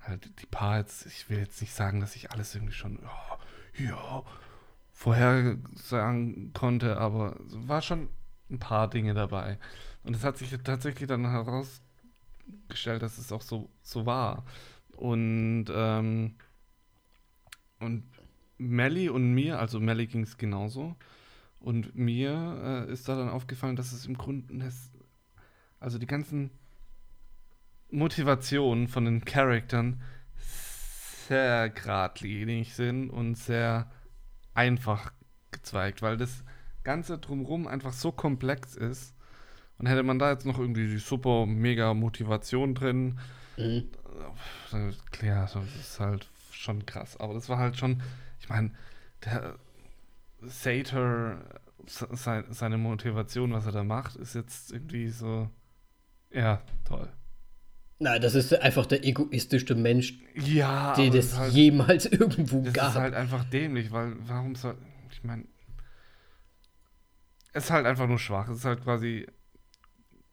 halt 0.00 0.30
die 0.40 0.46
paar 0.46 0.78
jetzt, 0.78 1.06
ich 1.06 1.28
will 1.28 1.38
jetzt 1.38 1.60
nicht 1.60 1.74
sagen, 1.74 2.00
dass 2.00 2.16
ich 2.16 2.30
alles 2.30 2.54
irgendwie 2.54 2.74
schon 2.74 2.98
ja, 3.78 3.86
ja 3.90 4.22
vorher 4.92 5.56
sagen 5.74 6.52
konnte, 6.54 6.98
aber 6.98 7.36
es 7.46 7.68
war 7.68 7.82
schon 7.82 8.08
ein 8.50 8.58
paar 8.58 8.88
Dinge 8.88 9.14
dabei. 9.14 9.58
Und 10.04 10.16
es 10.16 10.24
hat 10.24 10.38
sich 10.38 10.56
tatsächlich 10.64 11.08
dann 11.08 11.30
heraus 11.30 11.82
gestellt, 12.68 13.02
dass 13.02 13.18
es 13.18 13.32
auch 13.32 13.42
so, 13.42 13.70
so 13.82 14.06
war. 14.06 14.44
Und, 14.96 15.66
ähm, 15.70 16.34
und 17.78 18.04
Melly 18.58 19.08
und 19.08 19.32
mir, 19.34 19.58
also 19.58 19.80
Melly 19.80 20.06
ging 20.06 20.22
es 20.22 20.36
genauso. 20.36 20.96
Und 21.60 21.94
mir 21.94 22.86
äh, 22.88 22.92
ist 22.92 23.08
da 23.08 23.16
dann 23.16 23.28
aufgefallen, 23.28 23.76
dass 23.76 23.92
es 23.92 24.06
im 24.06 24.16
Grunde, 24.16 24.70
also 25.80 25.98
die 25.98 26.06
ganzen 26.06 26.50
Motivationen 27.90 28.88
von 28.88 29.04
den 29.04 29.24
Charaktern 29.24 30.02
sehr 31.28 31.70
geradlinig 31.70 32.74
sind 32.74 33.10
und 33.10 33.36
sehr 33.36 33.90
einfach 34.54 35.12
gezweigt, 35.50 36.02
weil 36.02 36.16
das 36.16 36.44
Ganze 36.84 37.18
drumherum 37.18 37.66
einfach 37.66 37.92
so 37.92 38.12
komplex 38.12 38.76
ist, 38.76 39.14
und 39.78 39.86
hätte 39.86 40.02
man 40.02 40.18
da 40.18 40.30
jetzt 40.30 40.46
noch 40.46 40.58
irgendwie 40.58 40.88
die 40.88 40.98
super 40.98 41.46
mega 41.46 41.94
Motivation 41.94 42.74
drin, 42.74 43.18
mhm. 43.56 43.88
klar, 45.12 45.48
das 45.52 45.56
ist 45.80 46.00
halt 46.00 46.28
schon 46.50 46.84
krass. 46.84 47.16
Aber 47.18 47.34
das 47.34 47.48
war 47.48 47.58
halt 47.58 47.76
schon, 47.76 48.02
ich 48.40 48.48
meine, 48.48 48.72
der 49.24 49.54
Sator, 50.42 51.38
seine 51.86 52.78
Motivation, 52.78 53.52
was 53.52 53.66
er 53.66 53.72
da 53.72 53.84
macht, 53.84 54.16
ist 54.16 54.34
jetzt 54.34 54.72
irgendwie 54.72 55.08
so, 55.08 55.48
ja, 56.30 56.60
toll. 56.84 57.08
Nein, 58.00 58.20
das 58.20 58.34
ist 58.34 58.54
einfach 58.60 58.86
der 58.86 59.04
egoistischste 59.04 59.74
Mensch, 59.74 60.18
ja, 60.34 60.94
den 60.94 61.14
es 61.16 61.36
halt, 61.36 61.52
jemals 61.52 62.06
irgendwo 62.06 62.62
das 62.62 62.72
gab. 62.72 62.84
Das 62.86 62.94
ist 62.94 63.00
halt 63.00 63.14
einfach 63.14 63.44
dämlich, 63.44 63.90
weil 63.90 64.16
warum 64.20 64.54
soll, 64.54 64.76
ich 65.10 65.24
meine, 65.24 65.44
es 67.52 67.64
ist 67.64 67.70
halt 67.70 67.86
einfach 67.86 68.06
nur 68.06 68.18
schwach. 68.18 68.48
Es 68.48 68.58
ist 68.58 68.64
halt 68.64 68.84
quasi 68.84 69.26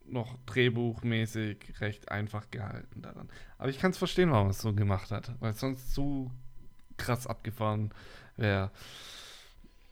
noch 0.08 0.38
drehbuchmäßig 0.46 1.58
recht 1.82 2.12
einfach 2.12 2.50
gehalten 2.52 3.02
daran. 3.02 3.30
Aber 3.58 3.70
ich 3.70 3.80
kann 3.80 3.92
es 3.92 3.98
verstehen, 3.98 4.32
warum 4.32 4.48
er 4.48 4.52
es 4.52 4.62
so 4.62 4.74
gemacht 4.74 5.12
hat, 5.12 5.32
weil 5.40 5.52
es 5.52 5.60
sonst 5.60 5.94
zu 5.94 6.32
krass 6.98 7.28
abgefahren 7.28 7.92
wäre. 8.38 8.72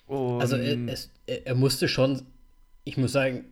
Also 0.07 0.57
er, 0.57 0.77
es, 0.87 1.11
er, 1.25 1.55
musste 1.55 1.87
schon, 1.87 2.23
ich 2.83 2.97
muss 2.97 3.11
sagen, 3.11 3.45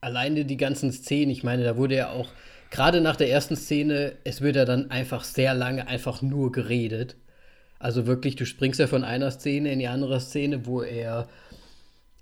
alleine 0.00 0.44
die 0.44 0.56
ganzen 0.56 0.92
Szenen, 0.92 1.30
ich 1.30 1.42
meine, 1.42 1.64
da 1.64 1.76
wurde 1.76 1.96
ja 1.96 2.10
auch, 2.10 2.30
gerade 2.70 3.00
nach 3.00 3.16
der 3.16 3.30
ersten 3.30 3.56
Szene, 3.56 4.16
es 4.24 4.40
wird 4.40 4.56
ja 4.56 4.64
dann 4.64 4.90
einfach 4.90 5.24
sehr 5.24 5.54
lange 5.54 5.88
einfach 5.88 6.22
nur 6.22 6.52
geredet. 6.52 7.16
Also 7.78 8.06
wirklich, 8.06 8.36
du 8.36 8.44
springst 8.44 8.78
ja 8.78 8.86
von 8.86 9.04
einer 9.04 9.30
Szene 9.30 9.72
in 9.72 9.78
die 9.78 9.88
andere 9.88 10.20
Szene, 10.20 10.66
wo 10.66 10.82
er 10.82 11.28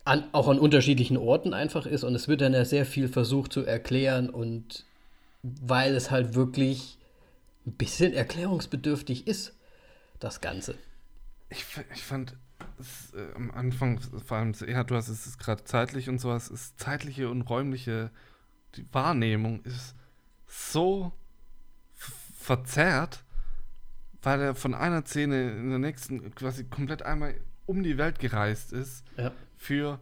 an, 0.09 0.25
auch 0.33 0.49
an 0.49 0.59
unterschiedlichen 0.59 1.19
Orten 1.19 1.53
einfach 1.53 1.85
ist 1.85 2.03
und 2.03 2.15
es 2.15 2.29
wird 2.29 2.41
dann 2.41 2.55
ja 2.55 2.65
sehr 2.65 2.87
viel 2.87 3.09
versucht 3.09 3.53
zu 3.53 3.65
erklären 3.65 4.31
und 4.31 4.85
weil 5.43 5.95
es 5.95 6.11
halt 6.11 6.35
wirklich 6.35 6.97
ein 7.67 7.73
bisschen 7.73 8.15
erklärungsbedürftig 8.15 9.27
ist, 9.27 9.55
das 10.19 10.41
Ganze. 10.41 10.77
Ich, 11.51 11.65
ich 11.95 12.03
fand 12.03 12.35
es, 12.81 13.13
äh, 13.15 13.35
am 13.37 13.51
Anfang, 13.51 14.01
vor 14.01 14.39
allem, 14.39 14.55
ja, 14.67 14.83
du 14.83 14.95
hast 14.95 15.09
es 15.09 15.37
gerade 15.37 15.65
zeitlich 15.65 16.09
und 16.09 16.19
sowas, 16.21 16.49
ist 16.49 16.81
zeitliche 16.81 17.29
und 17.29 17.43
räumliche, 17.43 18.11
die 18.77 18.87
Wahrnehmung 18.93 19.63
ist 19.65 19.95
so 20.47 21.13
verzerrt, 22.39 23.25
weil 24.23 24.41
er 24.41 24.55
von 24.55 24.75
einer 24.75 25.05
Szene 25.05 25.51
in 25.51 25.69
der 25.69 25.79
nächsten 25.79 26.35
quasi 26.35 26.65
komplett 26.65 27.03
einmal 27.03 27.35
um 27.67 27.83
die 27.83 27.99
Welt 27.99 28.19
gereist 28.19 28.73
ist 28.73 29.05
Ja. 29.19 29.33
Für 29.59 30.01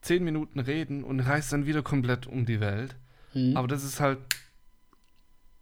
zehn 0.00 0.24
Minuten 0.24 0.58
reden 0.58 1.04
und 1.04 1.20
reist 1.20 1.52
dann 1.52 1.66
wieder 1.66 1.82
komplett 1.82 2.26
um 2.26 2.46
die 2.46 2.60
Welt. 2.60 2.96
Mhm. 3.34 3.56
Aber 3.56 3.68
das 3.68 3.84
ist 3.84 4.00
halt 4.00 4.18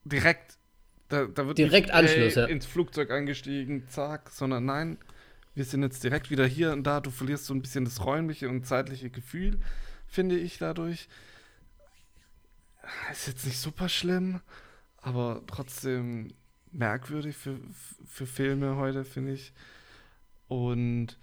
direkt, 0.04 0.56
da, 1.08 1.26
da 1.26 1.46
wird 1.46 1.58
Direkt 1.58 1.88
nicht, 1.88 1.94
Anschluss, 1.94 2.36
ey, 2.36 2.42
ja. 2.42 2.46
ins 2.46 2.66
Flugzeug 2.66 3.10
eingestiegen, 3.10 3.86
zack, 3.88 4.30
sondern 4.30 4.64
nein, 4.64 4.98
wir 5.54 5.64
sind 5.64 5.82
jetzt 5.82 6.02
direkt 6.02 6.30
wieder 6.30 6.46
hier 6.46 6.72
und 6.72 6.84
da. 6.84 7.00
Du 7.00 7.10
verlierst 7.10 7.46
so 7.46 7.54
ein 7.54 7.62
bisschen 7.62 7.84
das 7.84 8.04
räumliche 8.04 8.48
und 8.48 8.66
zeitliche 8.66 9.10
Gefühl, 9.10 9.58
finde 10.06 10.36
ich 10.36 10.58
dadurch. 10.58 11.08
Ist 13.10 13.28
jetzt 13.28 13.46
nicht 13.46 13.58
super 13.58 13.88
schlimm, 13.88 14.40
aber 14.98 15.42
trotzdem 15.46 16.34
merkwürdig 16.70 17.36
für, 17.36 17.58
für 18.04 18.26
Filme 18.26 18.76
heute, 18.76 19.04
finde 19.04 19.32
ich. 19.32 19.52
Und 20.48 21.18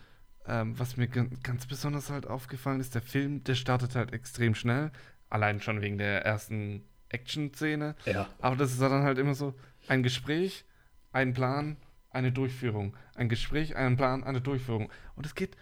ähm, 0.48 0.78
was 0.80 0.98
mir 0.98 1.08
gan- 1.08 1.38
ganz 1.44 1.66
besonders 1.66 2.10
halt 2.10 2.26
aufgefallen 2.28 2.80
ist, 2.80 2.96
der 2.96 3.02
Film, 3.02 3.44
der 3.44 3.56
startet 3.56 3.96
halt 3.96 4.14
extrem 4.14 4.56
schnell. 4.56 4.92
Allein 5.30 5.62
schon 5.62 5.82
wegen 5.82 5.98
der 5.98 6.26
ersten 6.26 6.84
Action-Szene. 7.10 7.96
Ja. 8.06 8.28
Aber 8.40 8.56
das 8.56 8.72
ist 8.72 8.82
dann 8.82 9.04
halt 9.04 9.18
immer 9.18 9.36
so 9.36 9.54
ein 9.88 10.04
Gespräch, 10.04 10.66
ein 11.12 11.34
Plan, 11.34 11.78
eine 12.10 12.32
Durchführung. 12.32 12.96
Ein 13.16 13.30
Gespräch, 13.30 13.76
ein 13.76 13.96
Plan, 13.98 14.24
eine 14.24 14.42
Durchführung. 14.42 14.92
Und 15.16 15.26
es 15.26 15.36
geht 15.36 15.56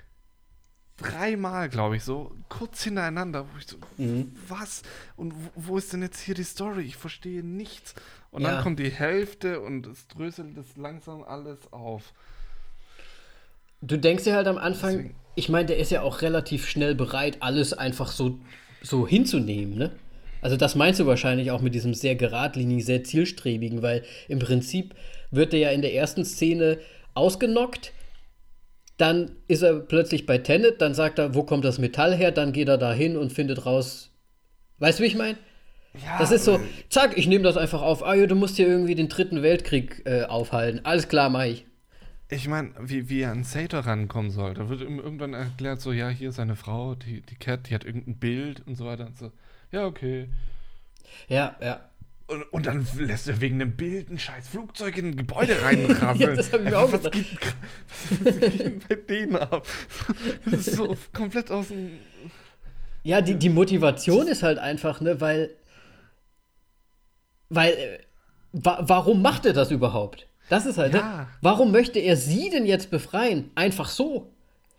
dreimal, 0.98 1.70
glaube 1.70 1.96
ich, 1.96 2.04
so 2.04 2.36
kurz 2.50 2.84
hintereinander, 2.84 3.46
wo 3.54 3.58
ich 3.58 3.68
so, 3.68 3.78
Mhm. 3.98 4.36
was? 4.48 4.82
Und 5.16 5.34
wo, 5.34 5.50
wo 5.56 5.78
ist 5.78 5.94
denn 5.94 6.02
jetzt 6.02 6.20
hier 6.20 6.36
die 6.36 6.44
Story? 6.44 6.82
Ich 6.82 6.98
verstehe 6.98 7.42
nichts. 7.44 7.96
Und 8.32 8.42
Ja. 8.42 8.52
dann 8.56 8.64
kommt 8.64 8.80
die 8.80 8.90
Hälfte 8.92 9.62
und 9.62 9.88
es 9.88 10.08
dröselt 10.08 10.58
das 10.58 10.76
langsam 10.76 11.24
alles 11.24 11.72
auf. 11.72 12.14
Du 13.82 13.98
denkst 13.98 14.24
dir 14.26 14.36
halt 14.36 14.48
am 14.48 14.58
Anfang, 14.58 14.92
Deswegen- 14.98 15.16
ich 15.36 15.50
meine, 15.50 15.68
der 15.68 15.78
ist 15.78 15.92
ja 15.92 16.02
auch 16.02 16.22
relativ 16.22 16.68
schnell 16.68 16.96
bereit, 16.96 17.38
alles 17.40 17.74
einfach 17.74 18.12
so, 18.12 18.40
so 18.82 19.08
hinzunehmen, 19.08 19.78
ne? 19.78 19.92
Also 20.42 20.56
das 20.56 20.76
meinst 20.76 21.00
du 21.02 21.06
wahrscheinlich 21.06 21.52
auch 21.52 21.62
mit 21.62 21.76
diesem 21.76 21.94
sehr 21.94 22.16
geradlinigen, 22.16 22.82
sehr 22.84 23.04
zielstrebigen, 23.04 23.82
weil 23.82 24.04
im 24.30 24.40
Prinzip 24.40 24.96
wird 25.32 25.54
er 25.54 25.60
ja 25.60 25.70
in 25.72 25.82
der 25.82 25.94
ersten 25.94 26.24
Szene 26.24 26.78
ausgenockt, 27.14 27.92
dann 28.98 29.32
ist 29.48 29.64
er 29.64 29.80
plötzlich 29.80 30.26
bei 30.26 30.38
Tenet, 30.38 30.82
dann 30.82 30.94
sagt 30.94 31.20
er, 31.20 31.34
wo 31.36 31.44
kommt 31.44 31.64
das 31.66 31.78
Metall 31.78 32.16
her, 32.16 32.32
dann 32.32 32.52
geht 32.54 32.68
er 32.70 32.78
da 32.78 32.94
hin 32.94 33.16
und 33.18 33.32
findet 33.34 33.66
raus. 33.66 34.12
Weißt 34.80 35.00
du, 35.00 35.04
wie 35.04 35.08
ich 35.08 35.16
meine? 35.16 35.38
Ja, 36.06 36.20
Das 36.20 36.32
ist 36.32 36.46
so, 36.46 36.60
zack, 36.90 37.18
ich 37.18 37.28
nehme 37.28 37.44
das 37.44 37.58
einfach 37.58 37.82
auf. 37.82 38.04
Ah 38.04 38.14
ja, 38.14 38.26
du 38.28 38.36
musst 38.36 38.58
hier 38.58 38.68
irgendwie 38.68 38.96
den 38.96 39.10
dritten 39.10 39.42
Weltkrieg 39.42 40.04
äh, 40.06 40.24
aufhalten. 40.24 40.82
Alles 40.84 41.08
klar, 41.08 41.30
mach 41.30 41.46
ich. 41.46 41.66
Ich 42.32 42.48
meine, 42.48 42.72
wie, 42.80 43.10
wie 43.10 43.22
er 43.22 43.32
an 43.32 43.44
Sator 43.44 43.82
rankommen 43.82 44.30
soll. 44.30 44.54
Da 44.54 44.70
wird 44.70 44.82
ihm 44.82 45.00
irgendwann 45.00 45.34
erklärt, 45.34 45.82
so, 45.82 45.92
ja, 45.92 46.10
hier 46.10 46.30
ist 46.30 46.36
seine 46.36 46.56
Frau, 46.56 46.94
die, 46.94 47.22
die 47.22 47.36
Cat, 47.36 47.70
die 47.70 47.76
hat 47.76 47.84
irgendein 47.84 48.18
Bild 48.18 48.66
und 48.68 48.76
so 48.76 48.86
weiter. 48.86 49.08
Und 49.08 49.18
so, 49.18 49.32
ja, 49.72 49.86
okay. 49.86 50.30
Ja, 51.28 51.56
ja. 51.60 51.90
Und, 52.28 52.44
und 52.54 52.66
dann 52.68 52.86
lässt 52.96 53.28
er 53.28 53.42
wegen 53.42 53.56
einem 53.56 53.76
Bild 53.76 54.12
ein 54.12 54.20
scheiß 54.20 54.50
Flugzeug 54.50 54.96
in 54.98 55.08
ein 55.08 55.18
Gebäude 55.18 55.60
reinrasseln. 55.60 56.20
Ja, 56.20 56.36
das 56.36 56.54
hab 56.54 56.62
ich 56.62 56.68
Einfach, 56.68 56.82
auch 56.84 56.92
was 56.92 57.12
geht, 57.12 57.26
was 58.24 58.40
geht 58.40 58.60
denn 58.60 58.80
bei 58.88 58.96
denen 58.96 59.36
ab? 59.36 59.68
Das 60.46 60.68
ist 60.68 60.76
so 60.76 60.96
komplett 61.12 61.50
aus 61.50 61.70
dem... 61.70 61.98
Ja, 63.02 63.22
die, 63.22 63.36
die 63.36 63.50
Motivation 63.50 64.28
ist 64.28 64.44
halt 64.44 64.60
einfach, 64.60 65.02
ne, 65.02 65.20
weil. 65.20 65.56
Weil. 67.50 67.72
Äh, 67.72 68.00
wa 68.52 68.84
warum 68.84 69.22
macht 69.22 69.48
er 69.48 69.54
das 69.54 69.72
überhaupt? 69.72 70.29
Das 70.50 70.66
ist 70.66 70.78
halt, 70.78 70.94
Ja. 70.94 71.02
ne? 71.02 71.28
Warum 71.42 71.72
möchte 71.72 72.00
er 72.00 72.16
sie 72.18 72.50
denn 72.50 72.66
jetzt 72.66 72.90
befreien? 72.92 73.52
Einfach 73.56 73.88
so. 73.88 74.30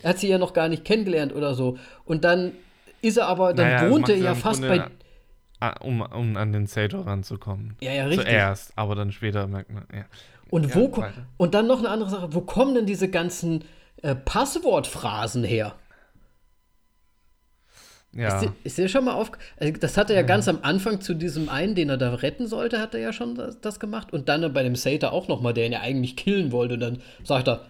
Er 0.03 0.11
hat 0.11 0.19
sie 0.19 0.29
ja 0.29 0.39
noch 0.39 0.53
gar 0.53 0.69
nicht 0.69 0.85
kennengelernt 0.85 1.35
oder 1.35 1.55
so. 1.55 1.79
Und 2.05 2.25
dann 2.25 2.53
ist 3.03 3.17
er 3.19 3.27
aber, 3.29 3.55
dann 3.55 3.67
Naja, 3.71 3.91
wohnt 3.91 4.09
er 4.09 4.17
ja 4.17 4.35
fast 4.35 4.61
Grunde- 4.63 4.91
bei. 5.61 5.81
Um, 5.83 6.01
um 6.01 6.37
an 6.39 6.53
den 6.53 6.67
Sator 6.67 7.07
ranzukommen. 7.07 7.77
Ja, 7.83 7.93
ja, 7.93 8.07
richtig. 8.07 8.27
Zuerst, 8.27 8.73
aber 8.77 8.95
dann 8.95 9.13
später 9.13 9.47
merkt 9.47 9.71
man, 9.71 9.85
ja. 9.95 10.07
Und 10.49 10.71
Ja, 10.71 10.75
wo 10.75 10.91
weiter. 10.97 11.13
und 11.37 11.55
dann 11.55 11.67
noch 11.67 11.81
eine 11.81 11.91
andere 11.91 12.09
Sache, 12.11 12.33
wo 12.33 12.41
kommen 12.41 12.75
denn 12.75 12.87
diese 12.87 13.09
ganzen 13.11 13.65
äh, 14.03 14.15
Passwortphrasen 14.15 15.45
her? 15.45 15.75
Ja, 18.13 18.41
Ist, 18.43 18.53
ist 18.65 18.79
dir 18.79 18.89
schon 18.89 19.05
mal 19.05 19.15
auf. 19.15 19.31
Also 19.59 19.73
das 19.75 19.97
hat 19.97 20.11
er 20.11 20.17
ja 20.17 20.23
ganz 20.23 20.49
am 20.49 20.59
Anfang 20.63 21.01
zu 21.01 21.15
diesem 21.15 21.49
einen, 21.49 21.77
den 21.77 21.91
er 21.91 21.97
da 21.97 22.13
retten 22.15 22.49
sollte, 22.49 22.81
hat 22.81 22.95
er 22.95 23.01
ja 23.01 23.13
schon 23.13 23.37
das, 23.37 23.61
das 23.61 23.79
gemacht. 23.79 24.13
Und 24.13 24.29
dann 24.29 24.53
bei 24.53 24.63
dem 24.65 24.75
Sater 24.75 25.13
auch 25.13 25.29
nochmal, 25.29 25.55
der 25.55 25.67
ihn 25.67 25.73
ja 25.73 25.81
eigentlich 25.81 26.17
killen 26.17 26.51
wollte. 26.51 26.75
Und 26.75 26.81
dann 26.81 27.03
sagt 27.23 27.47
er, 27.49 27.67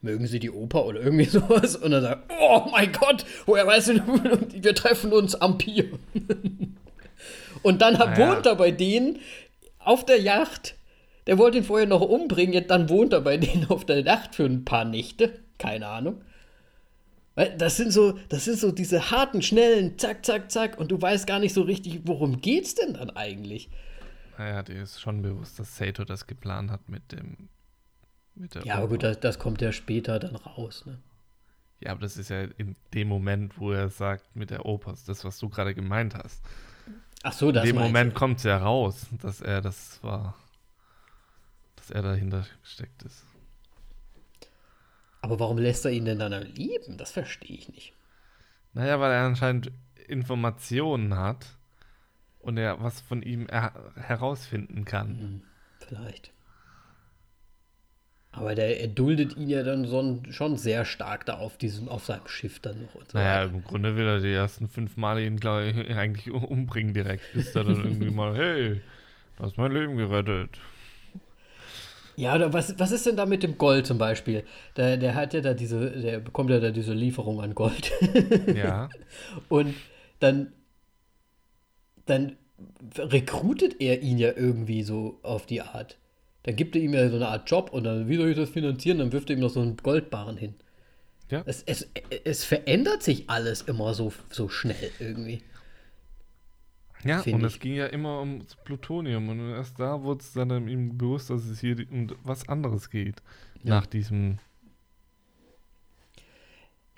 mögen 0.00 0.26
Sie 0.26 0.38
die 0.40 0.50
Oper 0.50 0.86
oder 0.86 1.00
irgendwie 1.00 1.24
sowas? 1.26 1.76
Und 1.76 1.90
dann 1.90 2.02
sagt 2.02 2.32
oh 2.40 2.66
mein 2.70 2.92
Gott, 2.92 3.26
woher 3.44 3.66
weißt 3.66 3.88
du, 3.88 3.94
wir 4.62 4.74
treffen 4.74 5.12
uns 5.12 5.34
am 5.34 5.58
Pier. 5.58 5.90
Und 7.62 7.82
dann 7.82 7.94
Naja. 7.94 8.16
wohnt 8.16 8.46
er 8.46 8.54
bei 8.54 8.70
denen 8.70 9.18
auf 9.78 10.06
der 10.06 10.20
Yacht. 10.20 10.76
Der 11.26 11.36
wollte 11.38 11.58
ihn 11.58 11.64
vorher 11.64 11.86
noch 11.86 12.00
umbringen, 12.00 12.54
jetzt 12.54 12.70
dann 12.70 12.88
wohnt 12.88 13.12
er 13.12 13.20
bei 13.20 13.36
denen 13.36 13.68
auf 13.68 13.84
der 13.84 14.00
Yacht 14.00 14.34
für 14.34 14.44
ein 14.44 14.64
paar 14.64 14.84
Nächte. 14.84 15.32
Keine 15.58 15.88
Ahnung. 15.88 16.22
Weil 17.38 17.56
Das 17.56 17.76
sind 17.76 17.92
so, 17.92 18.18
das 18.28 18.46
sind 18.46 18.58
so 18.58 18.72
diese 18.72 19.12
harten, 19.12 19.42
schnellen, 19.42 19.96
zack, 19.96 20.26
zack, 20.26 20.50
zack, 20.50 20.76
und 20.78 20.90
du 20.90 21.00
weißt 21.00 21.24
gar 21.24 21.38
nicht 21.38 21.54
so 21.54 21.62
richtig, 21.62 22.00
worum 22.04 22.40
geht's 22.40 22.74
denn 22.74 22.94
dann 22.94 23.10
eigentlich? 23.10 23.70
naja, 24.38 24.62
dir 24.62 24.82
ist 24.82 25.00
schon 25.00 25.22
bewusst, 25.22 25.58
dass 25.58 25.76
Sator 25.76 26.06
das 26.06 26.26
geplant 26.26 26.70
hat 26.70 26.88
mit 26.88 27.12
dem. 27.12 27.48
Mit 28.34 28.54
der 28.54 28.64
Ja, 28.64 28.76
aber 28.76 28.88
gut, 28.88 29.02
das, 29.02 29.18
das 29.20 29.38
kommt 29.38 29.60
ja 29.60 29.72
später 29.72 30.18
dann 30.18 30.36
raus, 30.36 30.84
ne? 30.86 30.98
Ja, 31.80 31.92
aber 31.92 32.00
das 32.00 32.16
ist 32.16 32.30
ja 32.30 32.42
in 32.42 32.76
dem 32.94 33.08
Moment, 33.08 33.58
wo 33.58 33.72
er 33.72 33.88
sagt, 33.88 34.34
mit 34.34 34.50
der 34.50 34.66
Oper, 34.66 34.94
das, 35.06 35.24
was 35.24 35.38
du 35.38 35.48
gerade 35.48 35.74
gemeint 35.74 36.14
hast. 36.14 36.42
Ach 37.22 37.32
so, 37.32 37.52
das 37.52 37.64
in 37.64 37.74
dem 37.74 37.82
Moment 37.82 38.14
kommt 38.14 38.38
es 38.38 38.44
ja 38.44 38.58
raus, 38.58 39.06
dass 39.22 39.40
er 39.40 39.60
das 39.60 40.02
war. 40.02 40.36
Dass 41.76 41.90
er 41.90 42.02
dahinter 42.02 42.44
gesteckt 42.62 43.02
ist. 43.02 43.24
Aber 45.20 45.38
warum 45.38 45.58
lässt 45.58 45.84
er 45.84 45.92
ihn 45.92 46.04
denn 46.06 46.18
dann 46.18 46.32
Leben? 46.54 46.96
Das 46.98 47.12
verstehe 47.12 47.56
ich 47.56 47.68
nicht. 47.68 47.92
Naja, 48.72 48.98
weil 49.00 49.12
er 49.12 49.24
anscheinend 49.26 49.72
Informationen 50.06 51.16
hat 51.16 51.58
und 52.40 52.58
er 52.58 52.82
was 52.82 53.00
von 53.00 53.22
ihm 53.22 53.46
er 53.48 53.92
herausfinden 53.96 54.84
kann. 54.84 55.20
Hm, 55.20 55.42
vielleicht. 55.80 56.32
Aber 58.32 58.54
der, 58.54 58.80
er 58.80 58.88
duldet 58.88 59.36
ihn 59.36 59.50
ja 59.50 59.62
dann 59.62 59.84
so, 59.86 60.22
schon 60.30 60.56
sehr 60.56 60.86
stark 60.86 61.26
da 61.26 61.34
auf 61.36 61.58
diesem, 61.58 61.88
auf 61.90 62.06
seinem 62.06 62.26
Schiff 62.26 62.58
dann 62.58 62.80
noch 62.80 62.94
und 62.94 63.10
so 63.10 63.18
Naja, 63.18 63.44
weiter. 63.44 63.52
im 63.54 63.62
Grunde 63.64 63.96
will 63.96 64.06
er 64.06 64.20
die 64.20 64.32
ersten 64.32 64.68
fünf 64.68 64.96
Male 64.96 65.24
ihn 65.26 65.36
ich, 65.40 65.90
eigentlich 65.96 66.30
umbringen 66.32 66.94
direkt, 66.94 67.32
bis 67.32 67.54
er 67.54 67.64
dann 67.64 67.80
irgendwie 67.84 68.10
mal, 68.10 68.36
hey, 68.36 68.82
du 69.36 69.44
hast 69.44 69.56
mein 69.58 69.72
Leben 69.72 69.96
gerettet. 69.96 70.58
Ja, 72.18 72.34
oder 72.34 72.52
was, 72.52 72.76
was 72.80 72.90
ist 72.90 73.06
denn 73.06 73.16
da 73.16 73.26
mit 73.26 73.44
dem 73.44 73.58
Gold 73.58 73.86
zum 73.86 73.96
Beispiel? 73.96 74.42
Der, 74.76 74.96
der 74.96 75.14
hat 75.14 75.34
ja 75.34 75.40
da 75.40 75.54
diese, 75.54 75.88
der 75.92 76.18
bekommt 76.18 76.50
ja 76.50 76.58
da 76.58 76.72
diese 76.72 76.92
Lieferung 76.92 77.40
an 77.40 77.54
Gold. 77.54 77.92
Ja. 78.56 78.88
Und 79.48 79.72
dann, 80.18 80.52
dann 82.06 82.36
rekrutet 82.96 83.80
er 83.80 84.02
ihn 84.02 84.18
ja 84.18 84.32
irgendwie 84.34 84.82
so 84.82 85.20
auf 85.22 85.46
die 85.46 85.60
Art. 85.60 85.96
Dann 86.42 86.56
gibt 86.56 86.74
er 86.74 86.82
ihm 86.82 86.92
ja 86.92 87.08
so 87.08 87.14
eine 87.14 87.28
Art 87.28 87.48
Job 87.48 87.72
und 87.72 87.84
dann, 87.84 88.08
wie 88.08 88.16
soll 88.16 88.30
ich 88.30 88.36
das 88.36 88.50
finanzieren? 88.50 88.98
Dann 88.98 89.12
wirft 89.12 89.30
er 89.30 89.36
ihm 89.36 89.40
noch 89.40 89.50
so 89.50 89.60
einen 89.60 89.76
Goldbarren 89.76 90.36
hin. 90.36 90.54
Ja. 91.30 91.42
Es, 91.46 91.62
es, 91.66 91.86
es 92.24 92.42
verändert 92.44 93.02
sich 93.02 93.30
alles 93.30 93.62
immer 93.62 93.94
so, 93.94 94.12
so 94.30 94.48
schnell 94.48 94.90
irgendwie. 94.98 95.42
Ja, 97.04 97.20
und 97.20 97.44
es 97.44 97.60
ging 97.60 97.74
ja 97.74 97.86
immer 97.86 98.20
ums 98.20 98.56
Plutonium 98.56 99.28
und 99.28 99.52
erst 99.52 99.78
da 99.78 100.02
wurde 100.02 100.20
es 100.20 100.32
dann 100.32 100.68
ihm 100.68 100.98
bewusst, 100.98 101.30
dass 101.30 101.44
es 101.44 101.60
hier 101.60 101.76
um 101.90 102.08
was 102.24 102.48
anderes 102.48 102.90
geht. 102.90 103.22
Ja. 103.62 103.76
Nach 103.76 103.86
diesem, 103.86 104.38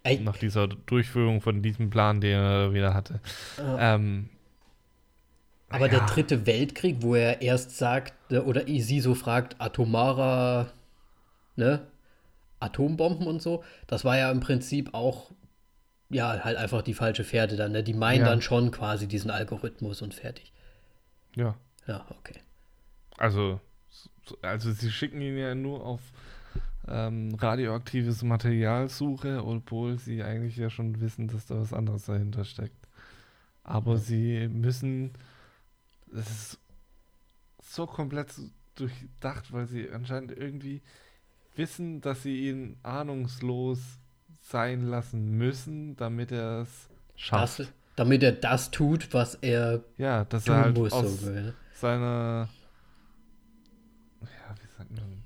Ey, 0.03 0.21
nach 0.21 0.39
dieser 0.39 0.69
Durchführung 0.69 1.41
von 1.41 1.63
diesem 1.63 1.91
Plan, 1.91 2.21
den 2.21 2.33
er 2.33 2.73
wieder 2.73 2.95
hatte. 2.95 3.21
Ähm, 3.79 4.31
aber 5.69 5.89
der 5.89 6.01
ja. 6.01 6.07
dritte 6.07 6.47
Weltkrieg, 6.47 6.97
wo 7.01 7.15
er 7.15 7.43
erst 7.43 7.77
sagt, 7.77 8.15
oder 8.33 8.67
sie 8.67 9.01
so 9.01 9.15
fragt, 9.15 9.61
atomarer, 9.61 10.73
ne? 11.57 11.87
Atombomben 12.59 13.27
und 13.27 13.41
so, 13.41 13.65
das 13.87 14.05
war 14.05 14.19
ja 14.19 14.31
im 14.31 14.41
Prinzip 14.41 14.93
auch, 14.95 15.31
ja, 16.11 16.43
halt 16.45 16.57
einfach 16.57 16.83
die 16.83 16.95
falsche 16.95 17.25
Fährte 17.25 17.57
dann, 17.57 17.73
ne? 17.73 17.83
Die 17.83 17.95
meinen 17.95 18.21
Ja. 18.23 18.27
dann 18.29 18.43
schon 18.43 18.71
quasi 18.71 19.07
diesen 19.07 19.31
Algorithmus 19.31 20.03
und 20.03 20.13
fertig. 20.15 20.53
Ja, 21.37 21.57
Ja, 21.87 22.05
okay. 22.11 22.41
also, 23.17 23.61
so- 24.27 24.37
also 24.43 24.73
sie 24.73 24.91
schicken 24.91 25.21
ihn 25.21 25.39
ja 25.39 25.55
nur 25.55 25.85
auf 25.85 26.01
ähm, 26.89 27.35
radioaktives 27.37 28.23
Materialsuche, 28.23 29.45
obwohl 29.45 29.99
sie 29.99 30.23
eigentlich 30.25 30.57
ja 30.57 30.71
schon 30.71 31.01
wissen, 31.01 31.29
dass 31.29 31.47
da 31.47 31.61
was 31.61 31.73
anderes 31.73 32.07
dahinter 32.07 32.45
steckt. 32.45 32.89
Aber 33.63 33.97
sie 33.99 34.49
müssen, 34.49 35.13
es 36.13 36.29
ist 36.55 36.59
so 37.63 37.87
komplett 37.87 38.35
durchdacht, 38.75 39.53
weil 39.53 39.67
sie 39.67 39.91
anscheinend 39.91 40.33
irgendwie 40.33 40.83
wissen, 41.55 42.01
dass 42.01 42.23
sie 42.25 42.49
ihn 42.49 42.77
ahnungslos 42.83 43.79
sein 44.51 44.89
lassen 44.89 45.37
müssen, 45.37 45.97
damit 45.97 46.33
er 46.33 46.63
es 46.63 46.89
schafft. 47.17 47.61
Das, 47.61 47.73
damit 47.97 48.23
er 48.23 48.33
das 48.33 48.71
tut, 48.71 49.13
was 49.15 49.37
er 49.37 49.85
ja, 49.97 50.25
dass 50.25 50.45
tun 50.45 50.55
er 50.55 50.63
halt 50.63 50.77
muss. 50.77 50.93
aus 50.93 51.21
So, 51.21 51.33
seiner 51.75 52.49
ja, 54.23 54.55
wie 54.57 54.79
sagt 54.79 54.91
man, 54.91 55.23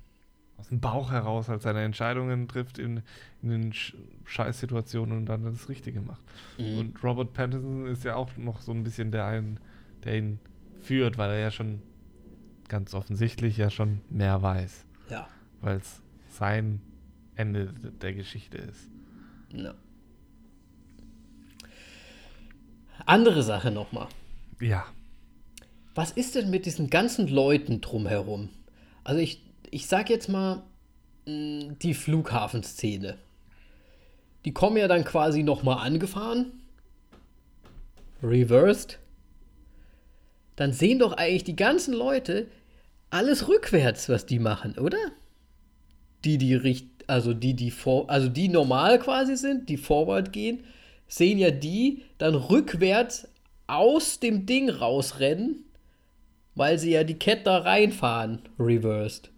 aus 0.57 0.67
dem 0.69 0.79
Bauch 0.79 1.11
heraus 1.11 1.49
halt 1.49 1.61
seine 1.61 1.83
Entscheidungen 1.83 2.47
trifft 2.47 2.77
in, 2.77 3.01
in 3.41 3.49
den 3.49 3.73
Sch 3.73 3.95
Scheißsituationen 4.27 5.15
und 5.17 5.25
dann 5.27 5.43
das 5.43 5.69
Richtige 5.69 6.01
macht. 6.01 6.23
Mhm. 6.57 6.79
Und 6.79 7.03
Robert 7.03 7.33
Pattinson 7.33 7.85
ist 7.85 8.03
ja 8.03 8.15
auch 8.15 8.35
noch 8.37 8.61
so 8.61 8.71
ein 8.71 8.83
bisschen 8.83 9.11
der, 9.11 9.25
ein, 9.25 9.59
der 10.03 10.17
ihn 10.17 10.39
führt, 10.81 11.19
weil 11.19 11.29
er 11.29 11.39
ja 11.39 11.51
schon 11.51 11.83
ganz 12.67 12.95
offensichtlich 12.95 13.57
ja 13.57 13.69
schon 13.69 14.01
mehr 14.09 14.41
weiß, 14.41 14.85
ja. 15.09 15.27
weil 15.61 15.77
es 15.77 16.01
sein 16.29 16.81
Ende 17.35 17.71
der 18.01 18.13
Geschichte 18.13 18.57
ist. 18.57 18.89
Ja. 19.51 19.73
Andere 23.05 23.43
Sache 23.43 23.71
nochmal. 23.71 24.07
Ja. 24.59 24.85
Was 25.93 26.11
ist 26.11 26.35
denn 26.35 26.49
mit 26.49 26.65
diesen 26.65 26.89
ganzen 26.89 27.27
Leuten 27.27 27.81
drumherum? 27.81 28.49
Also 29.03 29.21
ich, 29.21 29.41
ich 29.69 29.87
sag 29.87 30.09
jetzt 30.09 30.27
mal 30.27 30.63
mh, 31.25 31.75
die 31.81 31.93
Flughafenszene. 31.93 33.17
Die 34.43 34.53
kommen 34.53 34.77
ja 34.77 34.87
dann 34.87 35.03
quasi 35.03 35.43
nochmal 35.43 35.85
angefahren. 35.85 36.61
Reversed. 38.21 38.99
Dann 40.55 40.73
sehen 40.73 40.99
doch 40.99 41.13
eigentlich 41.13 41.43
die 41.43 41.55
ganzen 41.55 41.93
Leute 41.93 42.47
alles 43.09 43.47
rückwärts, 43.47 44.09
was 44.09 44.25
die 44.25 44.39
machen, 44.39 44.77
oder? 44.77 44.97
Die, 46.23 46.37
die 46.37 46.55
richt, 46.55 46.87
also 47.07 47.33
die, 47.33 47.53
die 47.53 47.71
vor, 47.71 48.09
also 48.09 48.29
die 48.29 48.47
normal 48.47 48.99
quasi 48.99 49.35
sind, 49.35 49.69
die 49.69 49.77
forward 49.77 50.31
gehen, 50.33 50.63
sehen 51.07 51.37
ja 51.37 51.51
die 51.51 52.03
dann 52.17 52.35
rückwärts 52.35 53.27
aus 53.67 54.19
dem 54.19 54.45
Ding 54.45 54.69
rausrennen, 54.69 55.65
weil 56.55 56.79
sie 56.79 56.91
ja 56.91 57.03
die 57.03 57.19
Kette 57.19 57.43
da 57.45 57.57
reinfahren, 57.59 58.41
reversed. 58.59 59.31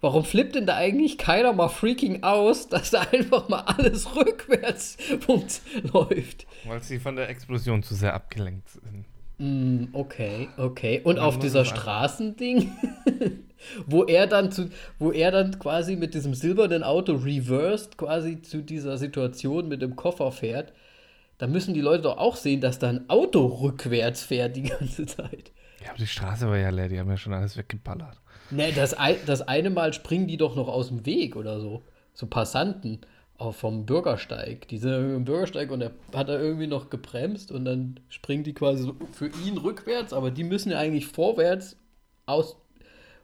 Warum 0.00 0.24
flippt 0.24 0.54
denn 0.54 0.66
da 0.66 0.76
eigentlich 0.76 1.16
keiner 1.16 1.52
mal 1.52 1.68
freaking 1.68 2.22
aus, 2.22 2.68
dass 2.68 2.90
da 2.90 3.00
einfach 3.12 3.48
mal 3.48 3.62
alles 3.62 4.14
rückwärts 4.14 4.98
läuft? 5.92 6.46
Weil 6.64 6.82
sie 6.82 6.98
von 6.98 7.16
der 7.16 7.28
Explosion 7.28 7.82
zu 7.82 7.94
sehr 7.94 8.14
abgelenkt 8.14 8.68
sind. 8.68 9.06
Mm, 9.38 9.86
okay, 9.92 10.48
okay. 10.56 11.00
Und 11.04 11.18
auf 11.18 11.38
dieser 11.38 11.64
Straßending, 11.64 12.72
wo 13.86 14.04
er 14.04 14.26
dann 14.26 14.50
zu, 14.50 14.70
wo 14.98 15.12
er 15.12 15.30
dann 15.30 15.58
quasi 15.58 15.96
mit 15.96 16.14
diesem 16.14 16.34
silbernen 16.34 16.82
Auto 16.82 17.14
reversed 17.14 17.98
quasi 17.98 18.40
zu 18.40 18.62
dieser 18.62 18.96
Situation 18.96 19.68
mit 19.68 19.82
dem 19.82 19.94
Koffer 19.94 20.32
fährt, 20.32 20.72
da 21.38 21.46
müssen 21.46 21.74
die 21.74 21.82
Leute 21.82 22.04
doch 22.04 22.16
auch 22.16 22.36
sehen, 22.36 22.62
dass 22.62 22.78
da 22.78 22.88
ein 22.88 23.10
Auto 23.10 23.44
rückwärts 23.44 24.22
fährt 24.22 24.56
die 24.56 24.62
ganze 24.70 25.04
Zeit. 25.04 25.52
Ja, 25.82 25.90
aber 25.90 25.98
die 25.98 26.06
Straße 26.06 26.48
war 26.48 26.56
ja 26.56 26.70
leer, 26.70 26.88
die 26.88 26.98
haben 26.98 27.10
ja 27.10 27.18
schon 27.18 27.34
alles 27.34 27.58
weggeballert. 27.58 28.18
Ne, 28.50 28.72
das, 28.72 28.94
ein, 28.94 29.16
das 29.26 29.42
eine 29.42 29.70
Mal 29.70 29.92
springen 29.92 30.28
die 30.28 30.36
doch 30.36 30.56
noch 30.56 30.68
aus 30.68 30.88
dem 30.88 31.04
Weg 31.04 31.36
oder 31.36 31.60
so. 31.60 31.82
So 32.14 32.26
Passanten 32.26 33.00
vom 33.38 33.86
Bürgersteig. 33.86 34.68
Die 34.68 34.78
sind 34.78 34.92
im 34.92 35.24
Bürgersteig 35.24 35.70
und 35.70 35.82
er 35.82 35.92
hat 36.14 36.28
da 36.28 36.38
irgendwie 36.38 36.66
noch 36.66 36.90
gebremst 36.90 37.52
und 37.52 37.64
dann 37.64 38.00
springen 38.08 38.44
die 38.44 38.54
quasi 38.54 38.82
so 38.82 38.96
für 39.12 39.30
ihn 39.46 39.58
rückwärts, 39.58 40.12
aber 40.12 40.30
die 40.30 40.44
müssen 40.44 40.72
ja 40.72 40.78
eigentlich 40.78 41.06
vorwärts 41.06 41.76
aus. 42.24 42.56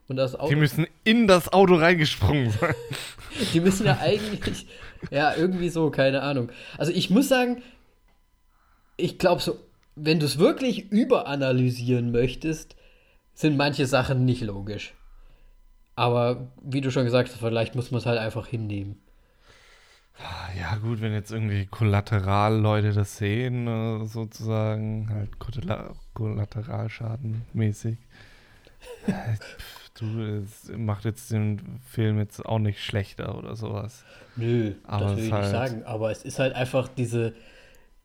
Und 0.08 0.16
das 0.16 0.34
Auto. 0.34 0.50
Die 0.50 0.56
müssen 0.56 0.86
in 1.04 1.26
das 1.26 1.52
Auto 1.52 1.74
reingesprungen 1.76 2.50
sein. 2.50 2.74
Die 3.54 3.60
müssen 3.60 3.86
ja 3.86 3.98
eigentlich, 3.98 4.66
ja, 5.10 5.34
irgendwie 5.34 5.70
so, 5.70 5.90
keine 5.90 6.22
Ahnung. 6.22 6.50
Also 6.76 6.92
ich 6.92 7.08
muss 7.08 7.28
sagen, 7.28 7.62
ich 8.98 9.18
glaube 9.18 9.40
so, 9.40 9.58
wenn 9.94 10.20
du 10.20 10.26
es 10.26 10.38
wirklich 10.38 10.90
überanalysieren 10.90 12.10
möchtest, 12.10 12.76
sind 13.32 13.56
manche 13.56 13.86
Sachen 13.86 14.24
nicht 14.24 14.42
logisch. 14.42 14.94
Aber 15.94 16.52
wie 16.62 16.80
du 16.80 16.90
schon 16.90 17.04
gesagt 17.04 17.30
hast, 17.30 17.38
vielleicht 17.38 17.74
muss 17.74 17.90
man 17.90 18.00
es 18.00 18.06
halt 18.06 18.18
einfach 18.18 18.46
hinnehmen. 18.46 19.01
Ja, 20.58 20.76
gut, 20.76 21.00
wenn 21.00 21.12
jetzt 21.12 21.32
irgendwie 21.32 21.66
Kollateralleute 21.66 22.92
das 22.92 23.16
sehen, 23.16 23.66
äh, 23.66 24.06
sozusagen, 24.06 25.08
halt 25.10 25.38
Kolla- 25.38 25.94
Kollateralschaden-mäßig. 26.14 27.96
Äh, 29.06 29.12
pf, 29.36 29.90
du, 29.98 30.20
es 30.42 30.68
macht 30.76 31.04
jetzt 31.04 31.30
den 31.32 31.80
Film 31.88 32.18
jetzt 32.18 32.44
auch 32.44 32.58
nicht 32.58 32.84
schlechter 32.84 33.36
oder 33.38 33.56
sowas. 33.56 34.04
Nö, 34.36 34.74
Aber 34.84 35.06
das 35.06 35.16
will 35.16 35.18
ich 35.18 35.24
ist 35.24 35.32
nicht 35.32 35.42
halt- 35.42 35.50
sagen. 35.70 35.84
Aber 35.84 36.10
es 36.10 36.22
ist 36.24 36.38
halt 36.38 36.54
einfach 36.54 36.88
diese, 36.88 37.34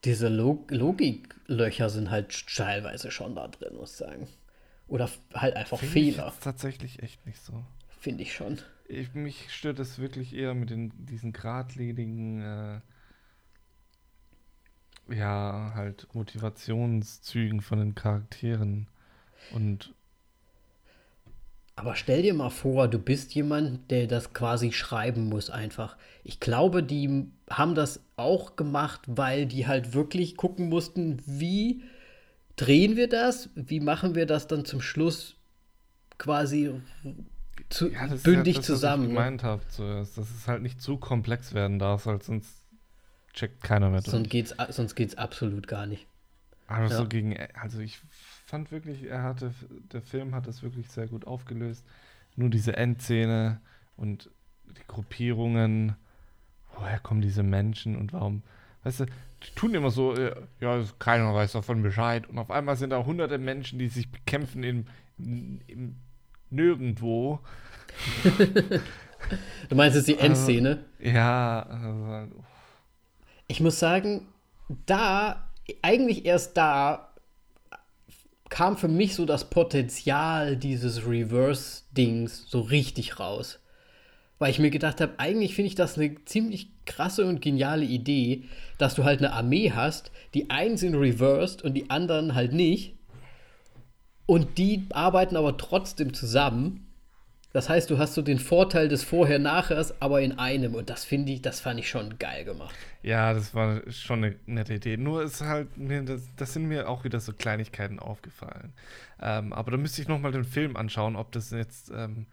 diese 0.05 0.27
Log 0.29 0.71
Logiklöcher 0.71 1.89
sind 1.89 2.09
halt 2.09 2.45
teilweise 2.55 3.11
schon 3.11 3.35
da 3.35 3.47
drin, 3.47 3.75
muss 3.75 3.91
ich 3.91 3.97
sagen. 3.97 4.27
Oder 4.87 5.09
halt 5.33 5.55
einfach 5.55 5.77
Finde 5.79 5.99
ich 5.99 6.15
Fehler, 6.15 6.27
jetzt 6.27 6.43
tatsächlich 6.43 7.03
echt 7.03 7.25
nicht 7.25 7.41
so. 7.41 7.63
finde 7.99 8.23
ich 8.23 8.33
schon. 8.33 8.59
Ich, 8.87 9.13
mich 9.13 9.51
stört 9.53 9.79
es 9.79 9.99
wirklich 9.99 10.33
eher 10.33 10.53
mit 10.53 10.69
den, 10.69 10.91
diesen 11.05 11.33
geradlinigen, 11.33 12.41
äh, 12.41 12.79
ja, 15.09 15.71
halt 15.75 16.07
Motivationszügen 16.13 17.61
von 17.61 17.79
den 17.79 17.95
Charakteren. 17.95 18.87
Und 19.51 19.93
Aber 21.75 21.95
stell 21.95 22.21
dir 22.23 22.33
mal 22.33 22.49
vor, 22.49 22.87
du 22.87 22.97
bist 22.99 23.35
jemand, 23.35 23.91
der 23.91 24.07
das 24.07 24.33
quasi 24.33 24.71
schreiben 24.71 25.29
muss 25.29 25.49
einfach. 25.49 25.97
Ich 26.23 26.39
glaube, 26.39 26.83
die 26.83 27.27
haben 27.49 27.75
das 27.75 28.01
auch 28.15 28.55
gemacht, 28.55 29.01
weil 29.07 29.45
die 29.45 29.67
halt 29.67 29.93
wirklich 29.93 30.35
gucken 30.37 30.69
mussten, 30.69 31.21
wie 31.25 31.83
drehen 32.55 32.95
wir 32.95 33.07
das? 33.07 33.49
Wie 33.55 33.79
machen 33.79 34.15
wir 34.15 34.25
das 34.25 34.47
dann 34.47 34.65
zum 34.65 34.81
Schluss 34.81 35.35
quasi 36.17 36.71
zu, 37.69 37.89
ja, 37.89 38.03
das 38.03 38.17
ist 38.19 38.23
bündig 38.23 38.55
ja 38.55 38.59
das, 38.59 38.65
zusammen? 38.65 39.03
Was 39.03 39.09
ich 39.09 39.13
ne? 39.13 39.19
gemeint 39.19 39.43
habe 39.43 39.61
zuerst, 39.69 40.17
dass 40.17 40.29
es 40.29 40.47
halt 40.47 40.61
nicht 40.61 40.81
zu 40.81 40.97
komplex 40.97 41.53
werden 41.53 41.79
darf, 41.79 42.05
weil 42.05 42.21
sonst 42.21 42.63
checkt 43.33 43.63
keiner 43.63 43.89
mehr 43.89 44.01
Sonst 44.01 44.13
durch. 44.13 44.29
geht's, 44.29 44.55
sonst 44.69 44.95
geht's 44.95 45.15
absolut 45.15 45.67
gar 45.67 45.85
nicht. 45.85 46.07
Aber 46.67 46.87
ja. 46.87 46.97
so 46.97 47.07
gegen, 47.07 47.37
also 47.53 47.79
ich 47.79 47.99
fand 48.45 48.71
wirklich, 48.71 49.03
er 49.03 49.23
hatte, 49.23 49.53
der 49.91 50.01
Film 50.01 50.35
hat 50.35 50.47
das 50.47 50.63
wirklich 50.63 50.89
sehr 50.89 51.07
gut 51.07 51.25
aufgelöst. 51.25 51.85
Nur 52.35 52.49
diese 52.49 52.75
Endszene 52.75 53.61
und 53.95 54.29
die 54.65 54.87
Gruppierungen, 54.87 55.95
woher 56.75 56.99
kommen 56.99 57.21
diese 57.21 57.43
Menschen 57.43 57.95
und 57.95 58.13
warum, 58.13 58.43
weißt 58.83 59.01
du, 59.01 59.05
die 59.05 59.55
tun 59.55 59.73
immer 59.75 59.91
so, 59.91 60.15
äh, 60.15 60.35
ja, 60.59 60.83
keiner 60.99 61.33
weiß 61.33 61.53
davon 61.53 61.83
Bescheid. 61.83 62.27
Und 62.27 62.37
auf 62.37 62.51
einmal 62.51 62.75
sind 62.75 62.89
da 62.89 63.05
hunderte 63.05 63.37
Menschen, 63.37 63.79
die 63.79 63.87
sich 63.87 64.11
bekämpfen 64.11 64.63
im, 64.63 64.85
im 65.17 65.95
Nirgendwo. 66.49 67.39
Du 69.69 69.75
meinst 69.75 69.97
jetzt 69.97 70.07
die 70.07 70.17
Endszene? 70.17 70.85
Ja, 70.99 71.63
also, 71.63 72.35
Ich 73.47 73.59
muss 73.59 73.79
sagen, 73.79 74.27
da, 74.85 75.49
eigentlich 75.81 76.25
erst 76.25 76.55
da, 76.57 77.07
kam 78.49 78.77
für 78.77 78.87
mich 78.87 79.15
so 79.15 79.25
das 79.25 79.49
Potenzial 79.49 80.55
dieses 80.55 81.05
Reverse-Dings 81.05 82.45
so 82.47 82.61
richtig 82.61 83.19
raus. 83.19 83.59
Weil 84.39 84.51
ich 84.51 84.59
mir 84.59 84.69
gedacht 84.69 85.01
habe, 85.01 85.13
eigentlich 85.17 85.55
finde 85.55 85.67
ich 85.67 85.75
das 85.75 85.97
eine 85.97 86.23
ziemlich 86.25 86.69
krasse 86.85 87.25
und 87.25 87.41
geniale 87.41 87.85
Idee, 87.85 88.43
dass 88.77 88.95
du 88.95 89.03
halt 89.03 89.19
eine 89.19 89.33
Armee 89.33 89.71
hast, 89.71 90.11
die 90.33 90.49
einen 90.49 90.77
sind 90.77 90.95
reversed 90.95 91.63
und 91.63 91.73
die 91.73 91.89
anderen 91.89 92.35
halt 92.35 92.53
nicht. 92.53 92.96
Und 94.27 94.57
die 94.57 94.85
arbeiten 94.91 95.35
aber 95.35 95.57
trotzdem 95.57 96.13
zusammen. 96.13 96.83
Das 97.53 97.69
heißt, 97.69 97.89
du 97.89 97.97
hast 97.97 98.13
so 98.13 98.21
den 98.21 98.39
Vorteil 98.39 98.89
des 98.89 99.03
Vorher-Nachhers, 99.03 100.01
aber 100.01 100.21
in 100.21 100.37
einem. 100.37 100.75
Und 100.75 100.89
das 100.89 101.05
finde 101.05 101.31
ich, 101.31 101.41
das 101.41 101.61
fand 101.61 101.79
ich 101.79 101.89
schon 101.89 102.19
geil 102.19 102.43
gemacht. 102.43 102.75
Ja, 103.01 103.33
das 103.33 103.55
war 103.55 103.81
schon 103.89 104.23
eine 104.23 104.35
nette 104.45 104.75
Idee. 104.75 104.97
Nur 104.97 105.23
ist 105.23 105.41
halt, 105.41 105.77
mir 105.77 106.03
das, 106.03 106.27
das 106.35 106.53
sind 106.53 106.67
mir 106.67 106.89
auch 106.89 107.05
wieder 107.05 107.21
so 107.21 107.31
Kleinigkeiten 107.33 107.99
aufgefallen. 107.99 108.73
Ähm, 109.21 109.53
aber 109.53 109.71
da 109.71 109.77
müsste 109.77 110.01
ich 110.01 110.09
nochmal 110.09 110.33
den 110.33 110.43
Film 110.43 110.75
anschauen, 110.75 111.15
ob 111.15 111.31
das 111.31 111.49
jetzt 111.51 111.89
ähm, 111.89 112.27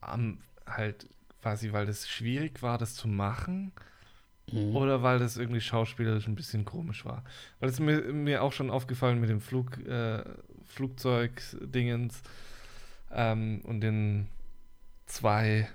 am, 0.00 0.38
halt 0.66 1.06
quasi, 1.42 1.72
weil 1.72 1.84
das 1.84 2.08
schwierig 2.08 2.62
war, 2.62 2.78
das 2.78 2.94
zu 2.94 3.06
machen. 3.06 3.72
Oder 4.52 5.02
weil 5.02 5.18
das 5.18 5.36
irgendwie 5.36 5.60
schauspielerisch 5.60 6.26
ein 6.26 6.34
bisschen 6.34 6.64
komisch 6.64 7.04
war. 7.04 7.22
Weil 7.60 7.68
es 7.68 7.78
mir, 7.78 8.00
mir 8.12 8.42
auch 8.42 8.52
schon 8.52 8.70
aufgefallen 8.70 9.20
mit 9.20 9.30
dem 9.30 9.40
Flug, 9.40 9.78
äh, 9.86 10.24
Flugzeug-Dingens 10.70 12.22
ähm, 13.12 13.60
und 13.64 13.80
den 13.80 14.28
zwei 15.06 15.68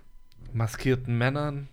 maskierten 0.53 1.17
Männern. 1.17 1.67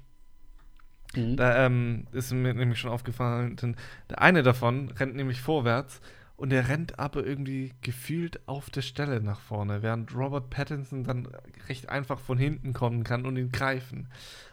Mhm. 1.14 1.36
Da 1.36 1.66
ähm, 1.66 2.06
ist 2.12 2.32
mir 2.32 2.54
nämlich 2.54 2.78
schon 2.78 2.90
aufgefallen, 2.90 3.56
denn 3.56 3.76
der 4.10 4.20
eine 4.20 4.42
davon 4.42 4.90
rennt 4.90 5.14
nämlich 5.14 5.40
vorwärts 5.40 6.00
und 6.36 6.52
er 6.52 6.68
rennt 6.68 6.98
aber 6.98 7.24
irgendwie 7.24 7.72
gefühlt 7.82 8.40
auf 8.48 8.70
der 8.70 8.82
Stelle 8.82 9.20
nach 9.20 9.40
vorne, 9.40 9.82
während 9.82 10.14
Robert 10.14 10.50
Pattinson 10.50 11.04
dann 11.04 11.28
recht 11.68 11.88
einfach 11.88 12.18
von 12.18 12.38
hinten 12.38 12.72
kommen 12.72 13.04
kann 13.04 13.26
und 13.26 13.36
ihn 13.36 13.52
greifen. 13.52 14.08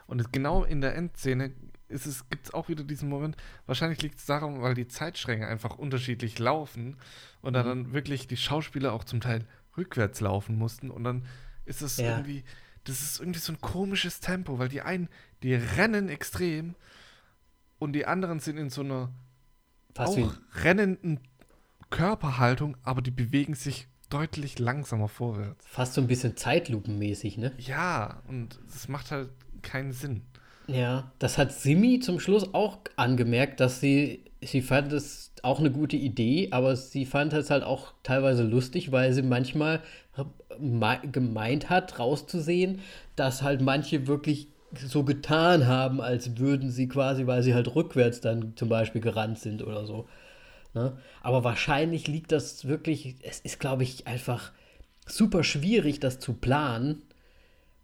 Und 0.05 0.31
genau 0.31 0.63
in 0.63 0.81
der 0.81 0.95
Endszene 0.95 1.51
ist 1.89 2.05
es, 2.05 2.29
gibt 2.29 2.45
es 2.47 2.53
auch 2.53 2.69
wieder 2.69 2.83
diesen 2.83 3.09
Moment, 3.09 3.35
wahrscheinlich 3.65 4.01
liegt 4.01 4.19
es 4.19 4.25
daran, 4.25 4.61
weil 4.61 4.73
die 4.75 4.87
Zeitstränge 4.87 5.47
einfach 5.47 5.77
unterschiedlich 5.77 6.39
laufen 6.39 6.97
und 7.41 7.53
da 7.53 7.63
Mhm. 7.63 7.67
dann 7.67 7.93
wirklich 7.93 8.27
die 8.27 8.37
Schauspieler 8.37 8.93
auch 8.93 9.03
zum 9.03 9.21
Teil 9.21 9.45
rückwärts 9.77 10.21
laufen 10.21 10.57
mussten 10.57 10.89
und 10.91 11.03
dann 11.03 11.25
ist 11.65 11.81
es 11.81 11.97
Ja. 11.97 12.11
irgendwie, 12.17 12.43
das 12.83 13.01
ist 13.01 13.19
irgendwie 13.19 13.39
so 13.39 13.51
ein 13.53 13.61
komisches 13.61 14.19
Tempo, 14.19 14.59
weil 14.59 14.69
die 14.69 14.81
einen, 14.81 15.09
die 15.43 15.53
rennen 15.55 16.09
extrem 16.09 16.75
und 17.79 17.93
die 17.93 18.05
anderen 18.05 18.39
sind 18.39 18.57
in 18.57 18.69
so 18.69 18.81
einer 18.81 19.09
Fast 19.95 20.17
auch 20.17 20.33
rennenden 20.63 21.19
Körperhaltung, 21.89 22.77
aber 22.83 23.01
die 23.01 23.11
bewegen 23.11 23.55
sich 23.55 23.87
deutlich 24.09 24.59
langsamer 24.59 25.07
vorwärts. 25.07 25.65
fast 25.67 25.93
so 25.93 26.01
ein 26.01 26.07
bisschen 26.07 26.35
Zeitlupenmäßig, 26.35 27.37
ne? 27.37 27.51
Ja, 27.57 28.21
und 28.27 28.59
es 28.67 28.87
macht 28.87 29.11
halt 29.11 29.29
keinen 29.61 29.91
Sinn. 29.91 30.23
Ja, 30.71 31.11
das 31.19 31.37
hat 31.37 31.51
Simi 31.51 31.99
zum 31.99 32.19
Schluss 32.19 32.53
auch 32.53 32.77
angemerkt, 32.95 33.59
dass 33.59 33.79
sie, 33.79 34.23
sie 34.41 34.61
fand 34.61 34.93
es 34.93 35.31
auch 35.41 35.59
eine 35.59 35.71
gute 35.71 35.95
Idee, 35.97 36.49
aber 36.51 36.75
sie 36.75 37.05
fand 37.05 37.33
es 37.33 37.49
halt 37.49 37.63
auch 37.63 37.93
teilweise 38.03 38.43
lustig, 38.43 38.91
weil 38.91 39.11
sie 39.13 39.23
manchmal 39.23 39.81
me- 40.59 40.99
gemeint 41.11 41.69
hat, 41.69 41.97
rauszusehen, 41.97 42.81
dass 43.15 43.41
halt 43.41 43.61
manche 43.61 44.05
wirklich 44.05 44.49
so 44.75 45.03
getan 45.03 45.65
haben, 45.65 46.01
als 46.01 46.37
würden 46.37 46.69
sie 46.69 46.87
quasi, 46.87 47.25
weil 47.25 47.41
sie 47.41 47.55
halt 47.55 47.73
rückwärts 47.75 48.21
dann 48.21 48.53
zum 48.55 48.69
Beispiel 48.69 49.01
gerannt 49.01 49.39
sind 49.39 49.63
oder 49.63 49.85
so. 49.87 50.07
Ne? 50.73 50.97
Aber 51.23 51.43
wahrscheinlich 51.43 52.07
liegt 52.07 52.31
das 52.31 52.67
wirklich, 52.67 53.15
es 53.23 53.39
ist, 53.39 53.59
glaube 53.59 53.83
ich, 53.83 54.07
einfach 54.07 54.51
super 55.07 55.43
schwierig, 55.43 55.99
das 55.99 56.19
zu 56.19 56.33
planen, 56.33 57.01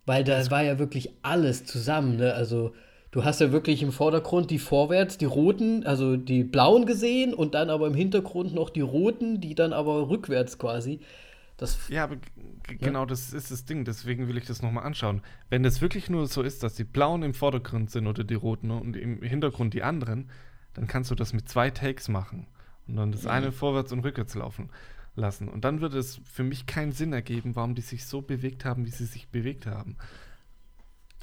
weil 0.05 0.23
da 0.23 0.49
war 0.51 0.63
ja 0.63 0.79
wirklich 0.79 1.11
alles 1.21 1.65
zusammen. 1.65 2.17
Ne? 2.17 2.33
Also 2.33 2.73
du 3.11 3.23
hast 3.23 3.41
ja 3.41 3.51
wirklich 3.51 3.81
im 3.81 3.91
Vordergrund 3.91 4.51
die 4.51 4.59
Vorwärts, 4.59 5.17
die 5.17 5.25
roten, 5.25 5.85
also 5.85 6.17
die 6.17 6.43
blauen 6.43 6.85
gesehen 6.85 7.33
und 7.33 7.53
dann 7.53 7.69
aber 7.69 7.87
im 7.87 7.93
Hintergrund 7.95 8.53
noch 8.53 8.69
die 8.69 8.81
roten, 8.81 9.41
die 9.41 9.55
dann 9.55 9.73
aber 9.73 10.09
rückwärts 10.09 10.57
quasi. 10.57 10.99
Das, 11.57 11.77
Ja, 11.87 12.03
aber 12.03 12.17
g- 12.17 12.75
genau 12.77 13.05
das 13.05 13.31
ist 13.31 13.49
das 13.49 13.63
Ding, 13.63 13.85
deswegen 13.85 14.27
will 14.27 14.37
ich 14.37 14.45
das 14.45 14.61
nochmal 14.61 14.83
anschauen. 14.83 15.21
Wenn 15.49 15.63
es 15.63 15.81
wirklich 15.81 16.09
nur 16.09 16.27
so 16.27 16.41
ist, 16.41 16.63
dass 16.63 16.75
die 16.75 16.83
blauen 16.83 17.23
im 17.23 17.33
Vordergrund 17.33 17.91
sind 17.91 18.07
oder 18.07 18.25
die 18.25 18.33
roten 18.33 18.71
und 18.71 18.97
im 18.97 19.21
Hintergrund 19.21 19.73
die 19.73 19.81
anderen, 19.81 20.29
dann 20.73 20.87
kannst 20.87 21.11
du 21.11 21.15
das 21.15 21.31
mit 21.31 21.47
zwei 21.47 21.69
Takes 21.69 22.09
machen 22.09 22.47
und 22.87 22.97
dann 22.97 23.13
das 23.13 23.25
eine 23.25 23.53
vorwärts 23.53 23.93
und 23.93 24.01
rückwärts 24.01 24.35
laufen 24.35 24.69
lassen. 25.15 25.47
Und 25.49 25.63
dann 25.65 25.81
würde 25.81 25.97
es 25.97 26.19
für 26.25 26.43
mich 26.43 26.65
keinen 26.65 26.91
Sinn 26.91 27.13
ergeben, 27.13 27.55
warum 27.55 27.75
die 27.75 27.81
sich 27.81 28.05
so 28.05 28.21
bewegt 28.21 28.65
haben, 28.65 28.85
wie 28.85 28.91
sie 28.91 29.05
sich 29.05 29.27
bewegt 29.29 29.65
haben. 29.65 29.95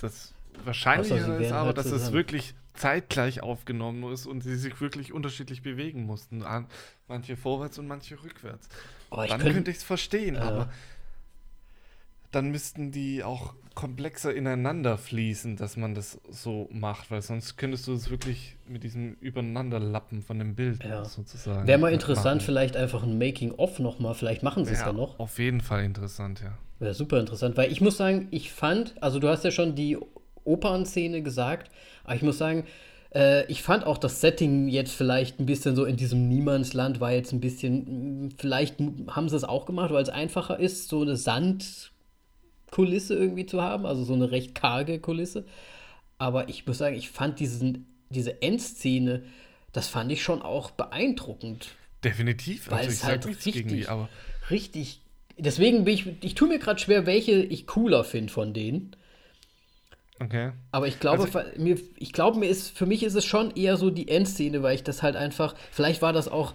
Das 0.01 0.35
Außer 0.55 0.67
Wahrscheinliche 0.67 1.37
sie 1.39 1.45
ist 1.45 1.53
aber, 1.53 1.67
halt 1.69 1.79
dass 1.79 1.87
es 1.87 2.13
wirklich 2.13 2.55
zeitgleich 2.75 3.43
aufgenommen 3.43 4.11
ist 4.13 4.27
und 4.27 4.43
sie 4.43 4.57
sich 4.57 4.81
wirklich 4.81 5.13
unterschiedlich 5.13 5.63
bewegen 5.63 6.05
mussten. 6.05 6.43
An- 6.43 6.67
Manche 7.09 7.37
vorwärts 7.37 7.79
und 7.79 7.87
manche 7.87 8.23
rückwärts. 8.23 8.69
oh, 9.11 9.17
Dann 9.17 9.41
könnt- 9.41 9.55
könnte 9.55 9.71
ich 9.71 9.79
es 9.79 9.83
verstehen, 9.83 10.35
Ja. 10.37 10.43
aber 10.43 10.73
dann 12.33 12.51
müssten 12.51 12.91
die 12.91 13.23
auch 13.23 13.55
komplexer 13.75 14.35
ineinander 14.35 14.99
fließen, 14.99 15.57
dass 15.57 15.77
man 15.77 15.95
das 15.95 16.21
so 16.31 16.69
macht, 16.73 17.11
weil 17.11 17.23
sonst 17.23 17.57
könntest 17.57 17.87
du 17.87 17.95
es 17.95 18.11
wirklich 18.11 18.57
mit 18.69 18.85
diesem 18.85 19.15
Übereinanderlappen 19.21 20.23
von 20.23 20.39
dem 20.39 20.55
Bild 20.55 20.85
Ja. 20.85 21.05
sozusagen. 21.05 21.67
Wäre 21.67 21.79
mal 21.79 21.93
interessant, 21.93 22.37
machen. 22.43 22.47
vielleicht 22.47 22.77
einfach 22.77 23.03
ein 23.03 23.17
Making-of 23.17 23.79
nochmal, 23.79 24.15
vielleicht 24.15 24.43
machen 24.43 24.65
sie 24.65 24.73
es 24.73 24.81
Ja, 24.81 24.89
ja 24.89 24.93
noch. 24.93 25.19
Auf 25.19 25.39
jeden 25.39 25.61
Fall 25.61 25.85
interessant, 25.85 26.43
ja. 26.43 26.59
Wäre 26.81 26.95
super 26.95 27.19
interessant, 27.21 27.57
weil 27.57 27.71
ich 27.73 27.81
muss 27.81 27.97
sagen, 27.97 28.29
ich 28.31 28.53
fand, 28.53 28.95
also 29.01 29.19
du 29.21 29.29
hast 29.29 29.45
ja 29.45 29.51
schon 29.51 29.75
die 29.75 29.97
Opernszene 30.45 31.23
gesagt, 31.23 31.71
aber 32.05 32.17
ich 32.17 32.23
muss 32.23 32.39
sagen, 32.39 32.65
äh, 33.15 33.47
ich 33.47 33.63
fand 33.63 33.85
auch 33.87 33.99
das 33.99 34.21
Setting 34.21 34.69
jetzt 34.69 34.93
vielleicht 34.93 35.39
ein 35.39 35.47
bisschen 35.47 35.77
so 35.77 35.85
in 35.85 35.97
diesem 35.97 36.29
Niemandsland 36.29 37.01
war 37.01 37.13
jetzt 37.13 37.33
ein 37.33 37.41
bisschen, 37.41 38.35
vielleicht 38.37 38.81
haben 39.09 39.29
sie 39.29 39.37
es 39.37 39.45
auch 39.45 39.65
gemacht, 39.67 39.93
weil 39.93 40.03
es 40.03 40.09
einfacher 40.09 40.59
ist, 40.59 40.89
so 40.89 41.03
eine 41.03 41.17
Sandkulisse 42.73 43.15
irgendwie 43.15 43.47
zu 43.47 43.61
haben, 43.63 43.87
also 43.87 44.03
so 44.05 44.15
eine 44.15 44.31
recht 44.31 44.55
karge 44.55 44.99
Kulisse. 44.99 45.45
Aber 46.19 46.49
ich 46.49 46.67
muss 46.67 46.79
sagen, 46.79 46.97
ich 46.97 47.11
fand 47.11 47.39
diesen, 47.39 47.87
diese 48.11 48.41
Endszene, 48.43 49.23
das 49.73 49.89
fand 49.89 50.11
ich 50.11 50.23
schon 50.23 50.43
auch 50.43 50.71
beeindruckend. 50.71 51.69
Definitiv. 52.03 52.71
Weil 52.71 52.79
also 52.79 52.91
ich 52.91 52.97
es 52.97 53.05
halt 53.05 53.27
richtig- 53.27 53.89
aber 53.89 54.09
Richtig. 54.51 55.01
Deswegen 55.39 55.85
bin 55.85 55.95
ich, 55.95 56.07
ich 56.23 56.35
tue 56.35 56.49
mir 56.49 56.59
gerade 56.59 56.79
schwer, 56.81 57.07
welche 57.07 57.43
ich 57.43 57.67
cooler 57.67 58.05
finde 58.05 58.33
von 58.33 58.53
denen. 58.53 58.95
okay. 60.21 60.53
Aber 60.73 60.87
ich 60.89 60.99
glaube, 61.01 61.25
Also- 61.25 61.33
für, 61.33 61.53
mir, 61.59 61.79
ich 61.97 62.13
glaube, 62.13 62.39
mir 62.39 62.47
ist, 62.49 62.77
für 62.77 62.87
mich 62.87 63.03
ist 63.03 63.15
es 63.15 63.25
schon 63.25 63.51
eher 63.55 63.77
so 63.77 63.91
die 63.91 64.09
Endszene, 64.09 64.63
weil 64.63 64.75
ich 64.75 64.83
das 64.83 65.03
halt 65.03 65.17
einfach, 65.17 65.55
vielleicht 65.71 66.03
war 66.03 66.13
das 66.13 66.29
auch, 66.29 66.55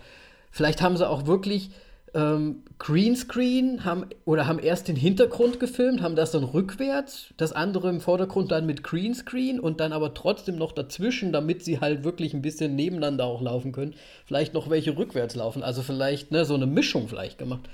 vielleicht 0.52 0.82
haben 0.82 0.98
sie 0.98 1.08
auch 1.08 1.26
wirklich 1.28 1.72
ähm, 2.18 2.64
Greenscreen 2.80 3.86
haben, 3.86 4.08
oder 4.26 4.48
haben 4.48 4.58
erst 4.58 4.88
den 4.88 4.96
Hintergrund 4.96 5.60
gefilmt, 5.60 6.02
haben 6.02 6.16
das 6.16 6.32
dann 6.32 6.44
rückwärts, 6.44 7.34
das 7.38 7.54
andere 7.54 7.90
im 7.90 8.02
Vordergrund 8.02 8.52
dann 8.52 8.66
mit 8.66 8.84
Greenscreen 8.84 9.60
und 9.60 9.80
dann 9.80 9.94
aber 9.94 10.16
trotzdem 10.16 10.56
noch 10.58 10.72
dazwischen, 10.72 11.32
damit 11.32 11.64
sie 11.64 11.80
halt 11.80 12.04
wirklich 12.04 12.34
ein 12.34 12.42
bisschen 12.42 12.76
nebeneinander 12.76 13.26
auch 13.26 13.42
laufen 13.42 13.72
können, 13.72 13.94
vielleicht 14.26 14.56
noch 14.56 14.70
welche 14.70 14.98
rückwärts 14.98 15.36
laufen. 15.36 15.62
Also 15.62 15.84
vielleicht 15.84 16.32
ne, 16.32 16.44
so 16.44 16.56
eine 16.56 16.66
Mischung 16.66 17.08
vielleicht 17.08 17.38
gemacht. 17.38 17.70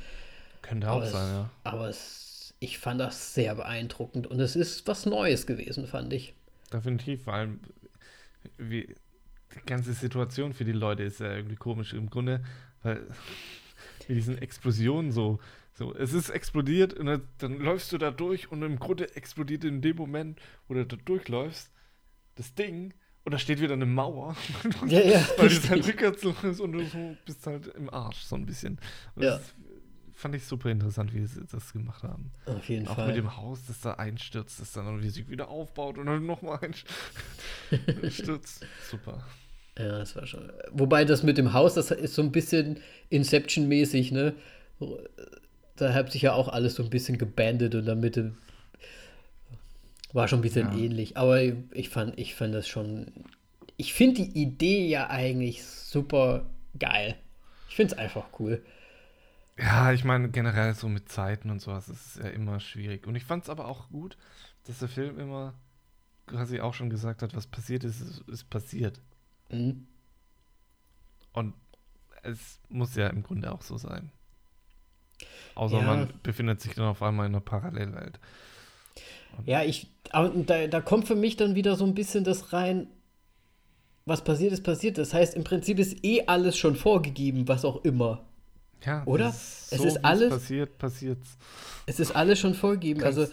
Könnte 0.62 0.92
auch 0.92 0.98
Aber 0.98 1.08
sein, 1.08 1.26
es, 1.26 1.34
ja. 1.34 1.50
Aber 1.64 1.88
es, 1.88 2.54
ich 2.60 2.80
fand 2.80 3.00
das 3.00 3.34
sehr 3.34 3.56
beeindruckend 3.56 4.28
und 4.28 4.42
es 4.42 4.58
ist 4.58 4.86
was 4.88 5.06
Neues 5.06 5.48
gewesen, 5.48 5.88
fand 5.88 6.12
ich. 6.12 6.34
Definitiv, 6.72 7.24
vor 7.24 7.34
allem 7.34 7.62
wie 8.58 8.94
die 9.56 9.66
ganze 9.66 9.94
Situation 9.94 10.52
für 10.52 10.66
die 10.66 10.74
Leute 10.74 11.04
ist 11.04 11.22
ja 11.22 11.34
irgendwie 11.34 11.56
komisch 11.56 11.94
im 11.94 12.10
Grunde, 12.10 12.44
weil 12.82 13.08
mit 14.10 14.18
diesen 14.18 14.38
Explosionen 14.38 15.12
so, 15.12 15.40
so, 15.74 15.94
es 15.96 16.14
ist 16.14 16.30
explodiert 16.30 16.94
und 16.94 17.08
dann, 17.08 17.22
dann 17.40 17.58
läufst 17.60 17.92
du 17.92 17.98
da 17.98 18.12
durch 18.12 18.52
und 18.52 18.62
im 18.62 18.78
Grunde 18.78 19.16
explodiert 19.16 19.64
in 19.64 19.82
dem 19.82 19.96
Moment, 19.98 20.40
wo 20.68 20.74
du 20.76 20.86
da 20.86 20.96
durchläufst, 20.98 21.72
das 22.36 22.54
Ding 22.56 22.94
und 23.26 23.32
da 23.32 23.38
steht 23.40 23.60
wieder 23.62 23.74
eine 23.74 23.86
Mauer, 23.86 24.36
Ja, 24.88 25.00
ja, 25.02 25.28
weil 25.38 25.50
du 25.50 25.56
halt 25.56 25.72
richtig. 25.72 25.88
rückwärts 25.88 26.24
läufst 26.24 26.60
und 26.62 26.74
du 26.74 26.86
so 26.86 27.18
bist 27.26 27.48
halt 27.48 27.68
im 27.68 27.90
Arsch 27.90 28.22
so 28.24 28.36
ein 28.36 28.46
bisschen. 28.46 28.80
Und 29.16 29.24
Ja. 29.24 29.38
Das 29.38 29.54
fand 30.22 30.36
ich 30.36 30.46
super 30.46 30.70
interessant, 30.70 31.14
wie 31.14 31.26
sie 31.26 31.44
das 31.52 31.74
gemacht 31.74 32.04
haben. 32.04 32.32
Auf 32.46 32.70
jeden 32.70 32.88
Auch 32.88 32.96
Fall. 32.96 33.08
mit 33.08 33.16
dem 33.18 33.36
Haus, 33.36 33.66
das 33.68 33.82
da 33.82 33.96
einstürzt, 33.96 34.60
das 34.62 34.72
dann 34.72 34.86
irgendwie 34.86 35.10
sich 35.10 35.28
wieder 35.28 35.50
aufbaut 35.50 35.98
und 35.98 36.06
dann 36.06 36.26
nochmal 36.26 36.60
einstürzt. 38.04 38.66
Super. 38.90 39.24
Ja, 39.78 40.00
das 40.00 40.16
war 40.16 40.28
schon. 40.28 40.52
Wobei 40.72 41.04
das 41.06 41.24
mit 41.24 41.38
dem 41.38 41.54
Haus, 41.54 41.74
das 41.74 41.92
ist 41.92 42.14
so 42.14 42.22
ein 42.22 42.32
bisschen 42.32 42.80
Inception-mäßig, 43.10 44.12
ne? 44.12 44.34
Da 45.76 45.94
hat 45.94 46.12
sich 46.12 46.22
ja 46.22 46.34
auch 46.34 46.48
alles 46.48 46.76
so 46.76 46.84
ein 46.84 46.90
bisschen 46.90 47.18
gebandet 47.18 47.74
und 47.74 47.86
der 47.86 47.96
Mitte 47.96 48.36
war 50.14 50.28
schon 50.28 50.40
ein 50.40 50.44
bisschen 50.44 50.72
Ja. 50.72 50.78
ähnlich. 50.78 51.18
Aber 51.18 51.42
ich 51.42 51.90
fand, 51.90 52.18
ich 52.20 52.36
fand 52.36 52.54
das 52.54 52.68
schon. 52.68 53.08
Ich 53.78 53.94
finde 53.94 54.24
die 54.24 54.42
Idee 54.42 54.88
ja 54.88 55.10
eigentlich 55.10 55.64
super 55.66 56.46
geil. 56.78 57.16
Ich 57.70 57.76
finde 57.76 57.96
es 57.96 58.00
einfach 58.00 58.26
cool. 58.40 58.64
Ja, 59.58 59.92
ich 59.92 60.04
meine, 60.04 60.30
generell 60.30 60.74
so 60.76 60.88
mit 60.88 61.10
Zeiten 61.10 61.50
und 61.50 61.60
sowas 61.62 61.90
ist 61.90 62.16
es 62.18 62.24
ja 62.24 62.30
immer 62.30 62.60
schwierig. 62.60 63.08
Und 63.08 63.16
ich 63.16 63.24
fand 63.24 63.44
es 63.44 63.50
aber 63.50 63.68
auch 63.68 63.90
gut, 63.90 64.18
dass 64.68 64.80
der 64.80 64.88
Film 64.88 65.20
immer 65.20 65.56
quasi 66.28 66.60
auch 66.60 66.74
schon 66.74 66.90
gesagt 66.90 67.22
hat, 67.24 67.36
was 67.36 67.48
passiert 67.48 67.84
ist, 67.84 68.02
ist 68.28 68.50
passiert. 68.50 69.00
Mhm. 69.50 69.88
Und 71.34 71.54
es 72.24 72.60
muss 72.70 72.96
ja 72.96 73.08
im 73.08 73.24
Grunde 73.24 73.52
auch 73.52 73.62
so 73.62 73.78
sein. 73.78 74.12
Außer 75.56 75.78
Ja. 75.80 75.84
man 75.84 76.14
befindet 76.24 76.62
sich 76.62 76.74
dann 76.76 76.86
auf 76.86 77.02
einmal 77.02 77.28
in 77.28 77.34
einer 77.34 77.42
Parallelwelt. 77.42 78.20
Ja, 79.46 79.64
ich, 79.64 79.88
aber 80.12 80.30
da, 80.30 80.68
da 80.68 80.82
kommt 80.82 81.08
für 81.08 81.16
mich 81.16 81.36
dann 81.38 81.56
wieder 81.56 81.76
so 81.76 81.86
ein 81.86 81.96
bisschen 81.96 82.24
das 82.24 82.54
rein, 82.54 82.88
was 84.06 84.24
passiert 84.24 84.52
ist, 84.54 84.64
passiert. 84.64 84.98
Das 84.98 85.14
heißt, 85.14 85.34
im 85.36 85.44
Prinzip 85.44 85.80
ist 85.80 86.04
eh 86.04 86.26
alles 86.28 86.58
schon 86.58 86.76
vorgegeben, 86.76 87.48
was 87.48 87.66
auch 87.66 87.84
immer. 87.84 88.24
Ja, 88.86 89.04
Oder? 89.06 89.30
Es 89.30 89.70
so, 89.70 89.76
ist 89.78 89.84
wie's 89.86 90.04
alles- 90.04 90.30
passiert, 90.30 90.78
passiert's. 90.78 91.38
Es 91.86 92.00
ist 92.00 92.16
alles 92.16 92.38
schon 92.40 92.54
vorgegeben. 92.54 93.00
Kannst- 93.00 93.18
Also 93.20 93.32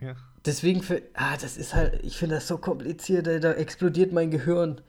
Ja. 0.00 0.14
deswegen, 0.44 0.82
für, 0.82 1.02
ah, 1.14 1.36
das 1.36 1.56
ist 1.56 1.74
halt, 1.74 2.04
ich 2.04 2.16
finde 2.16 2.34
das 2.36 2.46
so 2.46 2.58
kompliziert, 2.58 3.26
ey, 3.26 3.40
da 3.40 3.52
explodiert 3.54 4.12
mein 4.12 4.30
Gehirn. 4.30 4.80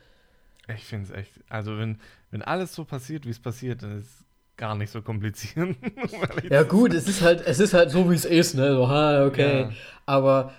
Ich 0.75 0.85
finde 0.85 1.05
es 1.05 1.11
echt. 1.17 1.31
Also, 1.49 1.77
wenn, 1.77 1.99
wenn 2.31 2.41
alles 2.41 2.73
so 2.73 2.85
passiert, 2.85 3.25
wie 3.25 3.31
es 3.31 3.39
passiert, 3.39 3.81
dann 3.83 3.99
ist 3.99 4.05
es 4.05 4.25
gar 4.57 4.75
nicht 4.75 4.91
so 4.91 5.01
kompliziert. 5.01 5.75
Ich 6.43 6.49
Ja 6.49 6.63
gut, 6.63 6.93
es 6.93 7.07
ist 7.07 7.21
halt, 7.21 7.41
es 7.45 7.59
ist 7.59 7.73
halt 7.73 7.91
so, 7.91 8.09
wie 8.09 8.15
es 8.15 8.25
ist, 8.25 8.55
ne? 8.55 8.73
So, 8.73 8.87
ha, 8.89 9.25
okay. 9.25 9.61
Ja. 9.61 9.71
Aber 10.05 10.53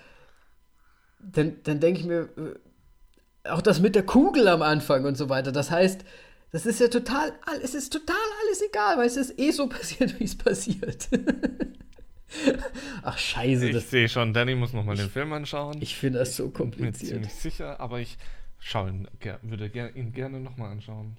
dann, 1.19 1.57
dann 1.63 1.79
denke 1.79 1.99
ich 1.99 2.05
mir, 2.05 2.29
äh, 3.43 3.49
auch 3.49 3.61
das 3.61 3.79
mit 3.79 3.95
der 3.95 4.03
Kugel 4.03 4.47
am 4.47 4.61
Anfang 4.61 5.05
und 5.05 5.17
so 5.17 5.29
weiter. 5.29 5.51
Das 5.51 5.71
heißt, 5.71 6.03
Das 6.53 6.65
ist 6.65 6.79
ja 6.81 6.89
total, 6.89 7.31
es 7.63 7.73
ist 7.75 7.93
total 7.93 8.15
alles 8.43 8.61
egal, 8.67 8.97
weil 8.97 9.07
es 9.07 9.15
ist 9.17 9.39
eh 9.39 9.51
so 9.51 9.67
passiert, 9.69 10.19
wie 10.19 10.25
es 10.25 10.37
passiert. 10.37 11.07
Ach 13.03 13.17
scheiße. 13.17 13.69
Ich 13.69 13.85
sehe 13.85 14.07
schon, 14.09 14.33
Danny 14.33 14.55
muss 14.55 14.73
nochmal 14.73 14.95
den 14.95 15.09
Film 15.09 15.31
anschauen. 15.33 15.77
Ich 15.81 15.95
finde 15.95 16.19
das 16.19 16.35
so 16.35 16.43
Bin 16.43 16.51
mir 16.51 16.57
kompliziert. 16.57 17.11
ziemlich 17.11 17.33
sicher, 17.33 17.79
aber 17.79 17.99
ich 17.99 18.17
schau 18.61 18.87
ihn, 18.87 19.07
ger- 19.19 19.39
würde 19.41 19.67
ihn 19.95 20.13
gerne 20.13 20.39
nochmal 20.39 20.71
anschauen. 20.71 21.17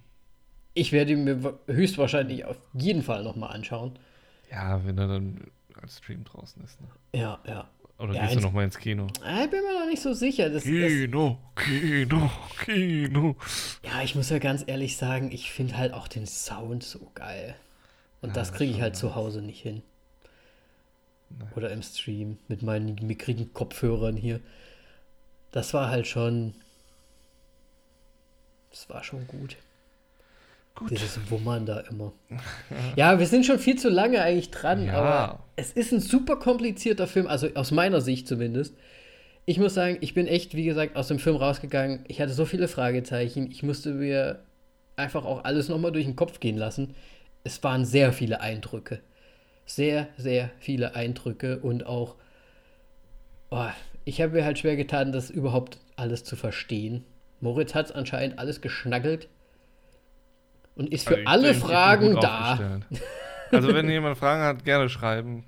Ich 0.75 0.91
werde 0.93 1.13
ihn 1.13 1.25
mir 1.25 1.45
wa- 1.45 1.59
höchstwahrscheinlich 1.67 2.47
auf 2.47 2.57
jeden 2.73 3.03
Fall 3.03 3.23
nochmal 3.23 3.55
anschauen. 3.55 3.99
Ja, 4.51 4.85
wenn 4.87 4.97
er 4.97 5.09
dann 5.09 5.51
als 5.81 5.99
Stream 5.99 6.25
draußen 6.25 6.63
ist. 6.65 6.81
Ne? 6.81 6.89
Ja, 7.15 7.39
ja. 7.47 7.69
Oder 7.99 8.15
Ja, 8.15 8.23
gehst 8.23 8.37
du 8.37 8.41
nochmal 8.41 8.65
ins 8.65 8.79
Kino? 8.79 9.07
Ah, 9.23 9.45
Ich 9.45 9.51
bin 9.51 9.61
mir 9.63 9.79
noch 9.79 9.87
nicht 9.87 10.01
so 10.03 10.13
sicher. 10.15 10.49
Das, 10.49 10.63
das, 10.65 10.71
Kino, 10.73 11.39
Kino, 11.55 12.31
Kino. 12.65 13.37
ja, 13.85 14.03
ich 14.03 14.15
muss 14.15 14.31
ja 14.31 14.39
ganz 14.39 14.65
ehrlich 14.67 14.97
sagen, 14.97 15.31
ich 15.31 15.53
finde 15.53 15.77
halt 15.77 15.93
auch 15.93 16.09
den 16.09 16.27
Sound 16.27 16.83
so 16.83 17.11
geil. 17.15 17.55
Und 18.23 18.35
das 18.37 18.53
kriege 18.53 18.73
ich 18.73 18.81
halt 18.81 18.97
zu 18.97 19.15
Hause 19.15 19.43
nicht 19.43 19.61
hin. 19.61 19.83
Oder 21.57 21.71
im 21.71 21.83
Stream 21.83 22.39
mit 22.49 22.63
meinen 22.63 22.95
mickrigen 23.07 23.53
Kopfhörern 23.53 24.17
hier. 24.17 24.41
Das 25.51 25.75
war 25.75 25.89
halt 25.91 26.07
schon. 26.07 26.55
Das 28.73 28.89
war 28.91 29.05
schon 29.05 29.27
gut. 29.29 29.57
Gut. 30.75 30.91
Dieses 30.91 31.31
Wummern 31.31 31.67
da 31.67 31.81
immer. 31.81 32.13
Ja, 32.97 33.19
wir 33.19 33.27
sind 33.27 33.45
schon 33.47 33.59
viel 33.59 33.79
zu 33.79 33.89
lange 33.91 34.23
eigentlich 34.23 34.51
dran, 34.51 34.87
Ja. 34.87 34.95
aber 34.95 35.45
es 35.57 35.73
ist 35.73 35.93
ein 35.93 36.01
super 36.01 36.37
komplizierter 36.37 37.07
Film, 37.07 37.27
also 37.27 37.49
aus 37.55 37.71
meiner 37.71 38.01
Sicht 38.01 38.27
zumindest. 38.27 38.75
Ich 39.45 39.59
muss 39.59 39.75
sagen, 39.75 39.99
ich 40.01 40.15
bin 40.15 40.27
echt, 40.27 40.55
wie 40.55 40.65
gesagt, 40.65 40.97
aus 40.97 41.09
dem 41.09 41.19
Film 41.19 41.37
rausgegangen. 41.37 42.05
Ich 42.09 42.21
hatte 42.21 42.33
so 42.33 42.45
viele 42.47 42.69
Fragezeichen. 42.69 43.51
Ich 43.51 43.63
musste 43.63 43.91
mir 43.93 44.39
einfach 44.97 45.25
auch 45.25 45.45
alles 45.45 45.69
nochmal 45.69 45.93
durch 45.93 46.05
den 46.07 46.17
Kopf 46.17 46.41
gehen 46.41 46.57
lassen. 46.57 46.95
Es 47.45 47.63
waren 47.63 47.85
sehr 47.85 48.13
viele 48.13 48.41
Eindrücke. 48.41 49.01
Sehr, 49.67 50.09
sehr 50.17 50.51
viele 50.61 50.95
Eindrücke 50.95 51.59
und 51.59 51.87
auch, 51.87 52.15
oh, 53.51 53.67
ich 54.05 54.21
habe 54.21 54.33
mir 54.33 54.45
halt 54.45 54.59
schwer 54.59 54.77
getan, 54.77 55.13
das 55.13 55.29
überhaupt 55.29 55.79
alles 55.97 56.25
zu 56.25 56.37
verstehen. 56.37 57.05
Moritz 57.43 57.75
hat 57.75 57.95
anscheinend 57.95 58.39
alles 58.39 58.61
geschnaggelt 58.63 59.29
und 60.75 60.91
ist 60.91 61.07
für 61.07 61.11
Also 61.17 61.21
ich 61.23 61.29
alle 61.29 61.51
ich 61.51 61.57
Fragen 61.59 62.15
da. 62.21 62.81
Also 63.51 63.75
wenn 63.75 63.91
jemand 63.91 64.17
Fragen 64.17 64.43
hat, 64.43 64.65
gerne 64.65 64.89
schreiben. 64.89 65.45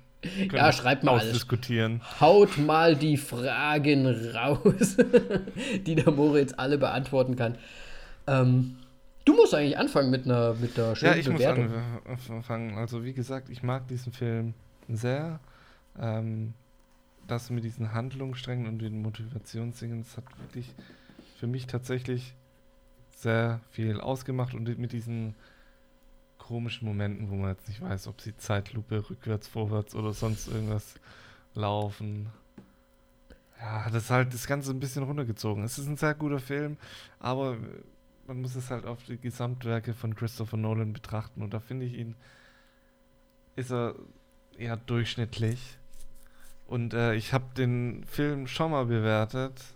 Ja, 0.53 0.71
schreibt 0.71 1.03
mal 1.03 1.13
alles. 1.13 1.25
Ausdiskutieren. 1.25 2.01
Haut 2.19 2.57
mal 2.57 2.95
die 2.95 3.17
Fragen 3.17 4.05
raus, 4.35 4.97
die 5.85 5.95
der 5.95 6.11
Moritz 6.11 6.53
alle 6.57 6.77
beantworten 6.77 7.35
kann. 7.35 7.57
Ähm, 8.27 8.75
du 9.23 9.35
musst 9.35 9.53
eigentlich 9.53 9.77
anfangen 9.77 10.09
mit 10.09 10.25
einer, 10.25 10.53
mit 10.55 10.77
einer 10.77 10.89
Ja, 10.89 10.95
schönen 10.95 11.19
ich 11.19 11.29
muss 11.29 11.37
Bewertung. 11.39 11.69
anf- 12.07 12.31
anfangen. 12.31 12.77
Also 12.77 13.03
wie 13.03 13.13
gesagt, 13.13 13.49
ich 13.49 13.63
mag 13.63 13.87
diesen 13.87 14.11
Film 14.13 14.53
sehr. 14.89 15.39
Ähm, 15.99 16.53
das 17.27 17.49
mit 17.49 17.63
diesen 17.63 17.93
Handlungssträngen 17.93 18.67
und 18.67 18.79
den 18.79 19.01
Motivationsdingen, 19.01 20.03
das 20.03 20.17
hat 20.17 20.25
wirklich 20.39 20.73
für 21.35 21.47
mich 21.47 21.67
tatsächlich 21.67 22.33
sehr 23.15 23.61
viel 23.69 23.99
ausgemacht 23.99 24.53
und 24.53 24.77
mit 24.77 24.91
diesen 24.91 25.35
komischen 26.37 26.87
Momenten, 26.87 27.29
wo 27.29 27.35
man 27.35 27.49
jetzt 27.49 27.67
nicht 27.67 27.81
weiß, 27.81 28.07
ob 28.07 28.21
sie 28.21 28.37
Zeitlupe 28.37 29.09
rückwärts, 29.09 29.47
vorwärts 29.47 29.95
oder 29.95 30.13
sonst 30.13 30.47
irgendwas 30.47 30.95
laufen. 31.53 32.29
Ja, 33.59 33.87
es 33.87 34.09
halt 34.09 34.33
das 34.33 34.47
Ganze 34.47 34.71
ein 34.71 34.79
bisschen 34.79 35.03
runtergezogen. 35.03 35.63
Es 35.63 35.79
ist 35.79 35.87
ein 35.87 35.97
sehr 35.97 36.13
guter 36.13 36.39
Film, 36.39 36.77
aber 37.19 37.57
man 38.27 38.41
muss 38.41 38.55
es 38.55 38.69
halt 38.69 38.85
auf 38.85 39.03
die 39.03 39.17
Gesamtwerke 39.17 39.93
von 39.93 40.15
Christopher 40.15 40.57
Nolan 40.57 40.93
betrachten 40.93 41.41
und 41.41 41.53
da 41.53 41.59
finde 41.59 41.85
ich 41.85 41.93
ihn, 41.93 42.15
ist 43.55 43.71
er 43.71 43.95
eher 44.57 44.77
durchschnittlich. 44.77 45.77
Und 46.67 46.93
äh, 46.93 47.13
ich 47.15 47.33
habe 47.33 47.53
den 47.55 48.03
Film 48.05 48.47
schon 48.47 48.71
mal 48.71 48.85
bewertet 48.85 49.74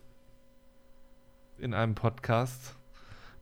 in 1.59 1.73
einem 1.73 1.95
Podcast, 1.95 2.75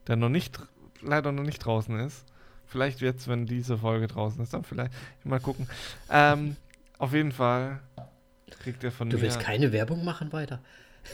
der 0.07 0.15
noch 0.15 0.29
nicht, 0.29 0.59
leider 1.01 1.31
noch 1.31 1.43
nicht 1.43 1.59
draußen 1.59 1.99
ist. 1.99 2.25
Vielleicht 2.65 3.01
jetzt, 3.01 3.27
wenn 3.27 3.45
diese 3.45 3.77
Folge 3.77 4.07
draußen 4.07 4.41
ist, 4.41 4.53
dann 4.53 4.63
vielleicht. 4.63 4.91
Mal 5.23 5.39
gucken. 5.39 5.69
Ähm, 6.09 6.57
auf 6.97 7.13
jeden 7.13 7.31
Fall 7.31 7.79
kriegt 8.59 8.83
er 8.83 8.91
von 8.91 9.09
du 9.09 9.15
mir. 9.15 9.21
Du 9.21 9.25
willst 9.25 9.39
keine 9.39 9.71
Werbung 9.71 10.03
machen 10.03 10.33
weiter. 10.33 10.61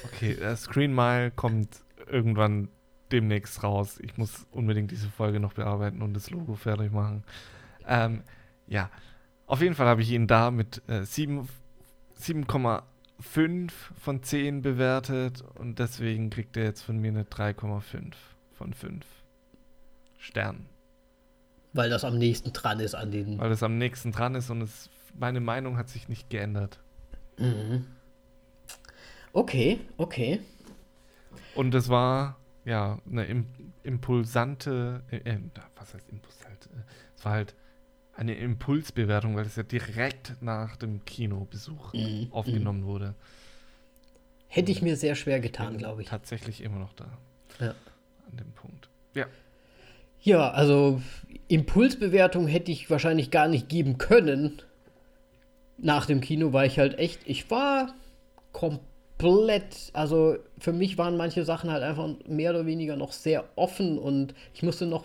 Okay, 0.06 0.32
äh, 0.32 0.56
Screen 0.56 0.94
Mile 0.94 1.32
kommt 1.32 1.70
irgendwann 2.10 2.70
demnächst 3.12 3.62
raus. 3.64 4.00
Ich 4.02 4.18
muss 4.18 4.48
unbedingt 4.52 4.92
diese 4.92 5.10
Folge 5.10 5.40
noch 5.40 5.54
bearbeiten 5.54 6.02
und 6.02 6.14
das 6.14 6.32
Logo 6.32 6.56
fertig 6.56 6.92
machen. 6.92 7.24
Ähm, 7.88 8.24
ja, 8.68 8.90
auf 9.46 9.62
jeden 9.62 9.76
Fall 9.76 9.88
habe 9.88 10.02
ich 10.02 10.10
ihn 10.10 10.26
da 10.26 10.50
mit 10.52 10.82
äh, 10.88 11.02
7,8 11.02 12.84
5 13.20 13.94
von 14.00 14.24
10 14.24 14.62
bewertet 14.62 15.44
und 15.56 15.80
deswegen 15.80 16.30
kriegt 16.30 16.58
er 16.58 16.64
jetzt 16.64 16.82
von 16.82 16.98
mir 16.98 17.10
eine 17.10 17.24
3,5 17.24 18.14
von 18.52 18.74
5 18.74 19.06
Sternen. 20.18 20.68
Weil 21.74 21.90
das 21.90 22.04
am 22.04 22.18
nächsten 22.18 22.54
dran 22.54 22.80
ist 22.80 22.96
an 22.96 23.12
den. 23.12 23.40
Weil 23.40 23.50
das 23.50 23.64
am 23.64 23.78
nächsten 23.78 24.12
dran 24.12 24.36
ist 24.36 24.50
und 24.50 24.62
es, 24.62 24.90
meine 25.18 25.40
Meinung 25.40 25.78
hat 25.78 25.90
sich 25.90 26.08
nicht 26.08 26.30
geändert. 26.30 26.80
Mhm. 27.38 27.86
Okay, 29.34 29.80
okay. 29.98 30.40
Und 31.56 31.74
es 31.74 31.90
war 31.90 32.38
ja 32.66 33.00
eine 33.10 33.46
impulsante, 33.84 35.04
äh, 35.10 35.18
äh, 35.18 35.40
was 35.76 35.94
heißt 35.94 36.10
impulsante? 36.10 36.70
Es 37.18 37.26
war 37.26 37.34
halt 37.34 37.56
eine 38.16 38.36
Impulsbewertung, 38.36 39.36
weil 39.36 39.46
es 39.46 39.56
ja 39.56 39.64
direkt 39.64 40.34
nach 40.42 40.76
dem 40.76 41.04
Kinobesuch 41.06 41.94
Mhm, 41.94 42.28
aufgenommen 42.32 42.86
wurde. 42.86 43.16
Hätte 44.48 44.72
ich 44.72 44.82
mir 44.82 44.96
sehr 44.96 45.16
schwer 45.16 45.40
getan, 45.40 45.78
glaube 45.78 46.04
ich. 46.04 46.08
Tatsächlich 46.08 46.62
immer 46.62 46.78
noch 46.78 46.94
da. 46.94 47.06
Ja. 47.60 47.74
An 48.30 48.38
dem 48.38 48.52
Punkt. 48.52 48.88
Ja. 49.16 49.26
Ja, 50.22 50.52
also 50.52 51.02
Impulsbewertung 51.48 52.48
hätte 52.48 52.72
ich 52.72 52.90
wahrscheinlich 52.90 53.32
gar 53.32 53.48
nicht 53.48 53.68
geben 53.68 53.98
können 53.98 54.62
nach 55.78 56.06
dem 56.06 56.22
Kino, 56.22 56.54
weil 56.54 56.68
ich 56.68 56.80
halt 56.80 56.98
echt, 57.00 57.22
ich 57.26 57.50
war 57.52 57.94
komplett, 58.54 59.90
also 59.94 60.38
für 60.60 60.72
mich 60.72 60.98
waren 60.98 61.18
manche 61.18 61.44
Sachen 61.44 61.72
halt 61.72 61.84
einfach 61.84 62.08
mehr 62.28 62.52
oder 62.52 62.66
weniger 62.66 62.96
noch 62.96 63.12
sehr 63.12 63.44
offen 63.56 63.98
und 63.98 64.34
ich 64.54 64.64
musste 64.64 64.86
noch 64.86 65.04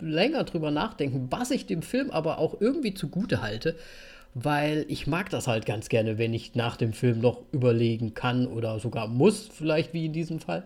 länger 0.00 0.44
drüber 0.44 0.70
nachdenken, 0.70 1.28
was 1.30 1.50
ich 1.50 1.66
dem 1.66 1.82
Film 1.82 2.10
aber 2.10 2.38
auch 2.38 2.60
irgendwie 2.60 2.94
zugute 2.94 3.42
halte, 3.42 3.76
weil 4.34 4.84
ich 4.88 5.06
mag 5.06 5.30
das 5.30 5.46
halt 5.46 5.66
ganz 5.66 5.88
gerne, 5.88 6.18
wenn 6.18 6.34
ich 6.34 6.54
nach 6.54 6.76
dem 6.76 6.92
Film 6.92 7.20
noch 7.20 7.42
überlegen 7.52 8.14
kann 8.14 8.46
oder 8.46 8.78
sogar 8.80 9.06
muss, 9.06 9.48
vielleicht 9.48 9.92
wie 9.92 10.06
in 10.06 10.12
diesem 10.12 10.40
Fall. 10.40 10.64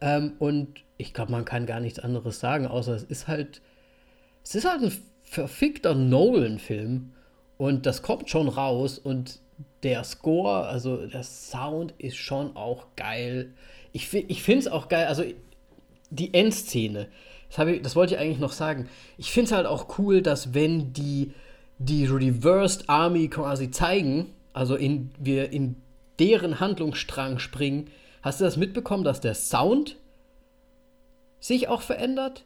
Ähm, 0.00 0.32
und 0.38 0.80
ich 0.96 1.12
glaube, 1.12 1.32
man 1.32 1.44
kann 1.44 1.66
gar 1.66 1.80
nichts 1.80 1.98
anderes 1.98 2.40
sagen, 2.40 2.66
außer 2.66 2.94
es 2.94 3.02
ist 3.02 3.26
halt, 3.26 3.60
es 4.44 4.54
ist 4.54 4.64
halt 4.64 4.82
ein 4.82 4.92
verfickter 5.22 5.94
Nolan-Film 5.94 7.12
und 7.58 7.86
das 7.86 8.02
kommt 8.02 8.30
schon 8.30 8.48
raus 8.48 8.98
und 8.98 9.40
der 9.82 10.04
Score, 10.04 10.66
also 10.66 11.06
der 11.06 11.22
Sound 11.22 11.94
ist 11.98 12.16
schon 12.16 12.56
auch 12.56 12.86
geil. 12.96 13.52
Ich, 13.92 14.12
ich 14.14 14.42
finde 14.42 14.60
es 14.60 14.68
auch 14.68 14.88
geil, 14.88 15.06
also 15.06 15.24
die 16.10 16.34
Endszene, 16.34 17.08
das, 17.54 17.68
ich, 17.68 17.82
das 17.82 17.96
wollte 17.96 18.14
ich 18.14 18.20
eigentlich 18.20 18.38
noch 18.38 18.52
sagen. 18.52 18.88
Ich 19.18 19.30
finde 19.30 19.46
es 19.46 19.52
halt 19.52 19.66
auch 19.66 19.98
cool, 19.98 20.22
dass 20.22 20.54
wenn 20.54 20.92
die 20.92 21.32
die 21.80 22.04
Reversed 22.04 22.90
Army 22.90 23.28
quasi 23.28 23.70
zeigen, 23.70 24.34
also 24.52 24.76
in, 24.76 25.10
wir 25.18 25.50
in 25.50 25.76
deren 26.18 26.60
Handlungsstrang 26.60 27.38
springen, 27.38 27.88
hast 28.22 28.40
du 28.40 28.44
das 28.44 28.58
mitbekommen, 28.58 29.02
dass 29.02 29.20
der 29.20 29.34
Sound 29.34 29.96
sich 31.40 31.68
auch 31.68 31.80
verändert? 31.80 32.44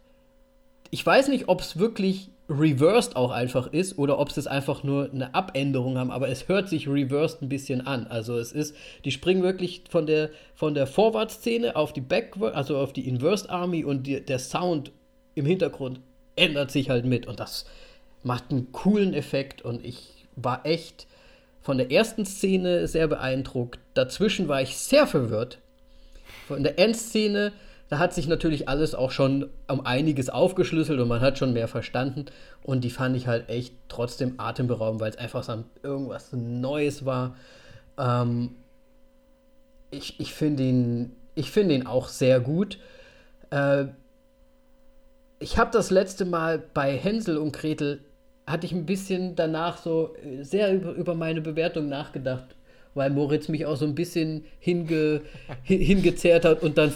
Ich 0.90 1.04
weiß 1.04 1.28
nicht, 1.28 1.48
ob 1.48 1.60
es 1.60 1.78
wirklich 1.78 2.30
reversed 2.48 3.16
auch 3.16 3.30
einfach 3.30 3.72
ist 3.72 3.98
oder 3.98 4.18
ob 4.18 4.28
es 4.36 4.46
einfach 4.46 4.82
nur 4.82 5.10
eine 5.10 5.34
Abänderung 5.34 5.96
haben, 5.96 6.10
aber 6.10 6.28
es 6.28 6.48
hört 6.48 6.68
sich 6.68 6.88
reversed 6.88 7.40
ein 7.40 7.48
bisschen 7.48 7.86
an. 7.86 8.06
Also 8.06 8.38
es 8.38 8.52
ist, 8.52 8.76
die 9.04 9.10
springen 9.10 9.42
wirklich 9.42 9.84
von 9.88 10.06
der, 10.06 10.30
von 10.54 10.74
der 10.74 10.86
Vorwärtsszene 10.86 11.74
auf 11.74 11.92
die 11.92 12.02
Backward, 12.02 12.54
also 12.54 12.76
auf 12.76 12.92
die 12.92 13.08
Inversed 13.08 13.48
Army 13.48 13.84
und 13.84 14.06
die, 14.06 14.20
der 14.20 14.38
Sound 14.38 14.92
im 15.34 15.46
Hintergrund 15.46 16.00
ändert 16.36 16.70
sich 16.70 16.90
halt 16.90 17.06
mit 17.06 17.26
und 17.26 17.40
das 17.40 17.64
macht 18.22 18.50
einen 18.50 18.72
coolen 18.72 19.14
Effekt 19.14 19.62
und 19.62 19.84
ich 19.84 20.26
war 20.36 20.66
echt 20.66 21.06
von 21.62 21.78
der 21.78 21.90
ersten 21.90 22.26
Szene 22.26 22.86
sehr 22.88 23.08
beeindruckt. 23.08 23.78
Dazwischen 23.94 24.48
war 24.48 24.60
ich 24.60 24.76
sehr 24.76 25.06
verwirrt. 25.06 25.58
Von 26.46 26.62
der 26.62 26.78
Endszene, 26.78 27.52
da 27.88 27.98
hat 27.98 28.14
sich 28.14 28.26
natürlich 28.26 28.68
alles 28.68 28.94
auch 28.94 29.10
schon 29.10 29.50
um 29.68 29.84
einiges 29.84 30.30
aufgeschlüsselt 30.30 31.00
und 31.00 31.08
man 31.08 31.20
hat 31.20 31.38
schon 31.38 31.52
mehr 31.52 31.68
verstanden. 31.68 32.26
Und 32.62 32.82
die 32.82 32.90
fand 32.90 33.16
ich 33.16 33.26
halt 33.26 33.48
echt 33.48 33.74
trotzdem 33.88 34.34
atemberaubend, 34.38 35.00
weil 35.00 35.10
es 35.10 35.18
einfach 35.18 35.44
so 35.44 35.64
irgendwas 35.82 36.32
Neues 36.32 37.04
war. 37.04 37.36
Ähm, 37.98 38.50
ich 39.90 40.18
ich 40.18 40.32
finde 40.32 40.62
ihn, 40.62 41.12
ich 41.34 41.50
finde 41.50 41.74
ihn 41.74 41.86
auch 41.86 42.08
sehr 42.08 42.40
gut. 42.40 42.78
Äh, 43.50 43.86
ich 45.38 45.58
habe 45.58 45.70
das 45.72 45.90
letzte 45.90 46.24
Mal 46.24 46.62
bei 46.72 46.96
Hänsel 46.96 47.36
und 47.36 47.52
Gretel, 47.52 48.00
hatte 48.46 48.66
ich 48.66 48.72
ein 48.72 48.86
bisschen 48.86 49.36
danach 49.36 49.78
so 49.78 50.14
äh, 50.22 50.42
sehr 50.42 50.72
über, 50.74 50.92
über 50.92 51.14
meine 51.14 51.40
Bewertung 51.40 51.88
nachgedacht, 51.88 52.56
weil 52.94 53.10
Moritz 53.10 53.48
mich 53.48 53.66
auch 53.66 53.76
so 53.76 53.86
ein 53.86 53.94
bisschen 53.94 54.44
hinge, 54.58 55.22
hin, 55.62 55.80
hingezerrt 55.80 56.44
hat 56.44 56.62
und 56.62 56.78
dann 56.78 56.92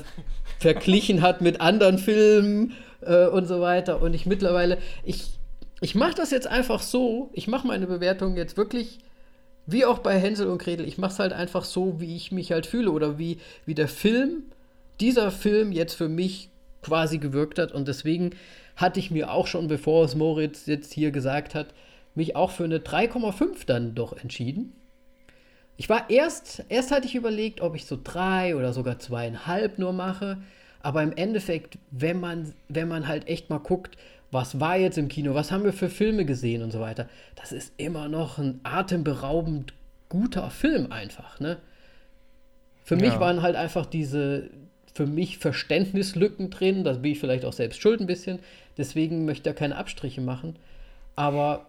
verglichen 0.59 1.23
hat 1.23 1.41
mit 1.41 1.61
anderen 1.61 1.99
Filmen 1.99 2.73
äh, 3.01 3.27
und 3.27 3.47
so 3.47 3.61
weiter. 3.61 4.03
Und 4.03 4.15
ich 4.15 4.27
mittlerweile, 4.27 4.79
ich, 5.05 5.39
ich 5.81 5.95
mache 5.95 6.15
das 6.15 6.31
jetzt 6.31 6.47
einfach 6.47 6.83
so, 6.83 7.31
ich 7.33 7.49
mache 7.49 7.67
meine 7.67 7.87
Bewertung 7.87 8.37
jetzt 8.37 8.57
wirklich 8.57 8.99
wie 9.71 9.85
auch 9.85 9.99
bei 9.99 10.19
Hänsel 10.19 10.47
und 10.49 10.63
Gretel, 10.63 10.89
ich 10.89 10.97
mache 10.97 11.13
es 11.13 11.19
halt 11.19 11.35
einfach 11.35 11.63
so, 11.63 12.01
wie 12.01 12.17
ich 12.17 12.33
mich 12.33 12.53
halt 12.53 12.65
fühle 12.65 12.91
oder 12.91 13.19
wie, 13.19 13.37
wie 13.67 13.75
der 13.75 13.87
Film, 13.87 14.45
dieser 14.99 15.31
Film 15.31 15.73
jetzt 15.73 15.93
für 15.93 16.09
mich 16.09 16.49
quasi 16.81 17.19
gewirkt 17.19 17.59
hat. 17.59 17.73
Und 17.73 17.87
deswegen 17.87 18.31
hatte 18.77 18.99
ich 18.99 19.11
mir 19.11 19.31
auch 19.31 19.47
schon, 19.47 19.69
bevor 19.69 20.07
es 20.07 20.15
Moritz 20.15 20.65
jetzt 20.65 20.95
hier 20.95 21.11
gesagt 21.11 21.55
hat, 21.55 21.75
mich 22.15 22.35
auch 22.35 22.51
für 22.51 22.65
eine 22.65 22.79
3,5 22.79 23.67
dann 23.67 23.95
doch 23.95 24.17
entschieden. 24.17 24.73
Ich 25.79 25.89
war 25.89 26.11
erst, 26.11 26.65
erst 26.69 26.91
hatte 26.91 27.07
ich 27.07 27.15
überlegt, 27.15 27.61
ob 27.61 27.77
ich 27.77 27.87
so 27.87 27.97
drei 28.03 28.57
oder 28.57 28.73
sogar 28.73 28.99
zweieinhalb 28.99 29.79
nur 29.79 29.93
mache. 29.93 30.39
Aber 30.83 31.05
im 31.05 31.13
Endeffekt, 31.13 31.79
wenn 31.93 32.19
man, 32.19 32.53
wenn 32.69 32.89
man 32.89 33.07
halt 33.07 33.29
echt 33.29 33.49
mal 33.49 33.59
guckt, 33.59 33.97
was 34.33 34.59
war 34.59 34.77
jetzt 34.77 34.99
im 34.99 35.07
Kino, 35.09 35.35
was 35.35 35.53
haben 35.53 35.63
wir 35.63 35.73
für 35.73 35.89
Filme 35.89 36.25
gesehen 36.25 36.63
und 36.63 36.73
so 36.73 36.81
weiter. 36.81 37.09
Das 37.37 37.53
ist 37.53 37.73
immer 37.77 38.09
noch 38.09 38.39
ein 38.39 38.59
atemberaubend 38.65 39.73
guter 40.09 40.51
Film 40.51 40.91
einfach, 40.91 41.39
ne? 41.39 41.59
Für 42.83 42.97
ja. 42.97 43.03
mich 43.03 43.21
waren 43.21 43.43
halt 43.43 43.55
einfach 43.55 43.87
diese, 43.87 44.51
für 44.95 45.07
mich 45.07 45.39
Verständnislücken 45.39 46.51
drin, 46.51 46.83
das 46.83 47.01
bin 47.01 47.13
ich 47.13 47.21
vielleicht 47.21 47.45
auch 47.45 47.53
selbst 47.53 47.81
schuld 47.81 48.01
ein 48.01 48.07
bisschen, 48.07 48.41
deswegen 48.77 49.27
möchte 49.27 49.49
ich 49.49 49.55
da 49.55 49.59
keine 49.59 49.77
Abstriche 49.77 50.23
machen. 50.23 50.57
Aber 51.15 51.67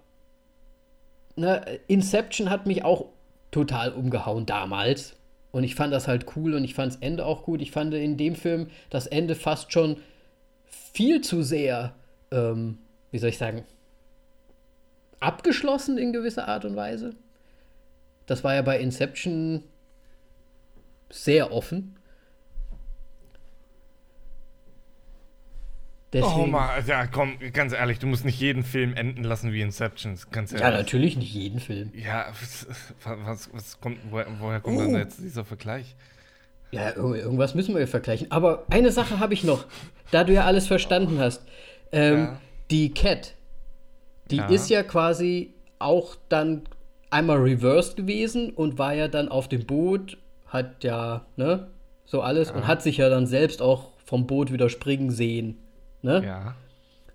ne, 1.35 1.79
Inception 1.87 2.49
hat 2.49 2.65
mich 2.65 2.83
auch 2.83 3.05
total 3.51 3.91
umgehauen 3.91 4.45
damals. 4.45 5.15
Und 5.51 5.63
ich 5.63 5.75
fand 5.75 5.91
das 5.93 6.07
halt 6.07 6.25
cool 6.35 6.53
und 6.53 6.63
ich 6.63 6.75
fand 6.75 6.93
das 6.93 7.01
Ende 7.01 7.25
auch 7.25 7.43
gut. 7.43 7.61
Ich 7.61 7.71
fand 7.71 7.93
in 7.93 8.17
dem 8.17 8.35
Film 8.35 8.67
das 8.89 9.07
Ende 9.07 9.35
fast 9.35 9.71
schon 9.71 9.97
viel 10.65 11.21
zu 11.21 11.41
sehr 11.41 11.95
ähm, 12.31 12.77
wie 13.11 13.17
soll 13.17 13.29
ich 13.29 13.37
sagen, 13.37 13.63
abgeschlossen 15.19 15.97
in 15.97 16.13
gewisser 16.13 16.47
Art 16.47 16.65
und 16.65 16.75
Weise. 16.75 17.15
Das 18.25 18.43
war 18.43 18.53
ja 18.53 18.61
bei 18.61 18.79
Inception 18.79 19.63
sehr 21.09 21.51
offen. 21.51 21.95
Deswegen, 26.11 26.41
oh 26.41 26.47
mal, 26.47 26.83
ja, 26.87 27.05
komm, 27.05 27.37
ganz 27.53 27.71
ehrlich, 27.71 27.99
du 27.99 28.07
musst 28.07 28.25
nicht 28.25 28.39
jeden 28.39 28.63
Film 28.63 28.95
enden 28.95 29.23
lassen 29.23 29.53
wie 29.53 29.61
Inception. 29.61 30.17
Ganz 30.31 30.51
ehrlich. 30.51 30.65
Ja, 30.65 30.71
natürlich 30.71 31.17
nicht 31.17 31.33
jeden 31.33 31.59
Film. 31.59 31.91
Ja, 31.93 32.25
was, 32.29 32.67
was, 33.03 33.49
was 33.53 33.79
kommt, 33.79 33.99
woher, 34.09 34.25
woher 34.39 34.59
kommt 34.59 34.77
oh. 34.77 34.81
dann 34.81 34.95
jetzt 34.95 35.19
dieser 35.19 35.45
Vergleich? 35.45 35.95
Ja, 36.71 36.95
irgendwas 36.95 37.53
müssen 37.53 37.75
wir 37.75 37.87
vergleichen. 37.87 38.31
Aber 38.31 38.65
eine 38.69 38.91
Sache 38.91 39.19
habe 39.19 39.33
ich 39.33 39.43
noch, 39.43 39.65
da 40.11 40.23
du 40.23 40.33
ja 40.33 40.45
alles 40.45 40.67
verstanden 40.67 41.19
hast. 41.19 41.43
Ähm, 41.91 42.17
ja. 42.17 42.41
Die 42.71 42.93
Cat, 42.93 43.35
die 44.31 44.37
ja. 44.37 44.47
ist 44.47 44.69
ja 44.69 44.83
quasi 44.83 45.53
auch 45.79 46.15
dann 46.27 46.63
einmal 47.09 47.37
reversed 47.37 47.95
gewesen 47.95 48.51
und 48.51 48.77
war 48.77 48.93
ja 48.93 49.07
dann 49.07 49.29
auf 49.29 49.47
dem 49.47 49.65
Boot, 49.65 50.17
hat 50.47 50.83
ja, 50.83 51.25
ne, 51.37 51.67
so 52.05 52.21
alles 52.21 52.49
ja. 52.49 52.55
und 52.55 52.67
hat 52.67 52.81
sich 52.81 52.97
ja 52.97 53.09
dann 53.09 53.25
selbst 53.27 53.61
auch 53.61 53.91
vom 54.05 54.27
Boot 54.27 54.51
wieder 54.51 54.69
springen 54.69 55.11
sehen. 55.11 55.59
Ne? 56.01 56.23
Ja. 56.25 56.55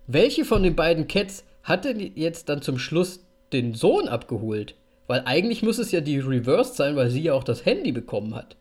Welche 0.07 0.45
von 0.45 0.63
den 0.63 0.75
beiden 0.75 1.07
Cats 1.07 1.43
hatte 1.63 1.89
jetzt 1.91 2.49
dann 2.49 2.61
zum 2.61 2.77
Schluss 2.77 3.25
den 3.51 3.73
Sohn 3.73 4.07
abgeholt? 4.07 4.75
Weil 5.07 5.23
eigentlich 5.25 5.63
muss 5.63 5.77
es 5.77 5.91
ja 5.91 6.01
die 6.01 6.19
Reversed 6.19 6.75
sein, 6.75 6.95
weil 6.95 7.09
sie 7.09 7.21
ja 7.21 7.33
auch 7.33 7.43
das 7.43 7.65
Handy 7.65 7.91
bekommen 7.91 8.35
hat. 8.35 8.55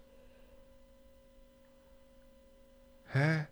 Hä? 3.13 3.47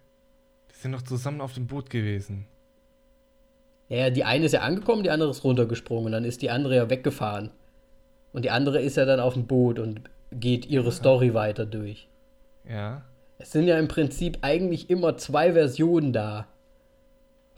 Die 0.71 0.75
sind 0.77 0.93
doch 0.93 1.03
zusammen 1.03 1.41
auf 1.41 1.55
dem 1.55 1.67
Boot 1.67 1.89
gewesen. 1.91 2.47
Ja, 3.89 4.11
die 4.11 4.25
eine 4.25 4.47
ist 4.47 4.53
ja 4.53 4.61
angekommen, 4.61 5.03
die 5.03 5.11
andere 5.11 5.31
ist 5.31 5.45
runtergesprungen. 5.45 6.13
Dann 6.13 6.25
ist 6.25 6.43
die 6.43 6.51
andere 6.51 6.77
ja 6.77 6.91
weggefahren. 6.91 7.51
Und 8.33 8.45
die 8.45 8.51
andere 8.51 8.81
ist 8.81 8.97
ja 8.97 9.05
dann 9.05 9.21
auf 9.21 9.35
dem 9.35 9.47
Boot 9.47 9.79
und 9.79 10.03
geht 10.33 10.67
ihre 10.67 10.93
Story 10.93 11.35
weiter 11.35 11.67
durch. 11.67 12.09
Ja. 12.69 13.03
Es 13.39 13.53
sind 13.53 13.69
ja 13.69 13.79
im 13.79 13.89
Prinzip 13.89 14.39
eigentlich 14.41 14.89
immer 14.89 15.17
zwei 15.19 15.53
Versionen 15.53 16.13
da 16.13 16.47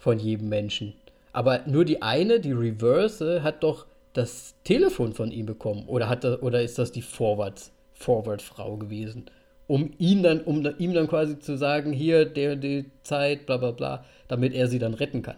von 0.05 0.19
jedem 0.19 0.49
Menschen. 0.49 0.93
Aber 1.33 1.61
nur 1.65 1.83
die 1.83 2.03
eine, 2.03 2.39
die 2.39 2.51
Reverse, 2.51 3.41
hat 3.41 3.63
doch 3.63 3.87
das 4.13 4.53
Telefon 4.63 5.13
von 5.13 5.31
ihm 5.31 5.47
bekommen. 5.47 5.87
Oder, 5.87 6.07
hat 6.07 6.23
das, 6.23 6.43
oder 6.43 6.61
ist 6.61 6.77
das 6.77 6.91
die 6.91 7.01
Forwards, 7.01 7.71
Forward-Frau 7.95 8.77
gewesen? 8.77 9.25
Um 9.65 9.93
ihn 9.97 10.21
dann, 10.21 10.41
um 10.41 10.63
ihm 10.77 10.93
dann 10.93 11.07
quasi 11.07 11.39
zu 11.39 11.57
sagen, 11.57 11.91
hier, 11.91 12.25
der, 12.25 12.55
die 12.55 12.91
Zeit, 13.01 13.47
bla 13.47 13.57
bla 13.57 13.71
bla, 13.71 14.05
damit 14.27 14.53
er 14.53 14.67
sie 14.67 14.77
dann 14.77 14.93
retten 14.93 15.23
kann 15.23 15.37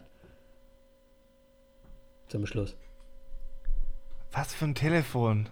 zum 2.28 2.46
Schluss. 2.46 2.76
Was 4.34 4.54
für 4.54 4.66
ein 4.66 4.76
Telefon? 4.76 5.48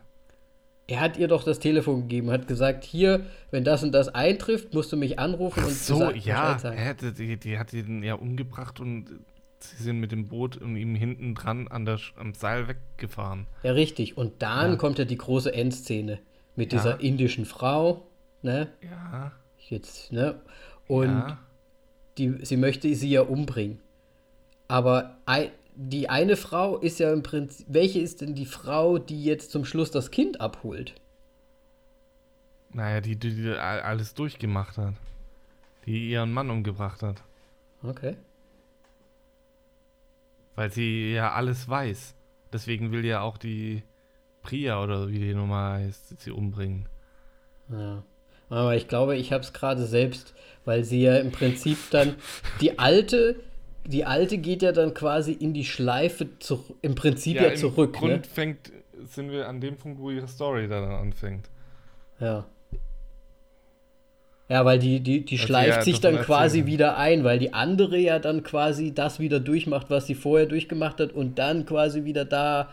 Er 0.87 0.99
hat 0.99 1.17
ihr 1.17 1.27
doch 1.27 1.43
das 1.43 1.59
Telefon 1.59 2.01
gegeben, 2.01 2.29
hat 2.29 2.47
gesagt, 2.47 2.83
hier, 2.83 3.25
wenn 3.49 3.63
das 3.63 3.83
und 3.83 3.91
das 3.91 4.09
eintrifft, 4.09 4.73
musst 4.73 4.91
du 4.91 4.97
mich 4.97 5.17
anrufen 5.17 5.61
Ach 5.63 5.67
und 5.67 5.73
so, 5.73 5.97
gesagt, 5.97 6.25
ja, 6.25 6.57
er 6.61 6.71
hätte, 6.73 7.11
die, 7.11 7.37
die 7.37 7.57
hat 7.57 7.73
ihn 7.73 8.03
ja 8.03 8.13
umgebracht 8.13 8.79
und 8.79 9.07
sie 9.59 9.83
sind 9.83 9.99
mit 9.99 10.11
dem 10.11 10.27
Boot 10.27 10.57
und 10.57 10.75
ihm 10.75 10.93
hinten 10.93 11.33
dran 11.33 11.67
an 11.67 11.85
der, 11.85 11.99
am 12.17 12.35
Seil 12.35 12.67
weggefahren. 12.67 13.47
Ja, 13.63 13.71
richtig. 13.71 14.15
Und 14.15 14.43
dann 14.43 14.71
ja. 14.71 14.75
kommt 14.77 14.99
ja 14.99 15.05
die 15.05 15.17
große 15.17 15.51
Endszene 15.51 16.19
mit 16.55 16.71
ja. 16.71 16.79
dieser 16.79 16.99
indischen 16.99 17.45
Frau, 17.45 18.05
ne? 18.43 18.67
Ja. 18.83 19.31
Jetzt, 19.57 20.11
ne? 20.11 20.39
Und 20.87 21.07
ja. 21.07 21.39
die, 22.19 22.45
sie 22.45 22.57
möchte 22.57 22.93
sie 22.93 23.09
ja 23.09 23.21
umbringen. 23.21 23.79
Aber 24.67 25.17
die 25.75 26.09
eine 26.09 26.37
Frau 26.37 26.77
ist 26.77 26.99
ja 26.99 27.11
im 27.11 27.23
Prinzip. 27.23 27.65
Welche 27.69 27.99
ist 27.99 28.21
denn 28.21 28.35
die 28.35 28.45
Frau, 28.45 28.97
die 28.97 29.23
jetzt 29.23 29.51
zum 29.51 29.65
Schluss 29.65 29.91
das 29.91 30.11
Kind 30.11 30.41
abholt? 30.41 30.95
Naja, 32.71 33.01
die, 33.01 33.15
die, 33.15 33.35
die 33.35 33.51
alles 33.51 34.13
durchgemacht 34.13 34.77
hat. 34.77 34.95
Die 35.85 36.09
ihren 36.09 36.33
Mann 36.33 36.49
umgebracht 36.49 37.03
hat. 37.03 37.21
Okay. 37.83 38.15
Weil 40.55 40.71
sie 40.71 41.13
ja 41.13 41.33
alles 41.33 41.69
weiß. 41.69 42.15
Deswegen 42.51 42.91
will 42.91 43.05
ja 43.05 43.21
auch 43.21 43.37
die 43.37 43.83
Priya 44.41 44.81
oder 44.81 45.09
wie 45.09 45.19
die 45.19 45.33
Nummer 45.33 45.73
heißt, 45.73 46.19
sie 46.21 46.31
umbringen. 46.31 46.87
Ja. 47.69 48.03
Aber 48.49 48.75
ich 48.75 48.87
glaube, 48.87 49.17
ich 49.17 49.33
habe 49.33 49.43
es 49.43 49.53
gerade 49.53 49.85
selbst, 49.85 50.33
weil 50.65 50.83
sie 50.83 51.01
ja 51.01 51.17
im 51.17 51.31
Prinzip 51.31 51.77
dann 51.91 52.15
die 52.61 52.77
alte 52.77 53.39
die 53.85 54.05
alte 54.05 54.37
geht 54.37 54.61
ja 54.61 54.71
dann 54.71 54.93
quasi 54.93 55.31
in 55.31 55.53
die 55.53 55.65
Schleife 55.65 56.39
zu, 56.39 56.63
im 56.81 56.95
Prinzip 56.95 57.37
ja, 57.37 57.49
ja 57.49 57.55
zurück. 57.55 57.95
Im 57.95 57.99
Grund 57.99 58.13
ne? 58.13 58.23
fängt, 58.23 58.71
sind 59.05 59.31
wir 59.31 59.47
an 59.47 59.61
dem 59.61 59.77
Punkt, 59.77 59.99
wo 59.99 60.09
ihre 60.09 60.27
Story 60.27 60.67
dann 60.67 60.83
anfängt. 60.83 61.49
Ja. 62.19 62.45
Ja, 64.47 64.63
weil 64.63 64.77
die, 64.77 64.99
die, 64.99 65.25
die 65.25 65.39
schleift 65.39 65.83
sich 65.83 66.01
dann 66.01 66.17
quasi 66.21 66.59
erzählen. 66.59 66.67
wieder 66.67 66.97
ein, 66.97 67.23
weil 67.23 67.39
die 67.39 67.53
andere 67.53 67.97
ja 67.97 68.19
dann 68.19 68.43
quasi 68.43 68.93
das 68.93 69.19
wieder 69.19 69.39
durchmacht, 69.39 69.89
was 69.89 70.05
sie 70.05 70.13
vorher 70.13 70.45
durchgemacht 70.45 70.99
hat 70.99 71.13
und 71.13 71.39
dann 71.39 71.65
quasi 71.65 72.03
wieder 72.03 72.25
da 72.25 72.69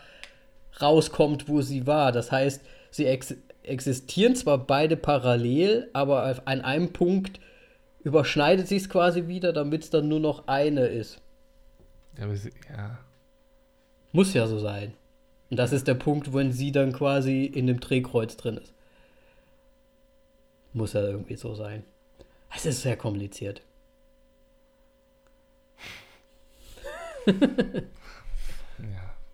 rauskommt, 0.83 1.49
wo 1.49 1.63
sie 1.63 1.87
war. 1.87 2.13
Das 2.13 2.31
heißt, 2.31 2.63
sie 2.91 3.07
ex 3.07 3.35
existieren 3.65 4.35
zwar 4.35 4.59
beide 4.59 4.97
parallel, 4.97 5.89
aber 5.93 6.43
an 6.47 6.63
einem 6.63 6.93
Punkt 6.93 7.39
überschneidet 8.05 8.69
sich 8.69 8.83
es 8.83 8.89
quasi 8.89 9.27
wieder, 9.29 9.53
damit 9.53 9.85
es 9.85 9.91
dann 9.91 10.09
nur 10.09 10.21
noch 10.21 10.49
eine 10.49 10.87
ist. 10.87 11.21
Ja, 12.19 12.25
aber 12.25 12.37
sie, 12.37 12.53
ja. 12.69 12.99
Muss 14.13 14.35
ja 14.35 14.47
so 14.47 14.59
sein. 14.59 14.95
Und 15.51 15.57
das 15.59 15.73
ist 15.73 15.87
der 15.87 15.95
Punkt, 15.95 16.35
wenn 16.35 16.53
sie 16.53 16.73
dann 16.73 16.93
quasi 16.93 17.45
in 17.45 17.67
dem 17.67 17.81
Drehkreuz 17.81 18.37
drin 18.37 18.57
ist. 18.57 18.73
Muss 20.73 20.95
ja 20.95 21.03
irgendwie 21.03 21.37
so 21.37 21.55
sein. 21.55 21.85
Es 22.55 22.67
ist 22.67 22.83
sehr 22.83 22.97
kompliziert. 22.97 23.63
ja, 27.27 27.35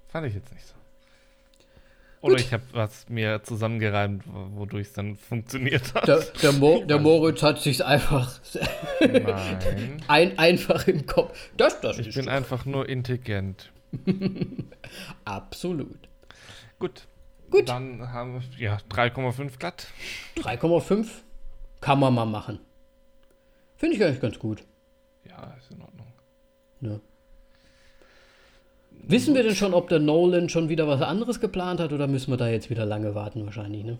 fand 0.08 0.26
ich 0.26 0.34
jetzt 0.34 0.52
nicht 0.52 0.66
so. 0.66 0.74
Oder 2.20 2.34
Gut. 2.34 2.40
ich 2.40 2.52
habe 2.52 2.64
was 2.72 3.08
mir 3.08 3.42
zusammengereimt, 3.44 4.24
wodurch 4.26 4.88
es 4.88 4.92
dann 4.92 5.16
funktioniert 5.16 5.94
hat. 5.94 6.08
Der, 6.08 6.20
der, 6.42 6.52
Mo, 6.52 6.82
der 6.84 6.98
Moritz 6.98 7.42
hat 7.42 7.60
sich 7.60 7.84
einfach 7.84 8.40
ein, 10.08 10.38
einfach 10.38 10.88
im 10.88 11.06
Kopf. 11.06 11.38
Das, 11.56 11.80
das 11.80 11.98
ich 11.98 12.14
bin 12.14 12.26
doch. 12.26 12.32
einfach 12.32 12.64
nur 12.64 12.88
intelligent. 12.88 13.70
Absolut. 15.24 16.08
Gut. 16.80 17.06
Gut. 17.50 17.68
Dann 17.68 18.12
haben 18.12 18.34
wir 18.34 18.58
ja 18.58 18.78
3,5 18.90 19.58
glatt. 19.58 19.86
3,5 20.36 21.06
kann 21.80 22.00
man 22.00 22.14
mal 22.14 22.26
machen. 22.26 22.58
Finde 23.76 23.96
ich 23.96 24.04
eigentlich 24.04 24.20
ganz 24.20 24.38
gut. 24.38 24.64
Ja, 25.28 25.54
ist 25.56 25.70
in 25.70 25.80
Ordnung. 25.80 26.12
Ne? 26.80 27.00
Wissen 29.04 29.34
wir 29.34 29.42
denn 29.42 29.54
schon, 29.54 29.74
ob 29.74 29.88
der 29.88 30.00
Nolan 30.00 30.48
schon 30.48 30.68
wieder 30.68 30.86
was 30.86 31.00
anderes 31.00 31.40
geplant 31.40 31.80
hat 31.80 31.92
oder 31.92 32.06
müssen 32.06 32.30
wir 32.30 32.36
da 32.36 32.48
jetzt 32.48 32.68
wieder 32.68 32.84
lange 32.84 33.14
warten 33.14 33.44
wahrscheinlich, 33.46 33.84
ne? 33.84 33.98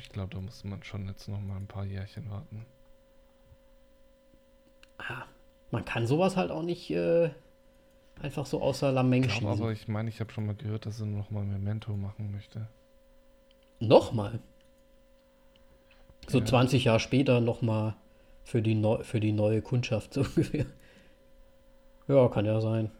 Ich 0.00 0.08
glaube, 0.08 0.34
da 0.34 0.40
muss 0.40 0.64
man 0.64 0.82
schon 0.82 1.06
jetzt 1.06 1.28
noch 1.28 1.40
mal 1.40 1.56
ein 1.56 1.66
paar 1.66 1.84
Jährchen 1.84 2.28
warten. 2.30 2.66
Ah, 4.98 5.24
man 5.70 5.84
kann 5.84 6.06
sowas 6.06 6.36
halt 6.36 6.50
auch 6.50 6.62
nicht 6.62 6.90
äh, 6.90 7.30
einfach 8.20 8.44
so 8.46 8.60
außer 8.60 8.90
Lameng 8.92 9.28
schießen. 9.28 9.46
aber, 9.46 9.72
ich 9.72 9.88
meine, 9.88 10.08
ich 10.08 10.20
habe 10.20 10.32
schon 10.32 10.46
mal 10.46 10.54
gehört, 10.56 10.84
dass 10.86 11.00
er 11.00 11.06
noch 11.06 11.30
mal 11.30 11.44
Memento 11.44 11.92
machen 11.96 12.32
möchte. 12.32 12.66
Nochmal. 13.78 14.40
So 16.28 16.38
Ja. 16.40 16.44
20 16.44 16.84
Jahre 16.84 17.00
später 17.00 17.40
nochmal 17.40 17.94
für 18.44 18.62
die, 18.62 18.74
neu, 18.74 19.02
für 19.04 19.20
die 19.20 19.32
neue 19.32 19.62
Kundschaft 19.62 20.14
so 20.14 20.20
ungefähr. 20.36 20.66
Ja, 22.08 22.28
kann 22.28 22.44
ja 22.44 22.60
sein. 22.60 22.90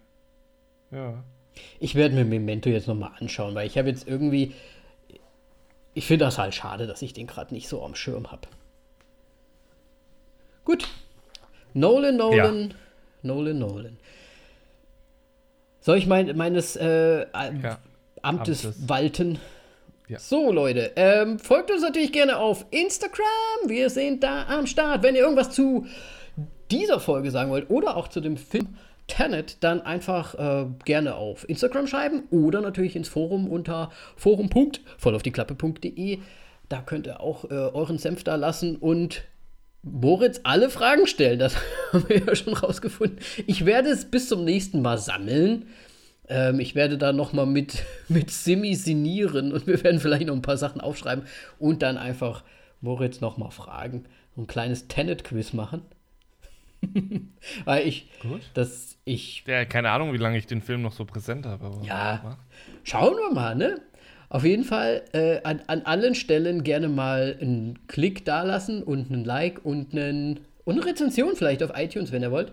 Ja. 0.91 1.23
Ich 1.79 1.95
werde 1.95 2.15
mir 2.15 2.25
Memento 2.25 2.69
jetzt 2.71 2.89
nochmal 2.89 3.13
anschauen, 3.19 3.55
weil 3.55 3.67
ich 3.67 3.77
habe 3.79 3.89
jetzt 3.89 4.07
irgendwie. 4.07 4.55
Ich 5.93 6.07
finde 6.07 6.25
das 6.25 6.39
halt 6.39 6.55
schade, 6.55 6.87
dass 6.87 7.03
ich 7.03 7.13
den 7.13 7.27
gerade 7.27 7.53
nicht 7.53 7.69
so 7.69 7.85
am 7.85 7.95
Schirm 7.95 8.31
habe. 8.31 8.49
Gut. 10.65 10.89
Nolan, 11.75 12.17
Nolan, 12.17 12.75
Nolan, 13.23 13.59
Nolan. 13.59 13.97
Soll 15.81 15.99
ich 15.99 16.07
mein, 16.07 16.37
meines 16.37 16.77
äh, 16.77 17.21
Ja. 17.33 17.79
Amtes, 18.23 18.67
Amtes. 18.67 18.89
walten? 18.89 19.39
Ja. 20.09 20.19
So, 20.19 20.53
Leute, 20.53 20.93
ähm, 20.97 21.39
folgt 21.39 21.71
uns 21.71 21.83
natürlich 21.83 22.13
gerne 22.13 22.37
auf 22.37 22.67
Instagram. 22.71 23.69
Wir 23.69 23.91
sind 23.91 24.23
da 24.23 24.47
am 24.49 24.67
Start. 24.67 25.03
Wenn 25.03 25.15
ihr 25.15 25.23
irgendwas 25.23 25.51
zu 25.53 25.87
dieser 26.71 27.01
Folge 27.01 27.31
sagen 27.31 27.51
wollt 27.51 27.71
oder 27.71 27.97
auch 27.97 28.09
zu 28.09 28.21
dem 28.21 28.37
Film 28.37 28.77
Tenet, 29.11 29.63
dann 29.63 29.83
einfach 29.83 30.35
äh, 30.35 30.67
gerne 30.85 31.15
auf 31.17 31.49
Instagram 31.49 31.87
schreiben 31.87 32.25
oder 32.31 32.61
natürlich 32.61 32.97
ins 32.97 33.09
Forum 33.09 33.49
unter 33.49 33.91
forum.vollaufdieklappe.de. 34.17 36.19
Da 36.69 36.81
könnt 36.81 37.07
ihr 37.07 37.21
auch 37.21 37.45
äh, 37.45 37.55
euren 37.55 37.99
Senf 37.99 38.25
da 38.25 38.37
lassen 38.37 38.77
und 38.77 39.25
Moritz 39.83 40.41
alle 40.45 40.71
Fragen 40.71 41.07
stellen. 41.07 41.39
Das 41.39 41.57
haben 41.93 42.09
wir 42.09 42.19
ja 42.19 42.35
schon 42.35 42.55
rausgefunden. 42.55 43.19
Ich 43.47 43.67
werde 43.67 43.91
es 43.91 44.05
bis 44.05 44.29
zum 44.29 44.45
nächsten 44.45 44.81
Mal 44.81 44.99
sammeln. 44.99 45.67
Ähm, 46.29 46.61
ich 46.61 46.77
werde 46.77 46.97
da 46.97 47.13
noch 47.13 47.33
mal 47.33 47.47
mit, 47.47 47.85
mit 48.09 48.31
Simi 48.31 48.75
sinieren 48.75 49.53
und 49.53 49.67
wir 49.67 49.83
werden 49.83 50.01
vielleicht 50.01 50.29
noch 50.29 50.37
ein 50.37 50.43
paar 50.43 50.57
Sachen 50.57 50.81
aufschreiben 50.81 51.25
und 51.59 51.83
dann 51.83 51.99
einfach 51.99 52.45
Moritz 52.81 53.21
noch 53.21 53.37
mal 53.37 53.51
fragen. 53.51 54.05
So 54.37 54.43
ein 54.43 54.47
kleines 54.47 54.87
Tenet-Quiz 54.87 55.53
machen. 55.53 55.83
Weil 57.65 57.87
ich, 57.87 58.09
Gut. 58.23 58.41
das, 58.55 58.97
ich, 59.05 59.45
Ja, 59.47 59.65
keine 59.65 59.91
Ahnung, 59.91 60.13
wie 60.13 60.19
lange 60.19 60.39
ich 60.39 60.47
den 60.47 60.63
Film 60.63 60.83
noch 60.83 60.93
so 60.93 61.05
präsent 61.05 61.47
habe. 61.47 61.67
Aber 61.67 61.83
Ja. 61.85 62.39
schauen 62.85 63.17
wir 63.17 63.33
mal, 63.35 63.55
ne? 63.55 63.81
Auf 64.29 64.45
jeden 64.45 64.65
Fall 64.65 65.03
äh, 65.13 65.41
an, 65.43 65.61
an 65.67 65.83
allen 65.83 66.15
Stellen 66.15 66.63
gerne 66.63 66.89
mal 66.89 67.37
einen 67.41 67.79
Klick 67.89 68.25
dalassen 68.25 68.83
und 68.83 69.11
einen 69.13 69.25
Like 69.25 69.65
und, 69.65 69.93
einen, 69.93 70.41
und 70.65 70.77
eine 70.77 70.87
Rezension 70.87 71.35
vielleicht 71.35 71.63
auf 71.65 71.73
iTunes, 71.75 72.13
wenn 72.13 72.23
ihr 72.23 72.31
wollt. 72.31 72.53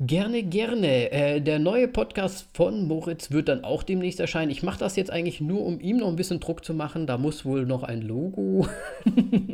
Gerne, 0.00 0.42
gerne. 0.42 1.10
Äh, 1.10 1.40
der 1.40 1.58
neue 1.58 1.88
Podcast 1.88 2.48
von 2.54 2.86
Moritz 2.86 3.30
wird 3.30 3.48
dann 3.48 3.64
auch 3.64 3.82
demnächst 3.82 4.20
erscheinen. 4.20 4.50
Ich 4.50 4.62
mache 4.62 4.78
das 4.78 4.96
jetzt 4.96 5.10
eigentlich 5.10 5.40
nur, 5.40 5.64
um 5.64 5.80
ihm 5.80 5.98
noch 5.98 6.08
ein 6.08 6.16
bisschen 6.16 6.40
Druck 6.40 6.64
zu 6.64 6.74
machen. 6.74 7.06
Da 7.06 7.16
muss 7.18 7.44
wohl 7.44 7.64
noch 7.66 7.82
ein 7.82 8.02
Logo 8.02 8.66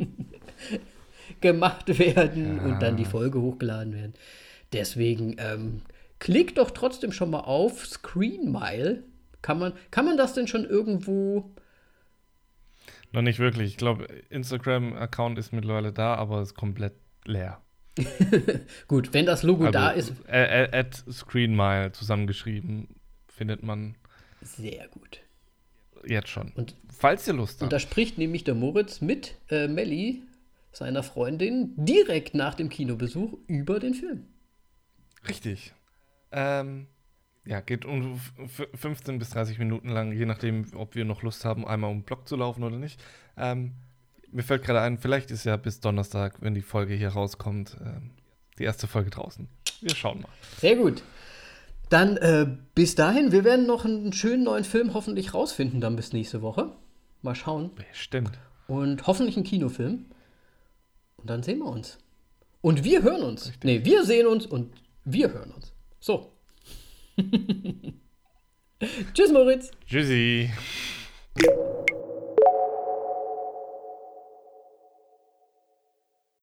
gemacht 1.43 1.99
werden 1.99 2.59
und 2.59 2.79
dann 2.81 2.97
die 2.97 3.05
Folge 3.05 3.39
hochgeladen 3.39 3.93
werden. 3.93 4.13
Deswegen 4.73 5.35
ähm, 5.37 5.81
klickt 6.17 6.57
doch 6.57 6.71
trotzdem 6.71 7.11
schon 7.11 7.29
mal 7.29 7.41
auf 7.41 7.85
Screenmile. 7.85 9.03
Kann 9.43 9.59
man, 9.59 9.73
kann 9.91 10.05
man 10.05 10.17
das 10.17 10.33
denn 10.33 10.47
schon 10.47 10.65
irgendwo? 10.65 11.51
Noch 13.11 13.21
nicht 13.21 13.37
wirklich. 13.37 13.69
Ich 13.71 13.77
glaube, 13.77 14.05
Instagram-Account 14.29 15.37
ist 15.37 15.53
mittlerweile 15.53 15.93
da, 15.93 16.15
aber 16.15 16.41
ist 16.41 16.55
komplett 16.55 16.93
leer. 17.25 17.61
Gut, 18.87 19.13
wenn 19.13 19.27
das 19.27 19.43
Logo 19.43 19.65
Also, 19.65 19.71
da 19.73 19.91
ist, 19.91 20.13
äh, 20.27 20.63
äh, 20.63 20.75
at 20.75 20.95
Screenmile 21.11 21.91
zusammengeschrieben 21.91 22.87
findet 23.27 23.61
man 23.61 23.95
sehr 24.41 24.87
gut. 24.89 25.21
jetzt 26.05 26.29
schon. 26.29 26.51
Und- 26.55 26.75
Falls 26.97 27.27
ihr 27.27 27.33
Lust 27.33 27.61
Und 27.61 27.65
habt. 27.65 27.73
da 27.73 27.79
spricht 27.79 28.17
nämlich 28.17 28.43
der 28.43 28.55
Moritz 28.55 28.99
mit 29.01 29.35
äh, 29.49 29.67
Melli, 29.67 30.21
seiner 30.73 31.03
Freundin, 31.03 31.73
direkt 31.77 32.33
nach 32.35 32.55
dem 32.55 32.67
Kinobesuch 32.69 33.37
über 33.47 33.79
den 33.79 33.93
Film. 33.93 34.25
Richtig. 35.27 35.73
Ähm, 36.31 36.87
ja, 37.45 37.61
geht 37.61 37.85
um 37.85 38.19
f- 38.39 38.67
15 38.73 39.19
bis 39.19 39.29
30 39.31 39.59
Minuten 39.59 39.89
lang, 39.89 40.11
je 40.11 40.25
nachdem, 40.25 40.65
ob 40.75 40.95
wir 40.95 41.05
noch 41.05 41.21
Lust 41.23 41.45
haben, 41.45 41.65
einmal 41.67 41.91
um 41.91 41.99
den 41.99 42.03
Block 42.03 42.27
zu 42.27 42.35
laufen 42.35 42.63
oder 42.63 42.77
nicht. 42.77 42.99
Ähm, 43.37 43.73
mir 44.31 44.43
fällt 44.43 44.63
gerade 44.63 44.81
ein, 44.81 44.97
vielleicht 44.97 45.29
ist 45.29 45.43
ja 45.45 45.57
bis 45.57 45.79
Donnerstag, 45.79 46.41
wenn 46.41 46.55
die 46.55 46.61
Folge 46.61 46.95
hier 46.95 47.09
rauskommt, 47.09 47.77
ähm, 47.85 48.11
die 48.57 48.63
erste 48.63 48.87
Folge 48.87 49.11
draußen. 49.11 49.47
Wir 49.81 49.93
schauen 49.95 50.21
mal. 50.21 50.29
Sehr 50.57 50.75
gut. 50.75 51.03
Dann 51.89 52.17
äh, 52.17 52.47
bis 52.73 52.95
dahin, 52.95 53.31
wir 53.31 53.43
werden 53.43 53.67
noch 53.67 53.85
einen 53.85 54.13
schönen 54.13 54.43
neuen 54.43 54.63
Film 54.63 54.93
hoffentlich 54.95 55.33
rausfinden, 55.35 55.81
dann 55.81 55.95
bis 55.95 56.13
nächste 56.13 56.41
Woche. 56.41 56.71
Mal 57.21 57.35
schauen. 57.35 57.71
Bestimmt. 57.75 58.39
Und 58.67 59.05
hoffentlich 59.05 59.35
einen 59.35 59.45
Kinofilm. 59.45 60.05
Und 61.23 61.29
dann 61.29 61.41
sehen 61.41 61.59
wir 61.59 61.67
uns. 61.67 61.99
Und 62.59 62.83
wir 62.83 63.01
hören 63.01 63.23
uns. 63.23 63.53
Nee, 63.63 63.85
wir 63.85 64.03
sehen 64.03 64.27
uns 64.27 64.45
und 64.45 64.73
wir 65.05 65.31
hören 65.31 65.51
uns. 65.51 65.71
So. 66.01 66.33
Tschüss, 69.13 69.31
Moritz. 69.31 69.71
Tschüssi. 69.87 70.51